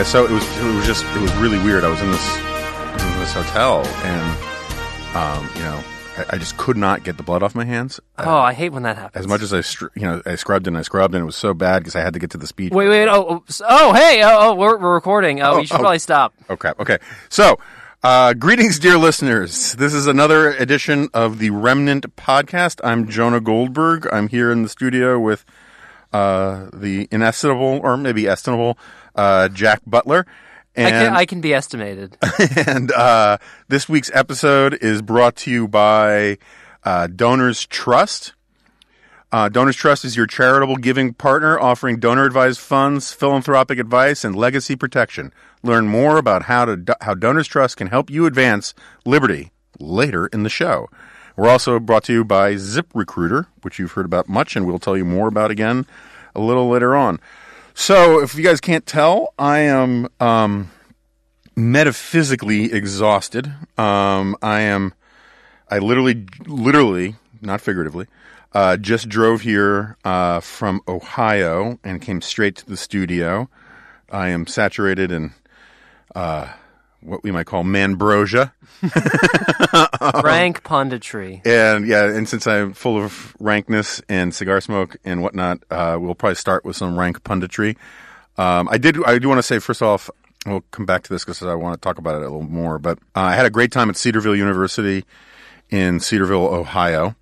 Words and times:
Yeah, 0.00 0.04
so 0.04 0.24
it 0.24 0.30
was 0.30 0.42
it 0.56 0.74
was 0.74 0.86
just 0.86 1.04
it 1.04 1.20
was 1.20 1.30
really 1.34 1.58
weird. 1.58 1.84
I 1.84 1.90
was 1.90 2.00
in 2.00 2.10
this 2.10 2.36
in 2.38 3.20
this 3.20 3.34
hotel 3.34 3.84
and 3.84 5.14
um, 5.14 5.50
you 5.54 5.60
know, 5.60 5.84
I, 6.16 6.36
I 6.36 6.38
just 6.38 6.56
could 6.56 6.78
not 6.78 7.04
get 7.04 7.18
the 7.18 7.22
blood 7.22 7.42
off 7.42 7.54
my 7.54 7.66
hands. 7.66 8.00
Oh, 8.16 8.38
I 8.38 8.54
hate 8.54 8.70
when 8.70 8.84
that 8.84 8.96
happens. 8.96 9.22
As 9.22 9.28
much 9.28 9.42
as 9.42 9.52
I 9.52 9.60
str- 9.60 9.88
you 9.94 10.00
know, 10.00 10.22
I 10.24 10.36
scrubbed 10.36 10.66
and 10.66 10.78
I 10.78 10.80
scrubbed 10.80 11.14
and 11.14 11.20
it 11.20 11.26
was 11.26 11.36
so 11.36 11.52
bad 11.52 11.80
because 11.80 11.96
I 11.96 12.00
had 12.00 12.14
to 12.14 12.18
get 12.18 12.30
to 12.30 12.38
the 12.38 12.46
speech. 12.46 12.72
Wait, 12.72 12.88
wait. 12.88 13.08
Oh, 13.08 13.44
oh, 13.46 13.54
oh 13.68 13.92
hey. 13.92 14.22
Oh, 14.24 14.38
oh 14.38 14.54
we're, 14.54 14.78
we're 14.78 14.94
recording. 14.94 15.42
Oh, 15.42 15.50
Oh, 15.50 15.58
you 15.58 15.66
should 15.66 15.74
oh. 15.74 15.80
probably 15.80 15.98
stop. 15.98 16.32
Oh 16.48 16.56
crap. 16.56 16.80
Okay. 16.80 16.96
So, 17.28 17.58
uh, 18.02 18.32
greetings, 18.32 18.78
dear 18.78 18.96
listeners. 18.96 19.74
This 19.74 19.92
is 19.92 20.06
another 20.06 20.52
edition 20.52 21.10
of 21.12 21.38
the 21.38 21.50
Remnant 21.50 22.16
podcast. 22.16 22.80
I'm 22.82 23.06
Jonah 23.06 23.42
Goldberg. 23.42 24.08
I'm 24.10 24.28
here 24.28 24.50
in 24.50 24.62
the 24.62 24.70
studio 24.70 25.20
with 25.20 25.44
uh, 26.12 26.68
the 26.72 27.06
inestimable, 27.10 27.80
or 27.82 27.98
maybe 27.98 28.26
estimable, 28.26 28.78
uh, 29.14 29.48
Jack 29.48 29.80
Butler. 29.86 30.26
And, 30.76 30.86
I 30.86 30.90
can 30.90 31.16
I 31.16 31.26
can 31.26 31.40
be 31.40 31.52
estimated. 31.52 32.16
and 32.66 32.92
uh, 32.92 33.38
this 33.68 33.88
week's 33.88 34.10
episode 34.14 34.74
is 34.74 35.02
brought 35.02 35.36
to 35.36 35.50
you 35.50 35.66
by 35.66 36.38
uh, 36.84 37.08
Donors 37.08 37.66
Trust. 37.66 38.34
Uh, 39.32 39.48
Donors 39.48 39.76
Trust 39.76 40.04
is 40.04 40.16
your 40.16 40.26
charitable 40.26 40.76
giving 40.76 41.14
partner 41.14 41.58
offering 41.58 42.00
donor 42.00 42.24
advised 42.24 42.60
funds, 42.60 43.12
philanthropic 43.12 43.78
advice, 43.78 44.24
and 44.24 44.34
legacy 44.34 44.74
protection. 44.76 45.32
Learn 45.62 45.86
more 45.86 46.18
about 46.18 46.44
how 46.44 46.64
to 46.64 46.96
how 47.00 47.14
Donors 47.14 47.46
Trust 47.48 47.76
can 47.76 47.88
help 47.88 48.10
you 48.10 48.26
advance 48.26 48.74
liberty 49.04 49.52
later 49.78 50.26
in 50.28 50.42
the 50.42 50.48
show. 50.48 50.88
We're 51.36 51.48
also 51.48 51.78
brought 51.78 52.04
to 52.04 52.12
you 52.12 52.24
by 52.24 52.54
ZipRecruiter, 52.54 53.46
which 53.62 53.78
you've 53.78 53.92
heard 53.92 54.04
about 54.04 54.28
much, 54.28 54.56
and 54.56 54.66
we'll 54.66 54.78
tell 54.78 54.96
you 54.96 55.04
more 55.04 55.28
about 55.28 55.50
again 55.50 55.86
a 56.34 56.40
little 56.40 56.68
later 56.68 56.94
on. 56.94 57.20
So, 57.74 58.20
if 58.20 58.34
you 58.34 58.42
guys 58.42 58.60
can't 58.60 58.84
tell, 58.84 59.32
I 59.38 59.60
am 59.60 60.08
um, 60.18 60.70
metaphysically 61.56 62.72
exhausted. 62.72 63.52
Um, 63.78 64.36
I 64.42 64.60
am, 64.60 64.94
I 65.70 65.78
literally, 65.78 66.26
literally, 66.46 67.16
not 67.40 67.60
figuratively, 67.60 68.06
uh, 68.52 68.76
just 68.76 69.08
drove 69.08 69.42
here 69.42 69.96
uh, 70.04 70.40
from 70.40 70.80
Ohio 70.88 71.78
and 71.84 72.02
came 72.02 72.20
straight 72.20 72.56
to 72.56 72.66
the 72.66 72.76
studio. 72.76 73.48
I 74.10 74.28
am 74.28 74.46
saturated 74.46 75.12
in 75.12 75.32
uh, 76.14 76.48
what 77.02 77.22
we 77.22 77.30
might 77.30 77.46
call 77.46 77.64
manbrosia. 77.64 78.52
Rank 80.24 80.62
punditry. 80.62 81.44
And 81.46 81.86
yeah, 81.86 82.04
and 82.04 82.28
since 82.28 82.46
I'm 82.46 82.72
full 82.72 83.02
of 83.02 83.34
rankness 83.38 84.02
and 84.08 84.34
cigar 84.34 84.60
smoke 84.60 84.96
and 85.04 85.22
whatnot, 85.22 85.62
uh, 85.70 85.96
we'll 86.00 86.14
probably 86.14 86.34
start 86.36 86.64
with 86.64 86.76
some 86.76 86.98
rank 86.98 87.22
punditry. 87.22 87.76
Um, 88.38 88.68
I 88.70 88.78
did. 88.78 89.02
I 89.04 89.18
do 89.18 89.28
want 89.28 89.38
to 89.38 89.42
say 89.42 89.58
first 89.58 89.82
off, 89.82 90.08
we'll 90.46 90.62
come 90.70 90.86
back 90.86 91.02
to 91.04 91.12
this 91.12 91.24
because 91.24 91.42
I 91.42 91.54
want 91.54 91.74
to 91.74 91.80
talk 91.86 91.98
about 91.98 92.14
it 92.14 92.18
a 92.18 92.30
little 92.30 92.42
more. 92.42 92.78
But 92.78 92.98
uh, 93.14 93.20
I 93.20 93.34
had 93.34 93.46
a 93.46 93.50
great 93.50 93.72
time 93.72 93.90
at 93.90 93.96
Cedarville 93.96 94.36
University 94.36 95.04
in 95.70 96.00
Cedarville, 96.00 96.46
Ohio, 96.54 97.14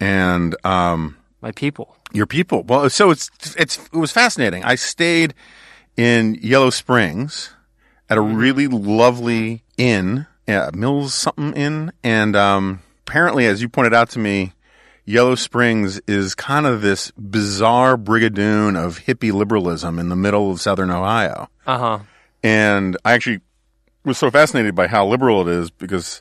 and 0.00 0.54
um, 0.64 1.16
My 1.40 1.52
people. 1.52 1.96
your 2.12 2.26
people. 2.26 2.62
Well, 2.62 2.88
so 2.90 3.10
it's 3.10 3.30
it's 3.56 3.78
it 3.92 3.96
was 3.96 4.12
fascinating. 4.12 4.64
I 4.64 4.76
stayed 4.76 5.34
in 5.96 6.38
Yellow 6.40 6.70
Springs 6.70 7.51
at 8.12 8.18
a 8.18 8.20
really 8.20 8.68
lovely 8.68 9.64
inn, 9.78 10.26
yeah, 10.46 10.68
Mills 10.74 11.14
something 11.14 11.54
inn, 11.54 11.92
and 12.04 12.36
um, 12.36 12.82
apparently, 13.06 13.46
as 13.46 13.62
you 13.62 13.70
pointed 13.70 13.94
out 13.94 14.10
to 14.10 14.18
me, 14.18 14.52
Yellow 15.06 15.34
Springs 15.34 15.98
is 16.06 16.34
kind 16.34 16.66
of 16.66 16.82
this 16.82 17.10
bizarre 17.12 17.96
brigadoon 17.96 18.76
of 18.76 18.98
hippie 18.98 19.32
liberalism 19.32 19.98
in 19.98 20.10
the 20.10 20.16
middle 20.16 20.50
of 20.50 20.60
Southern 20.60 20.90
Ohio. 20.90 21.48
Uh 21.66 21.78
huh. 21.78 21.98
And 22.42 22.98
I 23.02 23.12
actually 23.12 23.40
was 24.04 24.18
so 24.18 24.30
fascinated 24.30 24.74
by 24.74 24.88
how 24.88 25.06
liberal 25.06 25.48
it 25.48 25.50
is 25.50 25.70
because 25.70 26.20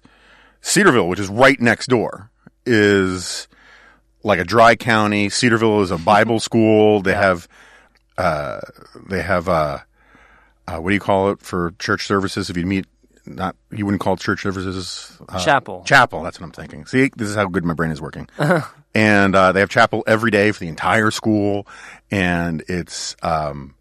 Cedarville, 0.62 1.09
which 1.09 1.19
is 1.19 1.28
right 1.28 1.59
next 1.59 1.88
door, 1.88 2.31
is 2.66 3.50
like 4.24 4.40
a 4.40 4.46
dry 4.46 4.78
county. 4.78 5.28
Cedarville 5.28 5.81
is 5.81 5.91
a 5.91 5.97
Bible 5.97 6.40
school. 6.47 7.01
They 7.01 7.16
have, 7.16 7.50
uh, 8.18 8.62
they 9.09 9.22
have, 9.22 9.50
uh, 9.50 9.80
uh, 10.67 10.77
what 10.77 10.89
do 10.89 10.94
you 10.94 10.99
call 10.99 11.31
it 11.31 11.39
for 11.41 11.73
church 11.79 12.05
services? 12.07 12.49
If 12.49 12.57
you 12.57 12.66
meet, 12.66 12.85
not, 13.25 13.55
you 13.72 13.85
wouldn't 13.85 14.01
call 14.01 14.13
it 14.13 14.19
church 14.19 14.41
services. 14.41 15.17
Uh, 15.29 15.44
Chapel. 15.44 15.83
Chapel. 15.85 16.23
That's 16.23 16.39
what 16.39 16.45
I'm 16.47 16.51
thinking. 16.51 16.85
See, 16.85 17.09
this 17.16 17.29
is 17.29 17.35
how 17.35 17.45
good 17.47 17.63
my 17.66 17.73
brain 17.73 17.91
is 17.91 18.01
working. 18.01 18.27
and 18.95 19.35
uh, 19.35 19.51
they 19.51 19.59
have 19.59 19.69
chapel 19.69 20.03
every 20.07 20.31
day 20.31 20.51
for 20.51 20.59
the 20.59 20.67
entire 20.67 21.11
school, 21.11 21.67
and 22.09 22.63
it's 22.67 23.16
um, 23.21 23.75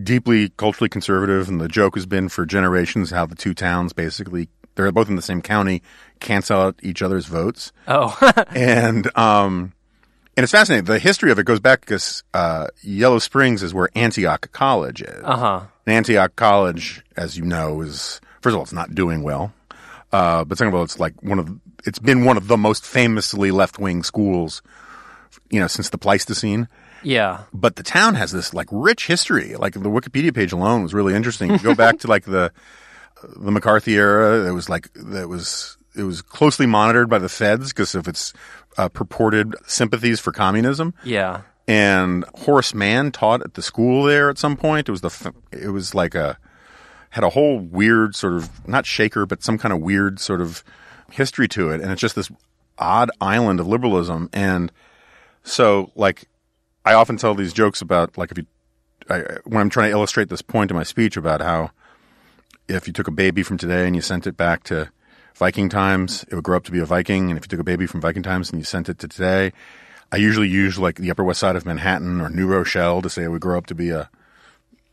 deeply 0.00 0.48
culturally 0.50 0.88
conservative. 0.88 1.48
And 1.48 1.60
the 1.60 1.68
joke 1.68 1.94
has 1.94 2.06
been 2.06 2.28
for 2.28 2.46
generations 2.46 3.10
how 3.10 3.26
the 3.26 3.34
two 3.34 3.54
towns 3.54 3.92
basically 3.92 4.48
they're 4.76 4.92
both 4.92 5.08
in 5.08 5.16
the 5.16 5.22
same 5.22 5.42
county 5.42 5.82
cancel 6.20 6.60
out 6.60 6.78
each 6.82 7.02
other's 7.02 7.26
votes, 7.26 7.72
Oh, 7.88 8.16
and 8.54 9.10
um, 9.16 9.72
and 10.36 10.44
it's 10.44 10.52
fascinating. 10.52 10.84
The 10.84 10.98
history 10.98 11.30
of 11.30 11.38
it 11.38 11.46
goes 11.46 11.60
back 11.60 11.80
because 11.80 12.22
uh, 12.34 12.66
Yellow 12.82 13.18
Springs 13.18 13.62
is 13.62 13.72
where 13.72 13.88
Antioch 13.94 14.50
College 14.52 15.02
is. 15.02 15.22
uh 15.24 15.36
huh. 15.36 15.60
Antioch 15.86 16.34
College, 16.36 17.02
as 17.16 17.38
you 17.38 17.44
know, 17.44 17.80
is 17.80 18.20
first 18.40 18.52
of 18.52 18.58
all, 18.58 18.62
it's 18.62 18.72
not 18.72 18.94
doing 18.94 19.22
well. 19.22 19.52
Uh, 20.12 20.44
but 20.44 20.58
second 20.58 20.68
of 20.68 20.74
all, 20.74 20.82
it's 20.82 20.98
like 20.98 21.20
one 21.22 21.38
of 21.38 21.50
it's 21.84 21.98
been 21.98 22.24
one 22.24 22.36
of 22.36 22.48
the 22.48 22.56
most 22.56 22.84
famously 22.84 23.50
left 23.50 23.78
wing 23.78 24.02
schools, 24.02 24.62
you 25.50 25.60
know, 25.60 25.66
since 25.66 25.90
the 25.90 25.98
Pleistocene. 25.98 26.68
Yeah. 27.02 27.42
But 27.52 27.76
the 27.76 27.82
town 27.82 28.14
has 28.14 28.32
this 28.32 28.52
like 28.52 28.68
rich 28.72 29.06
history. 29.06 29.54
Like 29.54 29.74
the 29.74 29.80
Wikipedia 29.80 30.34
page 30.34 30.52
alone 30.52 30.82
was 30.82 30.92
really 30.94 31.14
interesting. 31.14 31.50
You 31.52 31.58
go 31.58 31.74
back 31.74 31.98
to 32.00 32.08
like 32.08 32.24
the 32.24 32.52
the 33.36 33.52
McCarthy 33.52 33.94
era. 33.94 34.46
It 34.46 34.52
was 34.52 34.68
like 34.68 34.92
that 34.94 35.28
was 35.28 35.76
it 35.94 36.02
was 36.02 36.20
closely 36.22 36.66
monitored 36.66 37.08
by 37.08 37.18
the 37.18 37.28
feds 37.28 37.72
because 37.72 37.94
if 37.94 38.08
its 38.08 38.32
uh, 38.78 38.88
purported 38.88 39.54
sympathies 39.66 40.20
for 40.20 40.32
communism 40.32 40.94
Yeah. 41.04 41.42
and 41.66 42.24
Horace 42.34 42.74
Mann 42.74 43.10
taught 43.12 43.42
at 43.42 43.54
the 43.54 43.62
school 43.62 44.04
there 44.04 44.28
at 44.30 44.38
some 44.38 44.56
point. 44.56 44.88
It 44.88 44.92
was 44.92 45.00
the 45.00 45.32
it 45.52 45.68
was 45.70 45.94
like 45.94 46.14
a 46.14 46.38
had 47.10 47.24
a 47.24 47.30
whole 47.30 47.58
weird 47.58 48.14
sort 48.14 48.34
of 48.34 48.68
not 48.68 48.84
shaker, 48.86 49.24
but 49.26 49.42
some 49.42 49.56
kind 49.58 49.72
of 49.72 49.80
weird 49.80 50.20
sort 50.20 50.40
of 50.40 50.62
history 51.10 51.48
to 51.48 51.70
it, 51.70 51.80
and 51.80 51.90
it's 51.90 52.00
just 52.00 52.14
this 52.16 52.30
odd 52.78 53.10
island 53.20 53.58
of 53.60 53.66
liberalism. 53.66 54.28
And 54.34 54.70
so, 55.42 55.90
like, 55.94 56.28
I 56.84 56.92
often 56.94 57.16
tell 57.16 57.34
these 57.34 57.52
jokes 57.54 57.80
about 57.80 58.18
like 58.18 58.30
if 58.32 58.38
you 58.38 58.46
I, 59.08 59.20
when 59.44 59.60
I'm 59.60 59.70
trying 59.70 59.90
to 59.90 59.96
illustrate 59.96 60.28
this 60.28 60.42
point 60.42 60.70
in 60.70 60.76
my 60.76 60.82
speech 60.82 61.16
about 61.16 61.40
how 61.40 61.70
if 62.68 62.86
you 62.86 62.92
took 62.92 63.06
a 63.08 63.12
baby 63.12 63.42
from 63.42 63.56
today 63.56 63.86
and 63.86 63.94
you 63.96 64.02
sent 64.02 64.26
it 64.26 64.36
back 64.36 64.64
to 64.64 64.90
Viking 65.36 65.68
times, 65.68 66.24
it 66.30 66.34
would 66.34 66.44
grow 66.44 66.56
up 66.56 66.64
to 66.64 66.72
be 66.72 66.78
a 66.78 66.86
Viking. 66.86 67.30
And 67.30 67.36
if 67.36 67.44
you 67.44 67.48
took 67.48 67.60
a 67.60 67.64
baby 67.64 67.86
from 67.86 68.00
Viking 68.00 68.22
times 68.22 68.50
and 68.50 68.58
you 68.58 68.64
sent 68.64 68.88
it 68.88 68.98
to 69.00 69.08
today, 69.08 69.52
I 70.10 70.16
usually 70.16 70.48
use 70.48 70.78
like 70.78 70.96
the 70.96 71.10
Upper 71.10 71.24
West 71.24 71.40
Side 71.40 71.56
of 71.56 71.66
Manhattan 71.66 72.22
or 72.22 72.30
New 72.30 72.46
Rochelle 72.46 73.02
to 73.02 73.10
say 73.10 73.24
it 73.24 73.28
would 73.28 73.42
grow 73.42 73.58
up 73.58 73.66
to 73.66 73.74
be 73.74 73.90
a, 73.90 74.08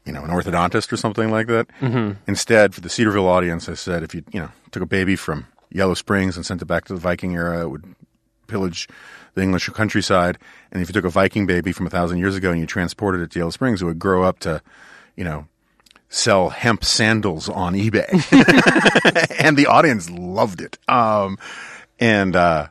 you 0.06 0.12
know, 0.12 0.22
an 0.22 0.30
orthodontist 0.30 0.92
or 0.92 0.98
something 0.98 1.32
like 1.32 1.48
that. 1.48 1.68
Mm-hmm. 1.80 2.20
Instead, 2.28 2.76
for 2.76 2.82
the 2.82 2.90
Cedarville 2.90 3.28
audience, 3.28 3.70
I 3.70 3.76
said 3.76 4.04
if 4.04 4.14
you, 4.14 4.24
you 4.34 4.42
know, 4.42 4.50
took 4.72 4.84
a 4.84 4.88
baby 4.88 5.16
from 5.16 5.48
Yellow 5.72 5.94
Springs 5.94 6.36
and 6.36 6.46
sent 6.46 6.62
it 6.62 6.66
back 6.66 6.86
to 6.86 6.94
the 6.94 7.00
Viking 7.00 7.34
era, 7.36 7.62
it 7.62 7.70
would 7.70 7.96
pillage 8.48 8.90
the 9.36 9.42
English 9.42 9.70
countryside. 9.70 10.38
And 10.74 10.82
if 10.82 10.90
you 10.90 10.94
took 10.94 11.06
a 11.06 11.10
Viking 11.10 11.46
baby 11.46 11.72
from 11.72 11.88
a 11.88 11.90
thousand 11.90 12.18
years 12.18 12.36
ago 12.36 12.52
and 12.52 12.60
you 12.60 12.68
transported 12.68 13.22
it 13.22 13.32
to 13.32 13.40
Yellow 13.40 13.52
Springs, 13.52 13.82
it 13.82 13.86
would 13.86 13.98
grow 13.98 14.24
up 14.24 14.40
to, 14.40 14.62
you 15.16 15.24
know, 15.24 15.48
sell 16.14 16.50
hemp 16.50 16.86
sandals 16.86 17.50
on 17.50 17.74
eBay. 17.74 18.08
and 19.40 19.58
the 19.58 19.66
audience 19.66 20.12
loved 20.12 20.62
it. 20.62 20.78
Um, 20.88 21.40
and, 22.00 22.36
uh, 22.36 22.68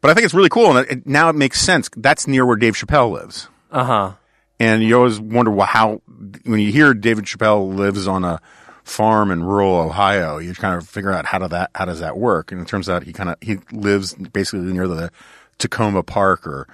but 0.00 0.10
I 0.10 0.14
think 0.14 0.24
it's 0.24 0.32
really 0.32 0.48
cool. 0.48 0.76
And 0.76 0.90
it, 0.90 1.06
now 1.06 1.28
it 1.28 1.36
makes 1.36 1.60
sense. 1.60 1.90
That's 1.94 2.26
near 2.26 2.46
where 2.46 2.56
Dave 2.56 2.74
Chappelle 2.74 3.12
lives. 3.12 3.48
Uh 3.70 3.84
huh. 3.84 4.12
And 4.58 4.82
you 4.82 4.96
always 4.96 5.20
wonder 5.20 5.50
well, 5.50 5.66
how, 5.66 6.00
when 6.44 6.58
you 6.60 6.72
hear 6.72 6.94
David 6.94 7.26
Chappelle 7.26 7.74
lives 7.74 8.08
on 8.08 8.24
a 8.24 8.40
farm 8.82 9.30
in 9.30 9.44
rural 9.44 9.76
Ohio, 9.76 10.38
you 10.38 10.54
kind 10.54 10.74
of 10.74 10.88
figure 10.88 11.12
out 11.12 11.26
how 11.26 11.38
do 11.38 11.48
that, 11.48 11.70
how 11.74 11.84
does 11.84 12.00
that 12.00 12.16
work? 12.16 12.50
And 12.50 12.62
it 12.62 12.66
turns 12.66 12.88
out 12.88 13.02
he 13.02 13.12
kind 13.12 13.28
of, 13.28 13.36
he 13.42 13.58
lives 13.72 14.14
basically 14.14 14.72
near 14.72 14.88
the 14.88 15.10
Takoma 15.58 16.04
Park 16.04 16.46
or, 16.46 16.66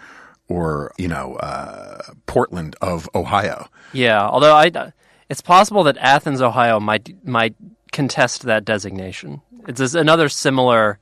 or, 0.48 0.92
you 0.98 1.08
know, 1.08 1.34
uh, 1.34 2.00
Portland 2.26 2.76
of 2.80 3.08
Ohio. 3.12 3.68
Yeah. 3.92 4.24
Although 4.24 4.54
I, 4.54 4.70
it's 5.28 5.40
possible 5.40 5.84
that 5.84 5.96
Athens, 5.98 6.40
Ohio, 6.40 6.80
might 6.80 7.24
might 7.26 7.54
contest 7.92 8.42
that 8.42 8.64
designation. 8.64 9.42
It's 9.68 9.94
another 9.94 10.28
similar. 10.28 10.98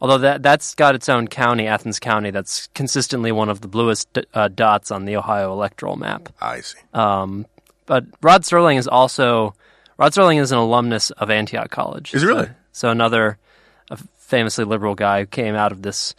Although 0.00 0.18
that 0.18 0.42
that's 0.42 0.74
got 0.74 0.94
its 0.94 1.08
own 1.08 1.26
county, 1.26 1.66
Athens 1.66 1.98
County, 1.98 2.30
that's 2.30 2.66
consistently 2.68 3.32
one 3.32 3.48
of 3.48 3.62
the 3.62 3.68
bluest 3.68 4.18
uh, 4.34 4.48
dots 4.48 4.90
on 4.90 5.06
the 5.06 5.16
Ohio 5.16 5.52
electoral 5.52 5.96
map. 5.96 6.28
I 6.40 6.60
see. 6.60 6.78
Um, 6.92 7.46
but 7.86 8.04
Rod 8.20 8.42
Serling 8.42 8.78
is 8.78 8.86
also 8.86 9.54
Rod 9.96 10.12
Serling 10.12 10.40
is 10.40 10.52
an 10.52 10.58
alumnus 10.58 11.10
of 11.12 11.30
Antioch 11.30 11.70
College. 11.70 12.14
Is 12.14 12.22
he 12.22 12.28
really? 12.28 12.46
So, 12.46 12.54
so 12.72 12.90
another 12.90 13.38
a 13.90 13.96
famously 14.18 14.64
liberal 14.64 14.94
guy 14.94 15.20
who 15.20 15.26
came 15.26 15.54
out 15.54 15.72
of 15.72 15.82
this 15.82 16.14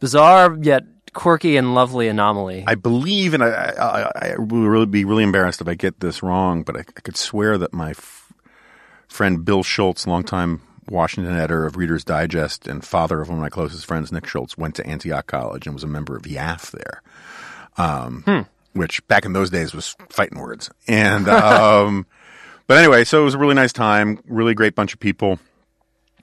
bizarre 0.00 0.56
yet 0.60 0.84
quirky 1.14 1.56
and 1.56 1.74
lovely 1.74 2.08
anomaly. 2.08 2.64
I 2.66 2.74
believe, 2.74 3.34
and 3.34 3.42
I, 3.42 3.48
I, 3.48 4.10
I 4.14 4.36
will 4.36 4.68
really 4.68 4.86
be 4.86 5.04
really 5.04 5.24
embarrassed 5.24 5.60
if 5.60 5.68
I 5.68 5.74
get 5.74 6.00
this 6.00 6.22
wrong, 6.22 6.62
but 6.62 6.76
I, 6.76 6.80
I 6.80 7.00
could 7.00 7.16
swear 7.16 7.56
that 7.58 7.72
my 7.72 7.90
f- 7.90 8.32
friend 9.08 9.44
Bill 9.44 9.62
Schultz, 9.62 10.06
longtime 10.06 10.60
Washington 10.88 11.34
editor 11.34 11.64
of 11.66 11.76
Reader's 11.76 12.04
Digest 12.04 12.68
and 12.68 12.84
father 12.84 13.20
of 13.20 13.28
one 13.28 13.38
of 13.38 13.42
my 13.42 13.48
closest 13.48 13.86
friends, 13.86 14.12
Nick 14.12 14.26
Schultz, 14.26 14.58
went 14.58 14.74
to 14.76 14.86
Antioch 14.86 15.26
College 15.26 15.66
and 15.66 15.74
was 15.74 15.84
a 15.84 15.88
member 15.88 16.16
of 16.16 16.22
YAF 16.22 16.70
there. 16.72 17.02
Um, 17.76 18.46
which 18.74 19.06
back 19.08 19.24
in 19.24 19.32
those 19.32 19.50
days 19.50 19.74
was 19.74 19.96
fighting 20.10 20.38
words. 20.38 20.70
And, 20.86 21.28
um, 21.28 22.06
but 22.66 22.78
anyway, 22.78 23.04
so 23.04 23.22
it 23.22 23.24
was 23.24 23.34
a 23.34 23.38
really 23.38 23.54
nice 23.54 23.72
time, 23.72 24.20
really 24.26 24.54
great 24.54 24.74
bunch 24.74 24.92
of 24.92 25.00
people. 25.00 25.38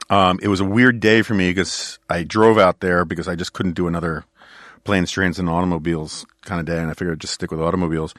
Um, 0.09 0.39
it 0.41 0.49
was 0.49 0.59
a 0.59 0.65
weird 0.65 0.99
day 0.99 1.21
for 1.21 1.33
me 1.33 1.49
because 1.49 1.97
I 2.09 2.23
drove 2.23 2.57
out 2.57 2.81
there 2.81 3.05
because 3.05 3.27
I 3.27 3.35
just 3.35 3.53
couldn't 3.53 3.73
do 3.73 3.87
another 3.87 4.25
planes, 4.83 5.12
trains, 5.12 5.39
and 5.39 5.50
automobiles 5.50 6.25
kind 6.44 6.60
of 6.60 6.66
day, 6.66 6.80
and 6.80 6.89
I 6.89 6.94
figured 6.94 7.13
I'd 7.13 7.22
just 7.22 7.33
stick 7.33 7.51
with 7.51 7.62
automobiles. 7.62 8.13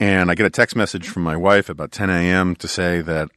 And 0.00 0.30
I 0.30 0.34
get 0.34 0.46
a 0.46 0.50
text 0.50 0.74
message 0.74 1.08
from 1.08 1.22
my 1.22 1.36
wife 1.36 1.68
about 1.68 1.92
10 1.92 2.10
a.m. 2.10 2.56
to 2.56 2.68
say 2.68 3.00
that 3.02 3.30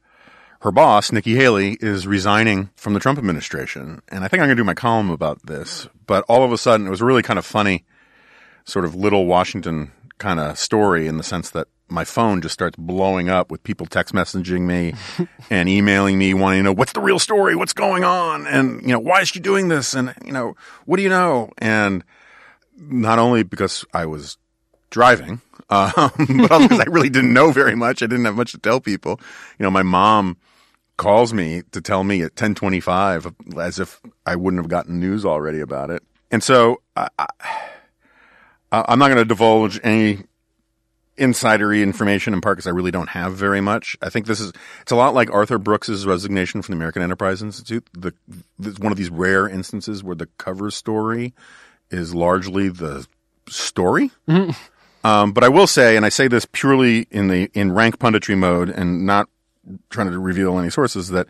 her 0.60 0.72
boss, 0.72 1.12
Nikki 1.12 1.36
Haley, 1.36 1.78
is 1.80 2.06
resigning 2.06 2.70
from 2.74 2.94
the 2.94 3.00
Trump 3.00 3.18
administration. 3.18 4.02
And 4.08 4.24
I 4.24 4.28
think 4.28 4.40
I'm 4.40 4.48
going 4.48 4.56
to 4.56 4.60
do 4.60 4.66
my 4.66 4.74
column 4.74 5.10
about 5.10 5.46
this. 5.46 5.88
But 6.06 6.24
all 6.28 6.42
of 6.42 6.50
a 6.50 6.58
sudden, 6.58 6.86
it 6.86 6.90
was 6.90 7.00
really 7.00 7.22
kind 7.22 7.38
of 7.38 7.46
funny, 7.46 7.84
sort 8.64 8.84
of 8.84 8.94
little 8.94 9.26
Washington 9.26 9.92
kind 10.18 10.40
of 10.40 10.58
story 10.58 11.06
in 11.06 11.16
the 11.16 11.22
sense 11.22 11.50
that 11.50 11.68
my 11.88 12.04
phone 12.04 12.42
just 12.42 12.52
starts 12.52 12.76
blowing 12.76 13.28
up 13.28 13.50
with 13.50 13.62
people 13.62 13.86
text 13.86 14.14
messaging 14.14 14.62
me 14.62 14.94
and 15.50 15.68
emailing 15.68 16.18
me 16.18 16.34
wanting 16.34 16.60
to 16.60 16.64
know 16.64 16.72
what's 16.72 16.92
the 16.92 17.00
real 17.00 17.18
story, 17.18 17.56
what's 17.56 17.72
going 17.72 18.04
on, 18.04 18.46
and 18.46 18.82
you 18.82 18.88
know 18.88 18.98
why 18.98 19.20
is 19.20 19.28
she 19.28 19.40
doing 19.40 19.68
this, 19.68 19.94
and 19.94 20.14
you 20.24 20.32
know 20.32 20.54
what 20.84 20.96
do 20.98 21.02
you 21.02 21.08
know, 21.08 21.50
and 21.58 22.04
not 22.78 23.18
only 23.18 23.42
because 23.42 23.84
I 23.92 24.06
was 24.06 24.38
driving, 24.90 25.40
um, 25.70 25.92
but 26.16 26.50
also 26.50 26.68
because 26.68 26.80
I 26.80 26.88
really 26.88 27.10
didn't 27.10 27.32
know 27.32 27.50
very 27.52 27.74
much. 27.74 28.02
I 28.02 28.06
didn't 28.06 28.24
have 28.24 28.36
much 28.36 28.52
to 28.52 28.58
tell 28.58 28.80
people. 28.80 29.20
You 29.58 29.64
know, 29.64 29.70
my 29.70 29.82
mom 29.82 30.36
calls 30.96 31.32
me 31.32 31.62
to 31.72 31.80
tell 31.80 32.04
me 32.04 32.20
at 32.22 32.32
1025 32.32 33.34
as 33.58 33.78
if 33.78 34.00
I 34.26 34.36
wouldn't 34.36 34.62
have 34.62 34.70
gotten 34.70 34.98
news 34.98 35.24
already 35.24 35.60
about 35.60 35.90
it. 35.90 36.02
And 36.30 36.42
so 36.42 36.82
I, 36.96 37.08
I, 37.18 37.26
I'm 38.72 38.98
not 38.98 39.08
going 39.08 39.18
to 39.18 39.24
divulge 39.24 39.80
any 39.82 40.24
insidery 41.18 41.82
information 41.82 42.32
in 42.32 42.40
part 42.40 42.56
because 42.56 42.66
I 42.66 42.70
really 42.70 42.90
don't 42.90 43.08
have 43.08 43.34
very 43.34 43.60
much. 43.60 43.96
I 44.00 44.08
think 44.08 44.26
this 44.26 44.40
is 44.40 44.52
it's 44.82 44.92
a 44.92 44.96
lot 44.96 45.14
like 45.14 45.30
Arthur 45.30 45.58
Brooks's 45.58 46.06
resignation 46.06 46.62
from 46.62 46.72
the 46.72 46.76
American 46.76 47.02
Enterprise 47.02 47.42
Institute. 47.42 47.88
The, 47.92 48.14
it's 48.60 48.78
one 48.78 48.92
of 48.92 48.98
these 48.98 49.10
rare 49.10 49.48
instances 49.48 50.02
where 50.04 50.16
the 50.16 50.26
cover 50.38 50.70
story 50.70 51.34
is 51.90 52.14
largely 52.14 52.68
the 52.68 53.06
story. 53.48 54.10
Um, 55.04 55.32
but 55.32 55.44
I 55.44 55.48
will 55.48 55.66
say, 55.66 55.96
and 55.96 56.04
I 56.04 56.08
say 56.08 56.28
this 56.28 56.46
purely 56.50 57.06
in 57.10 57.28
the 57.28 57.50
in 57.54 57.72
rank 57.72 57.98
punditry 57.98 58.36
mode 58.36 58.68
and 58.68 59.06
not 59.06 59.28
trying 59.90 60.10
to 60.10 60.18
reveal 60.18 60.58
any 60.58 60.70
sources, 60.70 61.08
that 61.10 61.26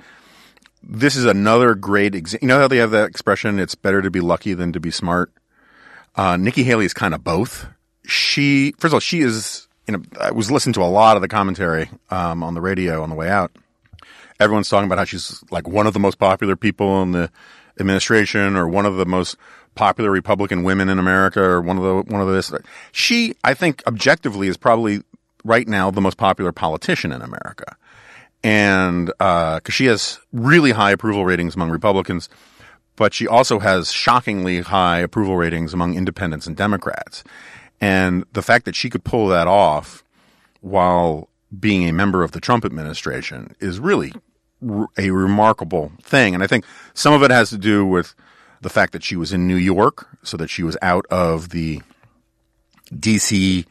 this 0.83 1.17
is 1.17 1.25
another 1.25 1.75
great 1.75 2.15
example. 2.15 2.47
You 2.47 2.49
know 2.49 2.61
how 2.61 2.69
they 2.69 2.79
have 2.79 2.93
that 2.93 3.09
expression, 3.09 3.59
it's 3.59 3.75
better 3.75 4.01
to 4.01 4.11
be 4.11 4.21
lucky 4.21 4.55
than 4.55 4.73
to 4.73 4.81
be 4.81 4.91
smart? 4.91 5.33
Uh, 6.17 6.37
Nikki 6.37 6.65
Haley 6.65 6.87
is 6.87 6.95
kind 6.95 7.15
of 7.15 7.23
both. 7.23 7.67
She, 8.07 8.73
first 8.79 8.91
of 8.91 8.95
all, 8.95 9.01
she 9.01 9.21
is, 9.21 9.69
you 9.87 9.97
know, 9.97 10.03
I 10.21 10.31
was 10.31 10.51
listening 10.51 10.73
to 10.75 10.83
a 10.83 10.87
lot 10.87 11.17
of 11.17 11.23
the 11.23 11.29
commentary 11.29 11.91
um, 12.11 12.43
on 12.43 12.55
the 12.55 12.61
radio 12.61 13.03
on 13.03 13.11
the 13.11 13.15
way 13.15 13.29
out. 13.29 13.53
Everyone's 14.41 14.69
talking 14.69 14.87
about 14.87 14.99
how 14.99 15.05
she's 15.05 15.43
like 15.51 15.69
one 15.69 15.87
of 15.87 15.93
the 15.93 16.01
most 16.01 16.19
popular 16.19 16.57
people 16.57 17.03
in 17.03 17.13
the 17.13 17.31
administration 17.79 18.57
or 18.57 18.69
one 18.69 18.87
of 18.87 18.97
the 18.97 19.07
most 19.07 19.37
popular 19.75 20.11
Republican 20.11 20.65
women 20.65 20.89
in 20.89 20.99
America 20.99 21.41
or 21.41 21.61
one 21.61 21.77
of 21.79 21.83
the, 21.83 22.13
one 22.13 22.21
of 22.21 22.29
this. 22.29 22.53
She, 22.93 23.35
I 23.45 23.55
think, 23.55 23.83
objectively 23.87 24.49
is 24.49 24.57
probably 24.57 25.03
right 25.45 25.69
now 25.69 25.91
the 25.91 26.01
most 26.01 26.17
popular 26.17 26.53
politician 26.53 27.13
in 27.13 27.23
America. 27.23 27.77
And, 28.43 29.13
uh, 29.21 29.61
cause 29.61 29.75
she 29.75 29.87
has 29.87 30.19
really 30.33 30.73
high 30.73 30.93
approval 30.93 31.25
ratings 31.25 31.55
among 31.55 31.71
Republicans 31.71 32.29
but 32.99 33.15
she 33.15 33.29
also 33.29 33.61
has 33.61 33.93
shockingly 33.93 34.61
high 34.61 34.99
approval 34.99 35.37
ratings 35.37 35.73
among 35.73 35.95
independents 35.95 36.49
and 36.49 36.57
Democrats. 36.57 37.23
And 37.81 38.25
the 38.33 38.43
fact 38.43 38.65
that 38.65 38.75
she 38.75 38.91
could 38.91 39.05
pull 39.05 39.29
that 39.29 39.47
off 39.47 40.03
while 40.63 41.29
being 41.59 41.89
a 41.89 41.93
member 41.93 42.25
of 42.25 42.33
the 42.33 42.41
Trump 42.41 42.65
administration 42.65 43.55
is 43.61 43.79
really 43.79 44.13
a 44.97 45.11
remarkable 45.11 45.93
thing. 46.03 46.35
And 46.35 46.43
I 46.43 46.47
think 46.47 46.65
some 46.95 47.13
of 47.13 47.23
it 47.23 47.31
has 47.31 47.51
to 47.51 47.59
do 47.59 47.87
with 47.87 48.15
the 48.61 48.71
fact 48.71 48.93
that 48.93 49.05
she 49.05 49.17
was 49.17 49.33
in 49.33 49.47
New 49.47 49.57
York, 49.57 50.09
so 50.23 50.37
that 50.37 50.49
she 50.49 50.63
was 50.63 50.77
out 50.83 51.07
of 51.11 51.51
the 51.51 51.81
DC 52.93 53.65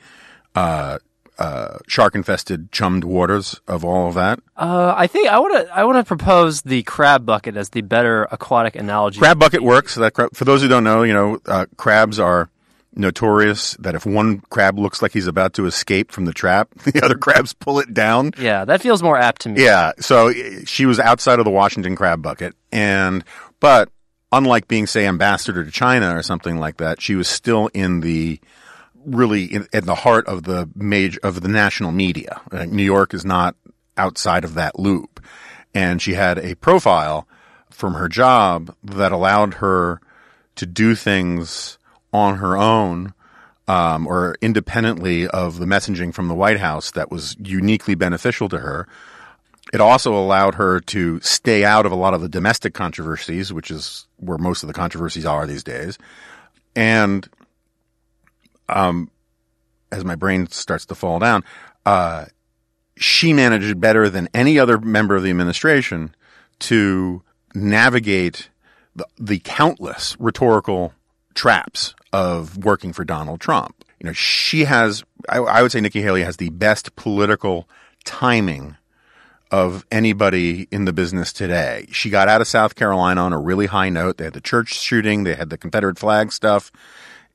uh, 0.55 0.97
uh, 1.37 1.77
shark 1.87 2.15
infested 2.15 2.71
chummed 2.71 3.03
waters 3.03 3.59
of 3.67 3.83
all 3.83 4.07
of 4.07 4.15
that. 4.15 4.39
Uh, 4.55 4.93
I 4.95 5.07
think 5.07 5.29
I 5.29 5.39
want 5.39 5.53
to 5.53 5.77
I 5.77 5.83
want 5.83 5.97
to 5.97 6.03
propose 6.03 6.61
the 6.63 6.83
crab 6.83 7.25
bucket 7.25 7.57
as 7.57 7.69
the 7.69 7.81
better 7.81 8.27
aquatic 8.31 8.75
analogy. 8.75 9.19
Crab 9.19 9.37
bucket 9.37 9.61
works. 9.61 9.95
That 9.95 10.13
crab, 10.13 10.35
for 10.35 10.45
those 10.45 10.61
who 10.61 10.67
don't 10.67 10.83
know, 10.83 11.03
you 11.03 11.13
know, 11.13 11.39
uh, 11.45 11.65
crabs 11.75 12.19
are 12.19 12.49
notorious 12.97 13.75
that 13.79 13.95
if 13.95 14.05
one 14.05 14.39
crab 14.49 14.77
looks 14.77 15.01
like 15.01 15.13
he's 15.13 15.27
about 15.27 15.53
to 15.53 15.65
escape 15.65 16.11
from 16.11 16.25
the 16.25 16.33
trap, 16.33 16.73
the 16.85 17.03
other 17.03 17.15
crabs 17.15 17.53
pull 17.53 17.79
it 17.79 17.93
down. 17.93 18.31
Yeah, 18.37 18.65
that 18.65 18.81
feels 18.81 19.03
more 19.03 19.17
apt 19.17 19.41
to 19.41 19.49
me. 19.49 19.63
Yeah. 19.63 19.93
So 19.99 20.31
she 20.65 20.85
was 20.85 20.99
outside 20.99 21.39
of 21.39 21.45
the 21.45 21.51
Washington 21.51 21.95
crab 21.95 22.21
bucket, 22.21 22.55
and 22.71 23.23
but 23.59 23.89
unlike 24.31 24.67
being 24.67 24.87
say 24.87 25.05
ambassador 25.05 25.63
to 25.63 25.71
China 25.71 26.15
or 26.15 26.23
something 26.23 26.57
like 26.57 26.77
that, 26.77 27.01
she 27.01 27.15
was 27.15 27.27
still 27.27 27.67
in 27.73 28.01
the 28.01 28.39
really 29.05 29.45
in, 29.45 29.67
in, 29.71 29.85
the 29.85 29.95
heart 29.95 30.27
of 30.27 30.43
the 30.43 30.69
major 30.75 31.19
of 31.23 31.41
the 31.41 31.47
national 31.47 31.91
media. 31.91 32.41
Uh, 32.51 32.65
New 32.65 32.83
York 32.83 33.13
is 33.13 33.23
not 33.23 33.55
outside 33.95 34.43
of 34.43 34.53
that 34.55 34.77
loop, 34.77 35.21
and 35.73 36.01
she 36.01 36.13
had 36.13 36.37
a 36.37 36.55
profile 36.55 37.27
from 37.69 37.93
her 37.93 38.09
job 38.09 38.75
that 38.83 39.11
allowed 39.11 39.55
her 39.55 40.01
to 40.55 40.65
do 40.65 40.95
things 40.95 41.77
on 42.13 42.37
her 42.37 42.57
own 42.57 43.13
um, 43.67 44.07
or 44.07 44.35
independently 44.41 45.27
of 45.27 45.59
the 45.59 45.65
messaging 45.65 46.13
from 46.13 46.27
the 46.27 46.35
White 46.35 46.59
House 46.59 46.91
that 46.91 47.11
was 47.11 47.35
uniquely 47.39 47.95
beneficial 47.95 48.47
to 48.49 48.59
her. 48.59 48.87
It 49.73 49.81
also 49.81 50.13
allowed 50.13 50.55
her 50.55 50.79
to 50.79 51.19
stay 51.19 51.65
out 51.65 51.85
of 51.85 51.91
a 51.91 51.95
lot 51.95 52.13
of 52.13 52.21
the 52.21 52.29
domestic 52.29 52.73
controversies, 52.73 53.51
which 53.51 53.69
is 53.69 54.07
where 54.15 54.37
most 54.37 54.63
of 54.63 54.67
the 54.67 54.73
controversies 54.73 55.25
are 55.25 55.45
these 55.45 55.63
days. 55.63 55.97
And 56.75 57.27
um, 58.69 59.11
as 59.91 60.05
my 60.05 60.15
brain 60.15 60.47
starts 60.47 60.85
to 60.85 60.95
fall 60.95 61.19
down, 61.19 61.43
uh, 61.85 62.25
she 62.95 63.33
managed 63.33 63.79
better 63.79 64.09
than 64.09 64.29
any 64.33 64.57
other 64.57 64.77
member 64.77 65.15
of 65.15 65.23
the 65.23 65.29
administration 65.29 66.15
to 66.59 67.21
navigate 67.53 68.49
the, 68.95 69.05
the 69.19 69.39
countless 69.39 70.15
rhetorical 70.19 70.93
traps 71.37 71.95
of 72.11 72.65
working 72.65 72.91
for 72.91 73.05
Donald 73.05 73.39
Trump. 73.39 73.85
You 73.99 74.07
know, 74.07 74.13
she 74.13 74.65
has, 74.65 75.03
I, 75.29 75.37
I 75.37 75.61
would 75.61 75.71
say 75.71 75.81
Nikki 75.81 76.01
Haley 76.01 76.23
has 76.23 76.37
the 76.37 76.49
best 76.49 76.95
political 76.95 77.69
timing 78.03 78.75
of 79.49 79.85
anybody 79.91 80.67
in 80.71 80.85
the 80.85 80.93
business 80.93 81.31
today. 81.31 81.87
She 81.91 82.09
got 82.09 82.27
out 82.27 82.41
of 82.41 82.47
South 82.47 82.75
Carolina 82.75 83.21
on 83.21 83.31
a 83.31 83.39
really 83.39 83.67
high 83.67 83.89
note. 83.89 84.17
They 84.17 84.25
had 84.25 84.33
the 84.33 84.41
church 84.41 84.73
shooting, 84.73 85.23
they 85.23 85.35
had 85.35 85.49
the 85.49 85.57
Confederate 85.57 85.97
flag 85.97 86.33
stuff 86.33 86.71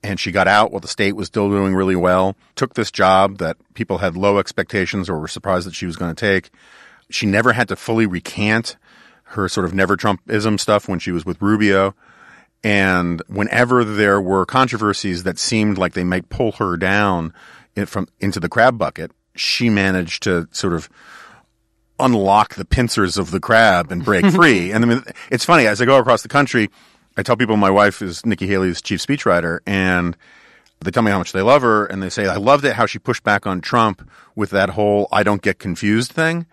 and 0.03 0.19
she 0.19 0.33
got 0.33 0.49
out 0.49 0.73
while 0.73 0.81
the 0.81 0.89
state 0.89 1.15
was 1.15 1.29
still 1.29 1.49
doing 1.49 1.75
really 1.75 1.97
well. 1.97 2.37
Took 2.57 2.75
this 2.75 2.91
job 2.91 3.39
that 3.39 3.57
people 3.75 3.99
had 3.99 4.17
low 4.17 4.39
expectations 4.39 5.09
or 5.09 5.19
were 5.19 5.29
surprised 5.29 5.67
that 5.67 5.75
she 5.75 5.87
was 5.87 5.97
going 5.97 6.15
to 6.15 6.21
take. 6.21 6.51
She 7.11 7.27
never 7.27 7.53
had 7.53 7.69
to 7.69 7.77
fully 7.77 8.07
recant 8.07 8.77
her 9.25 9.49
sort 9.49 9.65
of 9.65 9.73
never 9.73 9.97
Trumpism 9.97 10.59
stuff 10.59 10.89
when 10.89 10.99
she 10.99 11.13
was 11.13 11.25
with 11.25 11.41
Rubio. 11.41 11.95
And 12.65 13.23
whenever 13.27 13.85
there 13.85 14.21
were 14.21 14.47
controversies 14.47 15.25
that 15.25 15.39
seemed 15.39 15.79
like 15.79 15.95
they 15.95 16.05
might 16.05 16.29
pull 16.29 16.53
her 16.53 16.77
down 16.77 17.33
in, 17.75 17.87
from 17.87 18.09
into 18.21 18.39
the 18.39 18.49
crab 18.49 18.79
bucket, 18.79 19.11
she 19.35 19.69
managed 19.69 20.23
to 20.25 20.49
sort 20.53 20.73
of 20.75 20.89
unlock 21.99 22.55
the 22.55 22.65
pincers 22.65 23.17
of 23.17 23.31
the 23.31 23.41
crab 23.41 23.91
and 23.91 24.05
break 24.05 24.27
free. 24.33 24.71
and 24.73 24.85
I 24.85 24.89
mean, 24.89 25.05
it's 25.31 25.45
funny 25.45 25.67
as 25.67 25.81
I 25.81 25.85
go 25.85 25.99
across 25.99 26.23
the 26.23 26.29
country, 26.29 26.71
I 27.17 27.23
tell 27.23 27.37
people 27.37 27.57
my 27.57 27.71
wife 27.71 28.01
is 28.01 28.25
Nikki 28.25 28.47
Haley's 28.47 28.81
chief 28.81 29.05
speechwriter, 29.05 29.61
and 29.67 30.17
they 30.81 30.91
tell 30.91 31.03
me 31.03 31.11
how 31.11 31.19
much 31.19 31.33
they 31.33 31.43
love 31.43 31.63
her, 31.63 31.87
and 31.87 32.03
they 32.03 32.11
say, 32.11 32.27
I 32.27 32.37
loved 32.37 32.65
it 32.65 32.75
how 32.75 32.87
she 32.87 32.99
pushed 32.99 33.23
back 33.23 33.47
on 33.47 33.61
Trump 33.61 34.09
with 34.35 34.51
that 34.51 34.71
whole 34.71 35.09
I 35.13 35.23
don't 35.23 35.43
get 35.43 35.59
confused 35.59 36.13
thing. 36.13 36.47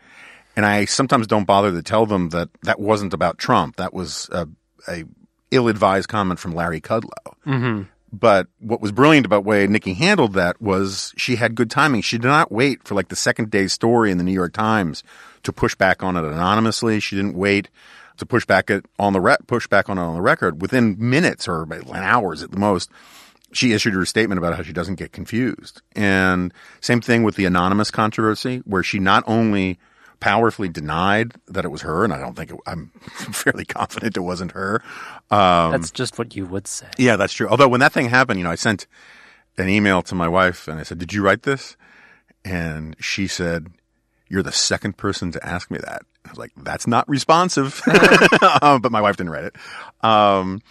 And 0.56 0.66
I 0.66 0.86
sometimes 0.86 1.28
don't 1.28 1.46
bother 1.46 1.72
to 1.72 1.82
tell 1.82 2.06
them 2.06 2.30
that 2.30 2.50
that 2.63 2.80
wasn't 2.80 3.13
about 3.13 3.38
Trump. 3.38 3.78
That 3.78 3.94
was 3.94 4.28
a, 4.32 4.48
a 4.89 5.06
ill-advised 5.51 6.08
comment 6.08 6.39
from 6.39 6.53
Larry 6.53 6.82
Kudlow. 6.82 7.36
Mm-hmm. 7.46 7.84
But 8.12 8.48
what 8.60 8.82
was 8.82 8.91
brilliant 8.91 9.25
about 9.25 9.44
the 9.44 9.50
way 9.50 9.68
Nikki 9.68 9.94
handled 9.94 10.34
that 10.34 10.62
was 10.62 11.13
she 11.15 11.36
had 11.36 11.56
good 11.56 11.70
timing. 11.70 12.01
She 12.01 12.18
did 12.18 12.27
not 12.27 12.51
wait 12.51 12.84
for 12.88 12.96
like 12.96 13.10
the 13.10 13.15
second 13.15 13.51
day 13.51 13.68
story 13.68 14.12
in 14.12 14.18
the 14.18 14.24
New 14.24 14.34
York 14.34 14.53
Times 14.53 15.03
to 15.44 15.53
push 15.53 15.75
back 15.75 16.01
on 16.01 16.15
it 16.15 16.25
anonymously. 16.25 17.00
She 17.00 17.15
didn't 17.15 17.36
wait 17.36 17.70
to 18.18 18.25
push 18.25 18.46
back 18.46 18.70
it 18.70 18.86
on 18.98 19.13
the 19.13 19.22
re- 19.22 19.38
push 19.48 19.68
back 19.68 19.89
on 19.89 19.98
it 19.98 20.01
on 20.01 20.15
the 20.15 20.22
record 20.22 20.62
within 20.62 20.96
minutes 20.98 21.48
or 21.48 21.68
hours 21.94 22.41
at 22.44 22.51
the 22.51 22.58
most. 22.58 22.89
She 23.51 23.74
issued 23.74 23.94
her 23.94 24.06
statement 24.06 24.38
about 24.38 24.56
how 24.56 24.63
she 24.63 24.74
doesn't 24.74 24.96
get 24.96 25.12
confused. 25.12 25.82
And 25.96 26.53
same 26.82 27.01
thing 27.01 27.24
with 27.24 27.36
the 27.36 27.46
anonymous 27.46 27.89
controversy, 27.89 28.58
where 28.65 28.84
she 28.84 29.00
not 29.00 29.24
only 29.25 29.79
powerfully 30.20 30.70
denied 30.70 31.34
that 31.48 31.66
it 31.66 31.70
was 31.70 31.82
her, 31.82 32.04
and 32.04 32.14
I 32.14 32.20
don't 32.20 32.36
think 32.36 32.52
it, 32.52 32.58
I'm 32.66 32.88
fairly 33.32 33.66
confident 33.66 34.18
it 34.18 34.22
wasn't 34.22 34.52
her. 34.52 34.82
Um, 35.32 35.72
That's 35.72 35.92
just 35.92 36.18
what 36.18 36.36
you 36.36 36.46
would 36.46 36.68
say. 36.68 36.88
yeah, 36.98 37.16
that's 37.16 37.34
true. 37.34 37.48
Although 37.48 37.68
when 37.68 37.80
that 37.80 37.94
thing 37.94 38.10
happened, 38.10 38.40
you 38.40 38.44
know, 38.44 38.52
I 38.52 38.56
sent 38.56 38.88
an 39.58 39.70
email 39.70 40.02
to 40.04 40.16
my 40.16 40.28
wife 40.28 40.68
and 40.68 40.80
I 40.80 40.84
said, 40.84 40.98
"Did 41.00 41.14
you 41.14 41.22
write 41.24 41.44
this?" 41.44 41.76
And 42.46 42.96
she 43.00 43.28
said, 43.28 43.68
"You're 44.28 44.44
the 44.44 44.52
second 44.52 44.98
person 44.98 45.32
to 45.34 45.46
ask 45.46 45.70
me 45.72 45.78
that." 45.80 46.02
I 46.26 46.30
was 46.30 46.38
like, 46.38 46.52
"That's 46.58 46.88
not 46.88 47.08
responsive," 47.10 47.82
Um, 48.62 48.82
but 48.82 48.92
my 48.92 49.02
wife 49.02 49.18
didn't 49.18 49.32
write 49.32 49.46
it. 49.46 49.56
Um, 50.02 50.62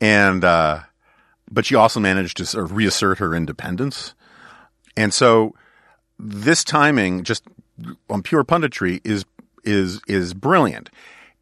and 0.00 0.44
uh, 0.44 0.80
but 1.50 1.66
she 1.66 1.74
also 1.74 2.00
managed 2.00 2.36
to 2.38 2.46
sort 2.46 2.64
of 2.64 2.72
reassert 2.76 3.18
her 3.18 3.34
independence, 3.34 4.14
and 4.96 5.12
so 5.14 5.54
this 6.18 6.62
timing, 6.64 7.24
just 7.24 7.44
on 8.10 8.22
pure 8.22 8.44
punditry, 8.44 9.00
is 9.04 9.24
is 9.64 10.00
is 10.06 10.34
brilliant. 10.34 10.90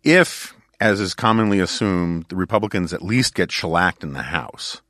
If, 0.03 0.55
as 0.81 1.01
is 1.01 1.15
commonly 1.15 1.61
assumed, 1.61 2.27
the 2.29 2.37
Republicans 2.37 2.93
at 2.93 3.03
least 3.03 3.35
get 3.35 3.53
shellacked 3.53 4.03
in 4.03 4.13
the 4.13 4.23
House, 4.23 4.81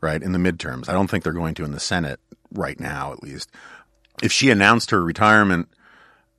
right 0.00 0.22
in 0.22 0.32
the 0.32 0.38
midterms. 0.38 0.88
I 0.88 0.92
don't 0.92 1.08
think 1.08 1.24
they're 1.24 1.32
going 1.32 1.54
to 1.54 1.64
in 1.64 1.72
the 1.72 1.80
Senate 1.80 2.20
right 2.52 2.78
now, 2.78 3.12
at 3.12 3.22
least. 3.22 3.50
If 4.22 4.32
she 4.32 4.50
announced 4.50 4.90
her 4.90 5.02
retirement 5.02 5.68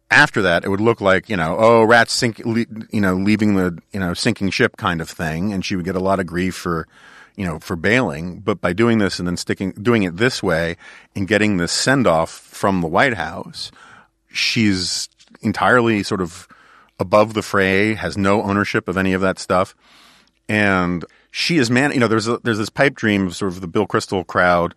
after 0.10 0.42
that, 0.42 0.64
it 0.64 0.70
would 0.70 0.82
look 0.82 1.02
like 1.02 1.30
you 1.30 1.38
know, 1.38 1.56
oh, 1.60 1.84
rats 1.84 2.14
sink, 2.14 2.40
le- 2.40 2.66
you 2.92 3.02
know, 3.02 3.16
leaving 3.16 3.56
the 3.56 3.78
you 3.92 4.00
know 4.00 4.14
sinking 4.14 4.50
ship 4.50 4.78
kind 4.78 5.02
of 5.02 5.10
thing, 5.10 5.54
and 5.54 5.66
she 5.66 5.76
would 5.76 5.86
get 5.86 5.96
a 5.96 6.02
lot 6.02 6.20
of 6.20 6.26
grief 6.26 6.56
for 6.56 6.88
you 7.36 7.46
know 7.46 7.60
for 7.60 7.76
bailing. 7.76 8.40
But 8.40 8.62
by 8.62 8.74
doing 8.74 8.98
this 8.98 9.20
and 9.20 9.28
then 9.28 9.38
sticking 9.38 9.72
doing 9.72 10.04
it 10.04 10.18
this 10.18 10.42
way 10.42 10.78
and 11.16 11.28
getting 11.28 11.58
this 11.58 11.72
send 11.72 12.08
off 12.08 12.32
from 12.32 12.82
the 12.82 12.88
White 12.88 13.16
House, 13.16 13.72
she's 14.30 15.10
entirely 15.42 16.04
sort 16.04 16.22
of 16.22 16.48
above 17.00 17.34
the 17.34 17.42
fray, 17.42 17.94
has 17.94 18.18
no 18.18 18.42
ownership 18.42 18.88
of 18.88 18.98
any 18.98 19.14
of 19.14 19.22
that 19.22 19.40
stuff, 19.40 19.76
and 20.50 21.06
she 21.32 21.58
is 21.58 21.70
man. 21.70 21.92
You 21.92 22.00
know, 22.00 22.08
there's 22.08 22.28
a, 22.28 22.38
there's 22.40 22.58
this 22.58 22.70
pipe 22.70 22.96
dream 22.96 23.28
of 23.28 23.36
sort 23.36 23.52
of 23.52 23.62
the 23.62 23.68
Bill 23.68 23.88
Kristol 23.88 24.26
crowd 24.26 24.74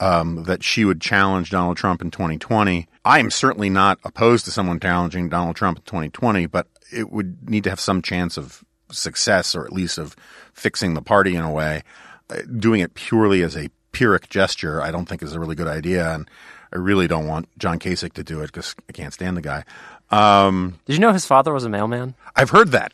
um, 0.00 0.44
that 0.44 0.64
she 0.64 0.84
would 0.84 1.00
challenge 1.00 1.50
Donald 1.50 1.76
Trump 1.76 2.02
in 2.02 2.10
2020. 2.10 2.88
I 3.04 3.18
am 3.18 3.30
certainly 3.30 3.70
not 3.70 3.98
opposed 4.04 4.44
to 4.46 4.50
someone 4.50 4.80
challenging 4.80 5.28
Donald 5.28 5.56
Trump 5.56 5.78
in 5.78 5.84
2020, 5.84 6.46
but 6.46 6.66
it 6.90 7.10
would 7.10 7.48
need 7.48 7.64
to 7.64 7.70
have 7.70 7.80
some 7.80 8.02
chance 8.02 8.36
of 8.36 8.64
success 8.90 9.54
or 9.54 9.64
at 9.64 9.72
least 9.72 9.98
of 9.98 10.16
fixing 10.52 10.94
the 10.94 11.02
party 11.02 11.36
in 11.36 11.42
a 11.42 11.52
way. 11.52 11.82
Uh, 12.28 12.42
Doing 12.58 12.80
it 12.80 12.94
purely 12.94 13.42
as 13.42 13.56
a 13.56 13.70
Pyrrhic 13.92 14.28
gesture, 14.28 14.80
I 14.80 14.90
don't 14.90 15.06
think 15.06 15.22
is 15.22 15.34
a 15.34 15.40
really 15.40 15.56
good 15.56 15.66
idea. 15.66 16.14
And 16.14 16.30
I 16.72 16.78
really 16.78 17.08
don't 17.08 17.26
want 17.26 17.48
John 17.58 17.78
Kasich 17.78 18.12
to 18.14 18.24
do 18.24 18.40
it 18.40 18.46
because 18.46 18.74
I 18.88 18.92
can't 18.92 19.12
stand 19.12 19.36
the 19.36 19.42
guy. 19.42 19.64
Um, 20.10 20.78
Did 20.86 20.94
you 20.94 21.00
know 21.00 21.12
his 21.12 21.26
father 21.26 21.52
was 21.52 21.64
a 21.64 21.68
mailman? 21.68 22.14
I've 22.34 22.50
heard 22.50 22.72
that. 22.72 22.92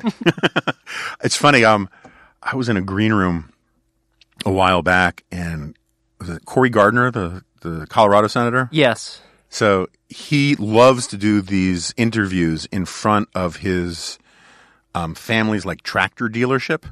it's 1.22 1.36
funny. 1.36 1.64
Um, 1.64 1.88
I 2.42 2.56
was 2.56 2.68
in 2.68 2.76
a 2.76 2.82
green 2.82 3.12
room 3.12 3.52
a 4.44 4.50
while 4.50 4.82
back, 4.82 5.24
and 5.30 5.76
was 6.20 6.28
it 6.28 6.44
Cory 6.44 6.70
Gardner, 6.70 7.10
the 7.10 7.42
the 7.62 7.86
Colorado 7.88 8.28
senator? 8.28 8.68
Yes. 8.70 9.20
So 9.48 9.88
he 10.08 10.54
loves 10.56 11.06
to 11.08 11.16
do 11.16 11.40
these 11.40 11.94
interviews 11.96 12.66
in 12.66 12.84
front 12.84 13.28
of 13.34 13.56
his 13.56 14.18
um, 14.94 15.14
family's 15.14 15.64
like 15.64 15.82
tractor 15.82 16.28
dealership 16.28 16.84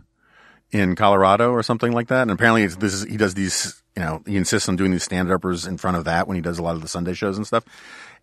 in 0.71 0.97
Colorado 0.97 1.51
or 1.51 1.63
something 1.63 1.93
like 1.93 2.09
that. 2.09 2.23
And 2.23 2.31
apparently, 2.31 2.65
it's, 2.65 2.77
this 2.77 2.93
is, 2.95 3.05
he 3.05 3.17
does 3.17 3.35
these. 3.35 3.83
You 3.97 4.03
know, 4.03 4.23
he 4.27 4.37
insists 4.37 4.69
on 4.69 4.77
doing 4.77 4.91
these 4.91 5.05
stand 5.05 5.31
uppers 5.31 5.67
in 5.67 5.77
front 5.77 5.97
of 5.97 6.05
that 6.05 6.27
when 6.27 6.35
he 6.35 6.41
does 6.41 6.59
a 6.59 6.63
lot 6.63 6.75
of 6.75 6.83
the 6.83 6.89
Sunday 6.89 7.15
shows 7.15 7.37
and 7.37 7.47
stuff. 7.47 7.65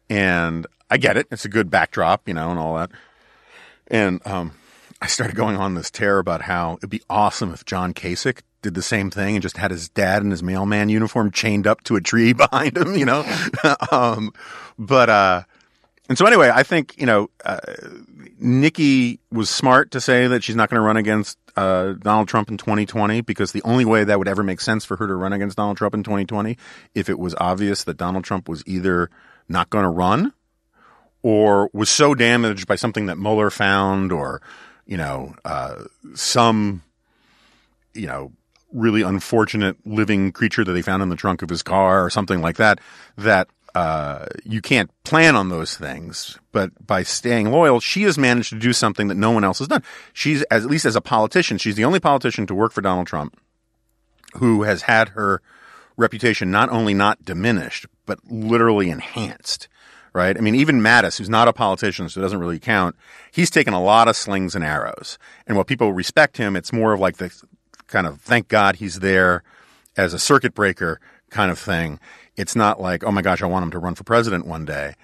And 0.10 0.68
I 0.90 0.98
get 0.98 1.18
it; 1.18 1.28
it's 1.32 1.46
a 1.46 1.50
good 1.50 1.70
backdrop, 1.70 2.28
you 2.28 2.34
know, 2.34 2.50
and 2.50 2.60
all 2.60 2.76
that. 2.76 2.92
And 3.88 4.26
um, 4.26 4.54
I 5.02 5.08
started 5.08 5.36
going 5.36 5.56
on 5.56 5.76
this 5.76 5.90
tear 5.90 6.20
about 6.20 6.42
how 6.42 6.74
it'd 6.78 6.90
be 6.90 7.02
awesome 7.10 7.54
if 7.54 7.66
John 7.66 7.94
Kasich 7.94 8.42
did 8.62 8.74
the 8.76 8.82
same 8.82 9.10
thing 9.10 9.36
and 9.36 9.42
just 9.42 9.58
had 9.58 9.72
his 9.72 9.90
dad 9.90 10.22
in 10.22 10.32
his 10.32 10.44
mailman 10.44 10.90
uniform 10.90 11.32
chained 11.32 11.66
up 11.66 11.84
to 11.84 11.96
a 11.96 12.02
tree 12.02 12.34
behind 12.34 12.78
him, 12.78 12.96
you 12.96 13.06
know. 13.06 13.26
um, 13.92 14.32
but 14.78 15.10
uh, 15.10 15.44
and 16.10 16.18
so 16.18 16.26
anyway, 16.26 16.52
I 16.54 16.64
think 16.64 16.98
you 16.98 17.06
know 17.06 17.30
uh, 17.46 17.60
Nikki 18.40 19.20
was 19.32 19.50
smart 19.50 19.92
to 19.92 20.02
say 20.02 20.28
that 20.28 20.44
she's 20.44 20.56
not 20.56 20.70
going 20.70 20.80
to 20.80 20.86
run 20.86 20.98
against 20.98 21.38
uh, 21.56 21.94
Donald 21.94 22.28
Trump 22.28 22.50
in 22.50 22.58
2020 22.58 23.22
because 23.22 23.52
the 23.52 23.62
only 23.64 23.86
way 23.86 24.04
that 24.04 24.18
would 24.18 24.28
ever 24.28 24.44
make 24.44 24.62
sense 24.62 24.86
for 24.86 24.98
her 24.98 25.08
to 25.08 25.16
run 25.16 25.34
against 25.34 25.58
Donald 25.58 25.78
Trump 25.78 25.94
in 25.94 26.04
2020 26.04 26.58
if 26.96 27.10
it 27.10 27.20
was 27.20 27.36
obvious 27.40 27.84
that 27.84 27.98
Donald 27.98 28.24
Trump 28.24 28.48
was 28.48 28.64
either 28.66 29.10
not 29.50 29.70
going 29.70 29.84
to 29.84 29.90
run 29.90 30.34
or 31.24 31.70
was 31.74 31.90
so 31.90 32.16
damaged 32.16 32.68
by 32.68 32.76
something 32.76 33.08
that 33.08 33.18
Mueller 33.18 33.50
found 33.50 34.12
or 34.12 34.42
you 34.86 34.98
know 34.98 35.36
uh, 35.46 35.84
some 36.16 36.82
you 37.94 38.08
know 38.08 38.32
really 38.74 39.02
unfortunate 39.02 39.76
living 39.86 40.32
creature 40.32 40.64
that 40.64 40.72
they 40.72 40.82
found 40.82 41.04
in 41.04 41.10
the 41.10 41.16
trunk 41.16 41.42
of 41.42 41.50
his 41.50 41.62
car 41.62 42.06
or 42.06 42.10
something 42.10 42.42
like 42.42 42.58
that 42.58 42.80
that 43.18 43.50
uh, 43.74 44.26
you 44.44 44.62
can't 44.62 44.92
plan 45.04 45.36
on 45.36 45.50
those 45.50 45.76
things, 45.76 46.38
but 46.52 46.72
by 46.86 47.04
staying 47.04 47.52
loyal, 47.52 47.80
she 47.80 48.04
has 48.04 48.18
managed 48.18 48.50
to 48.50 48.60
do 48.60 48.74
something 48.74 49.08
that 49.08 49.16
no 49.16 49.32
one 49.32 49.44
else 49.44 49.60
has 49.60 49.68
done. 49.68 49.84
She's, 50.14 50.42
as, 50.44 50.66
at 50.66 50.72
least 50.72 50.86
as 50.86 50.96
a 50.96 51.02
politician, 51.02 51.58
she's 51.58 51.76
the 51.76 51.86
only 51.86 52.00
politician 52.00 52.46
to 52.48 52.56
work 52.56 52.74
for 52.74 52.82
Donald 52.82 53.08
Trump 53.08 53.40
who 54.36 54.64
has 54.64 54.84
had 54.84 55.10
her 55.10 55.42
reputation 55.98 56.52
not 56.52 56.70
only 56.70 56.94
not 56.94 57.24
diminished, 57.24 57.86
but 58.06 58.20
literally 58.30 58.90
enhanced. 58.90 59.68
Right? 60.14 60.38
I 60.38 60.42
mean, 60.42 60.56
even 60.56 60.82
Mattis, 60.82 61.18
who's 61.18 61.30
not 61.30 61.48
a 61.48 61.54
politician, 61.54 62.10
so 62.10 62.20
it 62.20 62.24
doesn't 62.24 62.40
really 62.40 62.60
count, 62.60 62.98
he's 63.32 63.50
taken 63.50 63.74
a 63.74 63.82
lot 63.82 64.10
of 64.10 64.18
slings 64.18 64.56
and 64.56 64.64
arrows. 64.64 65.18
And 65.48 65.56
while 65.56 65.64
people 65.64 65.94
respect 65.94 66.36
him, 66.36 66.58
it's 66.58 66.74
more 66.74 66.92
of 66.92 67.00
like 67.00 67.16
the 67.16 67.34
kind 67.88 68.06
of 68.06 68.20
thank 68.20 68.50
God 68.50 68.76
he's 68.76 69.00
there 69.00 69.42
as 69.96 70.14
a 70.14 70.20
circuit 70.20 70.54
breaker 70.54 71.00
kind 71.30 71.50
of 71.50 71.58
thing. 71.58 71.98
It's 72.36 72.56
not 72.56 72.80
like, 72.80 73.04
oh 73.04 73.12
my 73.12 73.22
gosh, 73.22 73.42
I 73.42 73.48
want 73.48 73.64
him 73.64 73.72
to 73.72 73.80
run 73.80 73.96
for 73.96 74.04
president 74.04 74.46
one 74.46 74.66
day. 74.66 74.96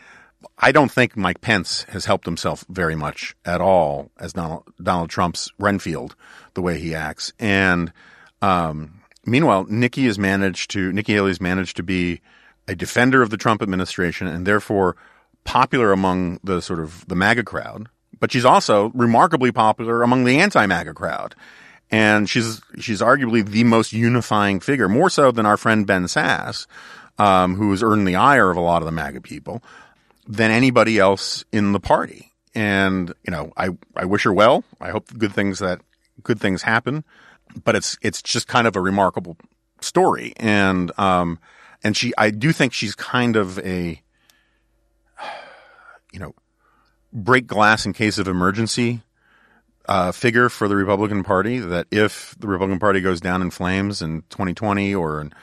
I 0.58 0.72
don't 0.72 0.92
think 0.92 1.18
Mike 1.18 1.42
Pence 1.42 1.84
has 1.90 2.06
helped 2.06 2.26
himself 2.26 2.64
very 2.70 2.96
much 2.96 3.36
at 3.44 3.60
all 3.60 4.12
as 4.20 4.34
Donald, 4.34 4.64
Donald 4.82 5.10
Trump's 5.10 5.52
Renfield, 5.60 6.16
the 6.54 6.62
way 6.62 6.80
he 6.80 6.94
acts. 6.94 7.34
And 7.40 7.92
um, 8.42 9.02
meanwhile, 9.26 9.66
Nikki 9.68 10.06
has 10.06 10.20
managed 10.20 10.72
to 10.72 10.92
Nikki 10.94 11.14
Haley's 11.14 11.42
managed 11.42 11.78
to 11.78 11.84
be 11.84 12.22
a 12.68 12.76
defender 12.76 13.22
of 13.22 13.30
the 13.30 13.38
Trump 13.38 13.62
administration 13.62 14.28
and 14.28 14.46
therefore 14.46 14.96
popular 15.44 15.92
among 15.92 16.40
the 16.44 16.62
sort 16.62 16.80
of 16.80 17.08
the 17.08 17.16
MAGA 17.16 17.44
crowd. 17.44 17.88
But 18.20 18.32
she's 18.32 18.46
also 18.46 18.92
remarkably 18.94 19.52
popular 19.52 20.04
among 20.04 20.26
the 20.26 20.40
anti-MAGA 20.40 20.94
crowd. 20.94 21.36
And 21.90 22.30
she's 22.30 22.62
she's 22.80 23.00
arguably 23.00 23.48
the 23.48 23.64
most 23.64 23.94
unifying 23.94 24.60
figure, 24.60 24.90
more 24.90 25.10
so 25.10 25.32
than 25.32 25.46
our 25.46 25.56
friend 25.56 25.88
Ben 25.88 26.04
Sasse, 26.04 26.68
um, 27.18 27.56
who 27.56 27.72
has 27.72 27.84
earned 27.84 28.08
the 28.08 28.16
ire 28.16 28.50
of 28.50 28.58
a 28.58 28.62
lot 28.62 28.82
of 28.82 28.86
the 28.86 28.92
MAGA 28.92 29.22
people, 29.22 29.64
than 30.28 30.52
anybody 30.52 31.00
else 31.00 31.46
in 31.52 31.72
the 31.72 31.80
party. 31.80 32.32
And 32.54 33.14
you 33.24 33.32
know, 33.32 33.52
I 33.56 33.70
I 33.96 34.06
wish 34.06 34.24
her 34.24 34.34
well. 34.34 34.64
I 34.82 34.90
hope 34.90 35.14
good 35.18 35.34
things 35.34 35.60
that 35.60 35.82
good 36.24 36.40
things 36.40 36.62
happen. 36.62 37.04
But 37.64 37.76
it's 37.76 37.98
it's 38.02 38.22
just 38.22 38.48
kind 38.48 38.68
of 38.68 38.76
a 38.76 38.82
remarkable 38.82 39.38
story, 39.82 40.34
and 40.38 40.92
um, 41.00 41.40
and 41.84 41.96
she 41.96 42.14
I 42.18 42.32
do 42.32 42.52
think 42.52 42.74
she's 42.74 42.96
kind 42.96 43.36
of 43.36 43.60
a 43.60 44.02
you 46.12 46.20
know 46.20 46.34
break 47.14 47.48
glass 47.48 47.86
in 47.86 47.94
case 47.94 48.18
of 48.18 48.28
emergency 48.28 49.02
uh, 49.88 50.12
figure 50.12 50.50
for 50.50 50.68
the 50.68 50.76
Republican 50.76 51.24
Party. 51.24 51.60
That 51.60 51.88
if 51.92 52.36
the 52.40 52.48
Republican 52.48 52.80
Party 52.80 53.02
goes 53.02 53.22
down 53.22 53.42
in 53.42 53.52
flames 53.52 54.02
in 54.02 54.24
2020 54.30 54.94
or 54.96 55.22
in, 55.22 55.34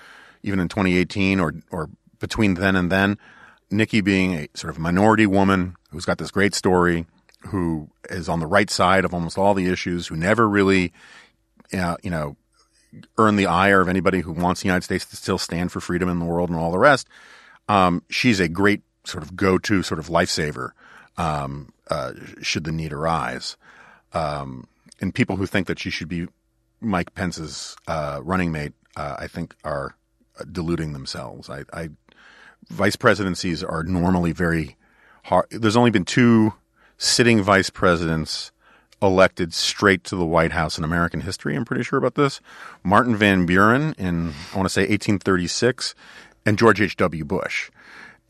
even 0.44 0.60
in 0.60 0.68
2018 0.68 1.40
or 1.40 1.54
or 1.72 1.90
between 2.20 2.54
then 2.54 2.76
and 2.76 2.92
then, 2.92 3.18
Nikki 3.70 4.00
being 4.00 4.34
a 4.34 4.48
sort 4.54 4.72
of 4.72 4.78
minority 4.78 5.26
woman 5.26 5.74
who's 5.90 6.04
got 6.04 6.18
this 6.18 6.30
great 6.30 6.54
story, 6.54 7.06
who 7.48 7.90
is 8.08 8.28
on 8.28 8.38
the 8.38 8.46
right 8.46 8.70
side 8.70 9.04
of 9.04 9.12
almost 9.12 9.36
all 9.36 9.54
the 9.54 9.66
issues, 9.66 10.06
who 10.06 10.16
never 10.16 10.48
really, 10.48 10.92
uh, 11.72 11.96
you 12.02 12.10
know, 12.10 12.36
earned 13.18 13.38
the 13.38 13.46
ire 13.46 13.80
of 13.80 13.88
anybody 13.88 14.20
who 14.20 14.32
wants 14.32 14.60
the 14.60 14.68
United 14.68 14.84
States 14.84 15.04
to 15.06 15.16
still 15.16 15.38
stand 15.38 15.72
for 15.72 15.80
freedom 15.80 16.08
in 16.08 16.18
the 16.20 16.24
world 16.24 16.50
and 16.50 16.58
all 16.58 16.70
the 16.70 16.78
rest. 16.78 17.08
Um, 17.68 18.02
she's 18.08 18.38
a 18.38 18.48
great 18.48 18.82
sort 19.04 19.22
of 19.22 19.34
go-to 19.34 19.82
sort 19.82 19.98
of 19.98 20.06
lifesaver 20.08 20.70
um, 21.16 21.72
uh, 21.90 22.12
should 22.42 22.64
the 22.64 22.72
need 22.72 22.92
arise. 22.92 23.56
Um, 24.12 24.68
and 25.00 25.14
people 25.14 25.36
who 25.36 25.46
think 25.46 25.66
that 25.66 25.78
she 25.78 25.90
should 25.90 26.08
be 26.08 26.28
Mike 26.80 27.14
Pence's 27.14 27.76
uh, 27.88 28.20
running 28.22 28.52
mate, 28.52 28.72
uh, 28.96 29.16
I 29.18 29.26
think, 29.26 29.54
are 29.64 29.96
deluding 30.50 30.92
themselves. 30.92 31.50
I, 31.50 31.64
I, 31.72 31.90
vice 32.68 32.96
presidencies 32.96 33.62
are 33.62 33.82
normally 33.82 34.32
very 34.32 34.76
hard. 35.24 35.46
There's 35.50 35.76
only 35.76 35.90
been 35.90 36.04
two 36.04 36.54
sitting 36.98 37.42
vice 37.42 37.70
presidents 37.70 38.52
elected 39.02 39.52
straight 39.52 40.04
to 40.04 40.16
the 40.16 40.24
White 40.24 40.52
House 40.52 40.78
in 40.78 40.84
American 40.84 41.20
history. 41.20 41.54
I'm 41.54 41.64
pretty 41.64 41.84
sure 41.84 41.98
about 41.98 42.14
this. 42.14 42.40
Martin 42.82 43.16
Van 43.16 43.46
Buren 43.46 43.94
in 43.98 44.28
I 44.52 44.56
want 44.56 44.66
to 44.66 44.72
say 44.72 44.82
1836, 44.82 45.94
and 46.46 46.58
George 46.58 46.80
H. 46.80 46.96
W. 46.96 47.24
Bush. 47.24 47.70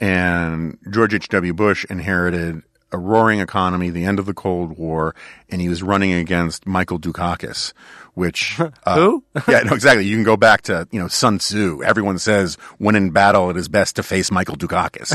And 0.00 0.78
George 0.90 1.14
H. 1.14 1.28
W. 1.28 1.52
Bush 1.52 1.84
inherited 1.88 2.62
a 2.92 2.98
roaring 2.98 3.40
economy, 3.40 3.90
the 3.90 4.04
end 4.04 4.18
of 4.18 4.26
the 4.26 4.34
Cold 4.34 4.78
War, 4.78 5.14
and 5.50 5.60
he 5.60 5.68
was 5.68 5.82
running 5.82 6.12
against 6.12 6.66
Michael 6.66 6.98
Dukakis, 6.98 7.72
which 8.14 8.60
uh, 8.86 8.96
Who? 8.96 9.24
yeah, 9.48 9.60
no, 9.60 9.74
exactly. 9.74 10.06
You 10.06 10.16
can 10.16 10.24
go 10.24 10.36
back 10.36 10.62
to 10.62 10.88
you 10.90 11.00
know 11.00 11.08
Sun 11.08 11.38
Tzu. 11.38 11.82
Everyone 11.84 12.18
says 12.18 12.56
when 12.78 12.96
in 12.96 13.10
battle, 13.10 13.50
it 13.50 13.56
is 13.56 13.68
best 13.68 13.96
to 13.96 14.02
face 14.02 14.30
Michael 14.30 14.56
Dukakis. 14.56 15.12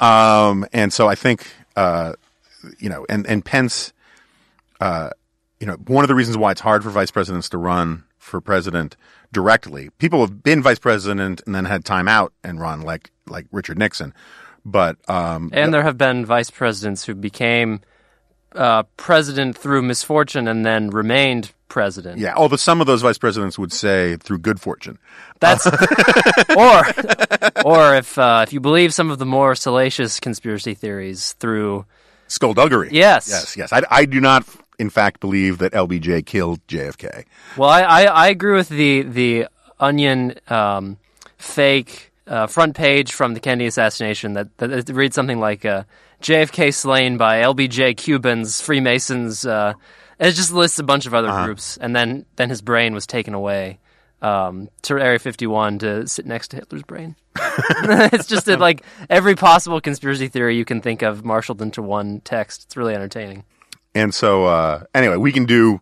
um, 0.02 0.66
and 0.72 0.92
so 0.92 1.08
I 1.08 1.14
think 1.14 1.46
uh, 1.76 2.14
you 2.78 2.88
know, 2.88 3.06
and 3.08 3.26
and 3.26 3.44
Pence, 3.44 3.92
uh, 4.80 5.10
you 5.60 5.66
know, 5.66 5.74
one 5.86 6.04
of 6.04 6.08
the 6.08 6.14
reasons 6.14 6.36
why 6.36 6.50
it's 6.52 6.60
hard 6.60 6.82
for 6.82 6.90
vice 6.90 7.10
presidents 7.10 7.48
to 7.50 7.58
run 7.58 8.04
for 8.18 8.40
president 8.40 8.96
directly. 9.32 9.90
People 9.98 10.20
have 10.20 10.42
been 10.42 10.62
vice 10.62 10.78
president 10.78 11.42
and 11.46 11.54
then 11.54 11.64
had 11.64 11.84
time 11.84 12.08
out 12.08 12.32
and 12.44 12.60
run, 12.60 12.82
like 12.82 13.10
like 13.26 13.46
Richard 13.50 13.78
Nixon. 13.78 14.14
But 14.64 14.96
um, 15.08 15.50
And 15.52 15.74
there 15.74 15.82
have 15.82 15.98
been 15.98 16.24
vice 16.24 16.50
presidents 16.50 17.04
who 17.04 17.14
became 17.14 17.80
uh, 18.54 18.84
president 18.96 19.56
through 19.56 19.82
misfortune 19.82 20.46
and 20.46 20.64
then 20.64 20.90
remained 20.90 21.52
president. 21.72 22.18
yeah, 22.18 22.34
although 22.36 22.56
some 22.56 22.82
of 22.82 22.86
those 22.86 23.00
vice 23.00 23.16
presidents 23.16 23.58
would 23.58 23.72
say 23.72 24.16
through 24.16 24.38
good 24.38 24.60
fortune. 24.60 24.98
That's 25.40 25.66
or 26.56 26.84
or 27.64 27.96
if 27.96 28.18
uh, 28.18 28.44
if 28.46 28.52
you 28.52 28.60
believe 28.60 28.92
some 28.92 29.10
of 29.10 29.18
the 29.18 29.24
more 29.24 29.54
salacious 29.54 30.20
conspiracy 30.20 30.74
theories 30.74 31.32
through 31.40 31.86
Skullduggery. 32.28 32.90
Yes. 32.92 33.26
Yes, 33.28 33.56
yes. 33.56 33.72
I, 33.72 33.82
I 33.90 34.04
do 34.04 34.20
not, 34.20 34.44
in 34.78 34.90
fact, 34.90 35.20
believe 35.20 35.58
that 35.58 35.72
LBJ 35.72 36.26
killed 36.26 36.60
JFK. 36.66 37.24
well, 37.56 37.70
I, 37.70 37.80
I, 37.80 38.02
I 38.04 38.28
agree 38.28 38.54
with 38.54 38.68
the 38.68 39.02
the 39.02 39.46
Onion 39.80 40.34
um, 40.48 40.98
fake 41.38 42.12
uh, 42.26 42.46
front 42.48 42.76
page 42.76 43.12
from 43.12 43.32
the 43.32 43.40
Kennedy 43.40 43.66
assassination 43.66 44.34
that, 44.34 44.56
that 44.58 44.70
it 44.70 44.88
reads 44.90 45.14
something 45.14 45.40
like 45.40 45.64
uh, 45.64 45.84
JFK 46.20 46.72
slain 46.74 47.16
by 47.16 47.40
LBJ 47.40 47.96
Cubans, 47.96 48.60
Freemasons. 48.60 49.46
Uh, 49.46 49.72
it 50.22 50.32
just 50.32 50.52
lists 50.52 50.78
a 50.78 50.84
bunch 50.84 51.06
of 51.06 51.14
other 51.14 51.44
groups, 51.44 51.76
and 51.76 51.94
then 51.94 52.26
then 52.36 52.48
his 52.48 52.62
brain 52.62 52.94
was 52.94 53.06
taken 53.06 53.34
away 53.34 53.80
um, 54.22 54.68
to 54.82 54.98
Area 54.98 55.18
51 55.18 55.80
to 55.80 56.06
sit 56.06 56.26
next 56.26 56.48
to 56.48 56.56
Hitler's 56.56 56.84
brain. 56.84 57.16
it's 57.36 58.26
just 58.26 58.46
that, 58.46 58.60
like 58.60 58.84
every 59.10 59.34
possible 59.34 59.80
conspiracy 59.80 60.28
theory 60.28 60.56
you 60.56 60.64
can 60.64 60.80
think 60.80 61.02
of 61.02 61.24
marshaled 61.24 61.60
into 61.60 61.82
one 61.82 62.20
text. 62.20 62.64
It's 62.64 62.76
really 62.76 62.94
entertaining. 62.94 63.44
And 63.94 64.14
so, 64.14 64.44
uh, 64.44 64.84
anyway, 64.94 65.16
we 65.16 65.32
can 65.32 65.44
do 65.44 65.80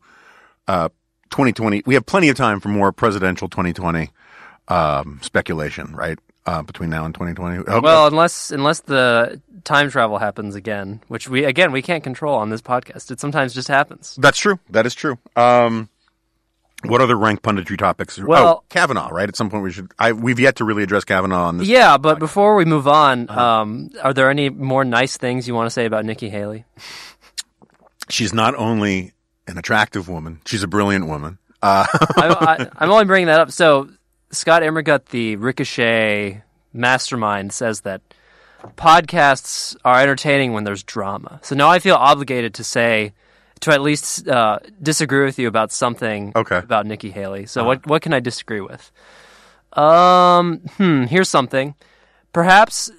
uh, 0.66 0.88
2020. 1.30 1.82
We 1.86 1.94
have 1.94 2.06
plenty 2.06 2.28
of 2.28 2.36
time 2.36 2.60
for 2.60 2.68
more 2.68 2.92
presidential 2.92 3.48
2020 3.48 4.10
um, 4.68 5.20
speculation, 5.22 5.94
right? 5.94 6.18
Uh, 6.46 6.62
between 6.62 6.88
now 6.90 7.04
and 7.04 7.14
2020. 7.14 7.64
Oh, 7.68 7.80
Well, 7.80 8.06
unless 8.06 8.50
unless 8.50 8.80
the 8.80 9.40
time 9.62 9.90
travel 9.90 10.18
happens 10.18 10.54
again, 10.54 11.00
which 11.08 11.28
we 11.28 11.44
again 11.44 11.70
we 11.70 11.82
can't 11.82 12.02
control 12.02 12.34
on 12.36 12.48
this 12.50 12.62
podcast. 12.62 13.10
It 13.10 13.20
sometimes 13.20 13.52
just 13.54 13.68
happens. 13.68 14.16
that's 14.18 14.38
true. 14.38 14.58
That 14.70 14.86
is 14.86 14.94
true. 14.94 15.18
Um, 15.36 15.90
what 16.84 17.02
other 17.02 17.14
rank 17.14 17.42
punditry 17.42 17.76
topics? 17.76 18.18
oh, 18.18 18.24
Well- 18.24 18.64
Kavanaugh, 18.70 19.10
right? 19.10 19.28
At 19.28 19.36
some 19.36 19.50
point, 19.50 19.62
we 19.64 19.70
should. 19.70 19.92
I, 19.98 20.12
we've 20.12 20.40
yet 20.40 20.56
to 20.56 20.64
really 20.64 20.82
address 20.82 21.04
Kavanaugh 21.04 21.44
on 21.48 21.58
this. 21.58 21.68
Yeah, 21.68 21.98
but 21.98 22.18
before 22.18 22.56
we 22.56 22.64
move 22.64 22.88
on, 22.88 23.28
um, 23.30 23.90
are 24.02 24.14
there 24.14 24.30
any 24.30 24.48
more 24.48 24.82
nice 24.82 25.18
things 25.18 25.46
you 25.46 25.54
want 25.54 25.66
to 25.66 25.70
say 25.70 25.84
about 25.84 26.06
Nikki 26.06 26.30
Haley? 26.30 26.64
She's 28.08 28.32
not 28.32 28.54
only 28.54 29.12
an 29.46 29.58
attractive 29.58 30.08
woman; 30.08 30.40
she's 30.46 30.62
a 30.62 30.68
brilliant 30.68 31.06
woman. 31.06 31.36
Uh, 31.62 31.84
I, 32.16 32.28
I, 32.60 32.68
I'm 32.78 32.90
only 32.90 33.04
bringing 33.04 33.26
that 33.26 33.40
up. 33.40 33.52
So 33.52 33.90
Scott 34.30 34.62
Immergut, 34.62 35.06
the 35.06 35.36
Ricochet 35.36 36.42
mastermind, 36.72 37.52
says 37.52 37.80
that 37.82 38.00
podcasts 38.76 39.76
are 39.84 40.00
entertaining 40.00 40.52
when 40.52 40.64
there's 40.64 40.82
drama. 40.82 41.40
So 41.42 41.54
now 41.54 41.68
I 41.68 41.78
feel 41.78 41.96
obligated 41.96 42.54
to 42.54 42.64
say 42.64 43.12
to 43.60 43.72
at 43.72 43.80
least 43.82 44.26
uh, 44.28 44.58
disagree 44.82 45.24
with 45.24 45.38
you 45.38 45.48
about 45.48 45.72
something 45.72 46.32
Okay. 46.36 46.58
about 46.58 46.86
Nikki 46.86 47.10
Haley. 47.10 47.46
So 47.46 47.64
what 47.64 47.86
what 47.86 48.02
can 48.02 48.12
I 48.14 48.20
disagree 48.20 48.60
with? 48.60 48.90
Um, 49.74 50.58
hmm. 50.76 51.04
Here's 51.04 51.28
something. 51.28 51.74
Perhaps 52.32 52.90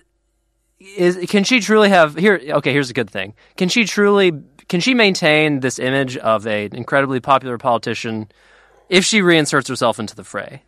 is 0.79 1.17
can 1.29 1.43
she 1.43 1.59
truly 1.59 1.89
have 1.89 2.15
here? 2.15 2.39
Okay, 2.49 2.73
here's 2.73 2.89
a 2.89 2.93
good 2.93 3.09
thing. 3.09 3.33
Can 3.57 3.69
she 3.69 3.85
truly 3.85 4.33
can 4.67 4.79
she 4.81 4.93
maintain 4.93 5.59
this 5.61 5.79
image 5.79 6.17
of 6.17 6.45
an 6.45 6.75
incredibly 6.75 7.19
popular 7.19 7.57
politician 7.57 8.29
if 8.89 9.03
she 9.05 9.21
reinserts 9.21 9.67
herself 9.67 9.99
into 9.99 10.15
the 10.15 10.23
fray? 10.23 10.63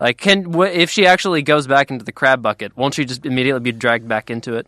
Like, 0.00 0.18
can 0.18 0.54
if 0.62 0.90
she 0.90 1.06
actually 1.06 1.42
goes 1.42 1.66
back 1.66 1.90
into 1.90 2.04
the 2.04 2.12
crab 2.12 2.42
bucket, 2.42 2.76
won't 2.76 2.94
she 2.94 3.04
just 3.04 3.26
immediately 3.26 3.60
be 3.60 3.72
dragged 3.72 4.08
back 4.08 4.30
into 4.30 4.54
it? 4.54 4.66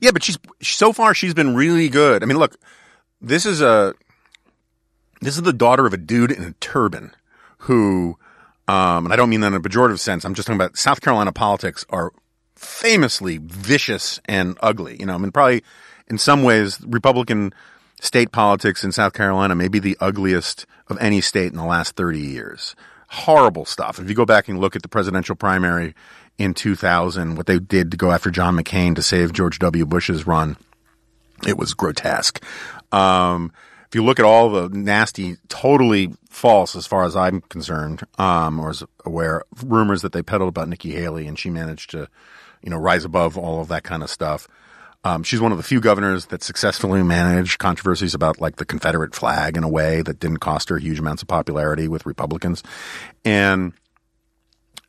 Yeah, 0.00 0.10
but 0.12 0.22
she's 0.22 0.38
so 0.60 0.92
far 0.92 1.14
she's 1.14 1.34
been 1.34 1.54
really 1.54 1.88
good. 1.88 2.22
I 2.22 2.26
mean, 2.26 2.38
look, 2.38 2.56
this 3.20 3.44
is 3.46 3.60
a 3.60 3.94
this 5.20 5.36
is 5.36 5.42
the 5.42 5.52
daughter 5.52 5.86
of 5.86 5.92
a 5.92 5.96
dude 5.96 6.32
in 6.32 6.42
a 6.42 6.52
turban 6.54 7.12
who, 7.58 8.18
um, 8.68 9.06
and 9.06 9.12
I 9.12 9.16
don't 9.16 9.30
mean 9.30 9.40
that 9.40 9.48
in 9.48 9.54
a 9.54 9.60
pejorative 9.60 10.00
sense. 10.00 10.24
I'm 10.24 10.34
just 10.34 10.46
talking 10.46 10.60
about 10.60 10.76
South 10.76 11.00
Carolina 11.00 11.32
politics 11.32 11.84
are 11.90 12.12
famously 12.56 13.38
vicious 13.38 14.20
and 14.26 14.56
ugly. 14.60 14.96
You 14.98 15.06
know, 15.06 15.14
I 15.14 15.18
mean, 15.18 15.32
probably 15.32 15.62
in 16.08 16.18
some 16.18 16.42
ways, 16.42 16.80
Republican 16.86 17.52
state 18.00 18.32
politics 18.32 18.82
in 18.82 18.92
South 18.92 19.12
Carolina 19.12 19.54
may 19.54 19.68
be 19.68 19.78
the 19.78 19.96
ugliest 20.00 20.66
of 20.88 20.98
any 21.00 21.20
state 21.20 21.52
in 21.52 21.56
the 21.56 21.64
last 21.64 21.94
30 21.94 22.18
years. 22.18 22.74
Horrible 23.12 23.66
stuff. 23.66 23.98
If 23.98 24.08
you 24.08 24.14
go 24.14 24.24
back 24.24 24.48
and 24.48 24.58
look 24.58 24.74
at 24.74 24.82
the 24.82 24.88
presidential 24.88 25.36
primary 25.36 25.94
in 26.38 26.54
2000, 26.54 27.36
what 27.36 27.46
they 27.46 27.58
did 27.58 27.90
to 27.90 27.96
go 27.96 28.10
after 28.10 28.30
John 28.30 28.56
McCain 28.56 28.94
to 28.96 29.02
save 29.02 29.32
George 29.32 29.58
W. 29.58 29.84
Bush's 29.84 30.26
run, 30.26 30.56
it 31.46 31.58
was 31.58 31.74
grotesque. 31.74 32.42
Um, 32.90 33.52
if 33.86 33.94
you 33.94 34.02
look 34.02 34.18
at 34.18 34.24
all 34.24 34.48
the 34.48 34.70
nasty, 34.70 35.36
totally 35.48 36.14
false, 36.30 36.74
as 36.74 36.86
far 36.86 37.04
as 37.04 37.14
I'm 37.14 37.42
concerned, 37.42 38.02
um, 38.16 38.58
or 38.58 38.70
as 38.70 38.82
aware, 39.04 39.42
rumors 39.62 40.00
that 40.00 40.12
they 40.12 40.22
peddled 40.22 40.48
about 40.48 40.70
Nikki 40.70 40.92
Haley, 40.92 41.26
and 41.26 41.38
she 41.38 41.50
managed 41.50 41.90
to, 41.90 42.08
you 42.62 42.70
know, 42.70 42.78
rise 42.78 43.04
above 43.04 43.36
all 43.36 43.60
of 43.60 43.68
that 43.68 43.82
kind 43.82 44.02
of 44.02 44.08
stuff. 44.08 44.48
Um, 45.04 45.24
she's 45.24 45.40
one 45.40 45.50
of 45.50 45.58
the 45.58 45.64
few 45.64 45.80
governors 45.80 46.26
that 46.26 46.42
successfully 46.44 47.02
managed 47.02 47.58
controversies 47.58 48.14
about 48.14 48.40
like 48.40 48.56
the 48.56 48.64
Confederate 48.64 49.14
flag 49.16 49.56
in 49.56 49.64
a 49.64 49.68
way 49.68 50.00
that 50.02 50.20
didn't 50.20 50.38
cost 50.38 50.68
her 50.68 50.78
huge 50.78 51.00
amounts 51.00 51.22
of 51.22 51.28
popularity 51.28 51.88
with 51.88 52.06
Republicans. 52.06 52.62
And 53.24 53.72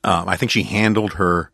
um, 0.04 0.30
I 0.30 0.36
think 0.38 0.52
she 0.52 0.63
handled 0.63 1.13
her 1.13 1.49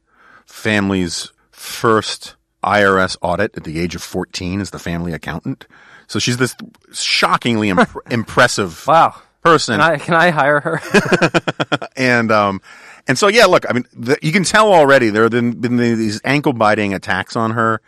family's 0.45 1.31
first 1.51 2.35
IRS 2.63 3.15
audit 3.21 3.55
at 3.55 3.63
the 3.63 3.79
age 3.79 3.95
of 3.95 4.01
14 4.03 4.59
as 4.59 4.71
the 4.71 4.79
family 4.79 5.13
accountant. 5.13 5.65
So 6.07 6.19
she's 6.19 6.37
this 6.37 6.55
shockingly 6.91 7.69
imp- 7.69 7.87
impressive 8.11 8.85
Wow. 8.87 9.15
person 9.41 9.79
Can 9.79 9.81
I 9.81 9.97
can 9.97 10.13
I 10.15 10.31
hire 10.31 10.59
her? 10.59 10.81
and 11.95 12.29
um 12.31 12.61
and 13.07 13.17
so 13.17 13.27
yeah 13.29 13.45
look 13.45 13.63
i 13.69 13.73
mean 13.73 13.85
the, 13.93 14.17
you 14.21 14.33
can 14.33 14.43
tell 14.43 14.73
already 14.73 15.09
there 15.09 15.23
have 15.23 15.31
been, 15.31 15.51
been 15.61 15.77
these 15.77 16.19
ankle 16.25 16.51
biting 16.51 16.93
attacks 16.93 17.37
on 17.37 17.51
her 17.51 17.81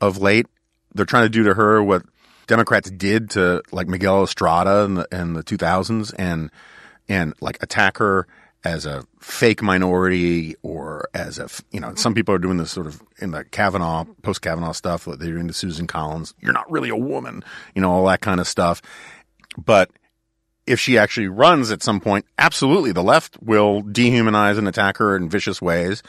of 0.00 0.18
late. 0.18 0.46
They're 0.94 1.04
trying 1.04 1.24
to 1.24 1.30
do 1.30 1.44
to 1.44 1.54
her 1.54 1.82
what 1.82 2.02
democrats 2.46 2.88
did 2.92 3.30
to 3.30 3.60
like 3.72 3.88
miguel 3.88 4.22
estrada 4.22 4.84
in 4.84 4.94
the 4.94 5.08
in 5.10 5.32
the 5.32 5.42
2000s 5.42 6.14
and 6.16 6.48
and 7.08 7.34
like 7.40 7.60
attack 7.60 7.98
her 7.98 8.24
as 8.64 8.86
a 8.86 9.04
fake 9.20 9.62
minority 9.62 10.54
or 10.62 11.08
as 11.14 11.38
a 11.38 11.48
you 11.70 11.80
know 11.80 11.94
some 11.94 12.14
people 12.14 12.34
are 12.34 12.38
doing 12.38 12.56
this 12.56 12.70
sort 12.70 12.86
of 12.86 13.02
in 13.18 13.30
the 13.30 13.44
Kavanaugh 13.44 14.04
post 14.22 14.42
Kavanaugh 14.42 14.72
stuff 14.72 15.04
that 15.04 15.18
they're 15.18 15.34
doing 15.34 15.48
to 15.48 15.54
Susan 15.54 15.86
Collins. 15.86 16.34
You're 16.40 16.52
not 16.52 16.70
really 16.70 16.88
a 16.88 16.96
woman 16.96 17.44
you 17.74 17.82
know 17.82 17.90
all 17.90 18.06
that 18.06 18.20
kind 18.20 18.40
of 18.40 18.48
stuff. 18.48 18.82
But 19.56 19.90
if 20.66 20.80
she 20.80 20.98
actually 20.98 21.28
runs 21.28 21.70
at 21.70 21.82
some 21.82 22.00
point, 22.00 22.26
absolutely 22.38 22.92
the 22.92 23.02
left 23.02 23.40
will 23.40 23.82
dehumanize 23.82 24.58
and 24.58 24.66
attack 24.66 24.96
her 24.96 25.16
in 25.16 25.28
vicious 25.28 25.62
ways. 25.62 26.02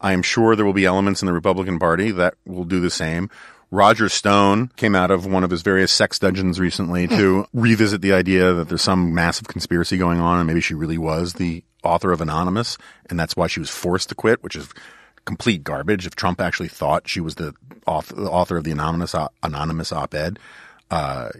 I 0.00 0.12
am 0.12 0.22
sure 0.22 0.56
there 0.56 0.66
will 0.66 0.72
be 0.72 0.84
elements 0.84 1.22
in 1.22 1.26
the 1.26 1.32
Republican 1.32 1.78
Party 1.78 2.10
that 2.12 2.34
will 2.44 2.64
do 2.64 2.80
the 2.80 2.90
same. 2.90 3.30
Roger 3.70 4.08
Stone 4.08 4.68
came 4.76 4.94
out 4.94 5.10
of 5.10 5.26
one 5.26 5.42
of 5.42 5.50
his 5.50 5.62
various 5.62 5.90
sex 5.90 6.18
dungeons 6.18 6.60
recently 6.60 7.08
to 7.08 7.46
revisit 7.52 8.02
the 8.02 8.12
idea 8.12 8.52
that 8.52 8.68
there's 8.68 8.82
some 8.82 9.14
massive 9.14 9.48
conspiracy 9.48 9.96
going 9.96 10.20
on 10.20 10.38
and 10.38 10.46
maybe 10.46 10.60
she 10.60 10.74
really 10.74 10.98
was 10.98 11.34
the 11.34 11.64
author 11.82 12.12
of 12.12 12.20
Anonymous 12.20 12.78
and 13.10 13.18
that's 13.18 13.34
why 13.34 13.48
she 13.48 13.60
was 13.60 13.70
forced 13.70 14.10
to 14.10 14.14
quit, 14.14 14.42
which 14.44 14.54
is 14.54 14.68
complete 15.24 15.64
garbage. 15.64 16.06
If 16.06 16.14
Trump 16.14 16.40
actually 16.40 16.68
thought 16.68 17.08
she 17.08 17.20
was 17.20 17.34
the 17.34 17.54
author, 17.86 18.14
the 18.14 18.30
author 18.30 18.56
of 18.56 18.64
the 18.64 18.70
Anonymous, 18.70 19.14
anonymous 19.42 19.90
op-ed, 19.90 20.38
uh, 20.90 21.30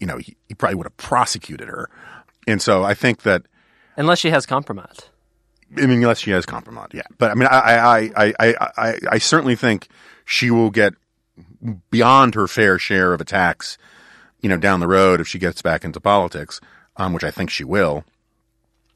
you 0.00 0.06
know, 0.06 0.18
he, 0.18 0.36
he 0.48 0.54
probably 0.54 0.76
would 0.76 0.86
have 0.86 0.96
prosecuted 0.96 1.68
her. 1.68 1.90
And 2.46 2.62
so 2.62 2.84
I 2.84 2.94
think 2.94 3.22
that, 3.22 3.42
Unless 3.96 4.20
she 4.20 4.30
has 4.30 4.46
compromise. 4.46 5.10
I 5.76 5.86
mean, 5.86 6.02
unless 6.02 6.20
she 6.20 6.30
has 6.30 6.46
compromise, 6.46 6.90
yeah. 6.92 7.02
But 7.18 7.30
I 7.30 7.34
mean, 7.34 7.48
I, 7.50 7.58
I, 7.58 7.98
I, 7.98 8.34
I, 8.38 8.70
I, 8.76 8.98
I 9.12 9.18
certainly 9.18 9.56
think 9.56 9.88
she 10.24 10.50
will 10.50 10.70
get 10.70 10.94
beyond 11.90 12.34
her 12.34 12.46
fair 12.46 12.78
share 12.78 13.12
of 13.12 13.20
attacks, 13.20 13.78
you 14.40 14.48
know, 14.48 14.56
down 14.56 14.80
the 14.80 14.88
road 14.88 15.20
if 15.20 15.28
she 15.28 15.38
gets 15.38 15.62
back 15.62 15.84
into 15.84 16.00
politics, 16.00 16.60
um, 16.96 17.12
which 17.12 17.24
I 17.24 17.30
think 17.30 17.50
she 17.50 17.64
will. 17.64 18.04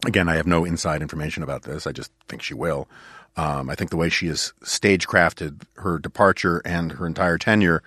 Again, 0.06 0.28
I 0.28 0.37
have 0.37 0.46
no 0.46 0.64
inside 0.64 1.02
information 1.02 1.42
about 1.42 1.62
this. 1.62 1.87
I 1.87 1.92
just 1.92 2.11
think 2.28 2.42
she 2.42 2.54
will. 2.54 2.88
Um, 3.37 3.70
I 3.70 3.74
think 3.74 3.90
the 3.90 3.96
way 3.96 4.09
she 4.09 4.26
has 4.28 4.52
stagecrafted 4.62 5.62
her 5.76 5.98
departure 5.98 6.62
and 6.64 6.92
her 6.92 7.06
entire 7.06 7.38
tenure 7.38 7.83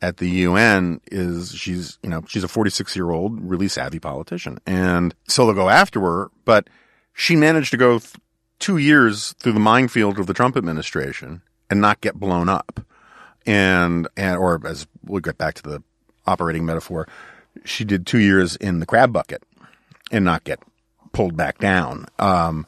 at 0.00 0.18
the 0.18 0.28
UN 0.28 1.00
is 1.10 1.54
she's, 1.54 1.98
you 2.02 2.10
know, 2.10 2.22
she's 2.26 2.44
a 2.44 2.48
46 2.48 2.94
year 2.96 3.10
old, 3.10 3.40
really 3.40 3.68
savvy 3.68 3.98
politician. 3.98 4.58
And 4.66 5.14
so 5.26 5.44
they'll 5.44 5.54
go 5.54 5.68
after 5.68 6.00
her, 6.00 6.30
but 6.44 6.68
she 7.12 7.36
managed 7.36 7.70
to 7.72 7.76
go 7.76 7.98
th- 7.98 8.14
two 8.58 8.76
years 8.76 9.34
through 9.38 9.52
the 9.52 9.60
minefield 9.60 10.18
of 10.18 10.26
the 10.26 10.34
Trump 10.34 10.56
administration 10.56 11.42
and 11.70 11.80
not 11.80 12.00
get 12.00 12.14
blown 12.14 12.48
up. 12.48 12.80
And, 13.46 14.08
and, 14.16 14.36
or 14.36 14.60
as 14.66 14.86
we'll 15.04 15.20
get 15.20 15.38
back 15.38 15.54
to 15.54 15.62
the 15.62 15.82
operating 16.26 16.66
metaphor, 16.66 17.08
she 17.64 17.84
did 17.84 18.06
two 18.06 18.18
years 18.18 18.56
in 18.56 18.80
the 18.80 18.86
crab 18.86 19.12
bucket 19.12 19.42
and 20.10 20.24
not 20.24 20.44
get 20.44 20.60
pulled 21.12 21.36
back 21.36 21.58
down. 21.58 22.06
Um, 22.18 22.66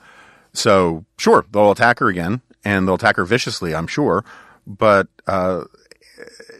so 0.52 1.04
sure, 1.18 1.44
they'll 1.50 1.70
attack 1.70 1.98
her 1.98 2.08
again 2.08 2.40
and 2.64 2.86
they'll 2.86 2.94
attack 2.94 3.16
her 3.16 3.24
viciously, 3.24 3.74
I'm 3.74 3.86
sure. 3.86 4.24
But, 4.66 5.08
uh, 5.26 5.64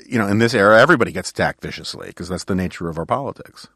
you 0.07 0.19
know, 0.19 0.27
in 0.27 0.39
this 0.39 0.55
era, 0.55 0.81
everybody 0.81 1.13
gets 1.13 1.31
attacked 1.31 1.63
viciously 1.63 2.09
because 2.09 2.29
that's 2.29 2.45
the 2.45 2.55
nature 2.55 2.89
of 2.89 2.99
our 2.99 3.07
politics. 3.07 3.69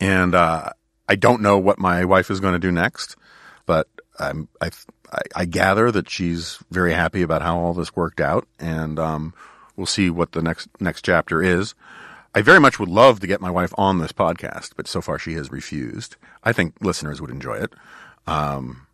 And, 0.00 0.34
uh, 0.34 0.70
I 1.08 1.14
don't 1.14 1.40
know 1.40 1.58
what 1.58 1.78
my 1.78 2.04
wife 2.04 2.30
is 2.30 2.40
going 2.40 2.54
to 2.54 2.58
do 2.58 2.72
next, 2.72 3.16
but 3.64 3.88
I'm, 4.18 4.48
I, 4.60 4.70
I, 5.16 5.42
I 5.42 5.44
gather 5.46 5.90
that 5.90 6.10
she's 6.10 6.58
very 6.70 6.92
happy 6.92 7.22
about 7.22 7.42
how 7.42 7.58
all 7.58 7.74
this 7.74 7.96
worked 7.96 8.20
out 8.20 8.46
and, 8.58 8.98
um, 8.98 9.34
we'll 9.76 9.86
see 9.86 10.10
what 10.10 10.32
the 10.32 10.42
next, 10.42 10.68
next 10.80 11.04
chapter 11.04 11.42
is. 11.42 11.74
I 12.34 12.42
very 12.42 12.60
much 12.60 12.78
would 12.78 12.88
love 12.88 13.20
to 13.20 13.26
get 13.26 13.40
my 13.40 13.50
wife 13.50 13.72
on 13.78 13.98
this 13.98 14.12
podcast, 14.12 14.72
but 14.76 14.86
so 14.86 15.00
far 15.00 15.18
she 15.18 15.34
has 15.34 15.50
refused. 15.50 16.16
I 16.44 16.52
think 16.52 16.74
listeners 16.80 17.20
would 17.20 17.30
enjoy 17.30 17.54
it. 17.54 17.72
Um, 18.26 18.86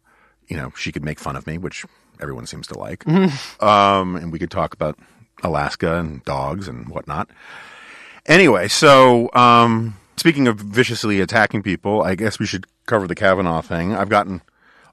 you 0.47 0.57
know, 0.57 0.73
she 0.77 0.93
could 0.93 1.05
make 1.05 1.19
fun 1.19 1.35
of 1.35 1.47
me, 1.47 1.59
which 1.59 1.85
everyone 2.21 2.47
seems 2.47 2.69
to 2.69 2.79
like. 2.79 3.07
um, 3.63 4.17
and 4.17 4.31
we 4.33 4.39
could 4.39 4.51
talk 4.51 4.75
about 4.75 4.99
Alaska 5.43 5.99
and 5.99 6.25
dogs 6.25 6.69
and 6.69 6.89
whatnot. 6.89 7.31
Anyway, 8.27 8.69
so 8.69 9.29
um, 9.35 9.97
speaking 10.17 10.47
of 10.47 10.59
viciously 10.59 11.21
attacking 11.21 11.63
people, 11.63 12.03
I 12.03 12.15
guess 12.15 12.39
we 12.39 12.47
should 12.47 12.67
cover 12.87 13.09
the 13.09 13.17
Kavanaugh 13.17 13.63
thing. 13.63 13.93
I've 13.93 14.09
gotten 14.09 14.43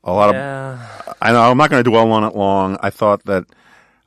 a 0.03 0.11
lot 0.13 0.33
Yeah. 0.33 0.73
of. 1.07 1.13
I 1.21 1.31
know 1.31 1.41
I'm 1.41 1.57
not 1.57 1.69
going 1.69 1.83
to 1.83 1.89
dwell 1.89 2.11
on 2.11 2.23
it 2.23 2.35
long. 2.35 2.77
I 2.81 2.89
thought 2.89 3.25
that, 3.25 3.45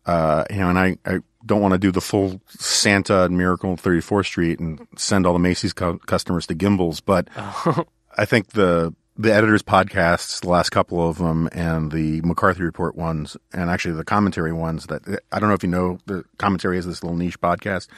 uh, 0.06 0.44
you 0.50 0.56
know, 0.56 0.70
and 0.70 0.78
I, 0.78 0.96
I 1.04 1.18
don't 1.44 1.60
want 1.60 1.72
to 1.72 1.78
do 1.78 1.90
the 1.92 2.00
full 2.00 2.40
Santa 2.48 3.24
and 3.24 3.36
Miracle 3.36 3.70
on 3.70 3.76
34th 3.76 4.26
Street 4.26 4.58
and 4.60 4.86
send 4.96 5.26
all 5.26 5.32
the 5.32 5.38
Macy's 5.38 5.72
cu- 5.72 5.98
customers 5.98 6.46
to 6.46 6.54
Gimbels, 6.54 7.02
but 7.04 7.28
I 8.16 8.24
think 8.24 8.48
the 8.52 8.94
the 9.18 9.32
editors 9.32 9.62
podcasts, 9.62 10.40
the 10.40 10.48
last 10.48 10.70
couple 10.70 11.06
of 11.06 11.18
them, 11.18 11.46
and 11.52 11.92
the 11.92 12.22
McCarthy 12.22 12.62
Report 12.62 12.96
ones, 12.96 13.36
and 13.52 13.68
actually 13.68 13.94
the 13.94 14.04
commentary 14.04 14.54
ones. 14.54 14.86
That 14.86 15.02
I 15.30 15.38
don't 15.38 15.50
know 15.50 15.54
if 15.54 15.62
you 15.62 15.68
know, 15.68 15.98
the 16.06 16.24
commentary 16.38 16.78
is 16.78 16.86
this 16.86 17.02
little 17.02 17.16
niche 17.18 17.38
podcast, 17.38 17.88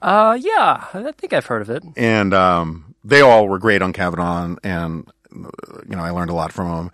Uh, 0.00 0.38
yeah, 0.40 0.84
I 0.94 1.12
think 1.12 1.34
I've 1.34 1.44
heard 1.46 1.60
of 1.60 1.68
it. 1.68 1.84
and 1.96 2.32
um, 2.32 2.94
they 3.04 3.20
all 3.20 3.48
were 3.48 3.58
great 3.58 3.82
on 3.82 3.92
Kavanaugh, 3.92 4.56
and 4.64 5.06
you 5.34 5.50
know 5.96 6.02
I 6.02 6.10
learned 6.10 6.30
a 6.30 6.34
lot 6.34 6.52
from 6.52 6.68
them. 6.74 6.90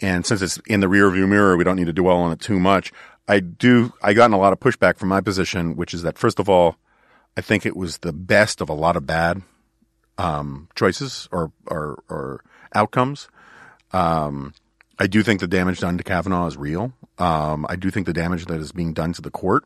And 0.00 0.24
since 0.24 0.42
it's 0.42 0.58
in 0.66 0.80
the 0.80 0.86
rearview 0.86 1.28
mirror, 1.28 1.56
we 1.56 1.64
don't 1.64 1.76
need 1.76 1.86
to 1.86 1.92
dwell 1.92 2.18
on 2.18 2.32
it 2.32 2.40
too 2.40 2.60
much. 2.60 2.92
I 3.26 3.40
do. 3.40 3.92
I 4.02 4.14
gotten 4.14 4.32
a 4.32 4.38
lot 4.38 4.52
of 4.52 4.60
pushback 4.60 4.96
from 4.96 5.08
my 5.08 5.20
position, 5.20 5.76
which 5.76 5.92
is 5.92 6.02
that 6.02 6.18
first 6.18 6.38
of 6.38 6.48
all, 6.48 6.76
I 7.36 7.40
think 7.40 7.66
it 7.66 7.76
was 7.76 7.98
the 7.98 8.12
best 8.12 8.60
of 8.60 8.68
a 8.68 8.74
lot 8.74 8.96
of 8.96 9.06
bad 9.06 9.42
um, 10.16 10.68
choices 10.74 11.28
or 11.30 11.52
or, 11.66 12.02
or 12.08 12.44
outcomes. 12.74 13.28
Um, 13.92 14.54
I 14.98 15.06
do 15.06 15.22
think 15.22 15.40
the 15.40 15.46
damage 15.46 15.80
done 15.80 15.98
to 15.98 16.04
Kavanaugh 16.04 16.46
is 16.46 16.56
real. 16.56 16.92
Um, 17.18 17.66
I 17.68 17.76
do 17.76 17.90
think 17.90 18.06
the 18.06 18.12
damage 18.12 18.46
that 18.46 18.60
is 18.60 18.72
being 18.72 18.92
done 18.92 19.12
to 19.14 19.22
the 19.22 19.30
court 19.30 19.64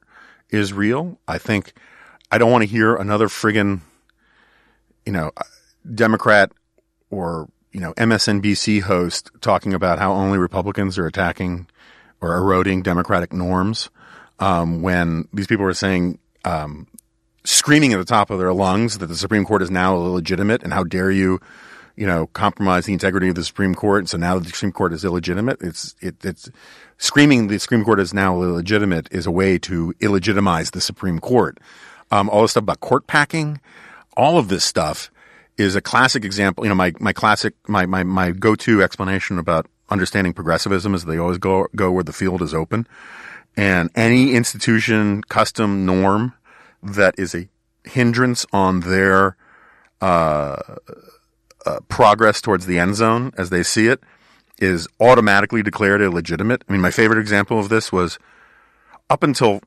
is 0.51 0.73
real. 0.73 1.19
I 1.27 1.39
think 1.39 1.73
I 2.31 2.39
don't 2.39 2.51
want 2.51 2.63
to 2.63 2.69
hear 2.69 2.95
another 2.97 3.29
friggin', 3.29 3.81
you 5.07 5.13
know, 5.13 5.31
Democrat 5.95 6.53
or 7.11 7.49
you 7.73 7.81
know 7.81 7.93
MSNBC 7.95 8.83
host 8.83 9.31
talking 9.41 9.75
about 9.75 9.99
how 9.99 10.13
only 10.13 10.39
Republicans 10.39 10.99
are 10.99 11.07
attacking 11.07 11.67
or 12.21 12.37
eroding 12.37 12.83
democratic 12.83 13.33
norms 13.33 13.91
um, 14.39 14.83
when 14.83 15.29
these 15.33 15.47
people 15.47 15.67
are 15.67 15.75
saying 15.75 16.19
um, 16.45 16.87
screaming 17.45 17.93
at 17.93 17.99
the 17.99 18.05
top 18.05 18.31
of 18.31 18.39
their 18.39 18.53
lungs 18.53 18.99
that 18.99 19.07
the 19.07 19.17
Supreme 19.17 19.45
Court 19.45 19.63
is 19.63 19.71
now 19.71 19.95
illegitimate 19.95 20.63
and 20.63 20.73
how 20.73 20.85
dare 20.85 21.11
you, 21.11 21.41
you 21.97 22.07
know, 22.07 22.27
compromise 22.29 22.87
the 22.87 22.93
integrity 22.93 23.29
of 23.29 23.35
the 23.35 23.45
Supreme 23.45 23.75
Court. 23.75 24.01
And 24.01 24.11
so 24.11 24.19
now 24.19 24.39
the 24.39 24.49
Supreme 24.49 24.73
Court 24.73 24.93
is 24.93 25.05
illegitimate, 25.05 25.59
it's, 25.61 25.95
it, 26.01 26.17
it's 26.25 26.51
screaming 26.99 27.49
the 27.49 27.59
Supreme 27.59 27.85
Court 27.85 28.01
is 28.01 28.15
now 28.15 28.43
illegitimate 28.43 29.09
is 29.11 29.27
a 29.27 29.31
way 29.31 29.59
to 29.61 29.93
illegitimize 30.01 30.73
the 30.73 30.81
Supreme 30.81 31.19
Court. 31.19 31.59
Um, 32.11 32.29
all 32.29 32.43
this 32.43 32.53
stuff 32.53 32.65
about 32.65 32.81
court 32.81 33.07
packing, 33.07 33.61
all 34.17 34.39
of 34.39 34.49
this 34.49 34.65
stuff 34.65 35.11
is 35.57 35.77
a 35.77 35.81
classic 35.81 36.25
example. 36.25 36.65
You 36.65 36.71
know, 36.71 36.75
my, 36.75 36.93
my 36.99 37.13
classic, 37.13 37.55
my, 37.69 37.87
my, 37.87 38.03
my 38.03 38.31
go-to 38.31 38.83
explanation 38.83 39.39
about 39.39 39.67
understanding 39.91 40.33
progressivism 40.33 40.95
is 40.95 41.05
they 41.05 41.19
always 41.19 41.39
go, 41.39 41.67
go 41.77 41.93
where 41.93 42.05
the 42.05 42.13
field 42.13 42.43
is 42.43 42.55
open. 42.55 42.87
And 43.57 43.91
any 43.95 44.33
institution, 44.33 45.23
custom, 45.23 45.85
norm 45.85 46.35
that 46.83 47.15
is 47.19 47.35
a 47.35 47.49
hindrance 47.85 48.47
on 48.53 48.81
their 48.81 49.37
uh, 50.01 50.57
uh, 51.67 51.81
progress 51.89 52.41
towards 52.41 52.67
the 52.67 52.79
end 52.79 52.97
zone 52.97 53.33
as 53.37 53.51
they 53.51 53.63
see 53.63 53.87
it 53.87 54.01
is 54.59 54.89
automatically 55.01 55.63
declared 55.63 56.01
illegitimate. 56.01 56.65
I 56.69 56.73
mean, 56.73 56.81
my 56.81 56.91
favorite 56.91 57.19
example 57.19 57.59
of 57.59 57.69
this 57.69 57.93
was 57.93 58.19
up 59.11 59.23
until 59.23 59.61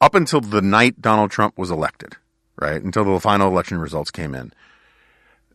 up 0.00 0.14
until 0.14 0.40
the 0.40 0.62
night 0.62 1.00
Donald 1.02 1.30
Trump 1.30 1.58
was 1.58 1.70
elected, 1.70 2.16
right? 2.60 2.80
Until 2.80 3.04
the 3.04 3.20
final 3.20 3.48
election 3.48 3.78
results 3.78 4.10
came 4.10 4.34
in. 4.34 4.52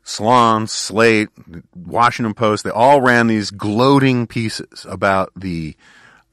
Salon, 0.04 0.68
Slate, 0.68 1.30
Washington 1.76 2.34
Post, 2.34 2.64
they 2.64 2.70
all 2.70 3.02
ran 3.02 3.28
these 3.28 3.52
gloating 3.52 4.28
pieces 4.28 4.86
about 4.88 5.32
the 5.36 5.76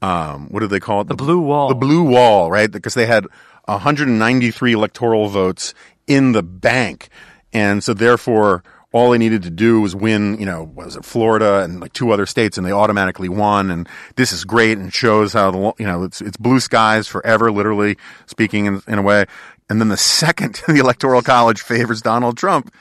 um, 0.01 0.47
what 0.49 0.61
do 0.61 0.67
they 0.67 0.79
call 0.79 1.01
it? 1.01 1.07
The 1.07 1.15
blue 1.15 1.39
wall. 1.39 1.69
The 1.69 1.75
blue 1.75 2.03
wall, 2.03 2.49
right? 2.49 2.71
Because 2.71 2.95
they 2.95 3.05
had 3.05 3.27
193 3.65 4.73
electoral 4.73 5.27
votes 5.29 5.73
in 6.07 6.31
the 6.31 6.43
bank. 6.43 7.09
And 7.53 7.83
so 7.83 7.93
therefore, 7.93 8.63
all 8.91 9.11
they 9.11 9.17
needed 9.17 9.43
to 9.43 9.49
do 9.49 9.79
was 9.79 9.95
win, 9.95 10.37
you 10.39 10.45
know, 10.45 10.63
was 10.63 10.95
it 10.95 11.05
Florida 11.05 11.61
and 11.63 11.79
like 11.79 11.93
two 11.93 12.11
other 12.11 12.25
states 12.25 12.57
and 12.57 12.65
they 12.65 12.71
automatically 12.71 13.29
won. 13.29 13.71
And 13.71 13.87
this 14.15 14.33
is 14.33 14.43
great 14.43 14.77
and 14.77 14.93
shows 14.93 15.33
how 15.33 15.51
the, 15.51 15.73
you 15.77 15.85
know, 15.85 16.03
it's, 16.03 16.19
it's 16.19 16.37
blue 16.37 16.59
skies 16.59 17.07
forever, 17.07 17.51
literally 17.51 17.97
speaking 18.25 18.65
in, 18.65 18.81
in 18.87 18.97
a 18.97 19.01
way. 19.01 19.25
And 19.69 19.79
then 19.79 19.87
the 19.87 19.97
second 19.97 20.61
the 20.67 20.79
electoral 20.79 21.21
college 21.21 21.61
favors 21.61 22.01
Donald 22.01 22.37
Trump, 22.37 22.73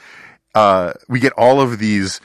uh, 0.54 0.92
we 1.08 1.20
get 1.20 1.32
all 1.34 1.60
of 1.60 1.78
these 1.78 2.20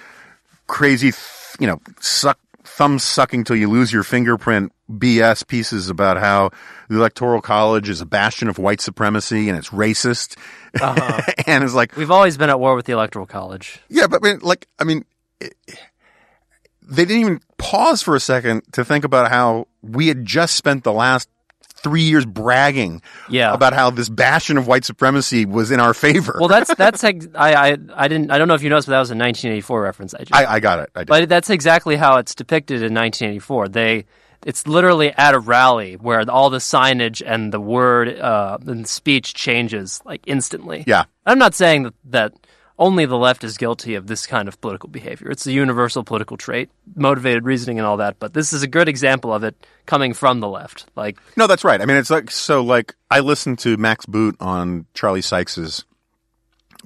crazy, 0.68 1.12
you 1.60 1.68
know, 1.68 1.80
suck, 2.00 2.40
thumb 2.64 3.00
sucking 3.00 3.44
till 3.44 3.56
you 3.56 3.70
lose 3.70 3.94
your 3.94 4.04
fingerprint 4.04 4.72
BS 4.92 5.48
pieces 5.48 5.90
about 5.90 6.18
how 6.18 6.52
the 6.90 6.96
electoral 6.98 7.42
college 7.42 7.90
is 7.90 8.02
a 8.02 8.06
bastion 8.06 8.48
of 8.48 8.58
white 8.58 8.82
supremacy 8.82 9.50
and 9.50 9.58
it's 9.58 9.70
racist. 9.70 10.38
and 11.48 11.64
it's 11.64 11.74
like, 11.74 11.96
We've 11.96 12.12
always 12.12 12.38
been 12.38 12.50
at 12.50 12.60
war 12.60 12.76
with 12.76 12.86
the 12.86 12.94
Electoral 12.94 13.26
College. 13.26 13.80
yeah, 13.90 14.08
but 14.08 14.26
I 14.26 14.32
mean, 14.32 14.40
like, 14.42 14.68
I 14.78 14.84
mean, 14.84 15.06
it, 15.40 15.56
they 16.82 17.06
didn't 17.06 17.22
even 17.22 17.40
pause 17.58 18.02
for 18.02 18.16
a 18.16 18.20
second 18.20 18.62
to 18.74 18.84
think 18.86 19.06
about 19.06 19.32
how 19.32 19.68
we 19.82 20.08
had 20.08 20.26
just 20.26 20.56
spent 20.56 20.84
the 20.84 20.94
last 20.94 21.30
three 21.86 22.02
years 22.02 22.26
bragging 22.26 23.02
Yeah. 23.30 23.54
about 23.54 23.74
how 23.74 23.92
this 23.92 24.10
bastion 24.10 24.58
of 24.58 24.66
white 24.68 24.84
supremacy 24.86 25.46
was 25.46 25.70
in 25.72 25.80
our 25.80 25.94
favor. 25.94 26.36
Well, 26.40 26.50
that's 26.50 26.74
that's 26.76 27.04
ex- 27.12 27.28
I, 27.36 27.54
I 27.54 27.78
I 27.96 28.08
didn't 28.08 28.32
I 28.32 28.38
don't 28.40 28.48
know 28.48 28.56
if 28.56 28.64
you 28.64 28.70
noticed, 28.70 28.88
but 28.88 28.94
that 28.94 29.00
was 29.00 29.12
a 29.12 29.16
1984 29.16 29.82
reference. 29.82 30.14
I 30.16 30.20
just, 30.20 30.34
I, 30.34 30.56
I 30.56 30.60
got 30.60 30.80
it. 30.80 30.90
I 30.96 31.04
but 31.04 31.30
that's 31.30 31.50
exactly 31.50 31.96
how 31.96 32.18
it's 32.18 32.34
depicted 32.34 32.78
in 32.82 32.94
1984. 32.94 33.70
They 33.70 34.06
it's 34.46 34.68
literally 34.68 35.12
at 35.12 35.34
a 35.34 35.40
rally 35.40 35.94
where 35.96 36.24
all 36.30 36.50
the 36.50 36.58
signage 36.60 37.22
and 37.26 37.52
the 37.54 37.60
word 37.60 38.10
uh, 38.20 38.58
and 38.68 38.88
speech 38.88 39.34
changes 39.34 40.02
like 40.06 40.22
instantly. 40.28 40.84
yeah. 40.86 41.06
I'm 41.26 41.40
not 41.40 41.56
saying 41.56 41.84
that, 41.84 41.94
that 42.06 42.34
only 42.78 43.06
the 43.06 43.18
left 43.18 43.44
is 43.44 43.58
guilty 43.58 43.96
of 43.96 44.08
this 44.08 44.28
kind 44.28 44.48
of 44.48 44.60
political 44.60 44.90
behavior. 44.90 45.30
It's 45.30 45.48
a 45.48 45.52
universal 45.52 46.04
political 46.04 46.38
trait, 46.38 46.70
motivated 46.96 47.46
reasoning 47.46 47.80
and 47.80 47.88
all 47.88 47.98
that. 47.98 48.20
But 48.20 48.34
this 48.34 48.52
is 48.54 48.64
a 48.64 48.68
good 48.68 48.90
example 48.90 49.34
of 49.34 49.44
it 49.44 49.56
coming 49.86 50.14
from 50.14 50.40
the 50.40 50.50
left. 50.50 50.86
Like, 50.96 51.18
No, 51.38 51.48
that's 51.48 51.64
right. 51.64 51.82
I 51.82 51.86
mean, 51.86 51.98
it's 51.98 52.10
like 52.10 52.30
so. 52.32 52.64
Like 52.64 52.96
I 53.10 53.22
listened 53.22 53.60
to 53.60 53.78
Max 53.78 54.06
Boot 54.06 54.36
on 54.40 54.86
Charlie 54.94 55.22
Sykes's 55.22 55.86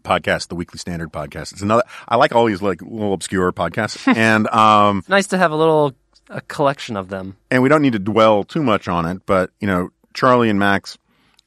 podcast, 0.01 0.47
the 0.49 0.55
Weekly 0.55 0.77
Standard 0.77 1.11
podcast. 1.11 1.53
It's 1.53 1.61
another. 1.61 1.83
I 2.07 2.15
like 2.17 2.33
all 2.35 2.45
these 2.45 2.61
like 2.61 2.81
little 2.81 3.13
obscure 3.13 3.51
podcasts, 3.51 4.07
and 4.15 4.47
um, 4.49 5.03
nice 5.07 5.27
to 5.27 5.37
have 5.37 5.51
a 5.51 5.55
little 5.55 5.93
a 6.29 6.41
collection 6.41 6.95
of 6.95 7.09
them. 7.09 7.35
and 7.49 7.63
we 7.63 7.69
don't 7.69 7.81
need 7.81 7.93
to 7.93 7.99
dwell 7.99 8.43
too 8.43 8.61
much 8.61 8.87
on 8.87 9.05
it. 9.05 9.25
But 9.25 9.49
you 9.59 9.67
know, 9.67 9.89
Charlie 10.13 10.49
and 10.49 10.59
Max 10.59 10.97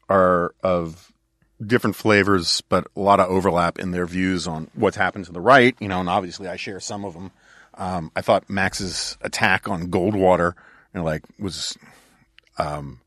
are 0.08 0.54
of 0.62 1.11
different 1.66 1.96
flavors, 1.96 2.62
but 2.68 2.86
a 2.96 3.00
lot 3.00 3.20
of 3.20 3.28
overlap 3.28 3.78
in 3.78 3.90
their 3.92 4.06
views 4.06 4.46
on 4.46 4.68
what's 4.74 4.96
happened 4.96 5.24
to 5.26 5.32
the 5.32 5.40
right. 5.40 5.74
You 5.80 5.88
know, 5.88 6.00
and 6.00 6.08
obviously 6.08 6.48
I 6.48 6.56
share 6.56 6.80
some 6.80 7.04
of 7.04 7.14
them. 7.14 7.30
Um, 7.74 8.10
I 8.14 8.20
thought 8.20 8.48
Max's 8.50 9.16
attack 9.22 9.68
on 9.68 9.88
Goldwater, 9.90 10.52
you 10.94 11.00
know, 11.00 11.04
like 11.04 11.22
was 11.38 11.76
um, 12.58 13.00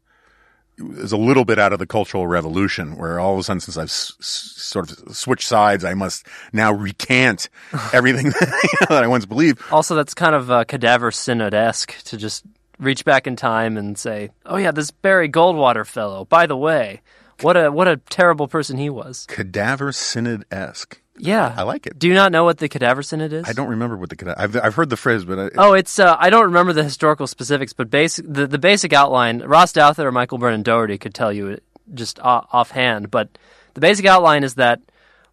is 0.78 1.12
a 1.12 1.18
little 1.18 1.46
bit 1.46 1.60
out 1.60 1.72
of 1.72 1.80
the 1.80 1.86
Cultural 1.88 2.28
Revolution, 2.28 2.98
where 2.98 3.20
all 3.20 3.34
of 3.34 3.40
a 3.40 3.44
sudden, 3.44 3.60
since 3.62 3.78
I've 3.78 3.86
s- 3.86 4.14
s- 4.20 4.54
sort 4.58 4.92
of 4.92 5.16
switched 5.16 5.48
sides, 5.48 5.86
I 5.86 5.94
must 5.94 6.26
now 6.52 6.74
recant 6.74 7.50
everything 7.94 8.32
that 8.90 9.04
I 9.04 9.08
once 9.08 9.26
believed. 9.26 9.62
Also, 9.72 9.96
that's 9.96 10.14
kind 10.14 10.36
of 10.36 10.50
uh, 10.52 10.64
cadaver 10.66 11.12
synod 11.12 11.54
esque 11.54 11.96
to 12.06 12.18
just 12.18 12.44
reach 12.80 13.06
back 13.06 13.26
in 13.28 13.36
time 13.36 13.78
and 13.78 13.98
say, 13.98 14.32
"Oh 14.46 14.58
yeah, 14.58 14.72
this 14.72 14.92
Barry 14.92 15.30
Goldwater 15.30 15.86
fellow. 15.86 16.26
By 16.26 16.46
the 16.48 16.58
way, 16.58 17.02
what 17.42 17.58
a 17.58 17.72
what 17.72 17.88
a 17.88 17.98
terrible 17.98 18.48
person 18.48 18.78
he 18.78 18.90
was." 18.90 19.26
Cadaver 19.28 19.92
synod 19.92 20.46
esque. 20.52 21.02
Yeah, 21.18 21.54
I 21.56 21.64
like 21.64 21.88
it. 21.88 21.98
Do 21.98 22.10
you 22.10 22.14
not 22.14 22.34
know 22.34 22.44
what 22.44 22.58
the 22.58 22.68
cadaver 22.68 23.02
synod 23.02 23.32
is? 23.32 23.48
I 23.48 23.54
don't 23.54 23.70
remember 23.70 23.96
what 23.96 24.10
the 24.10 24.18
cadaver. 24.18 24.40
I've 24.40 24.56
I've 24.58 24.76
heard 24.76 24.90
the 24.90 24.98
phrase, 24.98 25.24
but 25.24 25.40
I, 25.40 25.50
Oh, 25.58 25.74
it's 25.74 25.98
uh, 25.98 26.16
I 26.20 26.30
don't 26.30 26.46
remember 26.46 26.74
the 26.74 26.84
historical 26.84 27.26
specifics, 27.28 27.72
but 27.72 27.90
basic 27.90 28.26
the, 28.28 28.48
the 28.48 28.58
basic 28.60 28.92
outline. 28.92 29.42
Ross 29.42 29.72
Douthat 29.72 30.04
or 30.04 30.12
Michael 30.12 30.38
Brendan 30.38 30.64
Dougherty 30.64 30.98
could 30.98 31.14
tell 31.14 31.32
you 31.32 31.48
it 31.48 31.64
just 31.94 32.20
offhand, 32.20 33.12
but 33.12 33.30
the 33.76 33.80
basic 33.80 34.06
outline 34.06 34.44
is 34.44 34.56
that 34.56 34.82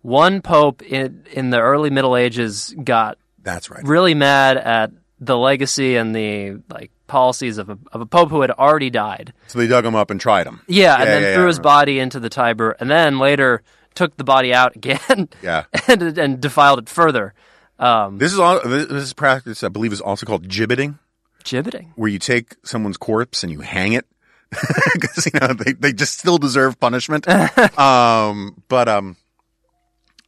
one 0.03 0.41
pope 0.41 0.83
in 0.83 1.25
in 1.33 1.51
the 1.51 1.59
early 1.59 1.91
Middle 1.91 2.17
Ages 2.17 2.75
got 2.85 3.19
that's 3.43 3.71
right. 3.71 3.83
really 3.85 4.15
mad 4.15 4.57
at 4.59 4.93
the 5.23 5.39
legacy 5.39 5.97
and 5.97 6.15
the 6.15 6.61
like 6.69 6.91
policies 7.07 7.59
of 7.59 7.71
a, 7.71 7.79
of 7.93 8.01
a 8.01 8.07
pope 8.07 8.31
who 8.31 8.41
had 8.41 8.51
already 8.51 8.91
died. 8.91 9.33
So 9.47 9.59
they 9.59 9.69
dug 9.69 9.87
him 9.87 9.95
up 9.95 10.11
and 10.11 10.21
tried 10.21 10.47
him. 10.47 10.61
Yeah, 10.67 10.97
and 10.99 11.09
then 11.09 11.23
yeah, 11.23 11.35
threw 11.35 11.45
yeah. 11.45 11.49
his 11.49 11.59
body 11.61 11.99
into 12.01 12.19
the 12.19 12.29
Tiber, 12.29 12.73
and 12.73 12.91
then 12.91 13.19
later 13.19 13.63
took 13.95 14.17
the 14.17 14.25
body 14.25 14.53
out 14.53 14.75
again. 14.75 15.29
Yeah. 15.43 15.65
and 15.87 16.19
and 16.19 16.41
defiled 16.41 16.81
it 16.81 16.89
further. 16.89 17.35
Um, 17.79 18.19
This 18.19 18.33
is 18.33 18.39
all. 18.39 18.61
This 18.67 18.91
is 18.91 19.13
practice. 19.13 19.63
I 19.63 19.69
believe 19.69 19.93
is 19.93 20.01
also 20.01 20.27
called 20.27 20.49
gibbeting, 20.49 20.99
gibbeting. 21.45 21.93
where 21.95 22.11
you 22.11 22.19
take 22.19 22.57
someone's 22.65 22.97
corpse 22.97 23.43
and 23.43 23.53
you 23.53 23.61
hang 23.61 23.93
it 23.93 24.07
because 24.95 25.27
you 25.27 25.39
know 25.41 25.53
they, 25.55 25.73
they 25.73 25.93
just 25.93 26.19
still 26.19 26.39
deserve 26.39 26.79
punishment. 26.81 27.29
um, 27.79 28.63
but 28.69 28.89
um, 28.89 29.17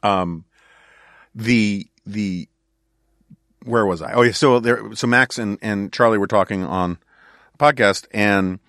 um, 0.03 0.45
the 1.33 1.87
the 2.05 2.47
where 3.65 3.85
was 3.85 4.01
I? 4.01 4.13
Oh 4.13 4.21
yeah, 4.21 4.31
so 4.31 4.59
there. 4.59 4.95
So 4.95 5.07
Max 5.07 5.37
and 5.37 5.57
and 5.61 5.91
Charlie 5.91 6.17
were 6.17 6.27
talking 6.27 6.63
on 6.63 6.97
a 7.53 7.57
podcast, 7.57 8.07
and 8.11 8.59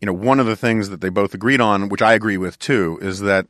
you 0.00 0.06
know 0.06 0.12
one 0.12 0.40
of 0.40 0.46
the 0.46 0.56
things 0.56 0.90
that 0.90 1.00
they 1.00 1.08
both 1.08 1.34
agreed 1.34 1.60
on, 1.60 1.88
which 1.88 2.02
I 2.02 2.14
agree 2.14 2.36
with 2.36 2.58
too, 2.58 2.98
is 3.00 3.20
that 3.20 3.46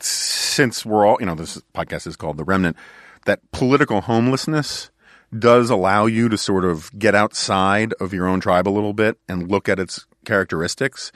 since 0.00 0.84
we're 0.84 1.06
all, 1.06 1.16
you 1.20 1.26
know, 1.26 1.34
this 1.34 1.60
podcast 1.74 2.06
is 2.06 2.16
called 2.16 2.36
The 2.36 2.44
Remnant, 2.44 2.76
that 3.24 3.40
political 3.52 4.02
homelessness 4.02 4.90
does 5.36 5.70
allow 5.70 6.06
you 6.06 6.28
to 6.28 6.38
sort 6.38 6.64
of 6.64 6.96
get 6.98 7.14
outside 7.14 7.92
of 8.00 8.14
your 8.14 8.26
own 8.26 8.40
tribe 8.40 8.66
a 8.66 8.70
little 8.70 8.92
bit 8.92 9.18
and 9.28 9.50
look 9.50 9.68
at 9.68 9.78
its 9.78 10.06
characteristics. 10.24 11.12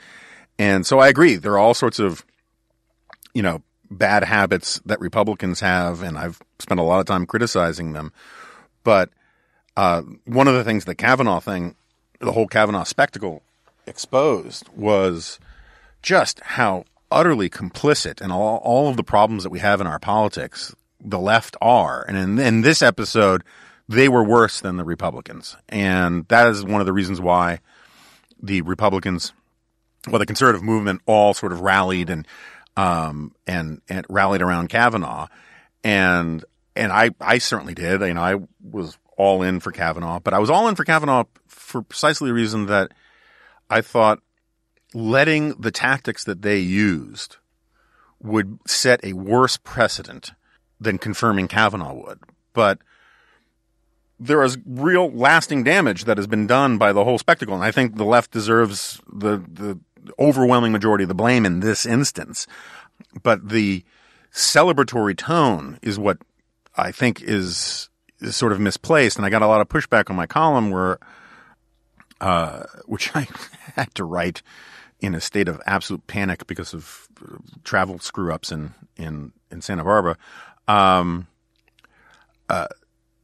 And 0.58 0.86
so 0.86 0.98
I 0.98 1.08
agree. 1.08 1.36
There 1.36 1.52
are 1.52 1.58
all 1.58 1.74
sorts 1.74 1.98
of, 1.98 2.24
you 3.34 3.42
know, 3.42 3.62
bad 3.90 4.24
habits 4.24 4.80
that 4.84 5.00
Republicans 5.00 5.60
have, 5.60 6.02
and 6.02 6.18
I've 6.18 6.40
spent 6.58 6.80
a 6.80 6.84
lot 6.84 7.00
of 7.00 7.06
time 7.06 7.26
criticizing 7.26 7.92
them. 7.92 8.12
But 8.84 9.10
uh, 9.76 10.02
one 10.24 10.48
of 10.48 10.54
the 10.54 10.64
things 10.64 10.84
the 10.84 10.94
Kavanaugh 10.94 11.40
thing, 11.40 11.74
the 12.20 12.32
whole 12.32 12.46
Kavanaugh 12.46 12.84
spectacle 12.84 13.42
exposed 13.86 14.68
was 14.76 15.38
just 16.02 16.40
how 16.40 16.84
utterly 17.10 17.48
complicit 17.48 18.20
in 18.20 18.30
all, 18.30 18.58
all 18.58 18.88
of 18.88 18.96
the 18.96 19.04
problems 19.04 19.42
that 19.42 19.50
we 19.50 19.58
have 19.60 19.80
in 19.80 19.86
our 19.86 19.98
politics 19.98 20.74
the 21.00 21.18
left 21.18 21.56
are. 21.60 22.04
And 22.06 22.16
in, 22.16 22.38
in 22.38 22.60
this 22.62 22.82
episode, 22.82 23.42
they 23.88 24.08
were 24.08 24.24
worse 24.24 24.60
than 24.60 24.76
the 24.76 24.84
Republicans. 24.84 25.56
And 25.68 26.26
that 26.28 26.48
is 26.48 26.64
one 26.64 26.80
of 26.80 26.86
the 26.86 26.92
reasons 26.92 27.20
why 27.20 27.58
the 28.40 28.62
Republicans, 28.62 29.32
well, 30.08 30.18
the 30.18 30.26
conservative 30.26 30.62
movement 30.62 31.02
all 31.06 31.34
sort 31.34 31.52
of 31.52 31.60
rallied 31.60 32.08
and, 32.08 32.26
um, 32.76 33.34
and, 33.46 33.80
and 33.88 34.06
rallied 34.08 34.42
around 34.42 34.68
Kavanaugh. 34.68 35.28
And, 35.84 36.44
and 36.74 36.92
I, 36.92 37.10
I 37.20 37.38
certainly 37.38 37.74
did. 37.74 38.00
You 38.00 38.14
know, 38.14 38.22
I 38.22 38.36
was 38.62 38.98
all 39.16 39.42
in 39.42 39.60
for 39.60 39.72
Kavanaugh, 39.72 40.20
but 40.20 40.34
I 40.34 40.38
was 40.38 40.50
all 40.50 40.68
in 40.68 40.74
for 40.74 40.84
Kavanaugh 40.84 41.24
for 41.46 41.82
precisely 41.82 42.28
the 42.28 42.34
reason 42.34 42.66
that 42.66 42.92
I 43.70 43.80
thought 43.80 44.20
letting 44.94 45.54
the 45.60 45.70
tactics 45.70 46.24
that 46.24 46.42
they 46.42 46.58
used 46.58 47.36
would 48.20 48.58
set 48.66 49.04
a 49.04 49.12
worse 49.14 49.56
precedent 49.56 50.32
than 50.80 50.98
confirming 50.98 51.48
Kavanaugh 51.48 51.94
would. 51.94 52.20
But 52.52 52.78
there 54.18 54.42
is 54.42 54.58
real 54.64 55.10
lasting 55.10 55.64
damage 55.64 56.04
that 56.04 56.16
has 56.16 56.26
been 56.26 56.46
done 56.46 56.78
by 56.78 56.92
the 56.92 57.04
whole 57.04 57.18
spectacle. 57.18 57.54
And 57.54 57.64
I 57.64 57.72
think 57.72 57.96
the 57.96 58.04
left 58.04 58.30
deserves 58.30 59.00
the, 59.12 59.38
the 59.38 59.78
overwhelming 60.18 60.72
majority 60.72 61.04
of 61.04 61.08
the 61.08 61.14
blame 61.14 61.44
in 61.44 61.60
this 61.60 61.84
instance. 61.84 62.46
But 63.22 63.48
the 63.48 63.84
celebratory 64.32 65.16
tone 65.16 65.78
is 65.82 65.98
what 65.98 66.18
I 66.76 66.92
think 66.92 67.22
is, 67.22 67.88
is 68.20 68.36
sort 68.36 68.52
of 68.52 68.60
misplaced. 68.60 69.16
And 69.16 69.26
I 69.26 69.30
got 69.30 69.42
a 69.42 69.46
lot 69.46 69.60
of 69.60 69.68
pushback 69.68 70.10
on 70.10 70.16
my 70.16 70.26
column 70.26 70.70
where, 70.70 70.98
uh, 72.20 72.64
which 72.86 73.14
I 73.14 73.26
had 73.74 73.94
to 73.96 74.04
write 74.04 74.42
in 75.00 75.14
a 75.14 75.20
state 75.20 75.48
of 75.48 75.60
absolute 75.66 76.06
panic 76.06 76.46
because 76.46 76.72
of 76.74 77.08
uh, 77.20 77.36
travel 77.64 77.98
screw 77.98 78.32
ups 78.32 78.52
in, 78.52 78.74
in, 78.96 79.32
in 79.50 79.60
Santa 79.60 79.84
Barbara. 79.84 80.16
Um, 80.68 81.26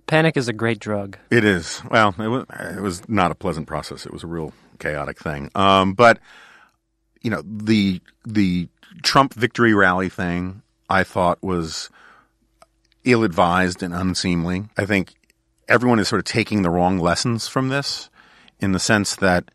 Panic 0.08 0.38
is 0.38 0.48
a 0.48 0.54
great 0.54 0.80
drug. 0.80 1.18
It 1.30 1.44
is. 1.44 1.82
Well, 1.90 2.14
it 2.18 2.28
was, 2.28 2.46
it 2.58 2.80
was 2.80 3.08
not 3.08 3.30
a 3.30 3.34
pleasant 3.34 3.66
process. 3.66 4.06
It 4.06 4.12
was 4.12 4.24
a 4.24 4.26
real 4.26 4.54
chaotic 4.78 5.18
thing. 5.18 5.50
Um, 5.54 5.92
but 5.92 6.18
you 7.20 7.30
know, 7.30 7.42
the 7.44 8.00
the 8.24 8.68
Trump 9.02 9.34
victory 9.34 9.74
rally 9.74 10.08
thing, 10.08 10.62
I 10.88 11.04
thought 11.04 11.42
was 11.42 11.90
ill 13.04 13.24
advised 13.24 13.82
and 13.82 13.94
unseemly. 13.94 14.64
I 14.76 14.84
think 14.84 15.14
everyone 15.68 15.98
is 15.98 16.08
sort 16.08 16.18
of 16.18 16.24
taking 16.24 16.62
the 16.62 16.70
wrong 16.70 16.98
lessons 16.98 17.48
from 17.48 17.68
this, 17.68 18.10
in 18.60 18.72
the 18.72 18.78
sense 18.78 19.16
that 19.16 19.50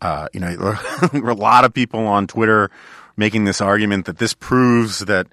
uh, 0.00 0.28
you 0.32 0.40
know 0.40 0.56
there 1.12 1.22
were 1.22 1.30
a 1.30 1.34
lot 1.34 1.64
of 1.64 1.74
people 1.74 2.06
on 2.06 2.26
Twitter 2.26 2.70
making 3.16 3.44
this 3.44 3.60
argument 3.60 4.06
that 4.06 4.18
this 4.18 4.34
proves 4.34 5.00
that 5.00 5.26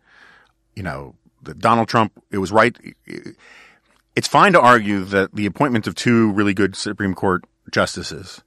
you 0.75 0.83
know 0.83 1.15
that 1.43 1.59
Donald 1.59 1.87
Trump 1.87 2.13
it 2.31 2.37
was 2.37 2.51
right 2.51 2.77
it's 4.15 4.27
fine 4.27 4.53
to 4.53 4.61
argue 4.61 5.03
that 5.03 5.33
the 5.35 5.45
appointment 5.45 5.87
of 5.87 5.95
two 5.95 6.31
really 6.31 6.53
good 6.53 6.75
Supreme 6.75 7.13
Court 7.13 7.43
justices 7.71 8.41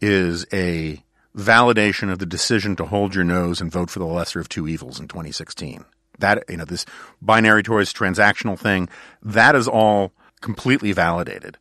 is 0.00 0.46
a 0.52 1.02
validation 1.36 2.10
of 2.10 2.18
the 2.18 2.26
decision 2.26 2.76
to 2.76 2.84
hold 2.84 3.14
your 3.14 3.24
nose 3.24 3.60
and 3.60 3.70
vote 3.70 3.90
for 3.90 3.98
the 3.98 4.06
lesser 4.06 4.40
of 4.40 4.48
two 4.48 4.68
evils 4.68 5.00
in 5.00 5.08
2016. 5.08 5.84
That, 6.22 6.44
you 6.48 6.56
know, 6.56 6.64
this 6.64 6.86
binary 7.20 7.62
choice 7.62 7.92
transactional 7.92 8.58
thing, 8.58 8.88
that 9.22 9.54
is 9.54 9.68
all 9.68 10.12
completely 10.40 10.92
validated. 10.92 11.58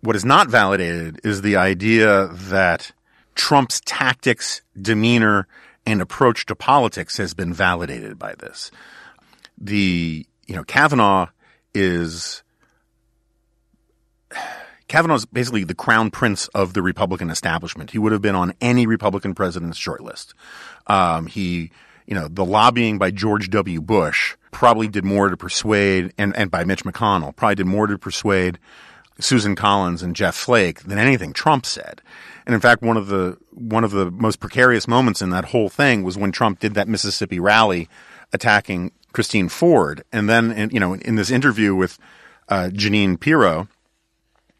What 0.00 0.14
is 0.14 0.24
not 0.24 0.48
validated 0.48 1.20
is 1.24 1.42
the 1.42 1.56
idea 1.56 2.28
that 2.28 2.92
Trump's 3.34 3.80
tactics, 3.84 4.62
demeanor, 4.80 5.48
and 5.86 6.02
approach 6.02 6.46
to 6.46 6.54
politics 6.54 7.16
has 7.16 7.34
been 7.34 7.54
validated 7.54 8.18
by 8.18 8.34
this. 8.38 8.70
The, 9.56 10.26
you 10.46 10.54
know, 10.54 10.64
Kavanaugh 10.64 11.28
is 11.74 12.42
Kavanaugh's 14.88 15.26
basically 15.26 15.64
the 15.64 15.74
crown 15.74 16.10
prince 16.10 16.48
of 16.48 16.74
the 16.74 16.82
Republican 16.82 17.30
establishment. 17.30 17.90
He 17.90 17.98
would 17.98 18.12
have 18.12 18.22
been 18.22 18.34
on 18.34 18.54
any 18.60 18.86
Republican 18.86 19.34
president's 19.34 19.78
shortlist. 19.78 20.34
Um, 20.86 21.26
he, 21.26 21.70
you 22.08 22.14
know, 22.14 22.26
the 22.26 22.44
lobbying 22.44 22.96
by 22.96 23.10
George 23.10 23.50
W. 23.50 23.82
Bush 23.82 24.34
probably 24.50 24.88
did 24.88 25.04
more 25.04 25.28
to 25.28 25.36
persuade, 25.36 26.14
and, 26.16 26.34
and 26.36 26.50
by 26.50 26.64
Mitch 26.64 26.82
McConnell, 26.82 27.36
probably 27.36 27.56
did 27.56 27.66
more 27.66 27.86
to 27.86 27.98
persuade 27.98 28.58
Susan 29.20 29.54
Collins 29.54 30.02
and 30.02 30.16
Jeff 30.16 30.34
Flake 30.34 30.84
than 30.84 30.96
anything 30.96 31.34
Trump 31.34 31.66
said. 31.66 32.00
And 32.46 32.54
in 32.54 32.62
fact, 32.62 32.80
one 32.80 32.96
of 32.96 33.08
the 33.08 33.36
one 33.50 33.84
of 33.84 33.90
the 33.90 34.10
most 34.10 34.40
precarious 34.40 34.88
moments 34.88 35.20
in 35.20 35.28
that 35.30 35.46
whole 35.46 35.68
thing 35.68 36.02
was 36.02 36.16
when 36.16 36.32
Trump 36.32 36.60
did 36.60 36.72
that 36.74 36.88
Mississippi 36.88 37.38
rally 37.38 37.90
attacking 38.32 38.92
Christine 39.12 39.50
Ford, 39.50 40.02
and 40.10 40.30
then 40.30 40.50
in, 40.52 40.70
you 40.70 40.80
know 40.80 40.94
in 40.94 41.16
this 41.16 41.30
interview 41.30 41.74
with 41.74 41.98
uh, 42.48 42.70
Jeanine 42.72 43.20
Pirro, 43.20 43.68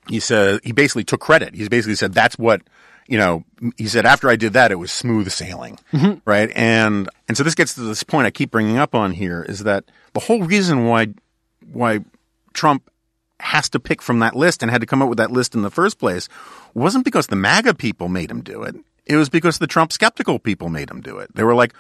he 0.07 0.21
said 0.21 0.61
he 0.65 0.73
basically 0.73 1.05
took 1.05 1.21
credit. 1.21 1.55
He 1.55 1.67
basically 1.67 1.95
said 1.95 2.13
that's 2.13 2.37
what 2.37 2.61
you 3.09 3.19
know. 3.19 3.45
He 3.77 3.89
said 3.89 4.07
after 4.07 4.29
I 4.29 4.37
did 4.37 4.53
that, 4.53 4.71
it 4.71 4.77
was 4.77 4.93
smooth 4.93 5.31
sailing, 5.31 5.79
mm-hmm. 5.93 6.19
right? 6.25 6.51
And 6.55 7.09
and 7.27 7.37
so 7.37 7.43
this 7.43 7.57
gets 7.57 7.75
to 7.75 7.81
this 7.81 8.05
point 8.05 8.27
I 8.27 8.31
keep 8.31 8.53
bringing 8.53 8.77
up 8.77 8.95
on 8.95 9.13
here 9.13 9.43
is 9.43 9.65
that 9.65 9.85
the 10.13 10.21
whole 10.21 10.43
reason 10.43 10.87
why 10.87 11.09
why 11.73 12.01
Trump 12.53 12.89
has 13.41 13.69
to 13.71 13.81
pick 13.81 14.03
from 14.03 14.21
that 14.21 14.37
list 14.37 14.63
and 14.63 14.71
had 14.71 14.81
to 14.81 14.87
come 14.87 15.03
up 15.03 15.09
with 15.09 15.19
that 15.19 15.31
list 15.31 15.55
in 15.55 15.63
the 15.63 15.71
first 15.71 15.99
place 15.99 16.29
wasn't 16.75 17.05
because 17.05 17.29
the 17.29 17.37
MAGA 17.37 17.75
people 17.75 18.09
made 18.09 18.31
him 18.31 18.43
do 18.43 18.63
it. 18.63 18.77
It 19.07 19.17
was 19.17 19.29
because 19.29 19.59
the 19.59 19.67
Trump 19.67 19.93
skeptical 19.93 20.39
people 20.39 20.69
made 20.69 20.91
him 20.91 21.01
do 21.01 21.19
it. 21.19 21.35
They 21.35 21.45
were 21.45 21.55
like, 21.55 21.75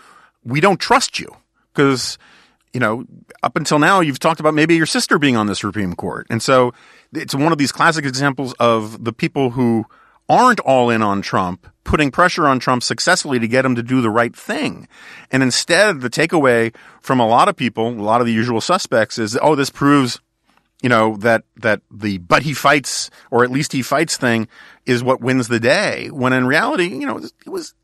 "We 0.44 0.60
don't 0.60 0.80
trust 0.80 1.20
you 1.20 1.36
because." 1.72 2.18
You 2.74 2.80
know, 2.80 3.06
up 3.42 3.56
until 3.56 3.78
now, 3.78 4.00
you've 4.00 4.18
talked 4.18 4.40
about 4.40 4.52
maybe 4.52 4.76
your 4.76 4.84
sister 4.84 5.18
being 5.18 5.38
on 5.38 5.46
the 5.46 5.54
Supreme 5.54 5.94
Court. 5.94 6.26
And 6.28 6.42
so 6.42 6.74
it's 7.14 7.34
one 7.34 7.50
of 7.50 7.56
these 7.56 7.72
classic 7.72 8.04
examples 8.04 8.52
of 8.60 9.02
the 9.02 9.12
people 9.12 9.50
who 9.50 9.86
aren't 10.28 10.60
all 10.60 10.90
in 10.90 11.02
on 11.02 11.22
Trump, 11.22 11.66
putting 11.84 12.10
pressure 12.10 12.46
on 12.46 12.58
Trump 12.58 12.82
successfully 12.82 13.38
to 13.38 13.48
get 13.48 13.64
him 13.64 13.74
to 13.74 13.82
do 13.82 14.00
the 14.00 14.10
right 14.10 14.34
thing. 14.36 14.86
And 15.30 15.42
instead, 15.42 16.00
the 16.00 16.10
takeaway 16.10 16.74
from 17.00 17.20
a 17.20 17.26
lot 17.26 17.48
of 17.48 17.56
people, 17.56 17.88
a 17.88 18.02
lot 18.02 18.20
of 18.20 18.26
the 18.26 18.32
usual 18.32 18.60
suspects 18.60 19.18
is, 19.18 19.38
oh, 19.40 19.54
this 19.54 19.70
proves 19.70 20.20
you 20.82 20.88
know 20.88 21.16
that 21.16 21.42
that 21.56 21.80
the 21.90 22.18
but 22.18 22.42
he 22.42 22.54
fights 22.54 23.10
or 23.30 23.42
at 23.42 23.50
least 23.50 23.72
he 23.72 23.82
fights 23.82 24.16
thing 24.16 24.46
is 24.86 25.02
what 25.02 25.20
wins 25.20 25.48
the 25.48 25.58
day 25.58 26.08
when 26.12 26.32
in 26.32 26.46
reality 26.46 26.86
you 26.86 27.04
know 27.04 27.18
it 27.18 27.48
was 27.48 27.74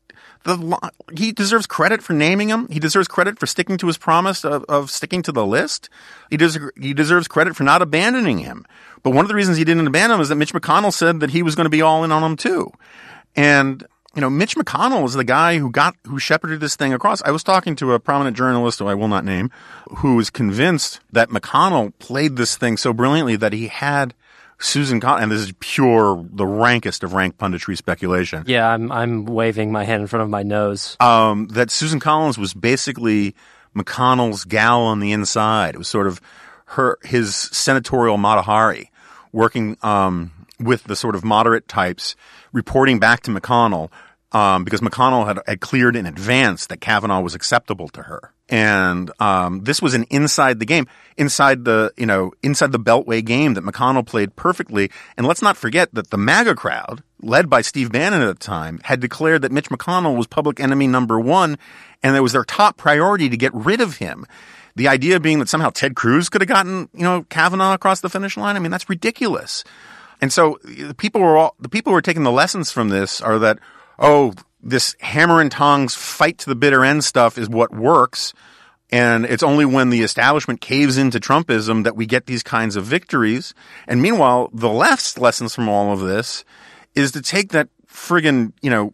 the 0.45 0.91
he 1.17 1.31
deserves 1.31 1.65
credit 1.65 2.01
for 2.01 2.13
naming 2.13 2.49
him. 2.49 2.69
He 2.69 2.79
deserves 2.79 3.07
credit 3.07 3.39
for 3.39 3.47
sticking 3.47 3.77
to 3.79 3.87
his 3.87 3.97
promise 3.97 4.45
of, 4.45 4.63
of 4.65 4.91
sticking 4.91 5.21
to 5.23 5.31
the 5.31 5.45
list. 5.45 5.89
He 6.29 6.37
he 6.79 6.93
deserves 6.93 7.27
credit 7.27 7.55
for 7.55 7.63
not 7.63 7.81
abandoning 7.81 8.37
him. 8.37 8.65
But 9.03 9.11
one 9.11 9.25
of 9.25 9.29
the 9.29 9.35
reasons 9.35 9.57
he 9.57 9.65
didn't 9.65 9.87
abandon 9.87 10.15
him 10.15 10.21
is 10.21 10.29
that 10.29 10.35
Mitch 10.35 10.53
McConnell 10.53 10.93
said 10.93 11.19
that 11.19 11.31
he 11.31 11.43
was 11.43 11.55
going 11.55 11.65
to 11.65 11.69
be 11.69 11.81
all 11.81 12.03
in 12.03 12.11
on 12.11 12.23
him 12.23 12.37
too. 12.37 12.71
And 13.35 13.85
you 14.13 14.21
know, 14.21 14.29
Mitch 14.29 14.55
McConnell 14.55 15.03
is 15.05 15.13
the 15.13 15.25
guy 15.25 15.57
who 15.57 15.69
got, 15.69 15.95
who 16.07 16.19
shepherded 16.19 16.61
this 16.61 16.77
thing 16.77 16.93
across. 16.93 17.21
I 17.23 17.31
was 17.31 17.43
talking 17.43 17.75
to 17.77 17.91
a 17.91 17.99
prominent 17.99 18.37
journalist 18.37 18.79
who 18.79 18.87
I 18.87 18.93
will 18.93 19.09
not 19.09 19.25
name, 19.25 19.51
who 19.97 20.15
was 20.15 20.29
convinced 20.29 21.01
that 21.11 21.29
McConnell 21.29 21.91
played 21.99 22.37
this 22.37 22.55
thing 22.55 22.77
so 22.77 22.93
brilliantly 22.93 23.35
that 23.35 23.51
he 23.51 23.67
had 23.67 24.13
Susan 24.59 24.99
Collins, 24.99 25.23
and 25.23 25.31
this 25.31 25.41
is 25.41 25.53
pure, 25.59 26.25
the 26.31 26.45
rankest 26.45 27.03
of 27.03 27.13
rank 27.13 27.37
punditry 27.37 27.77
speculation. 27.77 28.43
Yeah, 28.47 28.67
I'm, 28.67 28.91
I'm 28.91 29.25
waving 29.25 29.71
my 29.71 29.83
hand 29.83 30.01
in 30.01 30.07
front 30.07 30.23
of 30.23 30.29
my 30.29 30.43
nose. 30.43 30.95
Um, 30.99 31.47
that 31.49 31.71
Susan 31.71 31.99
Collins 31.99 32.37
was 32.37 32.53
basically 32.53 33.35
McConnell's 33.75 34.45
gal 34.45 34.81
on 34.81 34.99
the 34.99 35.11
inside. 35.11 35.75
It 35.75 35.77
was 35.77 35.87
sort 35.87 36.07
of 36.07 36.21
her, 36.67 36.97
his 37.03 37.35
senatorial 37.35 38.17
Mata 38.17 38.41
Hari 38.41 38.91
working, 39.31 39.77
um, 39.83 40.31
with 40.59 40.85
the 40.85 40.95
sort 40.95 41.15
of 41.15 41.25
moderate 41.25 41.67
types 41.67 42.15
reporting 42.53 42.99
back 42.99 43.21
to 43.21 43.31
McConnell 43.31 43.91
um, 44.35 44.65
because 44.65 44.81
McConnell 44.81 45.25
had, 45.25 45.39
had 45.47 45.61
cleared 45.61 45.95
in 45.95 46.05
advance 46.05 46.67
that 46.67 46.81
Kavanaugh 46.81 47.21
was 47.21 47.35
acceptable 47.35 47.87
to 47.87 48.01
her. 48.01 48.33
And 48.49 49.09
um, 49.21 49.63
this 49.63 49.81
was 49.81 49.93
an 49.93 50.03
inside 50.09 50.59
the 50.59 50.65
game, 50.65 50.87
inside 51.15 51.63
the 51.63 51.93
you 51.95 52.05
know 52.05 52.33
inside 52.43 52.73
the 52.73 52.79
Beltway 52.79 53.23
game 53.23 53.53
that 53.53 53.63
McConnell 53.63 54.05
played 54.05 54.35
perfectly. 54.35 54.91
And 55.15 55.25
let's 55.25 55.41
not 55.41 55.55
forget 55.55 55.93
that 55.93 56.09
the 56.09 56.17
MAGA 56.17 56.55
crowd, 56.55 57.01
led 57.21 57.49
by 57.49 57.61
Steve 57.61 57.93
Bannon 57.93 58.21
at 58.21 58.27
the 58.27 58.45
time, 58.45 58.81
had 58.83 58.99
declared 58.99 59.41
that 59.43 59.53
Mitch 59.53 59.69
McConnell 59.69 60.17
was 60.17 60.27
public 60.27 60.59
enemy 60.59 60.85
number 60.85 61.17
one, 61.17 61.57
and 62.03 62.15
it 62.15 62.19
was 62.19 62.33
their 62.33 62.43
top 62.43 62.75
priority 62.75 63.29
to 63.29 63.37
get 63.37 63.53
rid 63.53 63.79
of 63.79 63.97
him. 63.97 64.25
The 64.75 64.89
idea 64.89 65.21
being 65.21 65.39
that 65.39 65.47
somehow 65.47 65.69
Ted 65.69 65.95
Cruz 65.95 66.27
could 66.27 66.41
have 66.41 66.49
gotten 66.49 66.89
you 66.93 67.03
know 67.03 67.23
Kavanaugh 67.29 67.73
across 67.73 68.01
the 68.01 68.09
finish 68.09 68.35
line. 68.35 68.57
I 68.57 68.59
mean 68.59 68.71
that's 68.71 68.89
ridiculous. 68.89 69.63
And 70.19 70.31
so 70.31 70.59
the 70.63 70.93
people 70.93 71.21
were 71.21 71.37
all 71.37 71.55
the 71.57 71.69
people 71.69 71.93
who 71.93 71.97
are 71.97 72.01
taking 72.01 72.23
the 72.23 72.31
lessons 72.31 72.69
from 72.69 72.89
this 72.89 73.21
are 73.21 73.39
that 73.39 73.59
oh, 73.99 74.33
this 74.61 74.95
hammer 74.99 75.41
and 75.41 75.51
tongs 75.51 75.95
fight 75.95 76.39
to 76.39 76.49
the 76.49 76.55
bitter 76.55 76.83
end 76.83 77.03
stuff 77.03 77.37
is 77.37 77.49
what 77.49 77.73
works. 77.73 78.33
And 78.91 79.25
it's 79.25 79.43
only 79.43 79.65
when 79.65 79.89
the 79.89 80.01
establishment 80.01 80.61
caves 80.61 80.97
into 80.97 81.19
Trumpism 81.19 81.83
that 81.83 81.95
we 81.95 82.05
get 82.05 82.25
these 82.25 82.43
kinds 82.43 82.75
of 82.75 82.85
victories. 82.85 83.53
And 83.87 84.01
meanwhile, 84.01 84.49
the 84.53 84.69
left's 84.69 85.17
lessons 85.17 85.55
from 85.55 85.69
all 85.69 85.91
of 85.91 86.01
this 86.01 86.45
is 86.93 87.11
to 87.13 87.21
take 87.21 87.51
that 87.51 87.69
friggin', 87.87 88.53
you 88.61 88.69
know, 88.69 88.93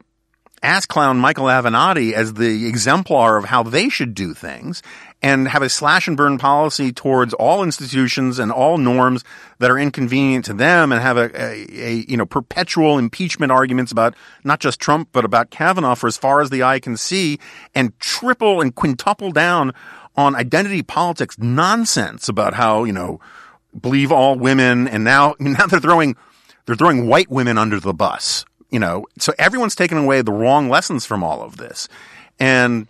ass 0.63 0.85
clown 0.85 1.17
Michael 1.17 1.45
Avenatti 1.45 2.13
as 2.13 2.33
the 2.33 2.67
exemplar 2.67 3.37
of 3.37 3.45
how 3.45 3.63
they 3.63 3.89
should 3.89 4.13
do 4.13 4.33
things 4.33 4.81
and 5.21 5.47
have 5.47 5.62
a 5.62 5.69
slash 5.69 6.07
and 6.07 6.17
burn 6.17 6.38
policy 6.38 6.91
towards 6.91 7.34
all 7.36 7.63
institutions 7.63 8.39
and 8.39 8.51
all 8.51 8.77
norms 8.77 9.23
that 9.60 9.69
are 9.69 9.77
inconvenient 9.77 10.45
to 10.45 10.53
them 10.53 10.91
and 10.91 11.01
have 11.01 11.17
a, 11.17 11.29
a, 11.36 11.65
a, 11.71 12.05
you 12.07 12.17
know 12.17 12.25
perpetual 12.25 12.97
impeachment 12.97 13.51
arguments 13.51 13.91
about 13.91 14.15
not 14.43 14.60
just 14.60 14.79
Trump 14.79 15.10
but 15.12 15.25
about 15.25 15.49
Kavanaugh 15.49 15.95
for 15.95 16.07
as 16.07 16.17
far 16.17 16.41
as 16.41 16.49
the 16.49 16.63
eye 16.63 16.79
can 16.79 16.97
see 16.97 17.39
and 17.75 17.97
triple 17.99 18.62
and 18.62 18.75
quintuple 18.75 19.31
down 19.31 19.73
on 20.15 20.36
identity 20.36 20.81
politics 20.81 21.38
nonsense 21.38 22.27
about 22.27 22.53
how 22.53 22.84
you 22.84 22.93
know 22.93 23.19
believe 23.79 24.12
all 24.12 24.38
women 24.38 24.88
and 24.88 25.03
now 25.03 25.36
now 25.39 25.65
they're 25.67 25.79
throwing 25.79 26.15
they're 26.65 26.75
throwing 26.75 27.07
white 27.07 27.29
women 27.29 27.57
under 27.57 27.79
the 27.79 27.93
bus 27.93 28.45
you 28.71 28.79
know. 28.79 29.05
So 29.19 29.34
everyone's 29.38 29.75
taken 29.75 29.97
away 29.97 30.21
the 30.23 30.31
wrong 30.31 30.69
lessons 30.69 31.05
from 31.05 31.23
all 31.23 31.43
of 31.43 31.57
this. 31.57 31.88
And 32.39 32.88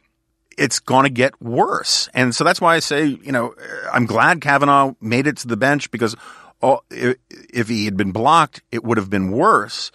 it's 0.58 0.80
going 0.80 1.04
to 1.04 1.10
get 1.10 1.42
worse. 1.42 2.10
And 2.14 2.36
so 2.36 2.44
that's 2.44 2.62
why 2.62 2.76
I 2.76 2.80
say, 2.80 3.06
you 3.06 3.32
know, 3.32 3.56
I'm 3.92 4.06
glad 4.06 4.42
Kavanaugh 4.42 4.94
made 5.02 5.28
it 5.28 5.38
to 5.38 5.48
the 5.48 5.58
bench 5.58 5.92
because 5.92 6.16
oh, 6.62 6.82
if 6.90 7.68
he 7.68 7.86
had 7.86 7.98
been 7.98 8.12
blocked, 8.12 8.62
it 8.72 8.84
would 8.84 8.98
have 8.98 9.10
been 9.10 9.32
worse. 9.32 9.92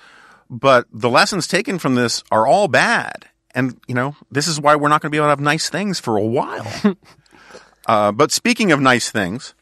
But 0.49 0.87
the 0.92 1.11
lessons 1.11 1.47
taken 1.47 1.79
from 1.79 1.95
this 1.95 2.23
are 2.31 2.47
all 2.47 2.69
bad. 2.69 3.27
And, 3.55 3.81
you 3.87 3.95
know, 3.95 4.16
this 4.31 4.49
is 4.49 4.61
why 4.61 4.77
we're 4.77 4.88
not 4.88 5.01
going 5.01 5.11
to 5.11 5.14
be 5.14 5.19
able 5.19 5.27
to 5.27 5.31
have 5.31 5.40
nice 5.40 5.71
things 5.71 5.99
for 5.99 6.16
a 6.16 6.25
while. 6.25 6.66
uh, 7.87 8.12
but 8.12 8.31
speaking 8.31 8.71
of 8.71 8.81
nice 8.81 9.11
things, 9.11 9.55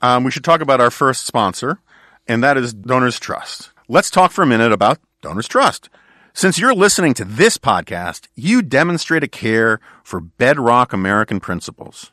um, 0.00 0.24
we 0.24 0.30
should 0.30 0.44
talk 0.44 0.60
about 0.60 0.80
our 0.80 0.90
first 0.90 1.26
sponsor, 1.26 1.78
and 2.26 2.42
that 2.42 2.56
is 2.56 2.72
Donors 2.72 3.20
Trust. 3.20 3.70
Let's 3.88 4.10
talk 4.10 4.32
for 4.32 4.42
a 4.42 4.46
minute 4.46 4.72
about 4.72 4.98
Donors 5.20 5.46
Trust. 5.46 5.90
Since 6.34 6.58
you're 6.58 6.74
listening 6.74 7.12
to 7.14 7.26
this 7.26 7.58
podcast, 7.58 8.26
you 8.34 8.62
demonstrate 8.62 9.22
a 9.22 9.28
care 9.28 9.80
for 10.02 10.18
bedrock 10.18 10.94
American 10.94 11.40
principles. 11.40 12.10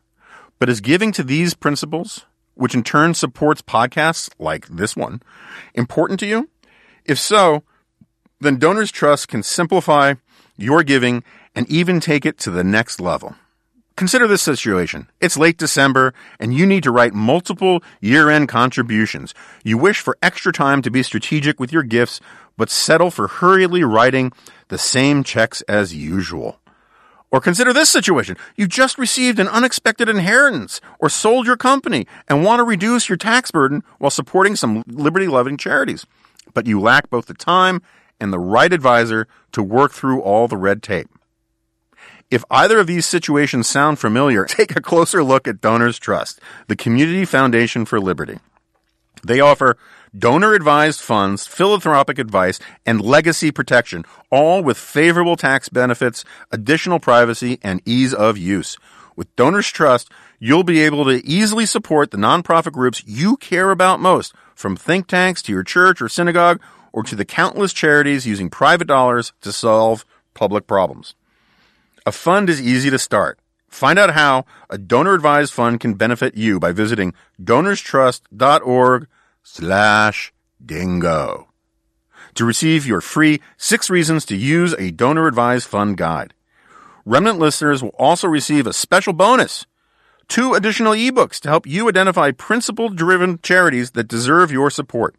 But 0.59 0.67
is 0.67 0.81
giving 0.81 1.13
to 1.13 1.23
these 1.23 1.53
principles, 1.53 2.25
which 2.53 2.75
in 2.75 2.83
turn 2.83 3.13
supports 3.13 3.61
podcasts 3.61 4.29
like 4.37 4.67
this 4.67 4.93
one, 4.93 5.21
important 5.73 6.19
to 6.19 6.25
you? 6.25 6.49
If 7.05 7.17
so, 7.17 7.63
then 8.41 8.57
Donors 8.57 8.91
Trust 8.91 9.29
can 9.29 9.41
simplify 9.41 10.15
your 10.57 10.83
giving 10.83 11.23
and 11.55 11.69
even 11.71 12.01
take 12.01 12.25
it 12.25 12.37
to 12.39 12.51
the 12.51 12.63
next 12.63 12.99
level. 12.99 13.35
Consider 13.99 14.27
this 14.27 14.41
situation. 14.41 15.09
It's 15.19 15.35
late 15.35 15.57
December 15.57 16.13
and 16.39 16.53
you 16.53 16.65
need 16.65 16.83
to 16.83 16.89
write 16.89 17.13
multiple 17.13 17.83
year 17.99 18.29
end 18.29 18.47
contributions. 18.47 19.33
You 19.61 19.77
wish 19.77 19.99
for 19.99 20.17
extra 20.23 20.53
time 20.53 20.81
to 20.83 20.89
be 20.89 21.03
strategic 21.03 21.59
with 21.59 21.73
your 21.73 21.83
gifts, 21.83 22.21
but 22.55 22.69
settle 22.69 23.11
for 23.11 23.27
hurriedly 23.27 23.83
writing 23.83 24.31
the 24.69 24.77
same 24.77 25.21
checks 25.21 25.63
as 25.63 25.93
usual. 25.93 26.61
Or 27.29 27.41
consider 27.41 27.73
this 27.73 27.89
situation. 27.89 28.37
You 28.55 28.67
just 28.67 28.97
received 28.97 29.37
an 29.37 29.49
unexpected 29.49 30.07
inheritance 30.07 30.79
or 30.99 31.09
sold 31.09 31.45
your 31.45 31.57
company 31.57 32.07
and 32.29 32.45
want 32.45 32.61
to 32.61 32.63
reduce 32.63 33.09
your 33.09 33.17
tax 33.17 33.51
burden 33.51 33.83
while 33.97 34.11
supporting 34.11 34.55
some 34.55 34.81
liberty 34.87 35.27
loving 35.27 35.57
charities. 35.57 36.05
But 36.53 36.67
you 36.67 36.79
lack 36.79 37.09
both 37.09 37.25
the 37.25 37.33
time 37.33 37.81
and 38.17 38.31
the 38.31 38.39
right 38.39 38.71
advisor 38.71 39.27
to 39.51 39.61
work 39.61 39.91
through 39.91 40.21
all 40.21 40.47
the 40.47 40.55
red 40.55 40.81
tape. 40.81 41.09
If 42.31 42.45
either 42.51 42.77
of 42.79 42.85
these 42.85 43.07
situations 43.07 43.67
sound 43.67 43.97
familiar, 43.97 44.45
take 44.47 44.75
a 44.75 44.81
closer 44.81 45.23
look 45.23 45.47
at 45.47 45.61
Donors 45.61 45.97
Trust, 45.97 46.39
the 46.67 46.75
Community 46.75 47.25
Foundation 47.25 47.85
for 47.85 47.99
Liberty. 47.99 48.37
They 49.23 49.39
offer 49.39 49.77
donor 50.17 50.53
advised 50.53 51.01
funds, 51.01 51.47
philanthropic 51.47 52.19
advice, 52.19 52.59
and 52.85 53.01
legacy 53.01 53.51
protection, 53.51 54.05
all 54.29 54.63
with 54.63 54.77
favorable 54.77 55.35
tax 55.35 55.69
benefits, 55.69 56.23
additional 56.51 56.99
privacy, 56.99 57.59
and 57.63 57.81
ease 57.85 58.13
of 58.13 58.37
use. 58.37 58.77
With 59.15 59.35
Donors 59.35 59.69
Trust, 59.69 60.09
you'll 60.39 60.63
be 60.63 60.81
able 60.81 61.05
to 61.05 61.25
easily 61.25 61.65
support 61.65 62.11
the 62.11 62.17
nonprofit 62.17 62.71
groups 62.71 63.03
you 63.05 63.37
care 63.37 63.71
about 63.71 63.99
most, 63.99 64.33
from 64.55 64.77
think 64.77 65.07
tanks 65.07 65.41
to 65.43 65.51
your 65.51 65.63
church 65.63 66.01
or 66.01 66.07
synagogue, 66.07 66.61
or 66.93 67.03
to 67.03 67.15
the 67.15 67.25
countless 67.25 67.73
charities 67.73 68.27
using 68.27 68.49
private 68.49 68.87
dollars 68.87 69.33
to 69.41 69.51
solve 69.51 70.05
public 70.33 70.67
problems. 70.67 71.15
A 72.09 72.11
fund 72.11 72.49
is 72.49 72.59
easy 72.59 72.89
to 72.89 72.97
start. 72.97 73.37
Find 73.67 73.99
out 73.99 74.15
how 74.15 74.45
a 74.67 74.79
donor 74.79 75.13
advised 75.13 75.53
fund 75.53 75.79
can 75.79 75.93
benefit 75.93 76.35
you 76.35 76.59
by 76.59 76.71
visiting 76.71 77.13
donorstrust.org 77.39 79.07
slash 79.43 80.33
dingo 80.65 81.49
to 82.33 82.45
receive 82.45 82.87
your 82.87 82.99
free 82.99 83.41
six 83.57 83.91
reasons 83.91 84.25
to 84.25 84.35
use 84.35 84.73
a 84.79 84.89
donor 84.89 85.27
advised 85.27 85.67
fund 85.67 85.97
guide. 85.97 86.33
Remnant 87.05 87.37
listeners 87.37 87.83
will 87.83 87.93
also 87.99 88.27
receive 88.27 88.65
a 88.65 88.73
special 88.73 89.13
bonus. 89.13 89.67
Two 90.27 90.55
additional 90.55 90.93
ebooks 90.93 91.39
to 91.41 91.49
help 91.49 91.67
you 91.67 91.87
identify 91.87 92.31
principle 92.31 92.89
driven 92.89 93.37
charities 93.43 93.91
that 93.91 94.07
deserve 94.07 94.51
your 94.51 94.71
support. 94.71 95.15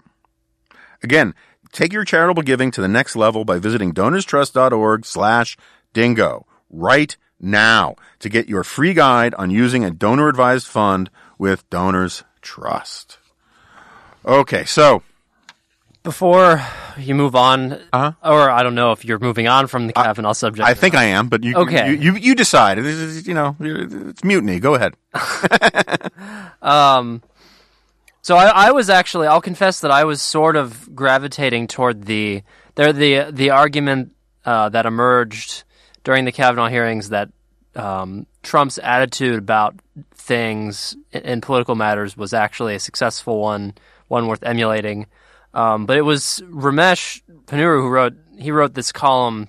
Again, 1.05 1.36
take 1.70 1.93
your 1.93 2.05
charitable 2.05 2.43
giving 2.43 2.72
to 2.72 2.80
the 2.80 2.88
next 2.88 3.14
level 3.14 3.45
by 3.45 3.61
visiting 3.61 3.95
donorstrust.org 3.95 5.07
slash 5.07 5.57
dingo 5.93 6.47
right 6.70 7.16
now 7.40 7.96
to 8.20 8.28
get 8.28 8.48
your 8.48 8.64
free 8.64 8.94
guide 8.94 9.34
on 9.34 9.50
using 9.50 9.84
a 9.84 9.90
donor 9.90 10.28
advised 10.28 10.66
fund 10.66 11.10
with 11.38 11.68
Donors 11.70 12.24
Trust. 12.42 13.18
Okay, 14.24 14.64
so 14.64 15.02
before 16.02 16.62
you 16.98 17.14
move 17.14 17.34
on, 17.34 17.72
uh-huh. 17.92 18.12
or 18.22 18.50
I 18.50 18.62
don't 18.62 18.74
know 18.74 18.92
if 18.92 19.04
you're 19.04 19.18
moving 19.18 19.48
on 19.48 19.66
from 19.66 19.86
the 19.86 19.92
Kavanaugh 19.92 20.32
subject. 20.32 20.66
I 20.66 20.74
think 20.74 20.94
I 20.94 21.04
am, 21.04 21.28
but 21.28 21.44
you 21.44 21.56
okay. 21.56 21.90
you, 21.90 21.96
you, 21.96 22.16
you 22.16 22.34
decide. 22.34 22.78
Is, 22.78 23.26
you 23.26 23.34
know, 23.34 23.56
it's 23.60 24.24
mutiny. 24.24 24.60
Go 24.60 24.74
ahead. 24.74 24.94
um, 26.62 27.22
so 28.22 28.36
I, 28.36 28.68
I 28.68 28.70
was 28.72 28.90
actually, 28.90 29.26
I'll 29.26 29.40
confess 29.40 29.80
that 29.80 29.90
I 29.90 30.04
was 30.04 30.20
sort 30.22 30.56
of 30.56 30.94
gravitating 30.94 31.66
toward 31.66 32.04
the 32.04 32.42
There, 32.74 32.92
the 32.92 33.30
the 33.30 33.50
argument 33.50 34.12
uh, 34.44 34.68
that 34.70 34.86
emerged 34.86 35.64
during 36.05 36.24
the 36.24 36.32
Kavanaugh 36.32 36.68
hearings 36.68 37.11
that 37.11 37.30
um, 37.74 38.26
Trump's 38.42 38.78
attitude 38.78 39.38
about 39.38 39.74
things 40.14 40.96
in, 41.12 41.40
political 41.40 41.74
matters 41.74 42.16
was 42.16 42.32
actually 42.32 42.74
a 42.74 42.80
successful 42.80 43.40
one, 43.40 43.74
one 44.09 44.26
worth 44.26 44.42
emulating. 44.42 45.07
Um, 45.55 45.86
but 45.86 45.96
it 45.96 46.03
was 46.03 46.42
Ramesh 46.46 47.22
Ponnuru 47.46 47.80
who 47.80 47.88
wrote 47.88 48.14
he 48.38 48.51
wrote 48.51 48.74
this 48.74 48.92
column 48.92 49.48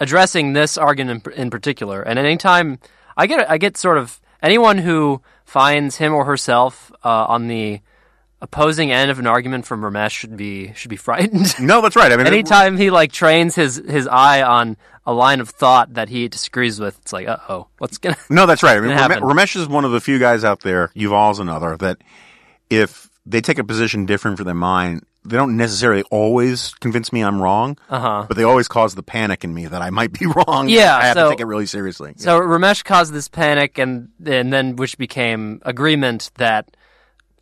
addressing 0.00 0.52
this 0.52 0.76
argument 0.76 1.26
in, 1.28 1.48
particular. 1.48 2.02
And 2.02 2.18
anytime 2.18 2.78
I 3.16 3.26
get 3.26 3.48
I 3.48 3.58
get 3.58 3.76
sort 3.76 3.98
of 3.98 4.20
anyone 4.42 4.78
who 4.78 5.22
finds 5.44 5.96
him 5.96 6.12
or 6.12 6.24
herself 6.24 6.90
uh, 7.04 7.26
on 7.26 7.46
the 7.46 7.80
opposing 8.40 8.92
end 8.92 9.10
of 9.10 9.18
an 9.18 9.26
argument 9.26 9.66
from 9.66 9.82
Ramesh 9.82 10.12
should 10.12 10.36
be 10.36 10.72
should 10.74 10.90
be 10.90 10.96
frightened. 10.96 11.54
No, 11.60 11.80
that's 11.80 11.96
right. 11.96 12.12
I 12.12 12.16
mean, 12.16 12.26
anytime 12.26 12.76
he 12.76 12.90
like 12.90 13.12
trains 13.12 13.54
his 13.54 13.76
his 13.76 14.06
eye 14.06 14.42
on 14.42 14.76
a 15.04 15.12
line 15.12 15.40
of 15.40 15.48
thought 15.48 15.94
that 15.94 16.08
he 16.08 16.28
disagrees 16.28 16.78
with, 16.80 16.98
it's 16.98 17.12
like, 17.12 17.28
uh 17.28 17.38
oh, 17.48 17.68
what's 17.78 17.98
gonna? 17.98 18.16
No, 18.28 18.46
that's 18.46 18.62
right. 18.62 18.76
I 18.76 18.80
mean, 18.80 18.90
Ramesh 18.96 19.56
is 19.56 19.68
one 19.68 19.84
of 19.84 19.92
the 19.92 20.00
few 20.00 20.18
guys 20.18 20.44
out 20.44 20.60
there. 20.60 20.90
Yuval's 20.94 21.38
another 21.38 21.76
that 21.78 21.98
if 22.70 23.10
they 23.24 23.40
take 23.40 23.58
a 23.58 23.64
position 23.64 24.06
different 24.06 24.36
from 24.36 24.46
their 24.46 24.54
mind, 24.54 25.04
they 25.24 25.36
don't 25.36 25.56
necessarily 25.56 26.02
always 26.04 26.72
convince 26.74 27.12
me 27.12 27.22
I'm 27.22 27.42
wrong, 27.42 27.76
uh-huh. 27.90 28.26
but 28.28 28.36
they 28.36 28.44
always 28.44 28.68
cause 28.68 28.94
the 28.94 29.02
panic 29.02 29.44
in 29.44 29.52
me 29.52 29.66
that 29.66 29.82
I 29.82 29.90
might 29.90 30.12
be 30.12 30.26
wrong. 30.36 30.68
Yeah, 30.68 30.96
I 30.96 31.06
have 31.06 31.16
so, 31.16 31.24
to 31.24 31.30
take 31.30 31.40
it 31.40 31.46
really 31.46 31.66
seriously. 31.66 32.14
So 32.16 32.36
yeah. 32.36 32.46
Ramesh 32.46 32.84
caused 32.84 33.12
this 33.12 33.28
panic, 33.28 33.78
and 33.78 34.10
and 34.24 34.52
then 34.52 34.76
which 34.76 34.98
became 34.98 35.60
agreement 35.64 36.30
that 36.36 36.76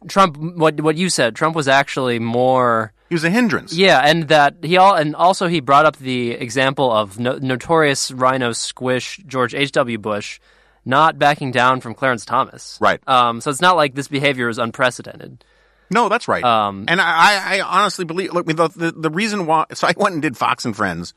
Trump. 0.08 0.36
What 0.36 0.80
what 0.80 0.96
you 0.96 1.08
said, 1.08 1.34
Trump 1.34 1.56
was 1.56 1.68
actually 1.68 2.18
more. 2.18 2.92
He 3.08 3.14
was 3.14 3.24
a 3.24 3.30
hindrance. 3.30 3.72
Yeah, 3.72 4.00
and 4.00 4.28
that 4.28 4.56
he 4.62 4.76
all 4.76 4.94
and 4.94 5.14
also 5.14 5.46
he 5.46 5.60
brought 5.60 5.86
up 5.86 5.96
the 5.96 6.32
example 6.32 6.90
of 6.90 7.18
no, 7.18 7.38
notorious 7.38 8.10
RINO 8.10 8.52
squish 8.52 9.20
George 9.26 9.54
H. 9.54 9.72
W. 9.72 9.98
Bush 9.98 10.40
not 10.84 11.18
backing 11.18 11.50
down 11.50 11.80
from 11.80 11.94
Clarence 11.94 12.24
Thomas. 12.24 12.78
Right. 12.80 13.00
Um, 13.08 13.40
so 13.40 13.50
it's 13.50 13.60
not 13.60 13.76
like 13.76 13.94
this 13.94 14.08
behavior 14.08 14.48
is 14.48 14.58
unprecedented. 14.58 15.44
No, 15.90 16.08
that's 16.08 16.28
right. 16.28 16.42
Um, 16.42 16.86
and 16.88 17.00
I, 17.00 17.58
I 17.58 17.60
honestly 17.60 18.04
believe. 18.04 18.32
Look, 18.32 18.46
the, 18.46 18.68
the, 18.68 18.92
the 18.92 19.10
reason 19.10 19.46
why. 19.46 19.66
So 19.74 19.86
I 19.86 19.94
went 19.96 20.14
and 20.14 20.22
did 20.22 20.36
Fox 20.36 20.64
and 20.64 20.74
Friends, 20.74 21.14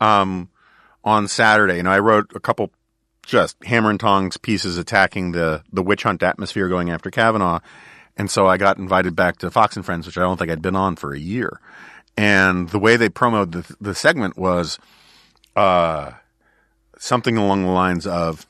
um, 0.00 0.48
on 1.04 1.28
Saturday. 1.28 1.76
You 1.76 1.82
know, 1.84 1.90
I 1.90 1.98
wrote 1.98 2.32
a 2.34 2.40
couple 2.40 2.70
just 3.26 3.62
hammer 3.64 3.90
and 3.90 4.00
tongs 4.00 4.36
pieces 4.36 4.78
attacking 4.78 5.32
the 5.32 5.62
the 5.72 5.82
witch 5.82 6.02
hunt 6.02 6.22
atmosphere 6.22 6.68
going 6.68 6.90
after 6.90 7.10
Kavanaugh, 7.10 7.60
and 8.16 8.30
so 8.30 8.46
I 8.46 8.56
got 8.56 8.78
invited 8.78 9.16
back 9.16 9.38
to 9.38 9.50
Fox 9.50 9.76
and 9.76 9.84
Friends, 9.84 10.06
which 10.06 10.16
I 10.16 10.22
don't 10.22 10.38
think 10.38 10.50
I'd 10.50 10.62
been 10.62 10.76
on 10.76 10.96
for 10.96 11.12
a 11.12 11.18
year. 11.18 11.60
And 12.16 12.68
the 12.68 12.78
way 12.78 12.96
they 12.96 13.08
promoted 13.08 13.64
the, 13.64 13.76
the 13.80 13.94
segment 13.94 14.36
was, 14.36 14.78
uh, 15.56 16.12
something 16.98 17.36
along 17.36 17.64
the 17.64 17.70
lines 17.70 18.06
of 18.06 18.46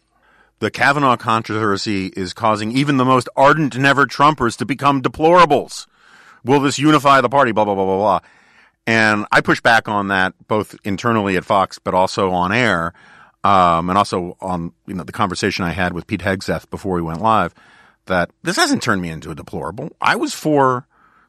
the 0.60 0.70
Kavanaugh 0.70 1.16
controversy 1.16 2.12
is 2.16 2.32
causing 2.32 2.72
even 2.72 2.98
the 2.98 3.04
most 3.04 3.28
ardent 3.36 3.76
never 3.76 4.06
Trumpers 4.06 4.56
to 4.58 4.66
become 4.66 5.02
deplorables. 5.02 5.86
Will 6.44 6.60
this 6.60 6.78
unify 6.78 7.20
the 7.20 7.28
party? 7.28 7.52
Blah, 7.52 7.64
blah, 7.64 7.74
blah, 7.74 7.84
blah, 7.84 7.96
blah. 7.96 8.20
And 8.86 9.24
I 9.32 9.40
pushed 9.40 9.62
back 9.62 9.88
on 9.88 10.08
that 10.08 10.34
both 10.46 10.76
internally 10.84 11.36
at 11.36 11.44
Fox, 11.44 11.78
but 11.78 11.94
also 11.94 12.30
on 12.30 12.52
air, 12.52 12.92
um, 13.42 13.88
and 13.88 13.96
also 13.96 14.36
on, 14.42 14.72
you 14.86 14.94
know, 14.94 15.04
the 15.04 15.12
conversation 15.12 15.64
I 15.64 15.70
had 15.70 15.94
with 15.94 16.06
Pete 16.06 16.20
Hegseth 16.20 16.68
before 16.68 16.96
we 16.96 17.02
went 17.02 17.22
live 17.22 17.54
that 18.06 18.30
this 18.42 18.56
hasn't 18.56 18.82
turned 18.82 19.02
me 19.02 19.10
into 19.10 19.30
a 19.30 19.34
deplorable. 19.34 19.90
I 20.00 20.16
was 20.16 20.34
for 20.34 20.86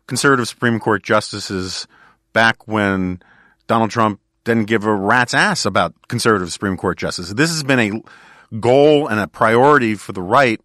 conservative 0.08 0.48
Supreme 0.48 0.80
Court 0.80 1.04
justices 1.04 1.88
back 2.34 2.68
when 2.68 3.22
Donald 3.68 3.92
Trump 3.92 4.20
didn't 4.44 4.66
give 4.66 4.86
a 4.86 4.94
rat's 4.94 5.34
ass 5.34 5.66
about 5.66 5.94
conservative 6.08 6.52
Supreme 6.52 6.78
Court 6.78 6.98
justices. 6.98 7.34
This 7.34 7.50
has 7.50 7.64
been 7.64 7.80
a 7.80 8.58
goal 8.60 9.08
and 9.08 9.20
a 9.20 9.28
priority 9.28 9.96
for 9.96 10.12
the 10.12 10.22
right 10.22 10.62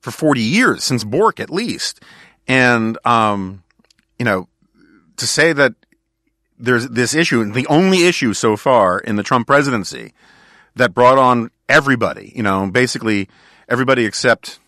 for 0.00 0.10
40 0.10 0.40
years, 0.40 0.84
since 0.84 1.02
Bork 1.02 1.40
at 1.40 1.50
least. 1.50 2.00
And, 2.46 2.98
um, 3.04 3.62
you 4.18 4.24
know, 4.24 4.48
to 5.16 5.26
say 5.26 5.52
that 5.52 5.74
there's 6.58 6.88
this 6.88 7.14
issue, 7.14 7.44
the 7.52 7.66
only 7.66 8.06
issue 8.06 8.32
so 8.32 8.56
far 8.56 8.98
in 8.98 9.16
the 9.16 9.22
Trump 9.22 9.46
presidency 9.46 10.12
that 10.76 10.94
brought 10.94 11.18
on 11.18 11.50
everybody, 11.68 12.32
you 12.34 12.42
know, 12.42 12.70
basically 12.70 13.28
everybody 13.68 14.04
except, 14.04 14.58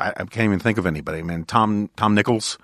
I, 0.00 0.08
I 0.08 0.24
can't 0.24 0.44
even 0.44 0.58
think 0.58 0.78
of 0.78 0.86
anybody. 0.86 1.18
I 1.18 1.22
mean, 1.22 1.44
Tom, 1.44 1.90
Tom 1.96 2.14
Nichols 2.14 2.58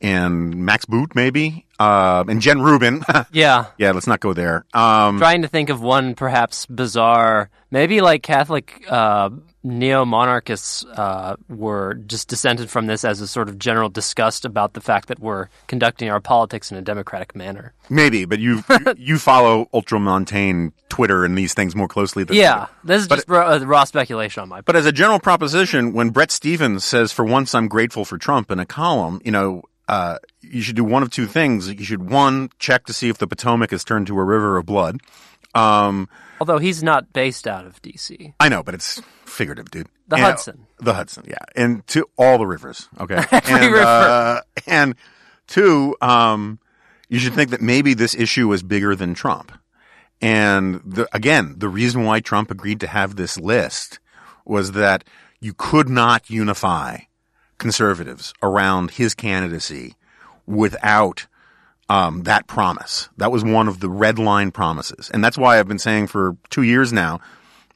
and 0.00 0.54
Max 0.66 0.84
Boot, 0.84 1.14
maybe, 1.14 1.64
uh, 1.78 2.24
and 2.26 2.40
Jen 2.40 2.60
Rubin. 2.60 3.04
yeah. 3.32 3.66
Yeah, 3.78 3.92
let's 3.92 4.06
not 4.06 4.20
go 4.20 4.32
there. 4.34 4.64
Um, 4.74 5.18
Trying 5.18 5.42
to 5.42 5.48
think 5.48 5.70
of 5.70 5.80
one 5.80 6.14
perhaps 6.14 6.66
bizarre, 6.66 7.50
maybe 7.70 8.00
like 8.00 8.22
Catholic 8.22 8.84
uh, 8.88 9.30
neo 9.64 10.04
monarchists 10.04 10.84
uh, 10.84 11.36
were 11.48 11.94
just 11.94 12.28
dissented 12.28 12.70
from 12.70 12.86
this 12.86 13.04
as 13.04 13.20
a 13.20 13.28
sort 13.28 13.48
of 13.48 13.58
general 13.58 13.88
disgust 13.88 14.44
about 14.44 14.72
the 14.72 14.80
fact 14.80 15.08
that 15.08 15.20
we're 15.20 15.48
conducting 15.66 16.10
our 16.10 16.20
politics 16.20 16.70
in 16.70 16.76
a 16.76 16.82
democratic 16.82 17.34
manner. 17.36 17.72
Maybe, 17.88 18.24
but 18.24 18.38
you 18.38 18.64
you 18.96 19.18
follow 19.18 19.68
ultramontane 19.72 20.72
Twitter 20.88 21.24
and 21.24 21.36
these 21.36 21.54
things 21.54 21.74
more 21.74 21.88
closely 21.88 22.24
than 22.24 22.36
yeah. 22.36 22.66
This 22.84 23.02
is 23.02 23.08
but, 23.08 23.16
just 23.16 23.28
raw, 23.28 23.58
raw 23.62 23.84
speculation 23.84 24.42
on 24.42 24.48
my 24.48 24.56
part. 24.56 24.66
But 24.66 24.76
as 24.76 24.86
a 24.86 24.92
general 24.92 25.20
proposition, 25.20 25.92
when 25.92 26.10
Bret 26.10 26.30
Stephens 26.30 26.84
says, 26.84 27.12
"For 27.12 27.24
once, 27.24 27.54
I'm 27.54 27.68
grateful 27.68 28.04
for 28.04 28.18
Trump," 28.18 28.50
in 28.50 28.58
a 28.58 28.66
column, 28.66 29.20
you 29.24 29.30
know, 29.30 29.62
uh, 29.88 30.18
you 30.40 30.62
should 30.62 30.76
do 30.76 30.84
one 30.84 31.02
of 31.02 31.10
two 31.10 31.26
things. 31.26 31.68
You 31.68 31.84
should 31.84 32.10
one 32.10 32.50
check 32.58 32.86
to 32.86 32.92
see 32.92 33.08
if 33.08 33.18
the 33.18 33.26
Potomac 33.26 33.70
has 33.70 33.84
turned 33.84 34.06
to 34.08 34.18
a 34.18 34.24
river 34.24 34.56
of 34.56 34.66
blood. 34.66 35.00
Um, 35.54 36.08
Although 36.40 36.58
he's 36.58 36.82
not 36.82 37.12
based 37.12 37.46
out 37.46 37.66
of 37.66 37.80
D.C. 37.82 38.34
I 38.40 38.48
know, 38.48 38.62
but 38.62 38.74
it's 38.74 39.00
figurative, 39.24 39.70
dude. 39.70 39.88
The 40.08 40.16
and, 40.16 40.24
Hudson. 40.24 40.66
The 40.78 40.94
Hudson, 40.94 41.24
yeah, 41.26 41.36
and 41.54 41.86
to 41.88 42.06
all 42.16 42.38
the 42.38 42.46
rivers. 42.46 42.88
Okay, 42.98 43.14
every 43.32 43.66
and, 43.66 43.72
river. 43.72 43.86
Uh, 43.86 44.40
and 44.66 44.94
two, 45.46 45.96
um, 46.00 46.58
you 47.08 47.18
should 47.18 47.34
think 47.34 47.50
that 47.50 47.60
maybe 47.60 47.94
this 47.94 48.14
issue 48.14 48.52
is 48.52 48.62
bigger 48.62 48.96
than 48.96 49.14
Trump. 49.14 49.52
And 50.20 50.80
the, 50.84 51.08
again, 51.12 51.56
the 51.58 51.68
reason 51.68 52.04
why 52.04 52.20
Trump 52.20 52.50
agreed 52.50 52.80
to 52.80 52.86
have 52.86 53.16
this 53.16 53.38
list 53.38 53.98
was 54.44 54.72
that 54.72 55.04
you 55.40 55.52
could 55.52 55.88
not 55.88 56.30
unify 56.30 56.98
conservatives 57.58 58.32
around 58.42 58.92
his 58.92 59.14
candidacy 59.14 59.94
without 60.46 61.26
um, 61.92 62.22
that 62.22 62.46
promise. 62.46 63.10
That 63.18 63.30
was 63.30 63.44
one 63.44 63.68
of 63.68 63.80
the 63.80 63.90
red 63.90 64.18
line 64.18 64.50
promises. 64.50 65.10
And 65.12 65.22
that's 65.22 65.36
why 65.36 65.58
I've 65.58 65.68
been 65.68 65.78
saying 65.78 66.06
for 66.06 66.38
two 66.48 66.62
years 66.62 66.90
now 66.90 67.20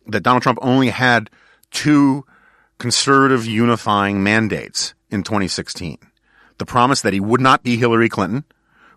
that 0.06 0.22
Donald 0.22 0.42
Trump 0.42 0.58
only 0.62 0.88
had 0.88 1.28
two 1.70 2.24
conservative 2.78 3.44
unifying 3.44 4.22
mandates 4.22 4.94
in 5.10 5.22
2016. 5.22 5.98
The 6.56 6.64
promise 6.64 7.02
that 7.02 7.12
he 7.12 7.20
would 7.20 7.42
not 7.42 7.62
be 7.62 7.76
Hillary 7.76 8.08
Clinton, 8.08 8.44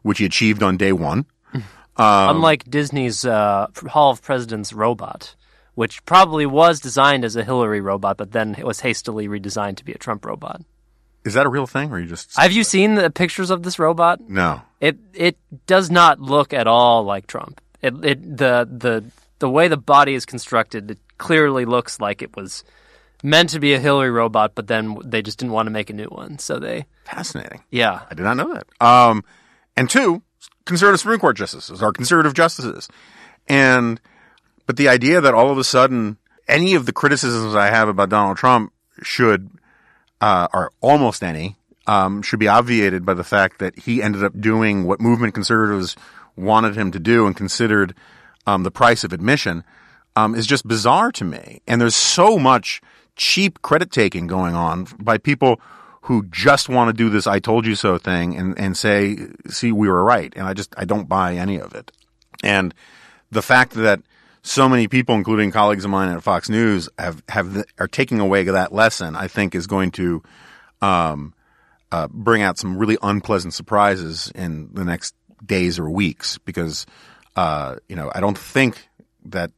which 0.03 0.20
he 0.20 0.26
achieved 0.26 0.63
on 0.63 0.78
day 0.78 0.93
one. 0.93 1.26
Um, 1.53 1.65
Unlike 1.97 2.70
Disney's 2.70 3.26
uh, 3.26 3.67
Hall 3.89 4.11
of 4.11 4.22
Presidents 4.22 4.72
robot, 4.72 5.36
which 5.76 6.05
probably 6.05 6.45
was 6.45 6.80
designed 6.80 7.26
as 7.26 7.36
a 7.36 7.43
Hillary 7.43 7.82
robot, 7.82 8.15
but 8.15 8.32
then 8.32 8.55
it 8.57 8.65
was 8.65 8.80
hastily 8.80 9.28
redesigned 9.28 9.76
to 9.78 9.84
be 9.84 9.91
a 9.91 9.97
Trump 9.97 10.26
robot. 10.26 10.61
Is 11.30 11.36
that 11.36 11.45
a 11.45 11.49
real 11.49 11.67
thing, 11.67 11.91
or 11.91 11.99
you 11.99 12.07
just? 12.07 12.36
Have 12.38 12.51
you 12.51 12.63
seen 12.63 12.95
the 12.95 13.09
pictures 13.09 13.49
of 13.49 13.63
this 13.63 13.80
robot? 13.80 14.19
No. 14.27 14.61
It 14.82 14.97
it 15.13 15.38
does 15.67 15.89
not 15.89 16.19
look 16.19 16.53
at 16.53 16.67
all 16.67 17.03
like 17.03 17.27
Trump. 17.27 17.61
It 17.82 17.93
it 18.03 18.38
the 18.38 18.67
the 18.69 19.05
the 19.39 19.49
way 19.49 19.67
the 19.67 19.77
body 19.77 20.13
is 20.13 20.25
constructed, 20.25 20.91
it 20.91 20.99
clearly 21.17 21.65
looks 21.65 21.99
like 21.99 22.21
it 22.21 22.36
was 22.36 22.63
meant 23.23 23.49
to 23.49 23.59
be 23.59 23.73
a 23.73 23.80
Hillary 23.80 24.11
robot, 24.11 24.53
but 24.55 24.67
then 24.67 24.97
they 25.05 25.21
just 25.21 25.39
didn't 25.39 25.53
want 25.53 25.67
to 25.67 25.71
make 25.71 25.89
a 25.89 25.93
new 25.93 26.07
one, 26.07 26.39
so 26.39 26.59
they. 26.59 26.86
Fascinating. 27.05 27.63
Yeah, 27.69 28.01
I 28.09 28.13
did 28.13 28.23
not 28.23 28.38
know 28.38 28.53
that. 28.53 28.86
Um, 28.86 29.23
and 29.77 29.89
two, 29.89 30.21
conservative 30.65 30.99
Supreme 30.99 31.19
Court 31.19 31.38
justices 31.38 31.82
are 31.82 31.91
conservative 31.91 32.34
justices, 32.34 32.88
and 33.47 34.01
but 34.65 34.77
the 34.77 34.88
idea 34.88 35.21
that 35.21 35.34
all 35.34 35.51
of 35.51 35.57
a 35.57 35.63
sudden 35.63 36.17
any 36.49 36.73
of 36.73 36.86
the 36.86 36.91
criticisms 36.91 37.55
I 37.55 37.67
have 37.67 37.88
about 37.88 38.09
Donald 38.09 38.38
Trump 38.38 38.73
should 39.03 39.49
uh, 40.22 40.47
or 40.53 40.72
almost 40.82 41.24
any, 41.24 41.55
um, 41.88 42.22
should 42.22 42.39
be 42.39 42.47
obviated 42.47 43.05
by 43.05 43.13
the 43.13 43.24
fact 43.24 43.59
that 43.59 43.78
he 43.80 44.01
ended 44.01 44.24
up 44.24 44.39
doing 44.39 44.86
what 44.86 44.99
movement 44.99 45.34
conservatives 45.34 45.95
wanted 46.36 46.76
him 46.76 46.91
to 46.91 46.99
do 46.99 47.26
and 47.26 47.36
considered 47.36 47.95
um, 48.45 48.63
the 48.63 48.72
price 48.72 49.03
of 49.03 49.13
admission 49.13 49.63
um, 50.15 50.36
is 50.36 50.45
just 50.45 50.67
bizarre 50.67 51.11
to 51.13 51.26
me. 51.26 51.61
And 51.67 51.82
there's 51.82 51.95
so 51.95 52.38
much 52.38 52.82
cheap 53.15 53.61
credit 53.61 53.91
taking 53.91 54.28
going 54.28 54.55
on 54.55 54.88
by 54.99 55.17
people 55.17 55.59
who 56.03 56.26
just 56.28 56.70
want 56.70 56.89
to 56.89 56.93
do 56.93 57.09
this 57.09 57.28
"I 57.28 57.39
told 57.39 57.65
you 57.65 57.76
so" 57.76 57.97
thing 57.97 58.36
and 58.36 58.57
and 58.57 58.76
say, 58.76 59.17
"See, 59.47 59.72
we 59.72 59.89
were 59.89 60.03
right." 60.03 60.34
And 60.36 60.47
I 60.47 60.53
just 60.53 60.74
I 60.78 60.86
don't 60.86 61.09
buy 61.09 61.36
any 61.36 61.59
of 61.59 61.76
it. 61.76 61.91
And 62.43 62.74
the 63.32 63.41
fact 63.41 63.74
that 63.74 64.01
so 64.42 64.70
many 64.70 64.88
people, 64.88 65.16
including 65.16 65.52
colleagues 65.52 65.86
of 65.86 65.92
mine 65.92 66.10
at 66.10 66.24
Fox 66.24 66.50
News, 66.50 66.90
have 66.98 67.22
have 67.30 67.64
are 67.78 67.88
taking 67.88 68.20
away 68.20 68.44
that 68.44 68.74
lesson. 68.74 69.16
I 69.16 69.28
think 69.28 69.56
is 69.56 69.68
going 69.68 69.92
to 69.92 70.24
um, 70.82 71.34
uh, 71.92 72.08
bring 72.10 72.42
out 72.42 72.58
some 72.58 72.78
really 72.78 72.98
unpleasant 73.02 73.54
surprises 73.54 74.32
in 74.36 74.70
the 74.74 74.86
next 74.86 75.16
days 75.46 75.80
or 75.80 75.90
weeks 75.90 76.38
because, 76.40 76.86
uh, 77.36 77.76
you 77.88 77.96
know, 77.96 78.12
I 78.14 78.20
don't 78.20 78.38
think 78.38 78.88
that 79.26 79.52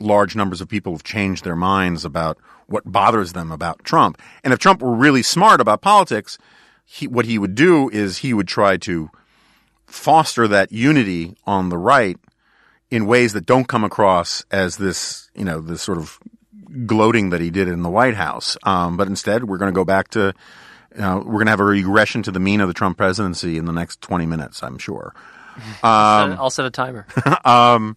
large 0.00 0.34
numbers 0.34 0.60
of 0.60 0.68
people 0.68 0.92
have 0.92 1.04
changed 1.04 1.44
their 1.44 1.56
minds 1.56 2.04
about 2.04 2.38
what 2.66 2.90
bothers 2.90 3.32
them 3.32 3.52
about 3.52 3.84
Trump. 3.84 4.20
And 4.42 4.52
if 4.52 4.58
Trump 4.58 4.82
were 4.82 4.94
really 4.94 5.22
smart 5.22 5.60
about 5.60 5.82
politics, 5.82 6.38
he, 6.84 7.06
what 7.06 7.26
he 7.26 7.38
would 7.38 7.54
do 7.54 7.88
is 7.90 8.18
he 8.18 8.34
would 8.34 8.48
try 8.48 8.76
to 8.78 9.10
foster 9.86 10.48
that 10.48 10.72
unity 10.72 11.36
on 11.46 11.68
the 11.68 11.78
right 11.78 12.18
in 12.90 13.06
ways 13.06 13.32
that 13.32 13.46
don't 13.46 13.66
come 13.66 13.84
across 13.84 14.44
as 14.50 14.76
this, 14.76 15.30
you 15.34 15.44
know, 15.44 15.60
this 15.60 15.82
sort 15.82 15.98
of 15.98 16.18
gloating 16.86 17.30
that 17.30 17.40
he 17.40 17.50
did 17.50 17.68
in 17.68 17.82
the 17.82 17.90
White 17.90 18.14
House. 18.14 18.56
Um, 18.64 18.96
but 18.96 19.08
instead, 19.08 19.44
we're 19.44 19.58
going 19.58 19.72
to 19.72 19.76
go 19.76 19.84
back 19.84 20.08
to, 20.08 20.32
you 20.94 21.00
know, 21.00 21.18
we're 21.18 21.34
going 21.34 21.46
to 21.46 21.50
have 21.50 21.60
a 21.60 21.64
regression 21.64 22.22
to 22.24 22.30
the 22.30 22.40
mean 22.40 22.60
of 22.60 22.68
the 22.68 22.74
Trump 22.74 22.96
presidency 22.96 23.58
in 23.58 23.64
the 23.64 23.72
next 23.72 24.00
20 24.00 24.26
minutes, 24.26 24.62
I'm 24.62 24.78
sure. 24.78 25.14
Um, 25.84 26.32
I'll 26.40 26.50
set 26.50 26.66
a 26.66 26.70
timer. 26.70 27.06
um, 27.44 27.96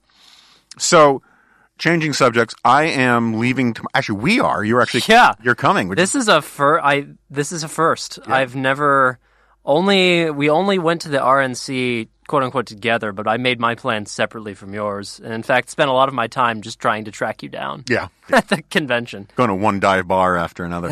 so, 0.77 1.23
changing 1.79 2.13
subjects, 2.13 2.53
I 2.63 2.83
am 2.83 3.39
leaving. 3.39 3.73
To, 3.73 3.83
actually, 3.95 4.19
we 4.19 4.39
are. 4.39 4.63
You're 4.63 4.79
actually. 4.79 5.01
Yeah. 5.07 5.33
You're 5.41 5.55
coming. 5.55 5.89
This 5.89 6.13
is 6.13 6.27
a 6.27 6.43
fir- 6.43 6.79
I 6.79 7.07
this 7.31 7.51
is 7.51 7.63
a 7.63 7.67
first. 7.67 8.19
I've 8.27 8.55
never 8.55 9.17
only 9.65 10.29
we 10.29 10.49
only 10.49 10.77
went 10.79 11.01
to 11.01 11.09
the 11.09 11.17
RNC 11.17 12.09
quote 12.27 12.43
unquote 12.43 12.67
together, 12.67 13.11
but 13.11 13.27
I 13.27 13.37
made 13.37 13.59
my 13.59 13.75
plans 13.75 14.11
separately 14.11 14.53
from 14.53 14.73
yours, 14.73 15.19
and 15.23 15.33
in 15.33 15.43
fact 15.43 15.69
spent 15.69 15.89
a 15.89 15.93
lot 15.93 16.09
of 16.09 16.13
my 16.13 16.27
time 16.27 16.61
just 16.61 16.79
trying 16.79 17.05
to 17.05 17.11
track 17.11 17.41
you 17.41 17.49
down 17.49 17.85
yeah. 17.89 18.09
at 18.29 18.49
the 18.49 18.61
convention. 18.63 19.29
Going 19.35 19.49
to 19.49 19.55
one 19.55 19.79
dive 19.79 20.07
bar 20.07 20.37
after 20.37 20.63
another. 20.63 20.89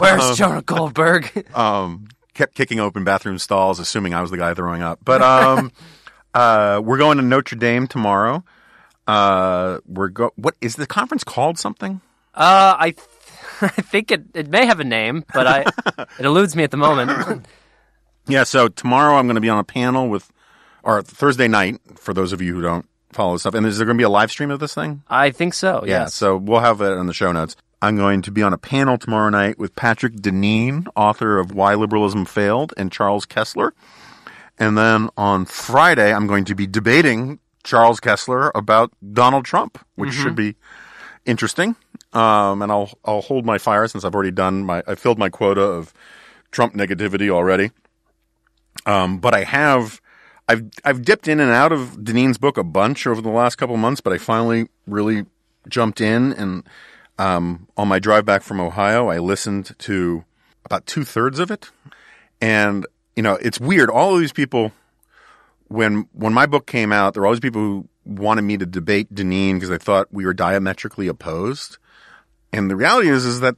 Where's 0.00 0.36
Jonah 0.36 0.62
Goldberg? 0.62 1.46
um, 1.54 2.08
kept 2.34 2.54
kicking 2.54 2.80
open 2.80 3.04
bathroom 3.04 3.38
stalls, 3.38 3.78
assuming 3.78 4.14
I 4.14 4.20
was 4.20 4.30
the 4.30 4.36
guy 4.36 4.54
throwing 4.54 4.82
up. 4.82 5.00
But 5.04 5.22
um, 5.22 5.72
uh, 6.34 6.80
we're 6.84 6.98
going 6.98 7.18
to 7.18 7.22
Notre 7.22 7.56
Dame 7.56 7.86
tomorrow. 7.86 8.44
Uh, 9.06 9.80
we're 9.86 10.08
go. 10.08 10.32
What 10.36 10.54
is 10.60 10.76
the 10.76 10.86
conference 10.86 11.24
called? 11.24 11.58
Something? 11.58 12.00
Uh, 12.34 12.74
I, 12.78 12.90
th- 12.90 13.08
I 13.60 13.68
think 13.68 14.10
it 14.10 14.24
it 14.34 14.48
may 14.48 14.66
have 14.66 14.80
a 14.80 14.84
name, 14.84 15.24
but 15.32 15.46
I 15.46 15.64
it 16.18 16.24
eludes 16.24 16.56
me 16.56 16.64
at 16.64 16.70
the 16.70 16.76
moment. 16.76 17.46
Yeah. 18.26 18.44
So 18.44 18.68
tomorrow 18.68 19.16
I'm 19.16 19.26
going 19.26 19.34
to 19.34 19.40
be 19.40 19.50
on 19.50 19.58
a 19.58 19.64
panel 19.64 20.08
with, 20.08 20.32
or 20.84 21.02
Thursday 21.02 21.48
night 21.48 21.80
for 21.96 22.14
those 22.14 22.32
of 22.32 22.40
you 22.40 22.54
who 22.54 22.62
don't 22.62 22.86
follow 23.12 23.32
this 23.32 23.42
stuff. 23.42 23.54
And 23.54 23.66
is 23.66 23.78
there 23.78 23.86
going 23.86 23.96
to 23.96 24.00
be 24.00 24.04
a 24.04 24.08
live 24.08 24.30
stream 24.30 24.50
of 24.50 24.60
this 24.60 24.74
thing? 24.74 25.02
I 25.08 25.30
think 25.30 25.54
so. 25.54 25.82
Yeah. 25.84 26.02
Yes. 26.02 26.14
So 26.14 26.36
we'll 26.36 26.60
have 26.60 26.80
it 26.80 26.92
in 26.92 27.06
the 27.06 27.14
show 27.14 27.32
notes. 27.32 27.56
I'm 27.82 27.96
going 27.96 28.22
to 28.22 28.30
be 28.30 28.42
on 28.42 28.52
a 28.52 28.58
panel 28.58 28.96
tomorrow 28.96 29.30
night 29.30 29.58
with 29.58 29.74
Patrick 29.76 30.14
Deneen, 30.14 30.86
author 30.96 31.38
of 31.38 31.52
Why 31.52 31.74
Liberalism 31.74 32.24
Failed, 32.24 32.72
and 32.76 32.90
Charles 32.90 33.26
Kesler. 33.26 33.72
And 34.58 34.78
then 34.78 35.10
on 35.16 35.44
Friday, 35.44 36.12
I'm 36.12 36.26
going 36.26 36.44
to 36.46 36.54
be 36.54 36.66
debating 36.66 37.40
Charles 37.62 38.00
Kesler 38.00 38.50
about 38.54 38.92
Donald 39.12 39.44
Trump, 39.44 39.84
which 39.96 40.12
should 40.12 40.36
be 40.36 40.54
interesting. 41.26 41.76
Um, 42.12 42.62
and 42.62 42.70
I'll 42.70 42.90
I'll 43.04 43.22
hold 43.22 43.44
my 43.44 43.58
fire 43.58 43.88
since 43.88 44.04
I've 44.04 44.14
already 44.14 44.30
done 44.30 44.64
my 44.64 44.82
I 44.86 44.94
filled 44.94 45.18
my 45.18 45.28
quota 45.28 45.62
of 45.62 45.92
Trump 46.52 46.74
negativity 46.74 47.28
already. 47.28 47.72
Um, 48.86 49.18
but 49.18 49.34
I 49.34 49.42
have 49.42 50.00
I've 50.48 50.64
I've 50.84 51.02
dipped 51.02 51.28
in 51.28 51.40
and 51.40 51.50
out 51.50 51.72
of 51.72 51.96
Deneen's 51.98 52.38
book 52.38 52.58
a 52.58 52.64
bunch 52.64 53.06
over 53.06 53.20
the 53.20 53.30
last 53.30 53.56
couple 53.56 53.74
of 53.74 53.80
months, 53.80 54.00
but 54.00 54.12
I 54.12 54.18
finally 54.18 54.68
really 54.86 55.26
jumped 55.68 56.00
in 56.00 56.32
and 56.34 56.64
um, 57.18 57.68
on 57.76 57.88
my 57.88 57.98
drive 57.98 58.24
back 58.24 58.42
from 58.42 58.60
Ohio, 58.60 59.08
I 59.08 59.18
listened 59.18 59.74
to 59.78 60.24
about 60.64 60.86
two 60.86 61.04
thirds 61.04 61.38
of 61.38 61.50
it, 61.50 61.70
and 62.40 62.86
you 63.14 63.22
know 63.22 63.34
it's 63.34 63.60
weird. 63.60 63.90
All 63.90 64.14
of 64.14 64.20
these 64.20 64.32
people, 64.32 64.72
when 65.68 66.08
when 66.12 66.32
my 66.32 66.46
book 66.46 66.66
came 66.66 66.92
out, 66.92 67.14
there 67.14 67.20
were 67.20 67.26
all 67.26 67.32
these 67.32 67.40
people 67.40 67.60
who 67.60 67.88
wanted 68.04 68.42
me 68.42 68.56
to 68.56 68.66
debate 68.66 69.14
Deneen 69.14 69.54
because 69.54 69.68
they 69.68 69.78
thought 69.78 70.08
we 70.10 70.26
were 70.26 70.34
diametrically 70.34 71.06
opposed, 71.06 71.78
and 72.52 72.70
the 72.70 72.76
reality 72.76 73.08
is 73.08 73.24
is 73.24 73.40
that 73.40 73.56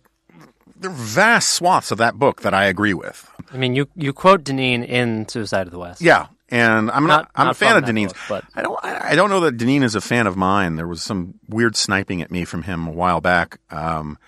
there 0.78 0.90
are 0.90 0.94
vast 0.94 1.52
swaths 1.52 1.90
of 1.90 1.98
that 1.98 2.18
book 2.18 2.42
that 2.42 2.52
I 2.52 2.66
agree 2.66 2.94
with. 2.94 3.30
I 3.52 3.56
mean, 3.56 3.74
you 3.74 3.88
you 3.94 4.12
quote 4.12 4.44
Deneen 4.44 4.86
in 4.86 5.26
Suicide 5.28 5.66
of 5.66 5.72
the 5.72 5.78
West. 5.78 6.02
Yeah, 6.02 6.26
and 6.48 6.90
I'm 6.90 7.06
not, 7.06 7.22
Not- 7.22 7.30
I'm 7.34 7.46
not 7.46 7.50
a 7.52 7.58
fan 7.58 7.76
of 7.76 7.84
Deneen's, 7.84 8.12
book, 8.12 8.22
but- 8.28 8.44
I 8.54 8.62
don't 8.62 8.78
I 8.84 9.10
I 9.10 9.14
don't 9.14 9.30
know 9.30 9.40
that 9.40 9.56
Deneen 9.56 9.82
is 9.82 9.94
a 9.94 10.00
fan 10.00 10.26
of 10.26 10.36
mine. 10.36 10.76
There 10.76 10.86
was 10.86 11.02
some 11.02 11.34
weird 11.48 11.76
sniping 11.76 12.22
at 12.22 12.30
me 12.30 12.44
from 12.44 12.62
him 12.62 12.86
a 12.86 12.92
while 12.92 13.20
back, 13.20 13.58
um, 13.70 14.18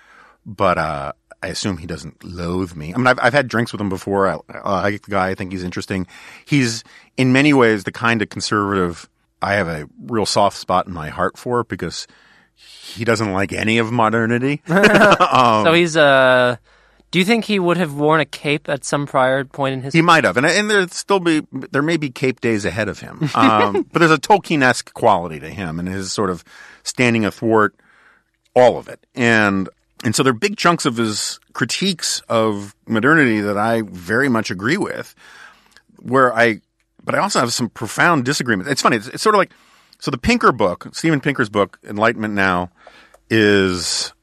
but 0.45 0.77
uh, 0.77 1.13
I 1.41 1.47
assume 1.47 1.77
he 1.77 1.85
doesn't 1.87 2.23
loathe 2.23 2.75
me. 2.75 2.93
I 2.93 2.97
mean, 2.97 3.07
I've 3.07 3.19
I've 3.21 3.33
had 3.33 3.47
drinks 3.47 3.71
with 3.71 3.79
him 3.81 3.89
before. 3.89 4.27
I, 4.27 4.37
I 4.49 4.81
like 4.81 5.01
the 5.03 5.11
guy. 5.11 5.29
I 5.29 5.35
think 5.35 5.51
he's 5.51 5.63
interesting. 5.63 6.07
He's 6.45 6.83
in 7.17 7.31
many 7.31 7.53
ways 7.53 7.83
the 7.85 7.91
kind 7.93 8.21
of 8.21 8.29
conservative 8.29 9.07
I 9.41 9.53
have 9.53 9.67
a 9.69 9.87
real 10.05 10.25
soft 10.25 10.57
spot 10.57 10.87
in 10.87 10.93
my 10.93 11.07
heart 11.09 11.37
for 11.37 11.63
because 11.63 12.07
he 12.55 13.05
doesn't 13.05 13.31
like 13.31 13.53
any 13.53 13.77
of 13.77 13.89
modernity. 13.91 14.61
So 14.67 15.71
he's 15.73 15.95
uh 15.95 16.57
do 17.11 17.19
you 17.19 17.25
think 17.25 17.45
he 17.45 17.59
would 17.59 17.77
have 17.77 17.93
worn 17.93 18.19
a 18.19 18.25
cape 18.25 18.69
at 18.69 18.85
some 18.85 19.07
prior 19.07 19.43
point 19.43 19.73
in 19.73 19.81
his 19.81 19.93
He 19.93 20.01
might 20.01 20.23
have, 20.23 20.37
and 20.37 20.45
and 20.45 20.69
there 20.69 20.87
still 20.89 21.19
be 21.19 21.45
there 21.51 21.81
may 21.81 21.97
be 21.97 22.09
Cape 22.09 22.39
days 22.41 22.65
ahead 22.65 22.87
of 22.87 22.99
him. 22.99 23.29
Um, 23.39 23.87
but 23.91 23.99
there's 23.99 24.11
a 24.11 24.17
Tolkien-esque 24.17 24.93
quality 24.93 25.39
to 25.39 25.49
him 25.49 25.79
and 25.79 25.87
his 25.87 26.11
sort 26.11 26.29
of 26.29 26.43
standing 26.83 27.23
athwart 27.23 27.71
all 28.53 28.77
of 28.77 28.87
it, 28.89 29.05
and 29.15 29.69
and 30.03 30.15
so 30.15 30.23
there 30.23 30.31
are 30.31 30.37
big 30.37 30.57
chunks 30.57 30.85
of 30.85 30.97
his 30.97 31.39
critiques 31.53 32.21
of 32.29 32.75
modernity 32.87 33.39
that 33.41 33.57
I 33.57 33.83
very 33.83 34.29
much 34.29 34.51
agree 34.51 34.77
with. 34.77 35.15
Where 35.97 36.33
I, 36.33 36.61
but 37.03 37.15
I 37.15 37.19
also 37.19 37.39
have 37.39 37.53
some 37.53 37.69
profound 37.69 38.25
disagreements. 38.25 38.71
It's 38.71 38.81
funny. 38.81 38.97
It's, 38.97 39.07
it's 39.07 39.23
sort 39.23 39.35
of 39.35 39.39
like 39.39 39.51
so 39.99 40.11
the 40.11 40.17
Pinker 40.17 40.51
book, 40.51 40.89
Steven 40.93 41.21
Pinker's 41.21 41.49
book, 41.49 41.79
Enlightenment 41.83 42.33
Now, 42.33 42.71
is 43.29 44.13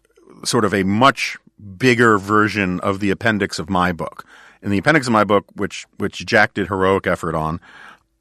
sort 0.44 0.64
of 0.64 0.74
a 0.74 0.82
much 0.84 1.36
bigger 1.78 2.18
version 2.18 2.80
of 2.80 3.00
the 3.00 3.10
appendix 3.10 3.58
of 3.58 3.70
my 3.70 3.92
book. 3.92 4.24
And 4.62 4.72
the 4.72 4.78
appendix 4.78 5.06
of 5.06 5.12
my 5.12 5.24
book, 5.24 5.44
which 5.54 5.86
which 5.98 6.24
Jack 6.26 6.54
did 6.54 6.68
heroic 6.68 7.06
effort 7.06 7.34
on, 7.34 7.60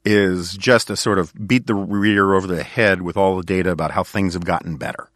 is 0.04 0.56
just 0.56 0.90
a 0.90 0.96
sort 0.96 1.18
of 1.18 1.32
beat 1.46 1.66
the 1.66 1.74
reader 1.74 2.34
over 2.34 2.46
the 2.46 2.62
head 2.62 3.02
with 3.02 3.16
all 3.16 3.36
the 3.36 3.42
data 3.42 3.70
about 3.70 3.90
how 3.90 4.04
things 4.04 4.34
have 4.34 4.44
gotten 4.44 4.76
better, 4.76 5.10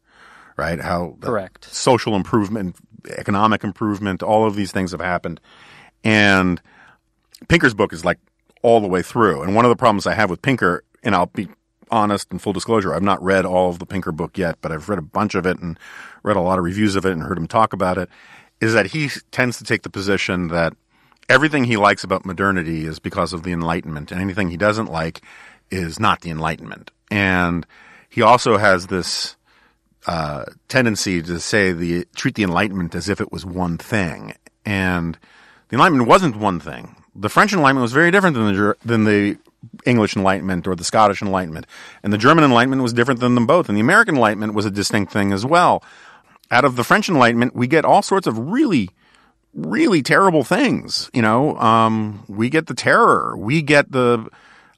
right? 0.57 0.81
How 0.81 1.17
Correct. 1.21 1.73
social 1.73 2.17
improvement, 2.17 2.77
economic 3.17 3.63
improvement, 3.63 4.23
all 4.23 4.47
of 4.47 4.57
these 4.57 4.73
things 4.73 4.91
have 4.91 5.01
happened. 5.01 5.41
And 6.03 6.61
Pinker's 7.49 7.75
book 7.75 7.93
is 7.93 8.05
like 8.05 8.19
all 8.63 8.81
the 8.81 8.89
way 8.89 9.03
through. 9.03 9.43
And 9.43 9.55
one 9.55 9.65
of 9.65 9.69
the 9.69 9.77
problems 9.77 10.07
I 10.07 10.15
have 10.15 10.31
with 10.31 10.43
Pinker, 10.43 10.83
and 11.03 11.15
I'll 11.15 11.27
be 11.27 11.49
honest 11.91 12.31
and 12.31 12.41
full 12.41 12.53
disclosure, 12.53 12.95
I've 12.95 13.03
not 13.03 13.23
read 13.23 13.45
all 13.45 13.71
of 13.71 13.79
the 13.79 13.87
Pinker 13.87 14.13
book 14.13 14.39
yet, 14.39 14.59
but 14.61 14.73
I've 14.73 14.89
read 14.89 14.99
a 14.99 15.03
bunch 15.03 15.35
of 15.35 15.47
it 15.47 15.59
and 15.59 15.79
read 16.23 16.37
a 16.37 16.41
lot 16.41 16.59
of 16.59 16.65
reviews 16.65 16.97
of 16.97 17.05
it 17.05 17.13
and 17.13 17.23
heard 17.23 17.39
him 17.39 17.47
talk 17.47 17.73
about 17.73 17.99
it, 17.99 18.09
is 18.61 18.75
that 18.75 18.87
he 18.87 19.09
tends 19.31 19.59
to 19.59 19.65
take 19.65 19.83
the 19.83 19.91
position 19.91 20.49
that 20.49 20.75
everything 21.29 21.65
he 21.65 21.77
likes 21.77 22.05
about 22.05 22.27
modernity 22.27 22.85
is 22.85 22.99
because 22.99 23.33
of 23.33 23.43
the 23.43 23.53
Enlightenment, 23.53 24.11
and 24.11 24.21
anything 24.21 24.51
he 24.51 24.57
doesn't 24.57 24.91
like 24.91 25.23
is 25.71 26.01
not 26.01 26.21
the 26.21 26.31
Enlightenment. 26.31 26.91
And 27.11 27.67
he 28.09 28.23
also 28.23 28.57
has 28.57 28.89
this 28.89 29.37
uh, 30.07 30.45
tendency 30.69 31.23
to 31.23 31.39
say 31.41 31.73
the 31.73 32.07
treat 32.17 32.35
the 32.35 32.43
Enlightenment 32.43 32.95
as 32.95 33.09
if 33.09 33.21
it 33.21 33.33
was 33.33 33.47
one 33.47 33.79
thing, 33.79 34.35
and 34.65 35.19
the 35.69 35.77
Enlightenment 35.77 36.09
wasn't 36.09 36.37
one 36.37 36.61
thing. 36.61 36.97
The 37.15 37.29
French 37.29 37.53
Enlightenment 37.53 37.83
was 37.83 37.93
very 37.93 38.11
different 38.11 38.35
than 38.35 38.55
the 38.55 38.77
than 38.85 39.05
the 39.05 39.37
English 39.85 40.17
Enlightenment 40.17 40.67
or 40.67 40.75
the 40.75 40.85
Scottish 40.85 41.23
Enlightenment, 41.23 41.67
and 42.03 42.13
the 42.13 42.19
German 42.19 42.45
Enlightenment 42.45 42.83
was 42.83 42.93
different 42.93 43.21
than 43.21 43.35
them 43.35 43.47
both, 43.47 43.69
and 43.69 43.77
the 43.77 43.83
American 43.83 44.17
Enlightenment 44.17 44.55
was 44.55 44.65
a 44.65 44.71
distinct 44.71 45.13
thing 45.13 45.33
as 45.33 45.45
well. 45.45 45.83
Out 46.51 46.65
of 46.65 46.77
the 46.77 46.85
French 46.85 47.09
Enlightenment, 47.09 47.55
we 47.55 47.67
get 47.67 47.85
all 47.85 48.03
sorts 48.03 48.27
of 48.27 48.39
really 48.39 48.91
really 49.55 50.03
terrible 50.03 50.45
things. 50.45 51.11
You 51.13 51.23
know, 51.23 51.57
um, 51.57 52.25
we 52.29 52.51
get 52.51 52.67
the 52.67 52.75
terror. 52.75 53.37
We 53.37 53.63
get 53.63 53.91
the, 53.91 54.29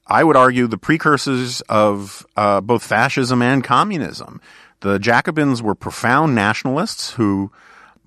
I 0.07 0.24
would 0.24 0.37
argue, 0.37 0.66
the 0.66 0.78
precursors 0.78 1.61
of 1.62 2.26
uh, 2.37 2.61
both 2.61 2.83
fascism 2.83 3.43
and 3.43 3.62
communism. 3.62 4.41
The 4.80 4.99
Jacobins 4.99 5.62
were 5.62 5.74
profound 5.74 6.35
nationalists 6.35 7.12
who 7.12 7.53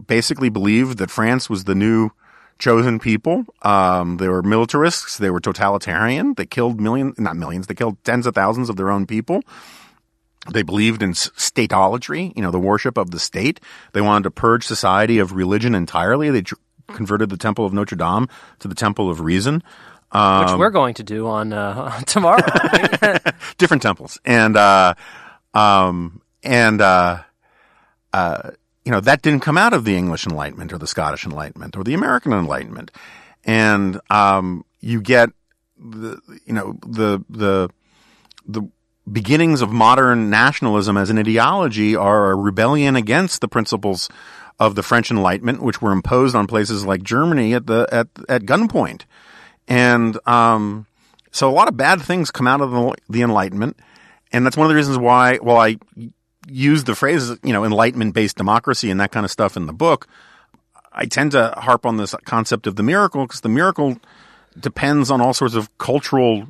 basically 0.07 0.49
believed 0.49 0.97
that 0.97 1.09
France 1.09 1.49
was 1.49 1.63
the 1.63 1.76
new 1.76 2.09
chosen 2.60 2.99
people. 2.99 3.45
Um, 3.64 4.18
they 4.18 4.30
were 4.30 4.41
militarists. 4.41 5.18
They 5.18 5.30
were 5.30 5.39
totalitarian. 5.39 6.34
They 6.36 6.45
killed 6.45 6.80
millions, 6.80 7.20
not 7.20 7.36
millions, 7.36 7.68
they 7.68 7.76
killed 7.76 8.03
tens 8.03 8.26
of 8.26 8.36
thousands 8.36 8.70
of 8.70 8.76
their 8.76 8.91
own 8.91 9.06
people. 9.06 9.41
They 10.51 10.62
believed 10.62 11.01
in 11.01 11.14
statolatry, 11.14 12.32
you 12.36 12.41
know, 12.43 12.51
the 12.51 12.60
worship 12.60 12.97
of 12.97 13.10
the 13.10 13.20
state. 13.20 13.60
They 13.93 14.01
wanted 14.01 14.26
to 14.26 14.32
purge 14.32 14.64
society 14.64 15.18
of 15.18 15.34
religion 15.34 15.74
entirely. 15.74 16.30
They 16.30 16.43
tr- 16.43 16.56
converted 16.88 17.30
the 17.32 17.38
Temple 17.38 17.66
of 17.66 17.74
Notre 17.74 17.95
Dame 17.95 18.28
to 18.60 18.68
the 18.68 18.76
Temple 18.76 19.10
of 19.10 19.22
Reason. 19.22 19.56
which 19.56 20.60
we're 20.60 20.70
going 20.70 20.93
to 20.95 21.03
do 21.03 21.26
on 21.28 21.51
uh, 21.51 21.99
tomorrow. 22.06 22.43
different 23.58 23.82
temples, 23.82 24.20
and 24.24 24.56
uh, 24.56 24.93
um, 25.56 26.22
and 26.43 26.80
uh, 26.80 27.24
uh, 28.14 28.51
you 28.86 28.91
know 28.91 28.99
that 29.01 29.21
didn't 29.21 29.41
come 29.41 29.57
out 29.57 29.73
of 29.73 29.83
the 29.83 29.97
English 29.97 30.25
Enlightenment 30.27 30.71
or 30.71 30.77
the 30.77 30.88
Scottish 30.88 31.25
Enlightenment 31.25 31.75
or 31.75 31.83
the 31.83 31.95
American 31.95 32.31
Enlightenment, 32.31 32.91
and 33.43 33.99
um, 34.09 34.63
you 34.79 35.01
get 35.01 35.31
the 35.77 36.19
you 36.45 36.53
know 36.53 36.77
the 36.86 37.23
the 37.29 37.69
the 38.47 38.61
beginnings 39.11 39.61
of 39.61 39.71
modern 39.71 40.29
nationalism 40.29 40.97
as 40.97 41.09
an 41.09 41.17
ideology 41.17 41.95
are 41.95 42.31
a 42.31 42.36
rebellion 42.36 42.95
against 42.95 43.41
the 43.41 43.47
principles 43.47 44.09
of 44.59 44.75
the 44.75 44.83
French 44.83 45.11
Enlightenment, 45.11 45.61
which 45.61 45.81
were 45.81 45.91
imposed 45.91 46.36
on 46.36 46.47
places 46.47 46.86
like 46.86 47.03
Germany 47.03 47.53
at 47.53 47.65
the 47.65 47.88
at 47.91 48.07
at 48.29 48.43
gunpoint, 48.43 49.01
and 49.67 50.17
um, 50.27 50.86
so 51.31 51.49
a 51.49 51.51
lot 51.51 51.67
of 51.67 51.75
bad 51.75 52.01
things 52.01 52.29
come 52.31 52.47
out 52.47 52.61
of 52.61 52.71
the, 52.71 52.95
the 53.09 53.21
Enlightenment, 53.23 53.77
and 54.31 54.45
that's 54.45 54.55
one 54.55 54.65
of 54.65 54.69
the 54.69 54.75
reasons 54.75 54.97
why. 54.97 55.39
Well, 55.41 55.57
I 55.57 55.77
use 56.48 56.84
the 56.84 56.96
phrase 56.96 57.30
you 57.43 57.54
know 57.54 57.64
Enlightenment 57.64 58.14
based 58.14 58.38
democracy 58.38 58.89
and 58.91 59.00
that 59.00 59.12
kind 59.12 59.26
of 59.26 59.32
stuff 59.32 59.58
in 59.58 59.66
the 59.66 59.74
book. 59.74 60.08
I 60.91 61.06
tend 61.06 61.32
to 61.32 61.54
harp 61.58 61.86
on 61.86 61.98
this 61.98 62.16
concept 62.26 62.68
of 62.68 62.78
the 62.78 62.84
miracle 62.84 63.26
because 63.26 63.41
the 63.41 63.50
miracle 63.50 63.98
depends 64.58 65.12
on 65.12 65.20
all 65.20 65.34
sorts 65.34 65.56
of 65.56 65.76
cultural 65.78 66.48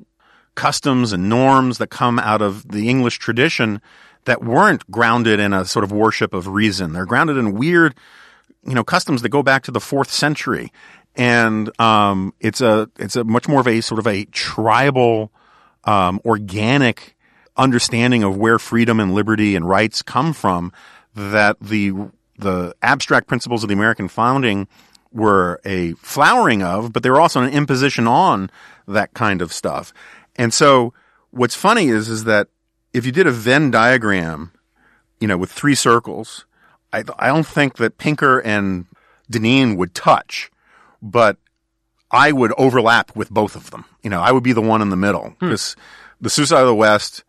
customs 0.54 1.12
and 1.12 1.30
norms 1.30 1.78
that 1.80 1.88
come 1.88 2.20
out 2.20 2.41
of 2.41 2.68
the 2.68 2.89
English 2.89 3.20
tradition 3.20 3.82
that 4.26 4.43
weren't 4.43 4.89
grounded 4.89 5.39
in 5.39 5.54
a 5.54 5.66
sort 5.66 5.84
of 5.84 5.91
worship 5.91 6.34
of 6.34 6.48
reason. 6.48 6.93
They're 6.93 7.06
grounded 7.06 7.38
in 7.38 7.54
weird, 7.54 7.96
you 8.66 8.74
know, 8.74 8.84
customs 8.84 9.22
that 9.22 9.30
go 9.30 9.43
back 9.43 9.64
to 9.64 9.72
the 9.72 9.80
fourth 9.80 10.12
century. 10.12 10.72
And, 11.16 11.70
um, 11.80 12.34
it's 12.39 12.62
a, 12.62 12.89
it's 12.98 13.16
a 13.16 13.24
much 13.24 13.48
more 13.48 13.62
of 13.62 13.68
a 13.68 13.82
sort 13.82 14.00
of 14.00 14.08
a 14.08 14.26
tribal, 14.26 15.32
um, 15.84 16.20
organic 16.26 17.14
understanding 17.58 18.24
of 18.24 18.38
where 18.38 18.60
freedom 18.60 18.99
and 18.99 19.14
liberty 19.14 19.56
and 19.56 19.68
rights 19.68 20.01
come 20.01 20.34
from 20.34 20.72
that 21.16 21.58
the 21.60 21.93
the 22.38 22.76
abstract 22.82 23.28
principles 23.28 23.64
of 23.64 23.70
the 23.70 23.74
American 23.74 24.08
founding 24.08 24.68
were 25.12 25.62
a 25.64 25.93
flowering 25.93 26.62
of, 26.62 26.91
but 26.91 27.01
they 27.01 27.10
were 27.10 27.22
also 27.22 27.41
an 27.41 27.53
imposition 27.53 28.08
on 28.08 28.51
that 28.88 29.14
kind 29.14 29.41
of 29.41 29.53
stuff. 29.53 29.93
And 30.36 30.53
so 30.53 30.93
what's 31.32 31.56
funny 31.56 31.88
is, 31.88 32.10
is 32.10 32.26
that 32.26 32.49
if 32.93 33.06
you 33.06 33.14
did 33.14 33.26
a 33.26 33.32
Venn 33.32 33.72
diagram, 33.72 34.51
you 35.22 35.28
know, 35.28 35.38
with 35.38 35.51
three 35.51 35.76
circles, 35.76 36.45
I, 36.91 37.03
I 37.18 37.28
don't 37.28 37.47
think 37.47 37.78
that 37.78 37.97
Pinker 37.97 38.39
and 38.39 38.86
Deneen 39.32 39.78
would 39.78 39.93
touch, 39.93 40.51
but 41.01 41.38
I 42.12 42.32
would 42.32 42.53
overlap 42.58 43.16
with 43.16 43.30
both 43.30 43.56
of 43.56 43.72
them. 43.72 43.86
You 44.03 44.10
know, 44.10 44.22
I 44.22 44.32
would 44.32 44.43
be 44.43 44.53
the 44.53 44.62
one 44.62 44.82
in 44.82 44.89
the 44.89 44.95
middle 44.95 45.36
because 45.39 45.74
hmm. 45.74 45.82
the 46.22 46.30
Suicide 46.30 46.62
of 46.62 46.68
the 46.68 46.76
West 46.76 47.24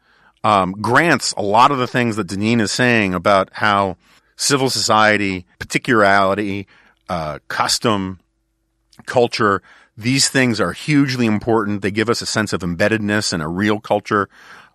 um, 0.44 0.72
grants 0.72 1.32
a 1.32 1.42
lot 1.42 1.70
of 1.70 1.78
the 1.78 1.86
things 1.86 2.16
that 2.16 2.28
Deneen 2.28 2.60
is 2.60 2.72
saying 2.72 3.14
about 3.14 3.50
how 3.52 3.96
civil 4.36 4.70
society, 4.70 5.46
particularity, 5.58 6.66
uh, 7.08 7.38
custom, 7.48 8.20
culture, 9.06 9.62
these 9.96 10.28
things 10.28 10.60
are 10.60 10.72
hugely 10.72 11.26
important. 11.26 11.82
They 11.82 11.90
give 11.90 12.10
us 12.10 12.20
a 12.20 12.26
sense 12.26 12.52
of 12.52 12.60
embeddedness 12.60 13.32
in 13.32 13.40
a 13.40 13.48
real 13.48 13.80
culture. 13.80 14.28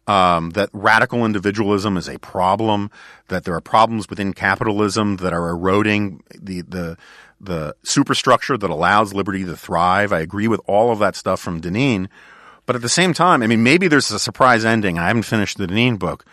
Um, 0.07 0.49
that 0.51 0.69
radical 0.73 1.25
individualism 1.25 1.95
is 1.95 2.09
a 2.09 2.17
problem. 2.19 2.89
That 3.27 3.43
there 3.43 3.53
are 3.53 3.61
problems 3.61 4.09
within 4.09 4.33
capitalism 4.33 5.17
that 5.17 5.31
are 5.31 5.49
eroding 5.49 6.23
the 6.35 6.61
the 6.61 6.97
the 7.39 7.75
superstructure 7.83 8.57
that 8.57 8.69
allows 8.69 9.13
liberty 9.13 9.45
to 9.45 9.55
thrive. 9.55 10.11
I 10.11 10.19
agree 10.19 10.47
with 10.47 10.59
all 10.65 10.91
of 10.91 10.99
that 10.99 11.15
stuff 11.15 11.39
from 11.39 11.61
Deneen. 11.61 12.07
But 12.71 12.77
at 12.77 12.83
the 12.83 12.87
same 12.87 13.13
time, 13.13 13.43
I 13.43 13.47
mean, 13.47 13.63
maybe 13.63 13.89
there's 13.89 14.09
a 14.11 14.17
surprise 14.17 14.63
ending. 14.63 14.97
I 14.97 15.07
haven't 15.07 15.23
finished 15.23 15.57
the 15.57 15.67
Deneen 15.67 15.99
book, 15.99 16.23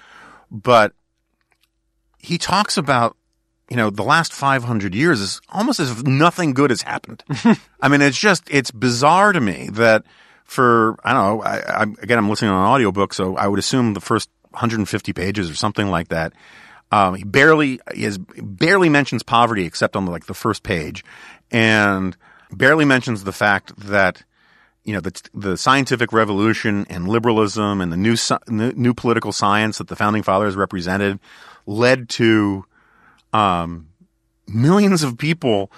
but 0.52 0.92
he 2.20 2.38
talks 2.38 2.76
about 2.76 3.16
you 3.68 3.76
know, 3.76 3.90
the 3.90 4.04
last 4.04 4.32
500 4.32 4.94
years 4.94 5.20
is 5.20 5.40
almost 5.48 5.80
as 5.80 5.90
if 5.90 6.04
nothing 6.04 6.54
good 6.54 6.70
has 6.70 6.82
happened. 6.82 7.24
I 7.80 7.88
mean, 7.88 8.02
it's 8.02 8.16
just, 8.16 8.44
it's 8.52 8.70
bizarre 8.70 9.32
to 9.32 9.40
me 9.40 9.68
that 9.72 10.04
for, 10.44 10.96
I 11.02 11.12
don't 11.12 11.22
know, 11.24 11.42
I, 11.42 11.58
I, 11.58 11.82
again, 11.82 12.18
I'm 12.18 12.30
listening 12.30 12.52
on 12.52 12.62
an 12.62 12.70
audiobook, 12.70 13.14
so 13.14 13.36
I 13.36 13.48
would 13.48 13.58
assume 13.58 13.94
the 13.94 14.00
first 14.00 14.30
150 14.50 15.12
pages 15.14 15.50
or 15.50 15.56
something 15.56 15.88
like 15.88 16.08
that. 16.08 16.34
Um, 16.92 17.16
he 17.16 17.24
barely, 17.24 17.80
he 17.92 18.04
has, 18.04 18.16
barely 18.16 18.88
mentions 18.88 19.24
poverty 19.24 19.66
except 19.66 19.96
on 19.96 20.04
the, 20.04 20.12
like 20.12 20.26
the 20.26 20.34
first 20.34 20.62
page 20.62 21.04
and 21.50 22.16
barely 22.52 22.84
mentions 22.84 23.24
the 23.24 23.32
fact 23.32 23.76
that, 23.88 24.22
you 24.88 24.94
know, 24.94 25.00
the, 25.00 25.28
the 25.34 25.56
scientific 25.58 26.14
revolution 26.14 26.86
and 26.88 27.06
liberalism 27.06 27.82
and 27.82 27.92
the 27.92 27.96
new, 27.98 28.16
new 28.48 28.94
political 28.94 29.32
science 29.32 29.76
that 29.76 29.88
the 29.88 29.96
founding 29.96 30.22
fathers 30.22 30.56
represented 30.56 31.20
led 31.66 32.08
to, 32.08 32.64
um, 33.34 33.88
millions 34.46 35.02
of 35.02 35.18
people 35.18 35.70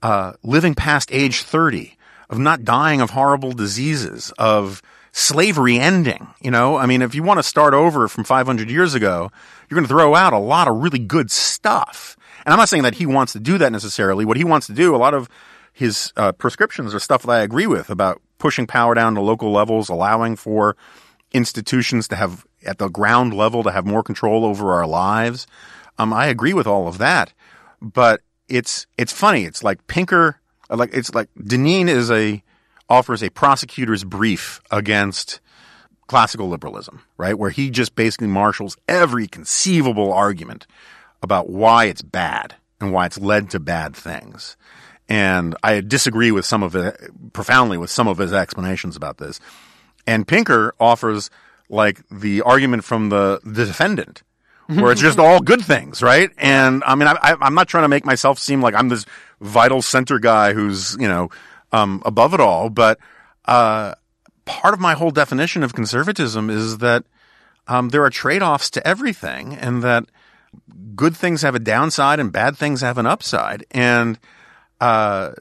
uh, 0.00 0.34
living 0.44 0.76
past 0.76 1.10
age 1.12 1.42
30, 1.42 1.96
of 2.30 2.38
not 2.38 2.62
dying 2.62 3.00
of 3.00 3.10
horrible 3.10 3.50
diseases, 3.50 4.32
of 4.38 4.80
slavery 5.10 5.76
ending. 5.76 6.28
You 6.40 6.52
know, 6.52 6.76
I 6.76 6.86
mean, 6.86 7.02
if 7.02 7.16
you 7.16 7.24
want 7.24 7.38
to 7.38 7.42
start 7.42 7.74
over 7.74 8.06
from 8.06 8.22
500 8.22 8.70
years 8.70 8.94
ago, 8.94 9.32
you're 9.68 9.76
going 9.76 9.88
to 9.88 9.92
throw 9.92 10.14
out 10.14 10.34
a 10.34 10.38
lot 10.38 10.68
of 10.68 10.76
really 10.76 11.00
good 11.00 11.32
stuff. 11.32 12.16
And 12.46 12.52
I'm 12.52 12.58
not 12.58 12.68
saying 12.68 12.84
that 12.84 12.94
he 12.94 13.06
wants 13.06 13.32
to 13.32 13.40
do 13.40 13.58
that 13.58 13.72
necessarily. 13.72 14.24
What 14.24 14.36
he 14.36 14.44
wants 14.44 14.68
to 14.68 14.72
do, 14.72 14.94
a 14.94 14.98
lot 14.98 15.14
of 15.14 15.28
his 15.72 16.12
uh, 16.16 16.32
prescriptions 16.32 16.94
are 16.94 17.00
stuff 17.00 17.22
that 17.22 17.32
I 17.32 17.40
agree 17.40 17.66
with 17.66 17.90
about 17.90 18.20
pushing 18.42 18.66
power 18.66 18.92
down 18.92 19.14
to 19.14 19.20
local 19.20 19.52
levels, 19.52 19.88
allowing 19.88 20.34
for 20.34 20.76
institutions 21.30 22.08
to 22.08 22.16
have 22.16 22.44
at 22.66 22.78
the 22.78 22.88
ground 22.88 23.32
level 23.32 23.62
to 23.62 23.70
have 23.70 23.86
more 23.86 24.02
control 24.02 24.44
over 24.44 24.72
our 24.72 24.84
lives. 24.84 25.46
Um, 25.96 26.12
I 26.12 26.26
agree 26.26 26.52
with 26.52 26.66
all 26.66 26.88
of 26.88 26.98
that, 26.98 27.32
but 27.80 28.20
it's 28.48 28.88
it's 28.98 29.12
funny. 29.12 29.44
It's 29.44 29.62
like 29.62 29.86
Pinker, 29.86 30.40
like 30.68 30.92
it's 30.92 31.14
like 31.14 31.28
Deneen 31.38 31.88
is 31.88 32.10
a 32.10 32.42
offers 32.88 33.22
a 33.22 33.30
prosecutor's 33.30 34.02
brief 34.02 34.60
against 34.72 35.40
classical 36.08 36.48
liberalism, 36.48 37.00
right? 37.16 37.38
Where 37.38 37.50
he 37.50 37.70
just 37.70 37.94
basically 37.94 38.26
marshals 38.26 38.76
every 38.88 39.28
conceivable 39.28 40.12
argument 40.12 40.66
about 41.22 41.48
why 41.48 41.84
it's 41.84 42.02
bad 42.02 42.56
and 42.80 42.92
why 42.92 43.06
it's 43.06 43.20
led 43.20 43.50
to 43.50 43.60
bad 43.60 43.94
things. 43.94 44.56
And 45.08 45.56
I 45.62 45.80
disagree 45.80 46.30
with 46.30 46.44
some 46.46 46.62
of 46.62 46.74
it 46.74 46.98
profoundly 47.32 47.76
with 47.76 47.90
some 47.90 48.08
of 48.08 48.18
his 48.18 48.32
explanations 48.32 48.96
about 48.96 49.18
this. 49.18 49.40
And 50.06 50.26
Pinker 50.26 50.74
offers 50.80 51.30
like 51.68 52.00
the 52.10 52.42
argument 52.42 52.84
from 52.84 53.08
the, 53.08 53.40
the 53.44 53.64
defendant 53.64 54.22
where 54.68 54.92
it's 54.92 55.00
just 55.00 55.18
all 55.18 55.40
good 55.40 55.60
things, 55.62 56.02
right? 56.02 56.30
And 56.38 56.82
I 56.84 56.94
mean, 56.94 57.08
I, 57.08 57.36
am 57.40 57.54
not 57.54 57.68
trying 57.68 57.84
to 57.84 57.88
make 57.88 58.04
myself 58.04 58.38
seem 58.38 58.60
like 58.60 58.74
I'm 58.74 58.88
this 58.88 59.04
vital 59.40 59.82
center 59.82 60.18
guy 60.18 60.52
who's, 60.52 60.96
you 60.98 61.08
know, 61.08 61.30
um, 61.72 62.02
above 62.04 62.34
it 62.34 62.40
all, 62.40 62.70
but, 62.70 62.98
uh, 63.46 63.94
part 64.44 64.74
of 64.74 64.80
my 64.80 64.94
whole 64.94 65.10
definition 65.10 65.62
of 65.62 65.74
conservatism 65.74 66.50
is 66.50 66.78
that, 66.78 67.04
um, 67.66 67.90
there 67.90 68.04
are 68.04 68.10
trade-offs 68.10 68.70
to 68.70 68.86
everything 68.86 69.54
and 69.54 69.82
that 69.82 70.04
good 70.94 71.16
things 71.16 71.42
have 71.42 71.54
a 71.54 71.60
downside 71.60 72.20
and 72.20 72.32
bad 72.32 72.56
things 72.56 72.80
have 72.80 72.98
an 72.98 73.06
upside. 73.06 73.64
And, 73.70 74.18
uh, 74.82 75.32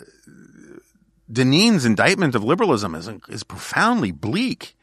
Deneen's 1.32 1.86
indictment 1.86 2.36
of 2.36 2.44
liberalism 2.44 2.96
is, 2.96 3.10
is 3.30 3.44
profoundly 3.44 4.12
bleak 4.12 4.76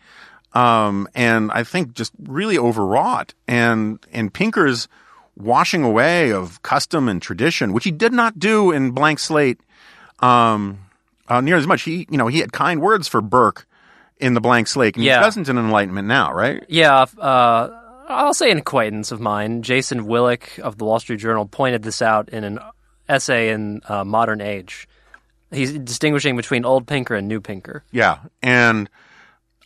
um, 0.52 1.08
and 1.14 1.50
I 1.52 1.64
think 1.64 1.92
just 1.92 2.12
really 2.22 2.58
overwrought. 2.58 3.34
And 3.46 4.04
and 4.12 4.32
Pinker's 4.32 4.88
washing 5.36 5.84
away 5.84 6.32
of 6.32 6.62
custom 6.62 7.08
and 7.08 7.20
tradition, 7.22 7.72
which 7.72 7.84
he 7.84 7.90
did 7.90 8.12
not 8.12 8.38
do 8.38 8.72
in 8.72 8.92
Blank 8.92 9.18
Slate 9.18 9.60
um, 10.20 10.78
uh, 11.28 11.40
near 11.40 11.56
as 11.56 11.66
much. 11.66 11.82
He 11.82 12.06
you 12.10 12.18
know 12.18 12.26
he 12.26 12.38
had 12.40 12.52
kind 12.52 12.80
words 12.80 13.08
for 13.08 13.20
Burke 13.20 13.66
in 14.18 14.34
the 14.34 14.40
Blank 14.40 14.68
Slate, 14.68 14.96
and 14.96 15.04
yeah. 15.04 15.18
he 15.18 15.24
doesn't 15.24 15.48
in 15.48 15.58
Enlightenment 15.58 16.08
now, 16.08 16.32
right? 16.32 16.64
Yeah. 16.68 17.06
Uh, 17.18 17.70
I'll 18.10 18.34
say 18.34 18.50
an 18.50 18.56
acquaintance 18.56 19.12
of 19.12 19.20
mine, 19.20 19.62
Jason 19.62 20.06
Willick 20.06 20.58
of 20.60 20.78
the 20.78 20.86
Wall 20.86 20.98
Street 20.98 21.20
Journal, 21.20 21.44
pointed 21.44 21.82
this 21.82 22.00
out 22.00 22.30
in 22.30 22.42
an 22.42 22.58
essay 23.08 23.50
in 23.50 23.80
uh, 23.88 24.04
Modern 24.04 24.40
Age. 24.40 24.88
He's 25.50 25.72
distinguishing 25.72 26.36
between 26.36 26.64
old 26.64 26.86
Pinker 26.86 27.14
and 27.14 27.26
new 27.26 27.40
Pinker. 27.40 27.84
Yeah, 27.90 28.18
and 28.42 28.90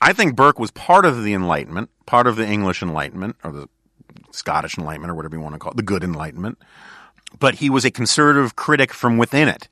I 0.00 0.12
think 0.12 0.36
Burke 0.36 0.58
was 0.58 0.70
part 0.70 1.04
of 1.04 1.24
the 1.24 1.34
Enlightenment, 1.34 1.90
part 2.06 2.26
of 2.26 2.36
the 2.36 2.46
English 2.46 2.82
Enlightenment, 2.82 3.36
or 3.42 3.52
the 3.52 3.68
Scottish 4.30 4.78
Enlightenment, 4.78 5.10
or 5.10 5.14
whatever 5.14 5.36
you 5.36 5.42
want 5.42 5.54
to 5.54 5.58
call 5.58 5.72
it, 5.72 5.76
the 5.76 5.82
good 5.82 6.04
Enlightenment. 6.04 6.58
But 7.38 7.56
he 7.56 7.70
was 7.70 7.84
a 7.84 7.90
conservative 7.90 8.56
critic 8.56 8.92
from 8.92 9.18
within 9.18 9.48
it, 9.48 9.68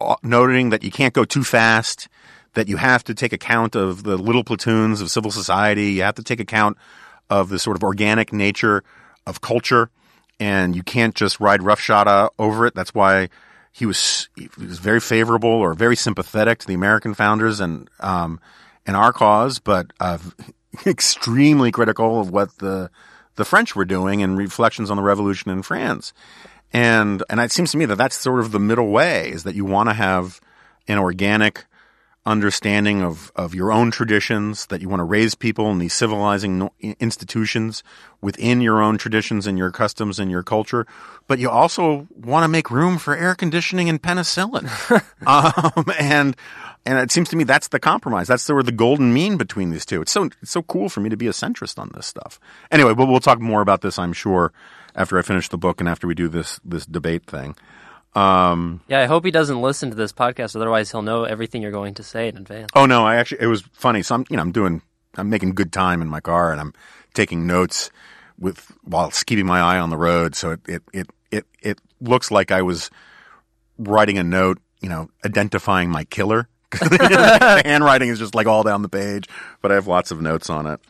uh, 0.00 0.16
noting 0.22 0.70
that 0.70 0.82
you 0.82 0.90
can't 0.90 1.14
go 1.14 1.24
too 1.24 1.44
fast, 1.44 2.08
that 2.54 2.68
you 2.68 2.78
have 2.78 3.04
to 3.04 3.14
take 3.14 3.32
account 3.32 3.76
of 3.76 4.02
the 4.02 4.16
little 4.16 4.42
platoons 4.42 5.00
of 5.00 5.10
civil 5.10 5.30
society, 5.30 5.92
you 5.92 6.02
have 6.02 6.14
to 6.14 6.22
take 6.22 6.40
account 6.40 6.76
of 7.28 7.50
the 7.50 7.58
sort 7.58 7.76
of 7.76 7.84
organic 7.84 8.32
nature 8.32 8.82
of 9.26 9.40
culture, 9.40 9.90
and 10.38 10.76
you 10.76 10.82
can't 10.82 11.14
just 11.14 11.40
ride 11.40 11.62
roughshod 11.62 12.30
over 12.38 12.66
it. 12.66 12.74
That's 12.74 12.94
why 12.94 13.28
he 13.72 13.86
was 13.86 14.28
he 14.36 14.48
was 14.58 14.78
very 14.78 15.00
favorable 15.00 15.50
or 15.50 15.74
very 15.74 15.96
sympathetic 15.96 16.58
to 16.60 16.66
the 16.66 16.74
American 16.74 17.14
founders 17.14 17.60
and 17.60 17.90
um, 18.00 18.40
in 18.86 18.94
our 18.94 19.12
cause, 19.12 19.58
but 19.58 19.92
uh, 20.00 20.18
extremely 20.86 21.70
critical 21.70 22.20
of 22.20 22.30
what 22.30 22.56
the 22.58 22.90
the 23.34 23.44
French 23.44 23.76
were 23.76 23.84
doing 23.84 24.22
and 24.22 24.38
reflections 24.38 24.90
on 24.90 24.96
the 24.96 25.02
revolution 25.02 25.50
in 25.50 25.62
France. 25.62 26.12
And 26.72 27.22
and 27.28 27.40
it 27.40 27.52
seems 27.52 27.72
to 27.72 27.78
me 27.78 27.84
that 27.86 27.96
that's 27.96 28.16
sort 28.16 28.40
of 28.40 28.52
the 28.52 28.60
middle 28.60 28.88
way 28.88 29.30
is 29.30 29.44
that 29.44 29.54
you 29.54 29.64
want 29.64 29.88
to 29.88 29.94
have 29.94 30.40
an 30.88 30.98
organic 30.98 31.64
understanding 32.26 33.02
of, 33.02 33.30
of 33.36 33.54
your 33.54 33.72
own 33.72 33.90
traditions, 33.92 34.66
that 34.66 34.82
you 34.82 34.88
want 34.88 35.00
to 35.00 35.04
raise 35.04 35.34
people 35.34 35.70
in 35.70 35.78
these 35.78 35.94
civilizing 35.94 36.68
institutions 37.00 37.84
within 38.20 38.60
your 38.60 38.82
own 38.82 38.98
traditions 38.98 39.46
and 39.46 39.56
your 39.56 39.70
customs 39.70 40.18
and 40.18 40.30
your 40.30 40.42
culture, 40.42 40.86
but 41.28 41.38
you 41.38 41.48
also 41.48 42.08
want 42.16 42.42
to 42.42 42.48
make 42.48 42.70
room 42.70 42.98
for 42.98 43.16
air 43.16 43.34
conditioning 43.34 43.88
and 43.88 44.02
penicillin. 44.02 44.66
um, 45.26 45.84
and 45.98 46.36
and 46.84 46.98
it 47.00 47.10
seems 47.10 47.28
to 47.30 47.36
me 47.36 47.44
that's 47.44 47.68
the 47.68 47.80
compromise. 47.80 48.28
That's 48.28 48.42
sort 48.42 48.60
of 48.60 48.66
the 48.66 48.72
golden 48.72 49.12
mean 49.12 49.36
between 49.36 49.70
these 49.70 49.86
two. 49.86 50.02
It's 50.02 50.12
so 50.12 50.24
it's 50.42 50.50
so 50.50 50.62
cool 50.62 50.88
for 50.88 51.00
me 51.00 51.08
to 51.08 51.16
be 51.16 51.26
a 51.28 51.32
centrist 51.32 51.78
on 51.78 51.90
this 51.94 52.06
stuff. 52.06 52.38
Anyway, 52.70 52.94
but 52.94 53.06
we'll 53.06 53.20
talk 53.20 53.40
more 53.40 53.60
about 53.60 53.80
this, 53.80 53.98
I'm 53.98 54.12
sure, 54.12 54.52
after 54.94 55.18
I 55.18 55.22
finish 55.22 55.48
the 55.48 55.58
book 55.58 55.80
and 55.80 55.88
after 55.88 56.06
we 56.06 56.14
do 56.14 56.28
this 56.28 56.60
this 56.64 56.86
debate 56.86 57.26
thing. 57.26 57.56
Um, 58.16 58.80
Yeah, 58.88 59.00
I 59.00 59.06
hope 59.06 59.24
he 59.24 59.30
doesn't 59.30 59.60
listen 59.60 59.90
to 59.90 59.96
this 59.96 60.12
podcast. 60.12 60.56
Otherwise, 60.56 60.90
he'll 60.90 61.02
know 61.02 61.24
everything 61.24 61.60
you're 61.62 61.70
going 61.70 61.94
to 61.94 62.02
say 62.02 62.28
in 62.28 62.36
advance. 62.36 62.70
Oh 62.74 62.86
no, 62.86 63.06
I 63.06 63.16
actually 63.16 63.42
it 63.42 63.46
was 63.46 63.62
funny. 63.72 64.02
So 64.02 64.14
I'm 64.14 64.24
you 64.30 64.36
know 64.36 64.42
I'm 64.42 64.52
doing 64.52 64.82
I'm 65.16 65.28
making 65.28 65.54
good 65.54 65.72
time 65.72 66.00
in 66.02 66.08
my 66.08 66.20
car 66.20 66.50
and 66.50 66.60
I'm 66.60 66.72
taking 67.14 67.46
notes 67.46 67.90
with 68.38 68.72
while 68.84 69.10
keeping 69.26 69.46
my 69.46 69.60
eye 69.60 69.78
on 69.78 69.90
the 69.90 69.96
road. 69.96 70.34
So 70.34 70.52
it 70.52 70.60
it 70.66 70.82
it 70.92 71.06
it, 71.30 71.46
it 71.60 71.78
looks 72.00 72.30
like 72.30 72.50
I 72.50 72.62
was 72.62 72.90
writing 73.78 74.16
a 74.16 74.24
note, 74.24 74.58
you 74.80 74.88
know, 74.88 75.10
identifying 75.24 75.90
my 75.90 76.04
killer. 76.04 76.48
the 76.70 77.62
handwriting 77.66 78.08
is 78.08 78.18
just 78.18 78.34
like 78.34 78.46
all 78.46 78.62
down 78.62 78.82
the 78.82 78.88
page, 78.88 79.28
but 79.62 79.70
I 79.70 79.74
have 79.74 79.86
lots 79.86 80.10
of 80.10 80.20
notes 80.20 80.50
on 80.50 80.66
it. 80.66 80.80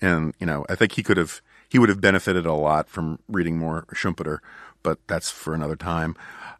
And 0.00 0.34
you 0.40 0.46
know, 0.46 0.64
I 0.68 0.76
think 0.76 0.92
he 0.92 1.02
could 1.02 1.18
have 1.18 1.42
he 1.68 1.78
would 1.78 1.88
have 1.88 2.00
benefited 2.00 2.46
a 2.46 2.54
lot 2.54 2.88
from 2.88 3.18
reading 3.28 3.58
more 3.58 3.84
Schumpeter, 3.94 4.38
but 4.82 4.98
that's 5.06 5.30
for 5.30 5.54
another 5.54 5.76
time. 5.76 6.16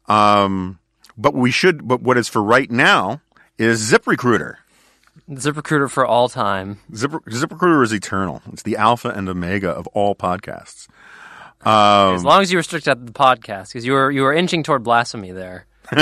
Um, 0.07 0.78
but 1.16 1.34
we 1.34 1.51
should. 1.51 1.86
But 1.86 2.03
what 2.03 2.16
is 2.18 2.28
for 2.28 2.42
right 2.42 2.70
now 2.70 3.20
is 3.59 3.90
ZipRecruiter. 3.90 4.57
ZipRecruiter 5.30 5.90
for 5.90 6.05
all 6.07 6.28
time. 6.28 6.78
Zip, 6.94 7.11
ZipRecruiter 7.11 7.82
is 7.84 7.92
eternal. 7.92 8.42
It's 8.53 8.62
the 8.62 8.76
alpha 8.76 9.11
and 9.11 9.28
omega 9.28 9.70
of 9.70 9.86
all 9.88 10.14
podcasts. 10.14 10.88
Um, 11.62 12.14
As 12.14 12.24
long 12.24 12.40
as 12.40 12.51
you 12.51 12.59
restrict 12.59 12.86
that 12.86 12.94
to 12.94 13.05
the 13.05 13.12
podcast, 13.12 13.68
because 13.68 13.84
you 13.84 13.92
were 13.92 14.11
you 14.11 14.22
were 14.22 14.32
inching 14.32 14.62
toward 14.62 14.82
blasphemy 14.82 15.32
there. 15.32 15.66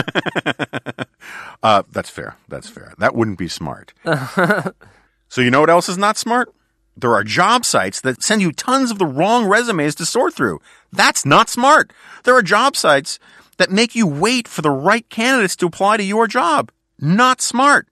Uh, 1.61 1.83
that's 1.91 2.09
fair. 2.09 2.37
That's 2.49 2.69
fair. 2.69 2.95
That 2.99 3.17
wouldn't 3.17 3.37
be 3.37 3.49
smart. 3.49 3.93
so 5.29 5.41
you 5.41 5.51
know 5.51 5.61
what 5.61 5.71
else 5.71 5.89
is 5.89 5.99
not 5.99 6.17
smart? 6.17 6.55
There 6.97 7.13
are 7.15 7.25
job 7.25 7.65
sites 7.65 8.01
that 8.03 8.23
send 8.23 8.43
you 8.43 8.53
tons 8.53 8.93
of 8.93 8.99
the 8.99 9.07
wrong 9.07 9.45
resumes 9.47 9.97
to 9.97 10.07
sort 10.07 10.35
through. 10.35 10.61
That's 10.93 11.27
not 11.27 11.49
smart. 11.49 11.93
There 12.23 12.37
are 12.37 12.43
job 12.43 12.77
sites 12.77 13.19
that 13.59 13.71
make 13.71 13.95
you 13.95 14.07
wait 14.07 14.49
for 14.49 14.63
the 14.63 14.71
right 14.71 15.07
candidates 15.09 15.55
to 15.57 15.67
apply 15.67 15.99
to 15.99 16.03
your 16.03 16.27
job. 16.27 16.73
Not 16.99 17.41
smart. 17.41 17.87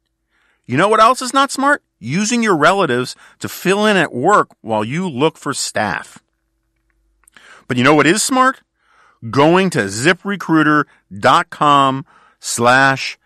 You 0.65 0.77
know 0.77 0.89
what 0.89 1.01
else 1.01 1.23
is 1.23 1.35
not 1.35 1.53
smart? 1.53 1.85
Using 1.99 2.43
your 2.43 2.57
relatives 2.57 3.17
to 3.39 3.49
fill 3.49 3.87
in 3.87 3.97
at 3.97 4.13
work 4.13 4.51
while 4.63 4.85
you 4.85 5.09
look 5.09 5.39
for 5.39 5.55
staff. 5.55 6.19
But 7.69 7.77
you 7.77 7.85
know 7.85 7.95
what 7.95 8.07
is 8.07 8.23
smart? 8.23 8.63
Going 9.31 9.71
to 9.71 9.85
ziprecruiter.com 9.85 12.07
slash 12.39 13.19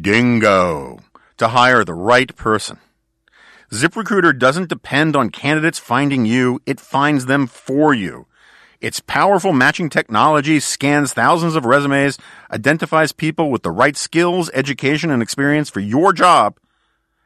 dingo 0.00 1.00
to 1.36 1.48
hire 1.48 1.84
the 1.84 1.94
right 1.94 2.34
person. 2.36 2.78
ZipRecruiter 3.72 4.38
doesn't 4.38 4.68
depend 4.68 5.16
on 5.16 5.30
candidates 5.30 5.78
finding 5.78 6.26
you, 6.26 6.60
it 6.66 6.78
finds 6.78 7.24
them 7.24 7.46
for 7.46 7.94
you. 7.94 8.26
Its 8.82 8.98
powerful 8.98 9.52
matching 9.52 9.88
technology 9.88 10.58
scans 10.58 11.12
thousands 11.12 11.54
of 11.54 11.64
resumes, 11.64 12.18
identifies 12.50 13.12
people 13.12 13.48
with 13.48 13.62
the 13.62 13.70
right 13.70 13.96
skills, 13.96 14.50
education, 14.52 15.08
and 15.08 15.22
experience 15.22 15.70
for 15.70 15.78
your 15.78 16.12
job, 16.12 16.58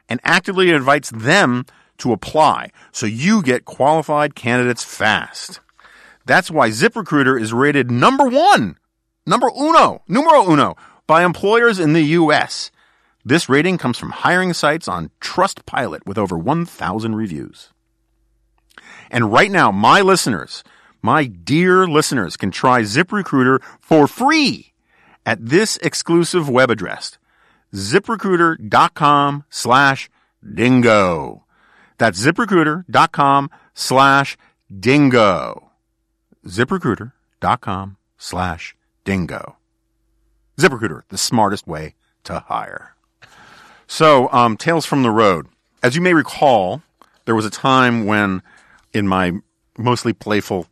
and 0.06 0.20
actively 0.22 0.70
invites 0.70 1.08
them 1.10 1.64
to 1.96 2.12
apply 2.12 2.70
so 2.92 3.06
you 3.06 3.40
get 3.42 3.64
qualified 3.64 4.34
candidates 4.34 4.84
fast. 4.84 5.60
That's 6.26 6.50
why 6.50 6.68
ZipRecruiter 6.68 7.40
is 7.40 7.54
rated 7.54 7.90
number 7.90 8.28
one, 8.28 8.76
number 9.24 9.48
uno, 9.58 10.02
numero 10.06 10.46
uno 10.46 10.76
by 11.06 11.24
employers 11.24 11.78
in 11.78 11.94
the 11.94 12.02
U.S. 12.02 12.70
This 13.24 13.48
rating 13.48 13.78
comes 13.78 13.96
from 13.96 14.10
hiring 14.10 14.52
sites 14.52 14.88
on 14.88 15.10
Trustpilot 15.22 16.04
with 16.04 16.18
over 16.18 16.36
1,000 16.36 17.14
reviews. 17.14 17.70
And 19.10 19.32
right 19.32 19.50
now, 19.50 19.70
my 19.70 20.02
listeners, 20.02 20.62
my 21.06 21.26
dear 21.26 21.86
listeners, 21.86 22.36
can 22.36 22.50
try 22.50 22.82
ZipRecruiter 22.82 23.62
for 23.80 24.08
free 24.08 24.72
at 25.24 25.38
this 25.40 25.76
exclusive 25.76 26.48
web 26.50 26.68
address, 26.68 27.16
ziprecruiter.com 27.72 29.44
slash 29.48 30.10
dingo. 30.42 31.44
That's 31.98 32.20
ziprecruiter.com 32.20 33.50
slash 33.72 34.36
dingo. 34.68 35.70
ziprecruiter.com 36.44 37.96
slash 38.18 38.76
dingo. 39.04 39.56
ZipRecruiter, 40.58 41.02
the 41.08 41.18
smartest 41.18 41.68
way 41.68 41.94
to 42.24 42.40
hire. 42.40 42.96
So, 43.86 44.28
um, 44.32 44.56
Tales 44.56 44.84
from 44.86 45.04
the 45.04 45.12
Road. 45.12 45.46
As 45.84 45.94
you 45.94 46.02
may 46.02 46.14
recall, 46.14 46.82
there 47.26 47.36
was 47.36 47.44
a 47.44 47.50
time 47.50 48.06
when, 48.06 48.42
in 48.92 49.06
my 49.06 49.34
mostly 49.78 50.12
playful 50.12 50.66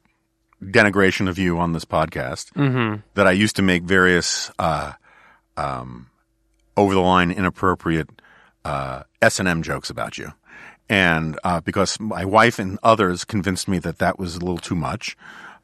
denigration 0.64 1.28
of 1.28 1.38
you 1.38 1.58
on 1.58 1.72
this 1.72 1.84
podcast, 1.84 2.52
that 3.14 3.26
I 3.26 3.32
used 3.32 3.56
to 3.56 3.62
make 3.62 3.82
various 3.82 4.50
uh, 4.58 4.92
um, 5.56 6.06
over 6.76 6.94
the 6.94 7.00
line, 7.00 7.30
inappropriate 7.30 8.08
uh, 8.64 9.02
S 9.22 9.38
and 9.38 9.48
M 9.48 9.62
jokes 9.62 9.90
about 9.90 10.18
you, 10.18 10.32
and 10.88 11.38
uh, 11.44 11.60
because 11.60 11.98
my 12.00 12.24
wife 12.24 12.58
and 12.58 12.78
others 12.82 13.24
convinced 13.24 13.68
me 13.68 13.78
that 13.80 13.98
that 13.98 14.18
was 14.18 14.36
a 14.36 14.40
little 14.40 14.58
too 14.58 14.74
much, 14.74 15.16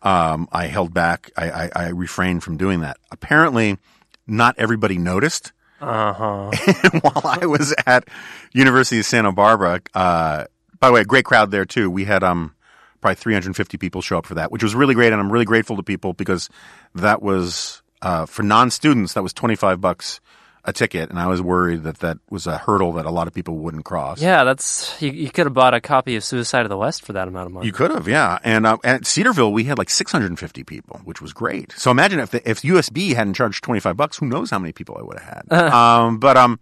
um, 0.02 0.48
I 0.52 0.66
held 0.66 0.94
back. 0.94 1.30
I, 1.36 1.50
I, 1.50 1.70
I 1.74 1.88
refrained 1.88 2.42
from 2.42 2.56
doing 2.56 2.80
that. 2.80 2.96
Apparently, 3.10 3.78
not 4.26 4.54
everybody 4.58 4.98
noticed. 4.98 5.52
Uh 5.80 6.12
huh. 6.12 6.50
while 7.00 7.38
I 7.40 7.46
was 7.46 7.74
at 7.86 8.06
University 8.52 8.98
of 8.98 9.06
Santa 9.06 9.32
Barbara. 9.32 9.80
Uh, 9.94 10.44
by 10.78 10.88
the 10.88 10.92
way, 10.94 11.00
a 11.00 11.04
great 11.04 11.24
crowd 11.24 11.50
there 11.50 11.64
too. 11.64 11.90
We 11.90 12.04
had 12.04 12.22
um 12.22 12.54
probably 13.00 13.16
350 13.16 13.78
people 13.78 14.02
show 14.02 14.18
up 14.18 14.26
for 14.26 14.34
that, 14.34 14.52
which 14.52 14.62
was 14.62 14.74
really 14.74 14.94
great, 14.94 15.12
and 15.12 15.20
I'm 15.20 15.32
really 15.32 15.44
grateful 15.44 15.76
to 15.76 15.82
people 15.82 16.12
because 16.12 16.48
that 16.94 17.22
was 17.22 17.82
uh, 18.02 18.26
for 18.26 18.42
non-students 18.42 19.14
that 19.14 19.22
was 19.22 19.32
25 19.32 19.80
bucks 19.80 20.20
a 20.64 20.72
ticket, 20.72 21.08
and 21.08 21.18
I 21.18 21.26
was 21.26 21.40
worried 21.40 21.84
that 21.84 22.00
that 22.00 22.18
was 22.28 22.46
a 22.46 22.58
hurdle 22.58 22.92
that 22.92 23.06
a 23.06 23.10
lot 23.10 23.26
of 23.26 23.32
people 23.32 23.56
wouldn't 23.56 23.84
cross. 23.84 24.20
Yeah, 24.20 24.44
that's 24.44 25.00
you, 25.00 25.10
you 25.10 25.30
could 25.30 25.46
have 25.46 25.54
bought 25.54 25.72
a 25.72 25.80
copy 25.80 26.16
of 26.16 26.24
Suicide 26.24 26.62
of 26.62 26.68
the 26.68 26.76
West 26.76 27.02
for 27.02 27.14
that 27.14 27.28
amount 27.28 27.46
of 27.46 27.52
money. 27.52 27.66
You 27.66 27.72
could 27.72 27.90
have, 27.90 28.06
yeah. 28.06 28.38
And 28.44 28.66
um, 28.66 28.78
at 28.84 29.06
Cedarville, 29.06 29.52
we 29.52 29.64
had 29.64 29.78
like 29.78 29.88
650 29.88 30.64
people, 30.64 31.00
which 31.04 31.22
was 31.22 31.32
great. 31.32 31.72
So 31.72 31.90
imagine 31.90 32.20
if 32.20 32.30
the, 32.30 32.48
if 32.48 32.60
USB 32.60 33.14
hadn't 33.14 33.34
charged 33.34 33.64
25 33.64 33.96
bucks, 33.96 34.18
who 34.18 34.26
knows 34.26 34.50
how 34.50 34.58
many 34.58 34.72
people 34.72 34.96
I 34.98 35.02
would 35.02 35.18
have 35.18 35.44
had. 35.48 35.52
um, 35.72 36.18
but 36.18 36.36
um, 36.36 36.60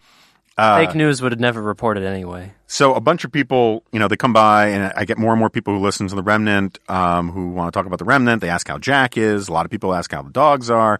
Fake 0.59 0.97
news 0.97 1.23
would 1.23 1.31
have 1.31 1.41
never 1.41 1.63
reported 1.63 2.03
anyway. 2.03 2.53
So 2.67 2.95
a 2.95 3.01
bunch 3.01 3.25
of 3.25 3.31
people, 3.31 3.85
you 3.93 4.01
know, 4.01 4.09
they 4.09 4.17
come 4.17 4.33
by 4.33 4.69
and 4.69 4.93
I 4.97 5.05
get 5.05 5.17
more 5.17 5.33
and 5.33 5.39
more 5.39 5.51
people 5.51 5.73
who 5.73 5.81
listen 5.81 6.09
to 6.09 6.17
the 6.17 6.23
Remnant, 6.23 6.81
um, 6.89 7.31
who 7.31 7.51
want 7.51 7.73
to 7.73 7.79
talk 7.79 7.87
about 7.87 8.01
the 8.01 8.05
Remnant. 8.05 8.41
They 8.41 8.49
ask 8.49 8.67
how 8.67 8.77
Jack 8.77 9.17
is. 9.17 9.49
A 9.49 9.53
lot 9.53 9.65
of 9.65 9.71
people 9.71 9.95
ask 9.95 10.11
how 10.11 10.23
the 10.23 10.31
dogs 10.31 10.69
are. 10.69 10.99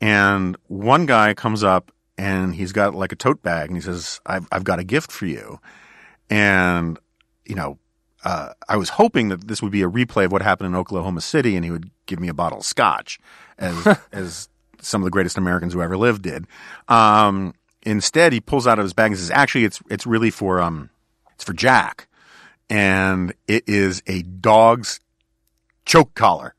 And 0.00 0.56
one 0.66 1.06
guy 1.06 1.32
comes 1.34 1.62
up 1.62 1.92
and 2.16 2.56
he's 2.56 2.72
got 2.72 2.94
like 2.94 3.12
a 3.12 3.16
tote 3.16 3.40
bag 3.40 3.68
and 3.68 3.76
he 3.76 3.80
says, 3.80 4.20
I've, 4.26 4.48
I've 4.50 4.64
got 4.64 4.80
a 4.80 4.84
gift 4.84 5.12
for 5.12 5.26
you. 5.26 5.60
And, 6.28 6.98
you 7.46 7.54
know, 7.54 7.78
uh, 8.24 8.52
I 8.68 8.76
was 8.76 8.88
hoping 8.90 9.28
that 9.28 9.46
this 9.46 9.62
would 9.62 9.72
be 9.72 9.82
a 9.82 9.88
replay 9.88 10.24
of 10.24 10.32
what 10.32 10.42
happened 10.42 10.66
in 10.66 10.74
Oklahoma 10.74 11.20
City 11.20 11.54
and 11.54 11.64
he 11.64 11.70
would 11.70 11.88
give 12.06 12.18
me 12.18 12.26
a 12.26 12.34
bottle 12.34 12.58
of 12.58 12.64
scotch 12.64 13.20
as, 13.58 13.96
as 14.12 14.48
some 14.80 15.02
of 15.02 15.04
the 15.04 15.10
greatest 15.12 15.38
Americans 15.38 15.72
who 15.72 15.82
ever 15.82 15.96
lived 15.96 16.22
did. 16.22 16.46
Um, 16.88 17.54
instead 17.90 18.32
he 18.32 18.40
pulls 18.40 18.66
out 18.66 18.78
of 18.78 18.84
his 18.84 18.92
bag 18.92 19.12
and 19.12 19.18
says, 19.18 19.30
actually, 19.30 19.64
it's, 19.64 19.80
it's 19.90 20.06
really 20.06 20.30
for, 20.30 20.60
um, 20.60 20.90
it's 21.34 21.44
for 21.44 21.52
Jack. 21.52 22.08
And 22.70 23.32
it 23.46 23.64
is 23.66 24.02
a 24.06 24.22
dog's 24.22 25.00
choke 25.86 26.14
collar, 26.14 26.54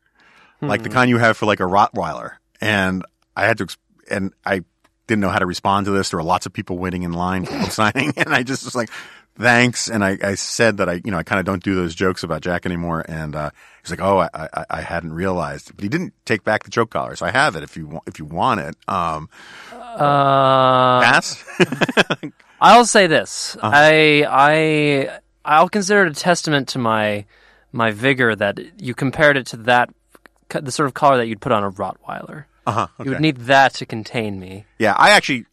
like 0.62 0.82
the 0.82 0.90
kind 0.90 1.10
you 1.10 1.20
have 1.20 1.38
for 1.38 1.46
like 1.46 1.60
a 1.60 1.64
Rottweiler. 1.64 2.34
And 2.60 3.06
I 3.36 3.46
had 3.46 3.60
to, 3.60 3.68
and 4.10 4.34
I 4.44 4.64
didn't 5.06 5.22
know 5.22 5.30
how 5.30 5.40
to 5.40 5.46
respond 5.46 5.86
to 5.86 5.92
this. 5.92 6.10
There 6.10 6.18
were 6.18 6.24
lots 6.24 6.46
of 6.46 6.54
people 6.54 6.78
waiting 6.78 7.04
in 7.04 7.14
line 7.14 7.46
for 7.46 7.58
book 7.58 7.72
signing. 7.72 8.14
And 8.18 8.34
I 8.34 8.44
just 8.44 8.66
was 8.66 8.76
like, 8.76 8.90
thanks. 9.38 9.90
And 9.90 10.04
I, 10.04 10.18
I 10.22 10.36
said 10.36 10.78
that 10.78 10.90
I, 10.90 11.02
you 11.04 11.12
know, 11.12 11.18
I 11.18 11.24
kind 11.24 11.40
of 11.40 11.46
don't 11.46 11.64
do 11.64 11.76
those 11.76 11.96
jokes 11.96 12.24
about 12.24 12.42
Jack 12.42 12.66
anymore. 12.66 13.06
And, 13.08 13.36
uh, 13.36 13.52
he's 13.82 13.90
like, 13.92 14.02
oh, 14.02 14.20
I, 14.20 14.30
I, 14.34 14.66
I 14.70 14.82
hadn't 14.82 15.14
realized, 15.14 15.76
but 15.76 15.84
he 15.84 15.90
didn't 15.90 16.14
take 16.26 16.44
back 16.44 16.64
the 16.64 16.72
choke 16.72 16.90
collar. 16.90 17.16
So 17.16 17.26
I 17.26 17.32
have 17.32 17.56
it 17.56 17.64
if 17.64 17.78
you 17.78 17.88
want, 17.88 18.04
if 18.08 18.20
you 18.20 18.26
want 18.26 18.60
it. 18.60 18.76
Um, 18.88 19.30
Uh, 20.00 21.02
pass. 21.02 21.44
I'll 22.62 22.86
say 22.86 23.08
this: 23.08 23.58
I 23.62 24.26
I 24.30 25.20
I'll 25.46 25.70
consider 25.70 26.06
it 26.06 26.12
a 26.12 26.20
testament 26.20 26.68
to 26.70 26.80
my 26.80 27.26
my 27.72 27.92
vigor 27.92 28.36
that 28.36 28.60
you 28.82 28.94
compared 28.94 29.38
it 29.38 29.48
to 29.48 29.58
that 29.58 29.90
the 30.50 30.72
sort 30.72 30.88
of 30.88 30.94
collar 30.94 31.18
that 31.18 31.28
you'd 31.28 31.42
put 31.42 31.52
on 31.52 31.64
a 31.64 31.72
Rottweiler. 31.72 32.46
uh 32.66 32.72
huh. 32.72 32.88
You 33.04 33.12
would 33.12 33.22
need 33.22 33.38
that 33.38 33.74
to 33.76 33.86
contain 33.86 34.40
me. 34.40 34.66
Yeah, 34.80 34.96
I 34.98 35.12
actually, 35.12 35.46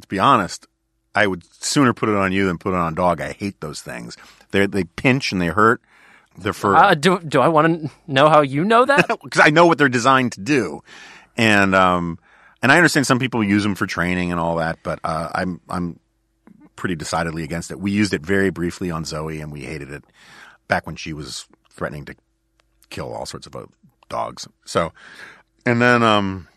to 0.00 0.08
be 0.08 0.18
honest, 0.18 0.66
I 1.14 1.26
would 1.26 1.42
sooner 1.62 1.94
put 1.94 2.08
it 2.08 2.14
on 2.14 2.32
you 2.32 2.46
than 2.46 2.58
put 2.58 2.74
it 2.74 2.76
on 2.76 2.92
a 2.92 2.96
dog. 2.96 3.20
I 3.20 3.32
hate 3.32 3.60
those 3.60 3.80
things. 3.80 4.16
They 4.50 4.66
they 4.66 4.84
pinch 4.84 5.32
and 5.32 5.40
they 5.40 5.48
hurt. 5.48 5.80
They're 6.38 6.52
for 6.52 6.76
Uh, 6.76 6.94
do 6.94 7.18
do 7.20 7.40
I 7.40 7.48
want 7.48 7.82
to 7.82 7.90
know 8.06 8.28
how 8.28 8.42
you 8.42 8.64
know 8.64 8.84
that? 8.84 9.08
because 9.22 9.40
I 9.40 9.50
know 9.50 9.66
what 9.66 9.78
they're 9.78 9.88
designed 9.88 10.32
to 10.32 10.40
do, 10.40 10.82
and 11.36 11.74
um, 11.74 12.18
and 12.66 12.72
I 12.72 12.78
understand 12.78 13.06
some 13.06 13.20
people 13.20 13.44
use 13.44 13.62
them 13.62 13.76
for 13.76 13.86
training 13.86 14.32
and 14.32 14.40
all 14.40 14.56
that, 14.56 14.80
but 14.82 14.98
uh, 15.04 15.30
I'm 15.32 15.60
I'm 15.68 16.00
pretty 16.74 16.96
decidedly 16.96 17.44
against 17.44 17.70
it. 17.70 17.78
We 17.78 17.92
used 17.92 18.12
it 18.12 18.22
very 18.22 18.50
briefly 18.50 18.90
on 18.90 19.04
Zoe, 19.04 19.40
and 19.40 19.52
we 19.52 19.60
hated 19.60 19.92
it 19.92 20.02
back 20.66 20.84
when 20.84 20.96
she 20.96 21.12
was 21.12 21.46
threatening 21.70 22.06
to 22.06 22.16
kill 22.90 23.14
all 23.14 23.24
sorts 23.24 23.46
of 23.46 23.54
uh, 23.54 23.66
dogs. 24.08 24.48
So, 24.64 24.92
and 25.64 25.80
then 25.80 26.02
um, 26.02 26.48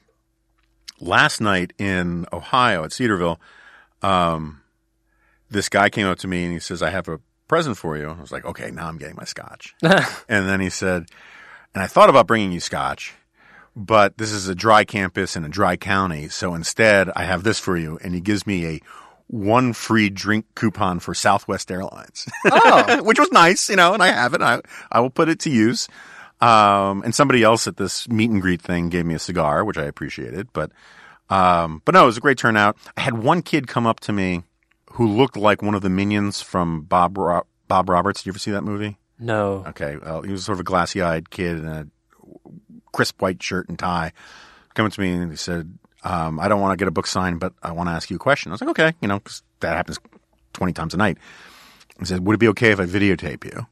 last 0.99 1.41
night 1.41 1.73
in 1.77 2.25
Ohio 2.33 2.83
at 2.85 2.91
Cedarville, 2.91 3.39
um, 4.01 4.63
this 5.51 5.69
guy 5.69 5.91
came 5.91 6.07
up 6.07 6.17
to 6.17 6.27
me 6.27 6.43
and 6.43 6.51
he 6.51 6.59
says, 6.59 6.81
"I 6.81 6.89
have 6.89 7.07
a 7.07 7.19
present 7.47 7.77
for 7.77 7.97
you." 7.97 8.09
I 8.09 8.19
was 8.19 8.31
like, 8.31 8.45
"Okay, 8.45 8.71
now 8.71 8.87
I'm 8.87 8.97
getting 8.97 9.15
my 9.15 9.25
scotch." 9.25 9.75
and 9.83 10.49
then 10.49 10.59
he 10.59 10.71
said, 10.71 11.05
"And 11.75 11.83
I 11.83 11.85
thought 11.85 12.09
about 12.09 12.25
bringing 12.25 12.51
you 12.51 12.61
scotch." 12.61 13.13
But 13.75 14.17
this 14.17 14.31
is 14.31 14.47
a 14.47 14.55
dry 14.55 14.83
campus 14.83 15.35
in 15.35 15.45
a 15.45 15.49
dry 15.49 15.75
county, 15.77 16.27
so 16.29 16.53
instead 16.55 17.09
I 17.15 17.23
have 17.23 17.43
this 17.43 17.59
for 17.59 17.77
you. 17.77 17.97
And 18.03 18.13
he 18.13 18.19
gives 18.21 18.45
me 18.45 18.65
a 18.65 18.81
one 19.27 19.73
free 19.73 20.09
drink 20.09 20.45
coupon 20.55 20.99
for 20.99 21.13
Southwest 21.13 21.71
Airlines, 21.71 22.27
Oh, 22.45 23.03
which 23.03 23.19
was 23.19 23.31
nice, 23.31 23.69
you 23.69 23.75
know, 23.75 23.93
and 23.93 24.01
I 24.01 24.07
have 24.07 24.33
it. 24.33 24.41
I, 24.41 24.61
I 24.91 24.99
will 24.99 25.11
put 25.11 25.29
it 25.29 25.39
to 25.41 25.49
use. 25.49 25.87
Um, 26.41 27.03
and 27.03 27.13
somebody 27.13 27.43
else 27.43 27.67
at 27.67 27.77
this 27.77 28.07
meet 28.09 28.29
and 28.31 28.41
greet 28.41 28.61
thing 28.61 28.89
gave 28.89 29.05
me 29.05 29.13
a 29.13 29.19
cigar, 29.19 29.63
which 29.63 29.77
I 29.77 29.83
appreciated. 29.83 30.51
But, 30.53 30.71
um, 31.29 31.81
but 31.85 31.93
no, 31.93 32.03
it 32.03 32.07
was 32.07 32.17
a 32.17 32.21
great 32.21 32.37
turnout. 32.37 32.77
I 32.97 33.01
had 33.01 33.17
one 33.19 33.41
kid 33.41 33.67
come 33.67 33.85
up 33.85 33.99
to 34.01 34.13
me 34.13 34.43
who 34.93 35.05
looked 35.07 35.37
like 35.37 35.61
one 35.61 35.75
of 35.75 35.81
the 35.83 35.89
minions 35.89 36.41
from 36.41 36.81
Bob 36.81 37.17
Ro- 37.17 37.45
Bob 37.67 37.87
Roberts. 37.89 38.21
Did 38.21 38.27
you 38.27 38.31
ever 38.31 38.39
see 38.39 38.51
that 38.51 38.63
movie? 38.63 38.97
no. 39.19 39.63
Okay, 39.67 39.97
well, 39.97 40.21
he 40.21 40.31
was 40.31 40.43
sort 40.45 40.55
of 40.55 40.61
a 40.61 40.63
glassy 40.63 41.01
eyed 41.01 41.29
kid 41.29 41.59
in 41.59 41.65
a 41.67 41.85
crisp 42.91 43.21
white 43.21 43.41
shirt 43.41 43.69
and 43.69 43.77
tie. 43.79 44.11
Coming 44.73 44.91
to 44.91 45.01
me 45.01 45.11
and 45.11 45.31
he 45.31 45.37
said, 45.37 45.77
um, 46.03 46.39
I 46.39 46.47
don't 46.47 46.61
want 46.61 46.71
to 46.73 46.77
get 46.81 46.87
a 46.87 46.91
book 46.91 47.07
signed, 47.07 47.39
but 47.39 47.53
I 47.61 47.71
want 47.71 47.87
to 47.89 47.93
ask 47.93 48.09
you 48.09 48.15
a 48.15 48.19
question. 48.19 48.51
I 48.51 48.53
was 48.53 48.61
like, 48.61 48.69
okay, 48.71 48.93
you 49.01 49.07
know, 49.07 49.19
'cause 49.19 49.41
that 49.59 49.75
happens 49.75 49.99
20 50.53 50.71
times 50.73 50.93
a 50.93 50.97
night. 50.97 51.17
He 51.99 52.05
said, 52.05 52.25
would 52.25 52.35
it 52.35 52.39
be 52.39 52.47
okay 52.49 52.71
if 52.71 52.79
I 52.79 52.85
videotape 52.85 53.43
you? 53.43 53.67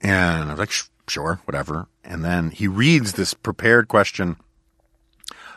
And 0.00 0.44
I 0.48 0.52
was 0.52 0.58
like, 0.60 0.70
sure, 1.08 1.40
whatever. 1.46 1.88
And 2.04 2.24
then 2.24 2.50
he 2.50 2.68
reads 2.68 3.14
this 3.14 3.34
prepared 3.34 3.88
question 3.88 4.36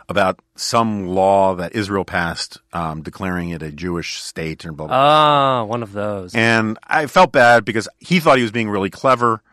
about 0.08 0.40
some 0.56 1.06
law 1.08 1.54
that 1.56 1.76
Israel 1.76 2.04
passed, 2.04 2.60
um, 2.74 3.04
declaring 3.04 3.52
it 3.52 3.62
a 3.62 3.72
Jewish 3.72 4.20
state 4.22 4.66
and 4.66 4.76
blah, 4.76 4.88
blah, 4.88 4.96
Ah, 4.98 5.64
one 5.66 5.84
of 5.84 5.92
those. 5.94 6.34
and 6.34 6.80
I 6.88 7.06
felt 7.06 7.32
bad 7.32 7.64
because 7.64 7.88
he 8.00 8.20
thought 8.20 8.38
he 8.38 8.42
was 8.44 8.52
being 8.52 8.70
really 8.72 8.90
clever. 8.90 9.44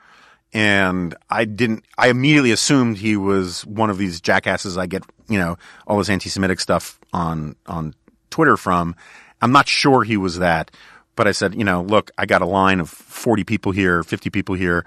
And 0.56 1.14
I 1.28 1.44
didn't, 1.44 1.84
I 1.98 2.08
immediately 2.08 2.50
assumed 2.50 2.96
he 2.96 3.14
was 3.18 3.66
one 3.66 3.90
of 3.90 3.98
these 3.98 4.22
jackasses 4.22 4.78
I 4.78 4.86
get, 4.86 5.02
you 5.28 5.38
know, 5.38 5.58
all 5.86 5.98
this 5.98 6.08
anti 6.08 6.30
Semitic 6.30 6.60
stuff 6.60 6.98
on, 7.12 7.56
on 7.66 7.92
Twitter 8.30 8.56
from. 8.56 8.96
I'm 9.42 9.52
not 9.52 9.68
sure 9.68 10.02
he 10.02 10.16
was 10.16 10.38
that, 10.38 10.70
but 11.14 11.28
I 11.28 11.32
said, 11.32 11.54
you 11.54 11.62
know, 11.62 11.82
look, 11.82 12.10
I 12.16 12.24
got 12.24 12.40
a 12.40 12.46
line 12.46 12.80
of 12.80 12.88
40 12.88 13.44
people 13.44 13.70
here, 13.70 14.02
50 14.02 14.30
people 14.30 14.54
here. 14.54 14.86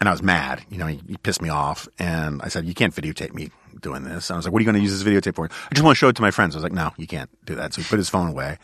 And 0.00 0.08
I 0.08 0.12
was 0.12 0.22
mad, 0.22 0.64
you 0.70 0.78
know, 0.78 0.86
he, 0.86 0.98
he 1.06 1.18
pissed 1.18 1.42
me 1.42 1.50
off. 1.50 1.86
And 1.98 2.40
I 2.40 2.48
said, 2.48 2.64
you 2.64 2.72
can't 2.72 2.94
videotape 2.94 3.34
me 3.34 3.50
doing 3.82 4.04
this. 4.04 4.30
And 4.30 4.36
I 4.36 4.38
was 4.38 4.46
like, 4.46 4.54
what 4.54 4.60
are 4.60 4.62
you 4.62 4.72
going 4.72 4.82
to 4.82 4.88
use 4.88 4.98
this 4.98 5.06
videotape 5.06 5.34
for? 5.34 5.44
I 5.44 5.74
just 5.74 5.84
want 5.84 5.96
to 5.96 5.98
show 5.98 6.08
it 6.08 6.16
to 6.16 6.22
my 6.22 6.30
friends. 6.30 6.56
I 6.56 6.60
was 6.60 6.64
like, 6.64 6.72
no, 6.72 6.92
you 6.96 7.06
can't 7.06 7.28
do 7.44 7.56
that. 7.56 7.74
So 7.74 7.82
he 7.82 7.88
put 7.88 7.98
his 7.98 8.08
phone 8.08 8.30
away 8.30 8.56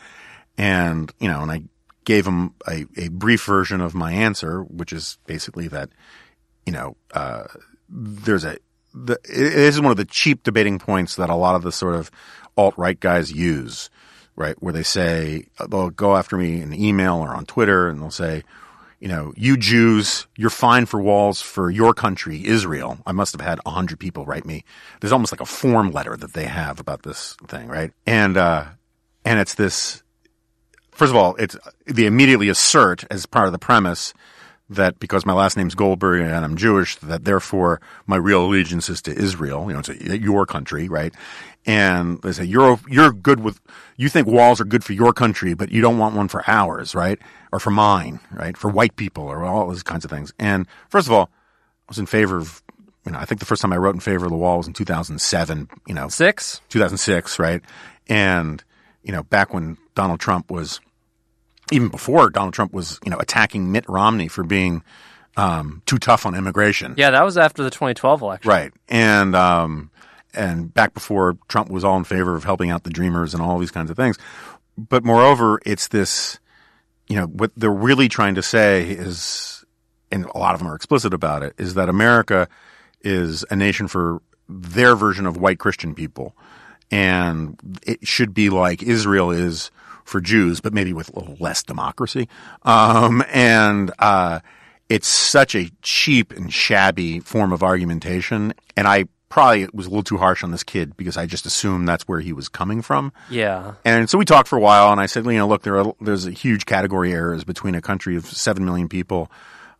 and, 0.57 1.13
you 1.19 1.27
know, 1.27 1.41
and 1.41 1.51
I 1.51 1.61
gave 2.03 2.25
him 2.25 2.55
a, 2.67 2.87
a 2.97 3.09
brief 3.09 3.45
version 3.45 3.79
of 3.79 3.93
my 3.93 4.11
answer, 4.11 4.63
which 4.63 4.91
is 4.91 5.19
basically 5.27 5.67
that, 5.67 5.91
you 6.65 6.73
know, 6.73 6.95
uh, 7.13 7.43
there's 7.89 8.45
a, 8.45 8.57
the, 8.93 9.17
this 9.27 9.75
is 9.75 9.81
one 9.81 9.91
of 9.91 9.97
the 9.97 10.05
cheap 10.05 10.43
debating 10.43 10.79
points 10.79 11.15
that 11.15 11.29
a 11.29 11.35
lot 11.35 11.55
of 11.55 11.63
the 11.63 11.71
sort 11.71 11.95
of 11.95 12.11
alt 12.57 12.73
right 12.77 12.99
guys 12.99 13.31
use, 13.31 13.89
right? 14.35 14.55
Where 14.61 14.73
they 14.73 14.83
say, 14.83 15.45
they'll 15.69 15.89
go 15.89 16.15
after 16.15 16.37
me 16.37 16.61
in 16.61 16.73
email 16.73 17.15
or 17.15 17.29
on 17.29 17.45
Twitter 17.45 17.89
and 17.89 18.01
they'll 18.01 18.11
say, 18.11 18.43
you 18.99 19.07
know, 19.07 19.33
you 19.35 19.57
Jews, 19.57 20.27
you're 20.37 20.51
fine 20.51 20.85
for 20.85 21.01
walls 21.01 21.41
for 21.41 21.71
your 21.71 21.93
country, 21.93 22.45
Israel. 22.45 22.99
I 23.05 23.13
must 23.13 23.33
have 23.33 23.41
had 23.41 23.59
a 23.65 23.71
hundred 23.71 23.99
people 23.99 24.25
write 24.25 24.45
me. 24.45 24.63
There's 24.99 25.11
almost 25.11 25.33
like 25.33 25.41
a 25.41 25.45
form 25.45 25.91
letter 25.91 26.15
that 26.15 26.33
they 26.33 26.45
have 26.45 26.79
about 26.79 27.01
this 27.01 27.35
thing, 27.47 27.67
right? 27.67 27.91
And, 28.05 28.37
uh, 28.37 28.65
and 29.25 29.39
it's 29.39 29.55
this, 29.55 30.03
first 30.91 31.09
of 31.09 31.15
all, 31.15 31.35
it's, 31.37 31.57
they 31.87 32.05
immediately 32.05 32.49
assert 32.49 33.03
as 33.09 33.25
part 33.25 33.47
of 33.47 33.53
the 33.53 33.59
premise 33.59 34.13
that 34.75 34.99
because 34.99 35.25
my 35.25 35.33
last 35.33 35.57
name's 35.57 35.75
Goldberg 35.75 36.21
and 36.21 36.45
I'm 36.45 36.55
Jewish, 36.55 36.95
that 36.97 37.25
therefore 37.25 37.81
my 38.07 38.15
real 38.15 38.45
allegiance 38.45 38.89
is 38.89 39.01
to 39.03 39.11
Israel. 39.11 39.65
You 39.67 39.73
know, 39.73 39.79
it's 39.79 39.89
a, 39.89 40.19
your 40.19 40.45
country, 40.45 40.87
right? 40.87 41.13
And 41.65 42.21
they 42.21 42.31
say 42.31 42.45
you're 42.45 42.79
you're 42.87 43.11
good 43.11 43.41
with 43.41 43.59
you 43.97 44.09
think 44.09 44.27
walls 44.27 44.59
are 44.59 44.65
good 44.65 44.83
for 44.83 44.93
your 44.93 45.13
country, 45.13 45.53
but 45.53 45.71
you 45.71 45.81
don't 45.81 45.99
want 45.99 46.15
one 46.15 46.27
for 46.27 46.43
ours, 46.47 46.95
right? 46.95 47.19
Or 47.51 47.59
for 47.59 47.71
mine, 47.71 48.19
right? 48.31 48.57
For 48.57 48.69
white 48.69 48.95
people, 48.95 49.25
or 49.25 49.43
all 49.43 49.67
those 49.67 49.83
kinds 49.83 50.05
of 50.05 50.11
things. 50.11 50.33
And 50.39 50.65
first 50.89 51.07
of 51.07 51.13
all, 51.13 51.25
I 51.25 51.89
was 51.89 51.99
in 51.99 52.05
favor 52.05 52.37
of. 52.37 52.63
You 53.03 53.11
know, 53.11 53.17
I 53.17 53.25
think 53.25 53.39
the 53.39 53.47
first 53.47 53.63
time 53.63 53.73
I 53.73 53.77
wrote 53.77 53.95
in 53.95 53.99
favor 53.99 54.25
of 54.25 54.31
the 54.31 54.37
wall 54.37 54.57
was 54.57 54.67
in 54.67 54.73
2007. 54.73 55.69
You 55.87 55.95
know, 55.95 56.07
Six? 56.07 56.61
2006, 56.69 57.39
right? 57.39 57.59
And, 58.07 58.63
you 59.01 59.11
know, 59.11 59.23
back 59.23 59.55
when 59.55 59.77
Donald 59.95 60.19
Trump 60.19 60.51
was, 60.51 60.79
even 61.71 61.89
before 61.89 62.29
Donald 62.29 62.53
Trump 62.53 62.73
was, 62.73 62.99
you 63.03 63.11
know, 63.11 63.17
attacking 63.17 63.71
Mitt 63.71 63.87
Romney 63.87 64.27
for 64.27 64.43
being 64.43 64.83
um, 65.37 65.81
too 65.85 65.97
tough 65.97 66.25
on 66.25 66.35
immigration. 66.35 66.95
Yeah, 66.97 67.11
that 67.11 67.23
was 67.23 67.37
after 67.37 67.63
the 67.63 67.69
2012 67.69 68.21
election. 68.21 68.49
Right. 68.49 68.71
And, 68.89 69.35
um, 69.35 69.89
and 70.33 70.73
back 70.73 70.93
before 70.93 71.37
Trump 71.47 71.69
was 71.69 71.83
all 71.83 71.97
in 71.97 72.03
favor 72.03 72.35
of 72.35 72.43
helping 72.43 72.69
out 72.69 72.83
the 72.83 72.89
dreamers 72.89 73.33
and 73.33 73.41
all 73.41 73.57
these 73.57 73.71
kinds 73.71 73.89
of 73.89 73.97
things. 73.97 74.17
But 74.77 75.03
moreover, 75.03 75.59
it's 75.65 75.87
this, 75.87 76.39
you 77.07 77.15
know, 77.15 77.25
what 77.25 77.51
they're 77.55 77.71
really 77.71 78.07
trying 78.07 78.35
to 78.35 78.43
say 78.43 78.91
is, 78.91 79.65
and 80.11 80.25
a 80.25 80.37
lot 80.37 80.53
of 80.53 80.59
them 80.59 80.69
are 80.69 80.75
explicit 80.75 81.13
about 81.13 81.43
it, 81.43 81.53
is 81.57 81.73
that 81.75 81.89
America 81.89 82.47
is 83.01 83.43
a 83.49 83.55
nation 83.55 83.87
for 83.87 84.21
their 84.47 84.95
version 84.95 85.25
of 85.25 85.37
white 85.37 85.59
Christian 85.59 85.95
people. 85.95 86.35
And 86.89 87.57
it 87.85 88.05
should 88.05 88.33
be 88.33 88.49
like 88.49 88.83
Israel 88.83 89.31
is 89.31 89.71
for 90.11 90.21
Jews, 90.21 90.61
but 90.61 90.73
maybe 90.73 90.93
with 90.93 91.09
a 91.09 91.19
little 91.19 91.37
less 91.39 91.63
democracy. 91.63 92.27
Um, 92.63 93.23
and, 93.31 93.91
uh, 93.97 94.41
it's 94.89 95.07
such 95.07 95.55
a 95.55 95.71
cheap 95.81 96.33
and 96.33 96.53
shabby 96.53 97.21
form 97.21 97.53
of 97.53 97.63
argumentation. 97.63 98.53
And 98.75 98.87
I 98.87 99.05
probably 99.29 99.69
was 99.73 99.85
a 99.85 99.89
little 99.89 100.03
too 100.03 100.17
harsh 100.17 100.43
on 100.43 100.51
this 100.51 100.63
kid 100.63 100.97
because 100.97 101.15
I 101.15 101.25
just 101.25 101.45
assumed 101.45 101.87
that's 101.87 102.05
where 102.07 102.19
he 102.19 102.33
was 102.33 102.49
coming 102.49 102.81
from. 102.81 103.13
Yeah. 103.29 103.75
And 103.85 104.09
so 104.09 104.17
we 104.17 104.25
talked 104.25 104.49
for 104.49 104.57
a 104.57 104.61
while, 104.61 104.91
and 104.91 104.99
I 104.99 105.05
said, 105.05 105.25
you 105.25 105.31
know, 105.31 105.47
look, 105.47 105.63
there 105.63 105.79
are, 105.79 105.95
there's 106.01 106.25
a 106.25 106.31
huge 106.31 106.65
category 106.65 107.13
errors 107.13 107.45
between 107.45 107.73
a 107.73 107.81
country 107.81 108.17
of 108.17 108.25
seven 108.25 108.65
million 108.65 108.89
people, 108.89 109.31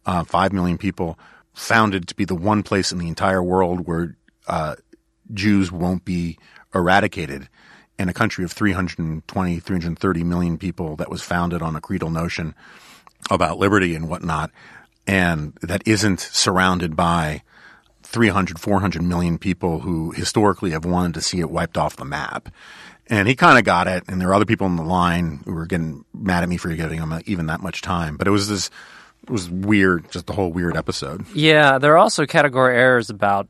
uh, 0.06 0.24
five 0.24 0.54
million 0.54 0.78
people, 0.78 1.20
founded 1.54 2.08
to 2.08 2.16
be 2.16 2.24
the 2.24 2.34
one 2.34 2.64
place 2.64 2.94
in 2.94 2.98
the 2.98 3.10
entire 3.10 3.44
world 3.44 3.86
where 3.86 4.16
uh, 4.48 4.76
Jews 5.34 5.70
won't 5.74 6.06
be 6.06 6.38
eradicated, 6.74 7.50
and 8.02 8.10
a 8.10 8.14
country 8.14 8.44
of 8.44 8.52
320, 8.52 9.60
330 9.60 10.24
million 10.24 10.58
people 10.58 10.96
that 10.96 11.12
was 11.12 11.22
founded 11.22 11.62
on 11.62 11.76
a 11.76 11.82
creedal 11.82 12.10
notion 12.10 12.56
about 13.30 13.60
liberty 13.60 13.94
and 13.94 14.10
whatnot, 14.10 14.50
and 15.06 15.54
that 15.62 15.84
isn't 15.86 16.20
surrounded 16.20 16.96
by 16.96 17.44
300, 18.02 18.60
400 18.60 19.04
million 19.04 19.38
people 19.38 19.80
who 19.80 20.12
historically 20.12 20.72
have 20.72 20.84
wanted 20.84 21.14
to 21.14 21.22
see 21.22 21.40
it 21.40 21.52
wiped 21.52 21.78
off 21.78 21.96
the 21.96 22.04
map. 22.04 22.50
And 23.08 23.28
he 23.28 23.36
kind 23.36 23.60
of 23.60 23.66
got 23.66 23.88
it. 23.88 24.04
And 24.08 24.20
there 24.20 24.30
are 24.30 24.34
other 24.34 24.46
people 24.46 24.66
in 24.66 24.78
the 24.78 24.84
line 24.84 25.42
who 25.46 25.54
were 25.54 25.68
getting 25.68 26.04
mad 26.14 26.44
at 26.44 26.50
me 26.50 26.58
for 26.58 26.74
giving 26.74 27.00
him 27.00 27.14
even 27.26 27.48
that 27.48 27.62
much 27.62 27.82
time. 27.82 28.18
But 28.18 28.28
it 28.28 28.32
was 28.32 28.48
this, 28.48 28.72
it 29.24 29.30
was 29.30 29.50
weird, 29.50 30.12
just 30.12 30.26
the 30.26 30.34
whole 30.34 30.52
weird 30.52 30.76
episode. 30.76 31.26
Yeah, 31.36 31.78
there 31.78 31.94
are 31.94 31.98
also 31.98 32.26
category 32.26 32.76
errors 32.76 33.10
about 33.10 33.48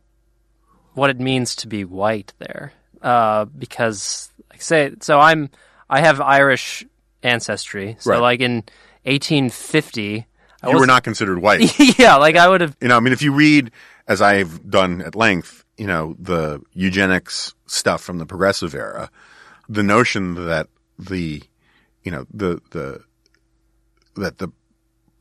what 0.94 1.10
it 1.10 1.20
means 1.20 1.56
to 1.58 1.68
be 1.68 1.86
white 1.86 2.34
there. 2.40 2.74
Uh, 3.02 3.46
because, 3.46 4.31
say, 4.62 4.94
so 5.02 5.20
I'm, 5.20 5.50
I 5.90 6.02
have 6.02 6.22
Irish 6.22 6.86
ancestry. 7.24 7.98
So, 8.00 8.12
Right. 8.12 8.20
like, 8.20 8.40
in 8.42 8.64
1850, 9.04 10.26
I 10.64 10.70
You 10.70 10.78
were 10.80 10.86
not 10.86 11.04
considered 11.04 11.40
white. 11.40 11.78
yeah, 12.00 12.16
like, 12.16 12.36
I 12.36 12.48
would 12.48 12.62
have, 12.62 12.76
you 12.82 12.88
know, 12.88 12.98
I 12.98 13.00
mean, 13.00 13.14
if 13.14 13.22
you 13.22 13.34
read, 13.34 13.72
as 14.08 14.22
I've 14.22 14.70
done 14.70 15.02
at 15.02 15.16
length, 15.16 15.66
you 15.78 15.88
know, 15.88 16.16
the 16.20 16.62
eugenics 16.74 17.54
stuff 17.66 18.02
from 18.02 18.20
the 18.20 18.26
progressive 18.26 18.76
era, 18.76 19.10
the 19.68 19.84
notion 19.84 20.36
that 20.46 20.68
the, 21.00 21.42
you 22.04 22.12
know, 22.12 22.26
the, 22.34 22.62
the, 22.72 23.04
that 24.16 24.38
the 24.38 24.50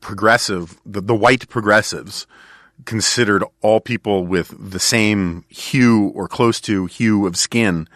progressive, 0.01 0.79
the, 0.85 1.01
the 1.01 1.15
white 1.15 1.47
progressives 1.49 2.27
considered 2.85 3.43
all 3.61 3.79
people 3.79 4.25
with 4.25 4.53
the 4.59 4.79
same 4.79 5.45
hue 5.49 6.07
or 6.15 6.27
close 6.27 6.59
to 6.61 6.85
hue 6.87 7.25
of 7.27 7.37
skin 7.37 7.87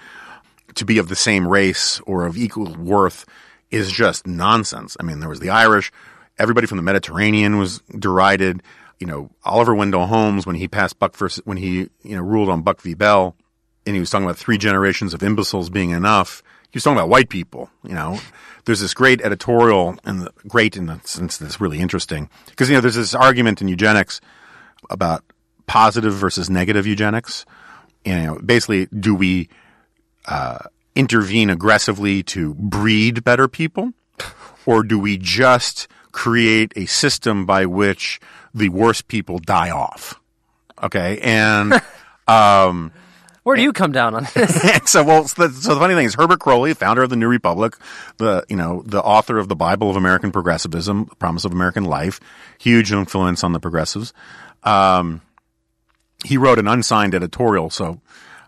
to 0.75 0.85
be 0.85 0.97
of 0.97 1.07
the 1.07 1.15
same 1.15 1.47
race 1.47 1.99
or 2.01 2.25
of 2.25 2.37
equal 2.37 2.73
worth 2.75 3.25
is 3.71 3.91
just 3.91 4.27
nonsense. 4.27 4.95
I 4.99 5.03
mean, 5.03 5.19
there 5.19 5.29
was 5.29 5.39
the 5.39 5.49
Irish, 5.49 5.91
everybody 6.37 6.67
from 6.67 6.77
the 6.77 6.83
Mediterranean 6.83 7.57
was 7.57 7.79
derided. 7.97 8.61
You 8.99 9.07
know, 9.07 9.29
Oliver 9.43 9.75
Wendell 9.75 10.07
Holmes 10.07 10.45
when 10.45 10.55
he 10.55 10.67
passed 10.67 10.99
Buck 10.99 11.15
versus, 11.15 11.43
when 11.45 11.57
he 11.57 11.89
you 12.03 12.15
know 12.15 12.21
ruled 12.21 12.49
on 12.49 12.61
Buck 12.61 12.81
v. 12.81 12.93
Bell, 12.93 13.35
and 13.85 13.95
he 13.95 13.99
was 13.99 14.09
talking 14.09 14.25
about 14.25 14.37
three 14.37 14.57
generations 14.57 15.13
of 15.13 15.23
imbeciles 15.23 15.69
being 15.69 15.91
enough. 15.91 16.41
He 16.71 16.77
was 16.77 16.83
talking 16.83 16.97
about 16.97 17.09
white 17.09 17.29
people. 17.29 17.69
You 17.83 17.93
know, 17.93 18.19
there's 18.65 18.79
this 18.79 18.93
great 18.93 19.21
editorial 19.21 19.97
and 20.05 20.29
great 20.47 20.77
in 20.77 20.87
the 20.87 20.99
sense 21.03 21.37
that's 21.37 21.61
really 21.61 21.79
interesting 21.79 22.29
because 22.47 22.69
you 22.69 22.75
know 22.75 22.81
there's 22.81 22.95
this 22.95 23.15
argument 23.15 23.61
in 23.61 23.67
eugenics 23.67 24.21
about 24.89 25.23
positive 25.67 26.13
versus 26.13 26.49
negative 26.49 26.85
eugenics. 26.87 27.45
You 28.05 28.15
know, 28.15 28.39
basically, 28.39 28.85
do 28.87 29.15
we 29.15 29.49
uh, 30.27 30.59
intervene 30.95 31.49
aggressively 31.49 32.23
to 32.23 32.53
breed 32.55 33.23
better 33.23 33.47
people, 33.47 33.93
or 34.65 34.83
do 34.83 34.97
we 34.99 35.17
just 35.17 35.87
create 36.11 36.71
a 36.75 36.85
system 36.85 37.45
by 37.45 37.65
which 37.65 38.19
the 38.53 38.69
worst 38.69 39.07
people 39.07 39.39
die 39.39 39.69
off? 39.69 40.19
Okay, 40.81 41.19
and 41.21 41.73
um, 42.27 42.91
Where 43.43 43.55
do 43.55 43.61
you 43.61 43.73
come 43.73 43.91
down 43.91 44.15
on 44.15 44.27
this? 44.33 44.89
so 44.89 45.03
well, 45.03 45.27
so 45.27 45.47
the, 45.47 45.53
so 45.53 45.73
the 45.73 45.79
funny 45.79 45.93
thing 45.93 46.05
is 46.05 46.15
Herbert 46.15 46.39
Croly, 46.39 46.73
founder 46.75 47.03
of 47.03 47.09
the 47.09 47.15
New 47.15 47.27
Republic, 47.27 47.75
the 48.17 48.43
you 48.49 48.55
know 48.55 48.81
the 48.85 49.01
author 49.01 49.37
of 49.37 49.47
the 49.49 49.55
Bible 49.55 49.89
of 49.89 49.95
American 49.95 50.31
Progressivism, 50.31 51.05
the 51.09 51.15
Promise 51.15 51.45
of 51.45 51.51
American 51.51 51.85
Life, 51.85 52.19
huge 52.57 52.91
influence 52.91 53.43
on 53.43 53.51
the 53.53 53.59
progressives. 53.59 54.13
Um, 54.63 55.21
he 56.23 56.37
wrote 56.37 56.57
an 56.57 56.67
unsigned 56.67 57.13
editorial, 57.13 57.69
so 57.69 58.01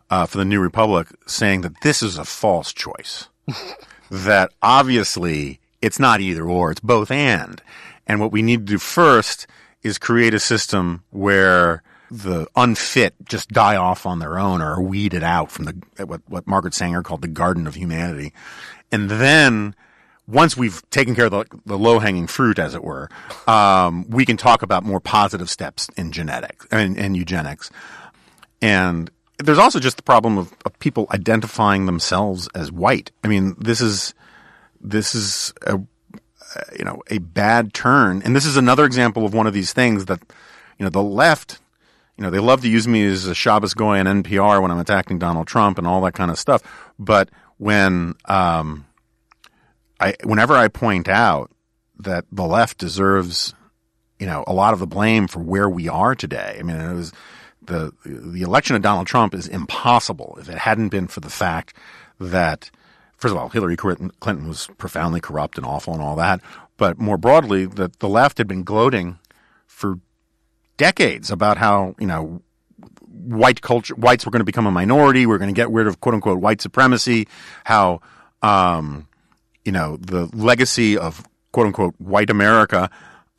uh, 0.10 0.26
for 0.26 0.38
the 0.38 0.46
New 0.46 0.60
Republic, 0.60 1.08
saying 1.26 1.62
that 1.62 1.82
this 1.82 2.02
is 2.02 2.18
a 2.18 2.26
false 2.26 2.74
choice. 2.74 3.28
that 4.12 4.52
obviously 4.62 5.60
it's 5.82 6.00
not 6.00 6.22
either 6.22 6.46
or; 6.46 6.72
it's 6.72 6.82
both 6.82 7.12
and. 7.12 7.62
And 8.06 8.20
what 8.20 8.32
we 8.32 8.42
need 8.42 8.68
to 8.68 8.74
do 8.74 8.78
first 8.78 9.48
is 9.84 9.98
create 9.98 10.34
a 10.34 10.40
system 10.40 11.04
where 11.12 11.84
the 12.10 12.48
unfit 12.56 13.14
just 13.26 13.50
die 13.50 13.76
off 13.76 14.06
on 14.06 14.20
their 14.20 14.40
own 14.40 14.62
or 14.62 14.76
are 14.76 14.82
weeded 14.82 15.24
out 15.24 15.52
from 15.52 15.66
the 15.66 16.06
what, 16.06 16.22
what 16.28 16.48
Margaret 16.48 16.74
Sanger 16.74 17.04
called 17.04 17.22
the 17.22 17.28
garden 17.28 17.68
of 17.68 17.76
humanity. 17.76 18.34
And 18.92 19.10
then 19.10 19.76
once 20.28 20.56
we've 20.56 20.88
taken 20.90 21.16
care 21.16 21.26
of 21.26 21.32
the, 21.32 21.46
the 21.66 21.78
low 21.78 22.00
hanging 22.00 22.28
fruit, 22.28 22.60
as 22.60 22.76
it 22.76 22.84
were, 22.84 23.10
um, 23.48 24.10
we 24.10 24.26
can 24.26 24.38
talk 24.38 24.62
about 24.62 24.84
more 24.84 25.00
positive 25.00 25.50
steps 25.50 25.90
in 25.98 26.12
genetics 26.12 26.66
and, 26.72 26.98
and 26.98 27.16
eugenics. 27.16 27.70
And 28.62 29.10
there's 29.40 29.60
also 29.60 29.80
just 29.80 29.98
the 29.98 30.04
problem 30.04 30.38
of, 30.38 30.54
of 30.66 30.78
people 30.80 31.08
identifying 31.12 31.86
themselves 31.86 32.50
as 32.56 32.72
white. 32.72 33.12
I 33.24 33.28
mean, 33.28 33.56
this 33.60 33.82
is 33.82 34.14
this 34.82 35.16
is 35.16 35.54
a 35.66 35.80
you 36.78 36.86
know 36.86 37.02
a 37.10 37.20
bad 37.20 37.74
turn, 37.74 38.22
and 38.24 38.36
this 38.36 38.46
is 38.46 38.58
another 38.58 38.86
example 38.86 39.26
of 39.26 39.34
one 39.34 39.48
of 39.48 39.54
these 39.54 39.74
things 39.74 40.06
that 40.06 40.22
you 40.78 40.84
know 40.84 40.90
the 40.90 41.04
left. 41.04 41.60
You 42.18 42.24
know, 42.24 42.32
they 42.32 42.40
love 42.40 42.62
to 42.62 42.70
use 42.70 42.88
me 42.88 43.06
as 43.06 43.26
a 43.26 43.36
Shabbos 43.36 43.76
goy 43.76 44.00
on 44.00 44.08
NPR 44.08 44.60
when 44.60 44.72
I'm 44.72 44.80
attacking 44.80 45.20
Donald 45.20 45.46
Trump 45.46 45.78
and 45.78 45.86
all 45.86 46.02
that 46.02 46.16
kind 46.16 46.32
of 46.32 46.40
stuff. 46.40 46.64
But 46.98 47.30
when 47.58 48.16
um, 48.26 48.88
I, 50.00 50.16
whenever 50.24 50.56
I 50.56 50.68
point 50.68 51.08
out 51.08 51.52
that 52.00 52.26
the 52.32 52.44
left 52.44 52.80
deserves, 52.80 53.54
you 54.20 54.26
know, 54.26 54.44
a 54.48 54.54
lot 54.54 54.74
of 54.74 54.80
the 54.80 54.88
blame 54.88 55.28
for 55.28 55.40
where 55.40 55.70
we 55.70 55.88
are 55.90 56.16
today. 56.16 56.58
I 56.60 56.64
mean, 56.64 56.76
it 56.76 56.94
was 56.94 57.12
the 57.68 57.94
the 58.06 58.42
election 58.42 58.76
of 58.76 58.82
Donald 58.82 59.08
Trump 59.08 59.34
is 59.34 59.48
impossible 59.48 60.38
if 60.40 60.50
it 60.50 60.58
hadn't 60.58 60.90
been 60.90 61.08
for 61.08 61.20
the 61.20 61.30
fact 61.30 61.76
that, 62.20 62.72
first 63.18 63.34
of 63.34 63.38
all, 63.38 63.50
Hillary 63.50 63.78
Clinton 63.78 64.48
was 64.48 64.68
profoundly 64.78 65.22
corrupt 65.22 65.58
and 65.58 65.66
awful 65.66 65.94
and 65.94 66.02
all 66.02 66.16
that, 66.16 66.42
but 66.78 66.98
more 66.98 67.18
broadly, 67.18 67.66
that 67.66 68.00
the 68.00 68.10
left 68.10 68.38
had 68.38 68.48
been 68.48 68.64
gloating 68.64 69.20
for 69.66 70.00
decades 70.78 71.32
about 71.32 71.58
how 71.58 71.96
you 72.00 72.08
know 72.08 72.42
white 73.08 73.62
culture 73.62 73.96
whites 73.96 74.26
were 74.26 74.32
going 74.32 74.42
to 74.42 74.46
become 74.46 74.68
a 74.68 74.72
minority, 74.72 75.26
we're 75.26 75.38
going 75.38 75.54
to 75.54 75.60
get 75.60 75.70
rid 75.70 75.88
of 75.88 76.00
quote 76.00 76.16
unquote 76.16 76.40
white 76.40 76.62
supremacy, 76.62 77.28
how 77.64 78.02
um, 78.42 79.08
you 79.66 79.72
know 79.72 79.98
the 79.98 80.30
legacy 80.34 80.98
of 80.98 81.24
quote 81.52 81.68
unquote 81.68 81.96
white 81.98 82.30
America 82.30 82.90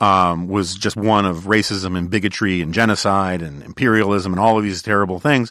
um, 0.01 0.49
was 0.49 0.75
just 0.75 0.97
one 0.97 1.27
of 1.27 1.45
racism 1.45 1.97
and 1.97 2.11
bigotry 2.11 2.63
and 2.63 2.73
genocide 2.73 3.43
and 3.43 3.63
imperialism 3.63 4.33
and 4.33 4.41
all 4.41 4.57
of 4.57 4.65
these 4.65 4.83
terrible 4.83 5.19
things, 5.19 5.51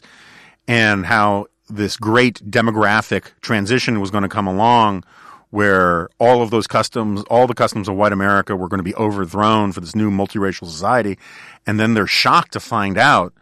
and 0.66 1.06
how 1.06 1.46
this 1.68 1.96
great 1.96 2.50
demographic 2.50 3.32
transition 3.40 4.00
was 4.00 4.10
going 4.10 4.22
to 4.22 4.28
come 4.28 4.46
along 4.46 5.04
where 5.50 6.08
all 6.18 6.42
of 6.42 6.50
those 6.50 6.66
customs, 6.66 7.22
all 7.24 7.46
the 7.46 7.54
customs 7.54 7.88
of 7.88 7.96
white 7.96 8.12
America 8.12 8.54
were 8.54 8.68
going 8.68 8.78
to 8.78 8.84
be 8.84 8.94
overthrown 8.96 9.72
for 9.72 9.80
this 9.80 9.94
new 9.94 10.10
multiracial 10.10 10.66
society. 10.66 11.18
And 11.66 11.80
then 11.80 11.94
they're 11.94 12.06
shocked 12.06 12.52
to 12.52 12.60
find 12.60 12.98
out 12.98 13.32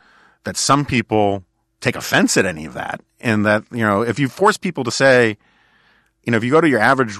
that 0.44 0.56
some 0.56 0.84
people 0.84 1.44
take 1.80 1.96
offense 1.96 2.36
at 2.36 2.46
any 2.46 2.64
of 2.64 2.74
that. 2.74 3.00
And 3.20 3.44
that, 3.44 3.64
you 3.72 3.84
know, 3.84 4.02
if 4.02 4.18
you 4.18 4.28
force 4.28 4.56
people 4.56 4.84
to 4.84 4.90
say, 4.90 5.36
you 6.22 6.30
know, 6.30 6.36
if 6.36 6.44
you 6.44 6.50
go 6.50 6.60
to 6.60 6.68
your 6.68 6.80
average 6.80 7.18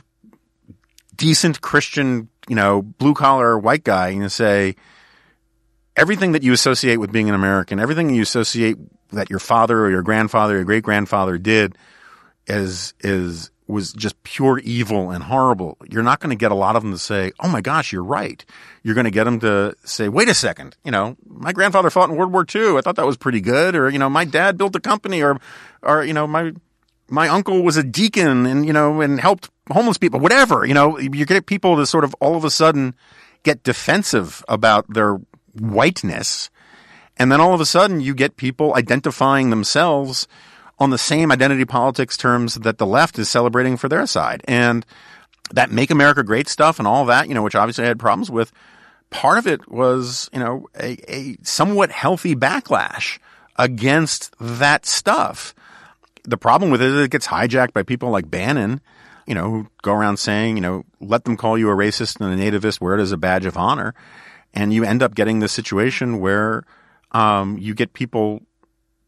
decent 1.17 1.61
Christian, 1.61 2.29
you 2.49 2.57
know, 2.57 2.83
blue 2.83 3.15
collar 3.15 3.59
white 3.59 3.85
guy 3.85 4.09
and 4.09 4.31
say, 4.31 4.77
everything 5.97 6.33
that 6.33 6.43
you 6.43 6.53
associate 6.53 6.97
with 6.97 7.13
being 7.13 7.29
an 7.29 7.35
American, 7.35 7.81
everything 7.81 8.15
you 8.15 8.23
associate 8.23 8.77
that 9.13 9.31
your 9.31 9.39
father 9.39 9.81
or 9.81 9.91
your 9.91 10.03
grandfather 10.03 10.55
or 10.55 10.57
your 10.59 10.65
great 10.65 10.83
grandfather 10.83 11.39
did 11.39 11.77
is, 12.47 12.95
is, 13.01 13.51
was 13.67 13.93
just 13.93 14.23
pure 14.23 14.59
evil 14.61 15.11
and 15.11 15.25
horrible. 15.25 15.77
You're 15.89 16.03
not 16.03 16.21
going 16.21 16.31
to 16.31 16.37
get 16.37 16.53
a 16.53 16.55
lot 16.55 16.77
of 16.77 16.83
them 16.83 16.93
to 16.93 16.99
say, 16.99 17.33
"Oh 17.41 17.49
my 17.49 17.61
gosh, 17.61 17.93
you're 17.93 18.05
right." 18.05 18.45
You're 18.83 18.95
going 18.95 19.07
to 19.07 19.11
get 19.11 19.25
them 19.25 19.41
to 19.41 19.75
say, 19.85 20.09
"Wait 20.09 20.29
a 20.29 20.35
second, 20.35 20.77
you 20.85 20.93
know, 20.93 21.17
my 21.27 21.53
grandfather 21.53 21.91
fought 21.91 22.09
in 22.09 22.17
World 22.17 22.33
War 22.33 22.47
II. 22.55 22.77
I 22.77 22.81
thought 22.81 22.97
that 22.97 23.07
was 23.07 23.17
pretty 23.17 23.41
good." 23.41 23.75
Or, 23.75 23.91
you 23.91 23.99
know, 23.99 24.09
my 24.09 24.25
dad 24.25 24.57
built 24.57 24.77
a 24.77 24.81
company 24.81 25.23
or 25.23 25.41
or 25.83 26.05
you 26.05 26.13
know, 26.13 26.27
my 26.27 26.53
my 27.09 27.29
uncle 27.29 27.63
was 27.63 27.77
a 27.77 27.83
deacon 27.83 28.47
and 28.47 28.67
you 28.67 28.73
know 28.73 29.01
and 29.01 29.21
helped 29.21 29.51
homeless 29.71 29.99
people 29.99 30.21
whatever 30.21 30.65
you 30.67 30.75
know 30.75 30.99
you 30.99 31.25
get 31.25 31.47
people 31.47 31.77
to 31.77 31.87
sort 31.87 32.05
of 32.05 32.15
all 32.21 32.37
of 32.37 32.45
a 32.45 32.51
sudden 32.51 32.95
get 33.47 33.63
defensive 33.63 34.45
about 34.49 34.93
their 34.93 35.21
whiteness. 35.55 36.51
And 37.17 37.31
then 37.31 37.41
all 37.41 37.55
of 37.55 37.61
a 37.61 37.67
sudden 37.67 38.01
you 38.01 38.13
get 38.13 38.37
people 38.37 38.75
identifying 38.75 39.51
themselves 39.51 40.27
on 40.81 40.91
the 40.91 40.99
same 40.99 41.31
identity 41.31 41.65
politics 41.65 42.17
terms 42.17 42.57
that 42.57 42.79
the 42.79 42.85
left 42.85 43.19
is 43.21 43.31
celebrating 43.31 43.77
for 43.77 43.89
their 43.89 44.05
side. 44.07 44.43
And 44.47 44.85
that 45.53 45.71
make 45.71 45.93
america 45.93 46.25
great 46.25 46.49
stuff 46.49 46.81
and 46.81 46.89
all 46.89 47.05
that 47.05 47.29
you 47.29 47.35
know 47.35 47.41
which 47.41 47.55
obviously 47.55 47.85
i 47.85 47.87
had 47.87 48.01
problems 48.01 48.29
with 48.29 48.51
part 49.11 49.39
of 49.39 49.47
it 49.47 49.71
was 49.71 50.29
you 50.33 50.41
know 50.41 50.67
a, 50.75 50.99
a 51.07 51.37
somewhat 51.45 51.89
healthy 51.93 52.35
backlash 52.35 53.21
against 53.55 54.35
that 54.41 54.85
stuff 54.85 55.55
the 56.27 56.37
problem 56.37 56.71
with 56.71 56.83
it 56.83 56.89
is 56.89 57.05
it 57.05 57.11
gets 57.11 57.27
hijacked 57.27 57.73
by 57.73 57.83
people 57.83 58.11
like 58.11 58.31
Bannon, 58.31 58.81
you 59.27 59.35
know, 59.35 59.51
who 59.51 59.67
go 59.83 59.93
around 59.93 60.19
saying, 60.19 60.57
you 60.57 60.61
know, 60.61 60.85
let 61.01 61.25
them 61.25 61.37
call 61.37 61.57
you 61.59 61.71
a 61.71 61.75
racist 61.75 62.21
and 62.21 62.41
a 62.41 62.51
nativist, 62.51 62.81
wear 62.81 62.99
it 62.99 63.01
as 63.03 63.13
a 63.13 63.17
badge 63.17 63.47
of 63.47 63.57
honor. 63.57 63.95
And 64.55 64.73
you 64.73 64.85
end 64.85 65.03
up 65.03 65.15
getting 65.15 65.41
this 65.41 65.53
situation 65.53 66.19
where 66.21 66.65
um, 67.13 67.59
you 67.59 67.75
get 67.75 67.93
people 67.93 68.43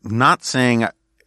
not 0.02 0.44
saying, 0.44 0.86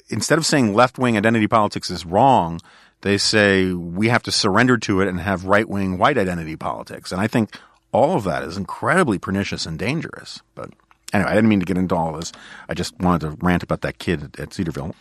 instead 0.10 0.38
of 0.38 0.46
saying 0.46 0.74
left 0.74 0.98
wing 0.98 1.18
identity 1.18 1.48
politics 1.48 1.90
is 1.90 2.06
wrong, 2.06 2.60
they 3.02 3.18
say 3.18 3.74
we 3.74 4.10
have 4.10 4.24
to 4.24 4.32
surrender 4.32 4.78
to 4.78 5.02
it 5.02 5.08
and 5.08 5.20
have 5.20 5.46
right 5.46 5.68
wing 5.68 5.98
white 5.98 6.18
identity 6.18 6.56
politics. 6.56 7.12
And 7.12 7.20
I 7.20 7.28
think 7.28 7.58
all 7.92 8.16
of 8.16 8.24
that 8.26 8.44
is 8.44 8.58
incredibly 8.58 9.18
pernicious 9.18 9.66
and 9.66 9.78
dangerous. 9.78 10.42
But 10.56 10.70
anyway, 11.12 11.32
I 11.32 11.36
didn't 11.36 11.50
mean 11.50 11.60
to 11.60 11.66
get 11.66 11.78
into 11.78 11.96
all 11.96 12.14
this. 12.14 12.32
I 12.70 12.74
just 12.74 12.98
wanted 13.00 13.22
to 13.22 13.46
rant 13.46 13.64
about 13.64 13.82
that 13.82 13.98
kid 13.98 14.40
at 14.40 14.54
Cedarville. 14.54 14.96